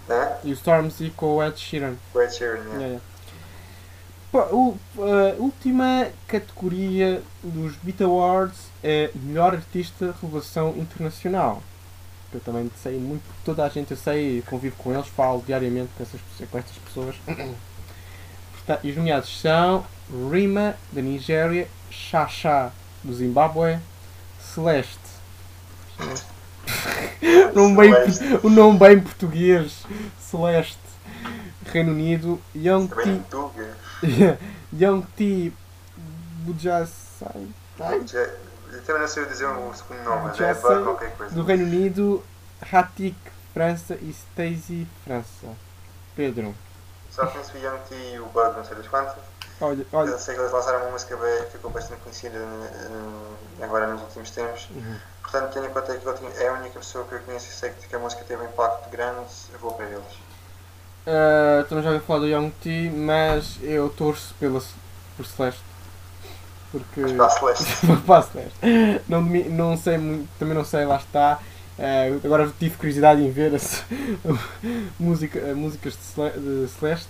Hã? 0.08 0.36
E 0.44 0.50
o 0.52 0.54
Stormzy 0.54 1.10
com 1.10 1.36
o 1.36 1.42
Ed 1.42 1.58
Sheeran. 1.58 1.96
O 2.14 2.20
Ed 2.20 2.32
Sheeran, 2.34 2.58
yeah. 2.58 2.78
Yeah, 2.78 2.86
yeah. 2.86 3.02
O- 4.32 4.78
a 4.96 5.34
última 5.40 6.06
categoria 6.28 7.20
dos 7.42 7.74
Beat 7.82 8.00
Awards 8.00 8.58
é 8.82 9.10
Melhor 9.14 9.54
Artista 9.54 10.14
Revelação 10.22 10.70
Internacional. 10.76 11.62
Eu 12.32 12.38
também 12.40 12.70
sei 12.80 12.96
muito, 12.96 13.24
toda 13.44 13.64
a 13.64 13.68
gente 13.68 13.90
eu 13.90 13.96
sei, 13.96 14.40
convivo 14.48 14.76
com 14.76 14.92
eles, 14.94 15.08
falo 15.08 15.42
diariamente 15.44 15.90
com, 15.96 16.02
essas, 16.04 16.20
com 16.48 16.58
estas 16.58 16.76
pessoas. 16.78 17.16
Portanto, 18.54 18.84
e 18.84 18.90
os 18.90 18.96
nomeados 18.96 19.40
são 19.40 19.84
Rima, 20.30 20.76
da 20.92 21.02
Nigéria, 21.02 21.66
Xaxá, 21.90 22.70
do 23.02 23.12
Zimbábue, 23.12 23.78
Celeste. 24.54 24.98
Nome 27.52 27.76
bem, 27.76 27.90
Celeste. 28.12 28.46
o 28.46 28.50
nome 28.50 28.78
bem 28.78 29.00
português, 29.00 29.82
Celeste, 30.20 30.78
Reino 31.66 31.90
Unido, 31.92 32.40
Young 32.54 32.86
T. 32.86 33.20
T. 35.16 35.52
Bujassai. 36.44 37.48
Eu 38.72 38.82
também 38.84 39.02
não 39.02 39.08
sei 39.08 39.24
dizer 39.26 39.46
o 39.46 39.74
segundo 39.74 40.02
nome, 40.04 40.22
mas 40.28 40.40
é 40.40 40.54
qualquer 40.54 41.16
coisa. 41.16 41.34
Do 41.34 41.42
Reino 41.42 41.64
Unido, 41.64 42.24
Hatik, 42.72 43.16
França 43.52 43.94
e 44.00 44.12
Stacey, 44.12 44.86
França. 45.04 45.48
Pedro. 46.14 46.54
Só 47.10 47.26
conheço 47.26 47.56
o 47.56 47.58
Young 47.58 47.78
T 47.88 47.94
e 48.14 48.20
o 48.20 48.26
Bug, 48.26 48.56
não 48.56 48.64
sei 48.64 48.76
das 48.76 48.86
quantas. 48.86 49.16
Olha, 49.60 49.84
olha. 49.92 50.10
Eu 50.10 50.18
sei 50.18 50.34
que 50.34 50.40
eles 50.40 50.52
lançaram 50.52 50.80
uma 50.82 50.90
música 50.92 51.16
bem, 51.16 51.46
ficou 51.50 51.70
bastante 51.70 52.00
conhecida 52.00 52.38
eh, 52.38 53.64
agora 53.64 53.86
nos 53.88 54.00
últimos 54.02 54.30
tempos. 54.30 54.68
Uhum. 54.70 54.96
Portanto, 55.22 55.52
tendo 55.52 55.66
em 55.66 55.70
conta 55.70 55.96
que 55.96 56.42
é 56.42 56.48
a 56.48 56.52
única 56.54 56.78
pessoa 56.78 57.04
que 57.04 57.14
eu 57.14 57.20
conheço 57.20 57.48
e 57.48 57.52
sei 57.52 57.70
que 57.70 57.94
a 57.94 57.98
música 57.98 58.24
teve 58.24 58.42
um 58.42 58.46
impacto 58.46 58.88
grande, 58.90 59.30
eu 59.52 59.58
vou 59.58 59.72
para 59.72 59.86
eles. 59.86 60.29
Ah, 61.06 61.64
também 61.68 61.84
já 61.84 61.90
ouvi 61.92 62.04
falar 62.04 62.20
do 62.20 62.26
Young 62.28 62.50
T, 62.62 62.90
mas 62.94 63.58
eu 63.62 63.88
torço 63.90 64.34
pela, 64.38 64.60
por 65.16 65.26
Celeste. 65.26 65.62
Porque. 66.70 67.02
Para 67.16 67.30
Celeste. 67.30 67.86
para 68.06 68.22
Celeste. 68.22 68.58
Não, 69.08 69.20
não 69.22 69.76
sei 69.76 69.98
muito, 69.98 70.28
também 70.38 70.54
não 70.54 70.64
sei, 70.64 70.84
lá 70.84 70.96
está. 70.96 71.38
Ah, 71.78 72.06
agora 72.24 72.52
tive 72.58 72.76
curiosidade 72.76 73.22
em 73.22 73.30
ver 73.30 73.54
as 73.54 73.82
música, 74.98 75.40
ah, 75.50 75.54
músicas 75.54 75.94
de, 75.94 76.02
Cele- 76.02 76.38
de 76.38 76.68
Celeste. 76.68 77.08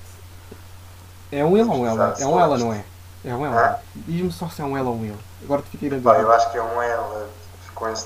É 1.33 1.45
um 1.45 1.57
ele 1.57 1.69
ou 1.69 1.77
um 1.77 1.87
ela? 1.87 2.15
É 2.19 2.27
um 2.27 2.41
ela, 2.41 2.59
não 2.59 2.73
é? 2.73 2.85
É 3.25 3.35
um 3.35 3.45
ela. 3.45 3.83
Diz-me 3.95 4.33
só 4.33 4.49
se 4.49 4.61
é 4.63 4.65
um 4.65 4.77
ela 4.77 4.89
ou 4.91 4.97
um 4.97 5.05
ele. 5.05 5.19
Agora 5.45 5.63
te 5.63 5.71
fiquei 5.71 5.89
na 5.91 5.99
Pá, 6.03 6.19
eu 6.19 6.27
dúvida. 6.27 6.35
acho 6.37 6.51
que 6.51 6.59
é 6.59 6.63
um 6.63 6.83
L 6.83 7.27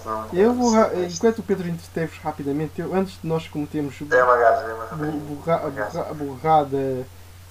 nome. 0.05 0.29
Eu 0.33 0.55
vou, 0.55 0.73
enquanto 1.05 1.39
o 1.41 1.43
Pedro 1.43 1.69
entreteves 1.69 2.19
rapidamente, 2.19 2.81
eu, 2.81 2.95
antes 2.95 3.21
de 3.21 3.27
nós 3.27 3.47
cometermos 3.49 3.95
É 4.11 4.23
uma 4.25 4.37
gaja, 4.37 4.61
é 4.63 4.75
uma 4.75 4.85
rapariga. 4.85 5.17
burra- 5.19 5.59
burra- 5.59 6.15
burrada. 6.15 7.07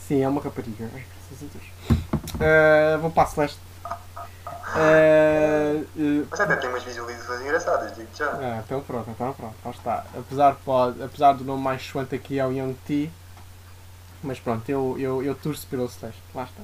Sim, 0.08 0.22
é 0.22 0.28
uma 0.28 0.42
rapariga. 0.42 0.90
Ai, 0.94 1.04
graças 1.30 1.48
a 1.50 1.54
Deus. 1.54 2.04
Ah, 2.40 2.98
vou 2.98 3.12
para 3.12 3.24
a 3.24 3.28
Celeste. 3.28 3.60
Eh, 4.76 5.84
eh, 6.00 6.24
Mas 6.32 6.40
até 6.40 6.56
tem 6.56 6.70
umas 6.70 6.84
visualizações 6.84 7.42
engraçadas, 7.42 7.96
digo 7.96 8.10
já. 8.16 8.26
ah, 8.32 8.62
então 8.66 8.82
pronto, 8.82 9.08
então 9.10 9.32
pronto, 9.34 9.54
lá 9.64 9.72
está. 9.72 10.04
Apesar, 10.18 10.56
pode, 10.66 11.04
apesar 11.04 11.34
do 11.34 11.44
nome 11.44 11.62
mais 11.62 11.82
chuante 11.82 12.16
aqui 12.16 12.40
é 12.40 12.46
o 12.46 12.52
Young 12.52 12.74
T, 12.86 13.10
mas 14.24 14.40
pronto, 14.40 14.68
eu, 14.70 14.96
eu, 14.98 15.22
eu 15.24 15.36
torço 15.36 15.68
pelo 15.68 15.88
Celeste, 15.88 16.22
lá 16.34 16.44
está. 16.46 16.62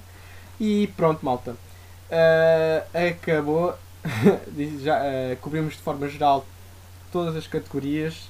E 0.60 0.88
pronto, 0.98 1.23
malta. 1.23 1.56
Eh, 2.10 2.84
acabou. 3.11 3.76
Já, 4.84 4.99
eh, 5.03 5.38
cobrimos 5.41 5.73
de 5.76 5.81
forma 5.81 6.07
geral 6.07 6.45
todas 7.11 7.35
as 7.35 7.47
categorias 7.47 8.30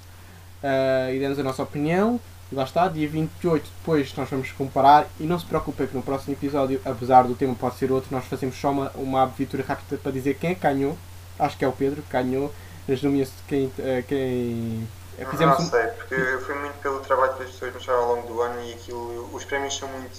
eh, 0.64 1.14
e 1.16 1.20
demos 1.20 1.40
a 1.40 1.44
nossa 1.44 1.64
opinião. 1.64 2.20
E 2.52 2.56
lá 2.56 2.64
está, 2.64 2.88
dia 2.88 3.08
28 3.08 3.64
depois 3.80 4.12
nós 4.16 4.28
vamos 4.30 4.52
comparar 4.52 5.06
e 5.20 5.24
não 5.24 5.38
se 5.38 5.46
preocupem 5.46 5.86
que 5.86 5.96
no 5.96 6.02
próximo 6.02 6.34
episódio, 6.34 6.82
apesar 6.84 7.24
do 7.28 7.36
tema 7.36 7.54
pode 7.54 7.76
ser 7.76 7.92
outro, 7.92 8.10
nós 8.12 8.26
fazemos 8.26 8.56
só 8.60 8.72
uma, 8.72 8.90
uma 8.96 9.22
abertura 9.24 9.64
rápida 9.68 9.98
para 10.02 10.12
dizer 10.12 10.36
quem 10.36 10.52
é 10.52 10.56
ganhou. 10.56 10.98
Acho 11.38 11.56
que 11.58 11.64
é 11.64 11.68
o 11.68 11.72
Pedro 11.72 12.02
que 12.02 12.12
ganhou 12.12 12.52
nas 12.88 13.04
nomeações 13.04 13.38
quem, 13.48 13.72
eh, 13.78 14.04
quem 14.08 14.88
Não, 15.20 15.30
fizemos 15.30 15.60
não 15.60 15.66
sei, 15.70 15.88
porque 15.90 16.16
eu 16.16 16.42
fui 16.42 16.56
muito 16.56 16.74
pelo 16.82 17.00
trabalho 17.02 17.34
que 17.36 17.44
as 17.44 17.52
pessoas 17.52 17.74
mostraram 17.76 18.02
ao 18.02 18.16
longo 18.16 18.28
do 18.28 18.42
ano 18.42 18.60
e 18.64 18.74
aquilo, 18.74 19.30
os 19.32 19.46
prémios 19.46 19.78
são 19.78 19.88
muito. 19.90 20.18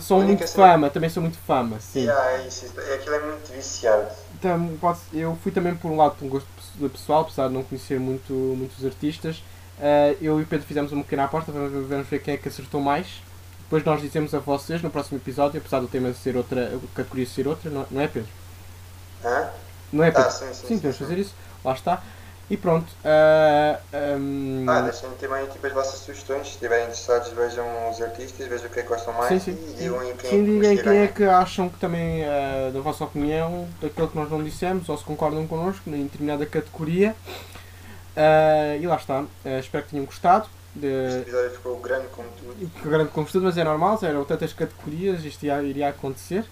são 0.00 0.20
muito 0.20 0.46
fama, 0.46 0.88
também 0.88 1.10
são 1.10 1.20
muito 1.22 1.38
fama, 1.38 1.80
sim. 1.80 2.04
Yeah, 2.04 2.30
é 2.30 2.46
isso, 2.46 2.66
isso- 2.66 2.80
é- 2.80 2.94
aquilo 2.94 3.16
é 3.16 3.20
muito 3.26 3.52
viciado. 3.52 4.08
Então, 4.38 4.76
pode- 4.80 4.98
eu 5.14 5.36
fui 5.42 5.50
também 5.52 5.74
por 5.74 5.90
um 5.90 5.96
lado 5.96 6.16
por 6.16 6.26
um 6.26 6.28
gosto 6.28 6.46
pe- 6.78 6.88
pessoal, 6.90 7.22
apesar 7.22 7.48
de 7.48 7.54
não 7.54 7.62
conhecer 7.62 7.98
muito, 7.98 8.32
muitos 8.32 8.84
artistas. 8.84 9.42
Eh, 9.80 10.16
eu 10.20 10.38
e 10.40 10.42
o 10.42 10.46
Pedro 10.46 10.66
fizemos 10.66 10.92
uma 10.92 11.02
pequena 11.02 11.24
aposta, 11.24 11.52
vamos 11.52 11.72
ver, 11.72 11.82
vamos 11.82 12.06
ver 12.08 12.20
quem 12.22 12.34
é 12.34 12.36
que 12.36 12.48
acertou 12.48 12.80
mais. 12.80 13.22
Depois 13.60 13.84
nós 13.84 14.00
dizemos 14.00 14.34
a 14.34 14.38
vocês 14.38 14.82
no 14.82 14.90
próximo 14.90 15.18
episódio, 15.18 15.58
apesar 15.58 15.80
do 15.80 15.88
tema 15.88 16.12
ser 16.12 16.36
outra, 16.36 16.76
a 16.76 16.96
categoria 16.96 17.26
ser 17.26 17.48
outra, 17.48 17.70
não, 17.70 17.86
não 17.90 18.00
é 18.00 18.08
Pedro? 18.08 18.28
Hã? 19.24 19.50
Não 19.92 20.04
é 20.04 20.10
Pedro? 20.10 20.28
Ah, 20.28 20.30
sim, 20.30 20.52
sim. 20.52 20.66
sim, 20.68 20.76
podemos 20.76 20.98
fazer 20.98 21.18
isso. 21.18 21.34
Lá 21.64 21.72
está. 21.72 22.02
E 22.48 22.56
pronto. 22.56 22.86
eh, 23.04 23.78
ehm, 23.92 24.68
Ah, 24.68 24.82
deixem 24.82 25.10
também 25.20 25.46
tipo, 25.48 25.66
as 25.66 25.72
vossas 25.72 25.98
sugestões. 26.00 26.46
Se 26.46 26.52
estiverem 26.54 26.84
interessados, 26.84 27.30
vejam 27.32 27.90
os 27.90 28.00
artistas, 28.00 28.46
vejam 28.46 28.68
o 28.68 28.70
que 28.70 28.78
é 28.80 28.82
que 28.82 28.88
gostam 28.88 29.12
mais 29.14 29.28
Sim, 29.28 29.40
sim. 29.40 29.58
e 29.68 29.74
digam 29.74 29.98
aí 29.98 30.14
quem 30.14 30.30
Sim, 30.30 30.44
é 30.44 30.44
que 30.44 30.60
digam 30.60 30.76
quem 30.84 30.98
é 30.98 31.06
ganhar. 31.06 31.08
que 31.08 31.24
acham 31.24 31.68
que 31.68 31.78
também, 31.78 32.22
eh, 32.22 32.70
da 32.72 32.80
vossa 32.80 33.02
opinião, 33.04 33.68
daquilo 33.80 34.08
que 34.08 34.16
nós 34.16 34.30
não 34.30 34.42
dissemos, 34.44 34.88
ou 34.88 34.96
se 34.96 35.04
concordam 35.04 35.46
connosco 35.48 35.90
em 35.90 36.04
determinada 36.04 36.46
categoria. 36.46 37.16
Eh, 38.14 38.78
e 38.80 38.86
lá 38.86 38.96
está. 38.96 39.24
Espero 39.60 39.84
que 39.84 39.90
tenham 39.90 40.06
gostado. 40.06 40.48
Este 41.04 41.16
De, 41.16 41.22
episódio 41.22 41.50
ficou 41.52 41.80
grande 41.80 42.08
como 42.08 42.28
tudo. 42.32 42.70
grande 42.84 43.10
confuso, 43.10 43.42
mas 43.44 43.56
é 43.58 43.64
normal, 43.64 43.98
eram 44.02 44.24
tantas 44.24 44.52
categorias, 44.52 45.24
isto 45.24 45.44
ia, 45.44 45.62
iria 45.62 45.88
acontecer. 45.88 46.44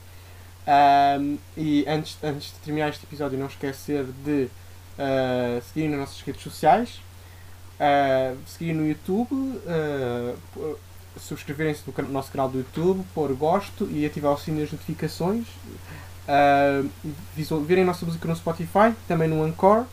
E 1.57 1.85
antes, 1.89 2.19
antes 2.23 2.53
de 2.53 2.59
terminar 2.61 2.89
este 2.91 3.05
episódio, 3.05 3.39
não 3.39 3.47
esquecer 3.47 4.05
de 4.25 4.49
ah, 4.99 5.61
seguir 5.73 5.89
nas 5.89 6.01
nossas 6.01 6.21
redes 6.23 6.43
sociais, 6.43 7.01
ah, 7.81 8.35
seguir 8.47 8.73
no 8.73 8.87
YouTube, 8.87 9.61
p- 10.55 10.77
subscreverem-se 11.21 11.83
no 11.87 12.09
nosso 12.11 12.31
canal 12.33 12.49
do 12.49 12.59
YouTube, 12.59 13.05
pôr 13.15 13.33
gosto 13.35 13.89
e 13.91 14.05
ativar 14.05 14.33
o 14.33 14.39
sininho 14.39 14.63
das 14.65 14.73
notificações. 14.73 15.47
visual- 17.37 17.61
verem 17.61 17.85
a 17.85 17.87
nossa 17.87 18.07
música 18.07 18.27
no 18.27 18.35
Spotify, 18.35 18.95
também 19.07 19.29
no 19.29 19.43
Anchor. 19.43 19.85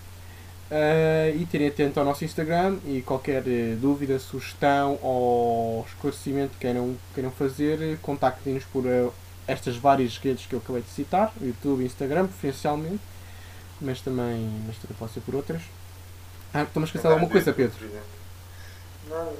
ah, 0.73 1.29
e 1.35 1.45
terem 1.45 1.67
atento 1.67 1.99
ao 1.99 2.05
nosso 2.05 2.23
Instagram 2.23 2.77
e 2.85 3.01
qualquer 3.01 3.43
eh, 3.45 3.75
dúvida, 3.75 4.17
sugestão 4.19 4.97
ou 5.01 5.85
esclarecimento 5.89 6.53
que 6.53 6.59
queiram, 6.59 6.95
queiram 7.13 7.29
fazer, 7.31 7.97
contactem-nos 8.01 8.63
por 8.71 8.85
eh, 8.87 9.09
estas 9.47 9.75
várias 9.75 10.17
redes 10.17 10.45
que 10.45 10.53
eu 10.55 10.59
acabei 10.59 10.81
de 10.81 10.87
citar, 10.89 11.33
YouTube 11.41 11.81
e 11.81 11.85
Instagram, 11.85 12.27
preferencialmente, 12.27 13.01
mas 13.81 13.99
também, 14.01 14.49
mas 14.67 14.77
também 14.77 14.95
pode 14.97 15.11
ser 15.13 15.21
por 15.21 15.35
outras. 15.35 15.61
Ah, 16.53 16.63
estou-me 16.63 16.85
a 16.85 16.87
esquecer 16.87 17.07
de 17.07 17.13
alguma 17.13 17.31
coisa, 17.31 17.51
Pedro? 17.53 17.75
Não, 19.09 19.33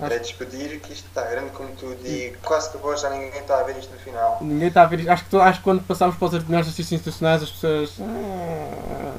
Acho- 0.00 0.14
é 0.14 0.18
despedir 0.18 0.80
que 0.80 0.92
isto 0.92 1.06
está 1.06 1.22
grande 1.24 1.50
como 1.50 1.74
tudo 1.76 1.98
e 2.06 2.36
quase 2.42 2.70
que 2.70 2.76
agora 2.78 2.96
já 2.96 3.10
ninguém 3.10 3.40
está 3.40 3.60
a 3.60 3.62
ver 3.62 3.76
isto 3.78 3.92
no 3.92 3.98
final. 4.00 4.38
Ninguém 4.40 4.68
está 4.68 4.82
a 4.82 4.86
ver 4.86 5.00
isto. 5.00 5.10
Acho 5.10 5.24
que, 5.24 5.30
to- 5.30 5.40
acho 5.40 5.58
que 5.58 5.64
quando 5.64 5.82
passamos 5.86 6.16
para 6.16 6.26
os 6.28 6.34
artigos 6.34 6.78
institucionais 6.80 7.42
as 7.42 7.50
pessoas. 7.50 7.94
"Ah", 8.00 9.14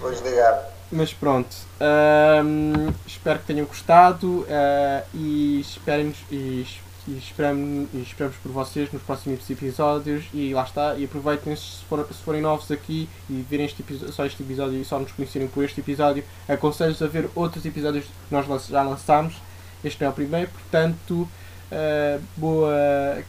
Vou 0.00 0.10
desligar. 0.10 0.70
Mas 0.90 1.12
pronto, 1.12 1.54
espero 3.06 3.38
que 3.40 3.44
tenham 3.46 3.66
gostado 3.66 4.46
ah, 4.48 5.02
e 5.14 5.60
esperem-nos 5.60 6.16
e, 6.30 6.66
e 7.06 7.16
esperamos, 7.18 7.88
e 7.94 7.98
esperamos 8.02 8.36
por 8.38 8.50
vocês 8.52 8.92
nos 8.92 9.02
próximos 9.02 9.48
episódios 9.48 10.24
e 10.34 10.52
lá 10.52 10.64
está, 10.64 10.94
e 10.96 11.04
aproveitem 11.04 11.54
se, 11.54 11.84
for- 11.88 12.06
se 12.06 12.22
forem 12.22 12.40
novos 12.40 12.70
aqui 12.70 13.08
e 13.30 13.44
verem 13.48 13.66
este 13.66 13.84
só 14.12 14.24
este 14.26 14.42
episódio 14.42 14.80
e 14.80 14.84
só 14.84 14.98
nos 14.98 15.12
conhecerem 15.12 15.48
por 15.48 15.64
este 15.64 15.80
episódio, 15.80 16.24
aconselho-vos 16.48 17.02
a 17.02 17.06
ver 17.06 17.28
outros 17.34 17.64
episódios 17.64 18.04
que 18.04 18.10
nós 18.34 18.46
já 18.66 18.82
lançámos, 18.82 19.34
este 19.84 20.00
não 20.00 20.08
é 20.08 20.10
o 20.10 20.14
primeiro, 20.14 20.50
portanto 20.50 21.28
ah, 21.70 22.18
boa, 22.36 22.74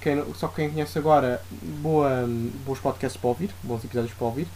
quem 0.02 0.24
só 0.36 0.48
quem 0.48 0.70
conhece 0.70 0.98
agora, 0.98 1.42
boa, 1.82 2.26
bons 2.66 2.80
podcasts 2.80 3.20
para 3.20 3.30
ouvir, 3.30 3.50
bons 3.64 3.84
episódios 3.84 4.14
para 4.14 4.26
ouvir. 4.28 4.48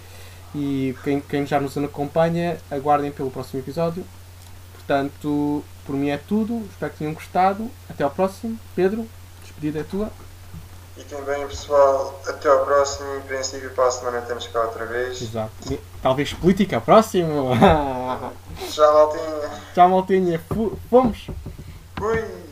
E 0.54 0.94
quem, 1.04 1.22
quem 1.22 1.46
já 1.46 1.62
nos 1.62 1.78
acompanha, 1.78 2.58
aguardem 2.70 3.10
pelo 3.10 3.32
próximo 3.32 3.62
episódio. 3.62 4.04
Portanto, 4.74 5.64
por 5.92 5.98
mim 5.98 6.10
é 6.10 6.18
tudo. 6.18 6.66
Espero 6.72 6.92
que 6.94 7.00
tenham 7.00 7.14
gostado. 7.14 7.70
Até 7.90 8.04
ao 8.06 8.10
próximo. 8.10 8.58
Pedro, 8.74 9.06
despedida 9.44 9.80
é 9.80 9.84
tua. 9.84 10.10
E 10.98 11.04
também, 11.04 11.46
pessoal, 11.48 12.20
até 12.26 12.48
ao 12.48 12.64
próximo. 12.64 13.18
Em 13.18 13.22
princípio, 13.22 13.70
para 13.72 13.88
a 13.88 13.92
semana 13.92 14.22
temos 14.22 14.48
cá 14.48 14.62
outra 14.62 14.86
vez. 14.86 15.22
Exato. 15.22 15.52
E 15.70 15.80
Talvez 16.02 16.34
política, 16.34 16.80
próximo. 16.80 17.52
Já, 18.72 18.92
maltinha. 18.92 19.52
Tchau, 19.74 19.90
maltinha. 19.90 20.42
Fomos. 20.90 21.28
Fui! 21.98 22.51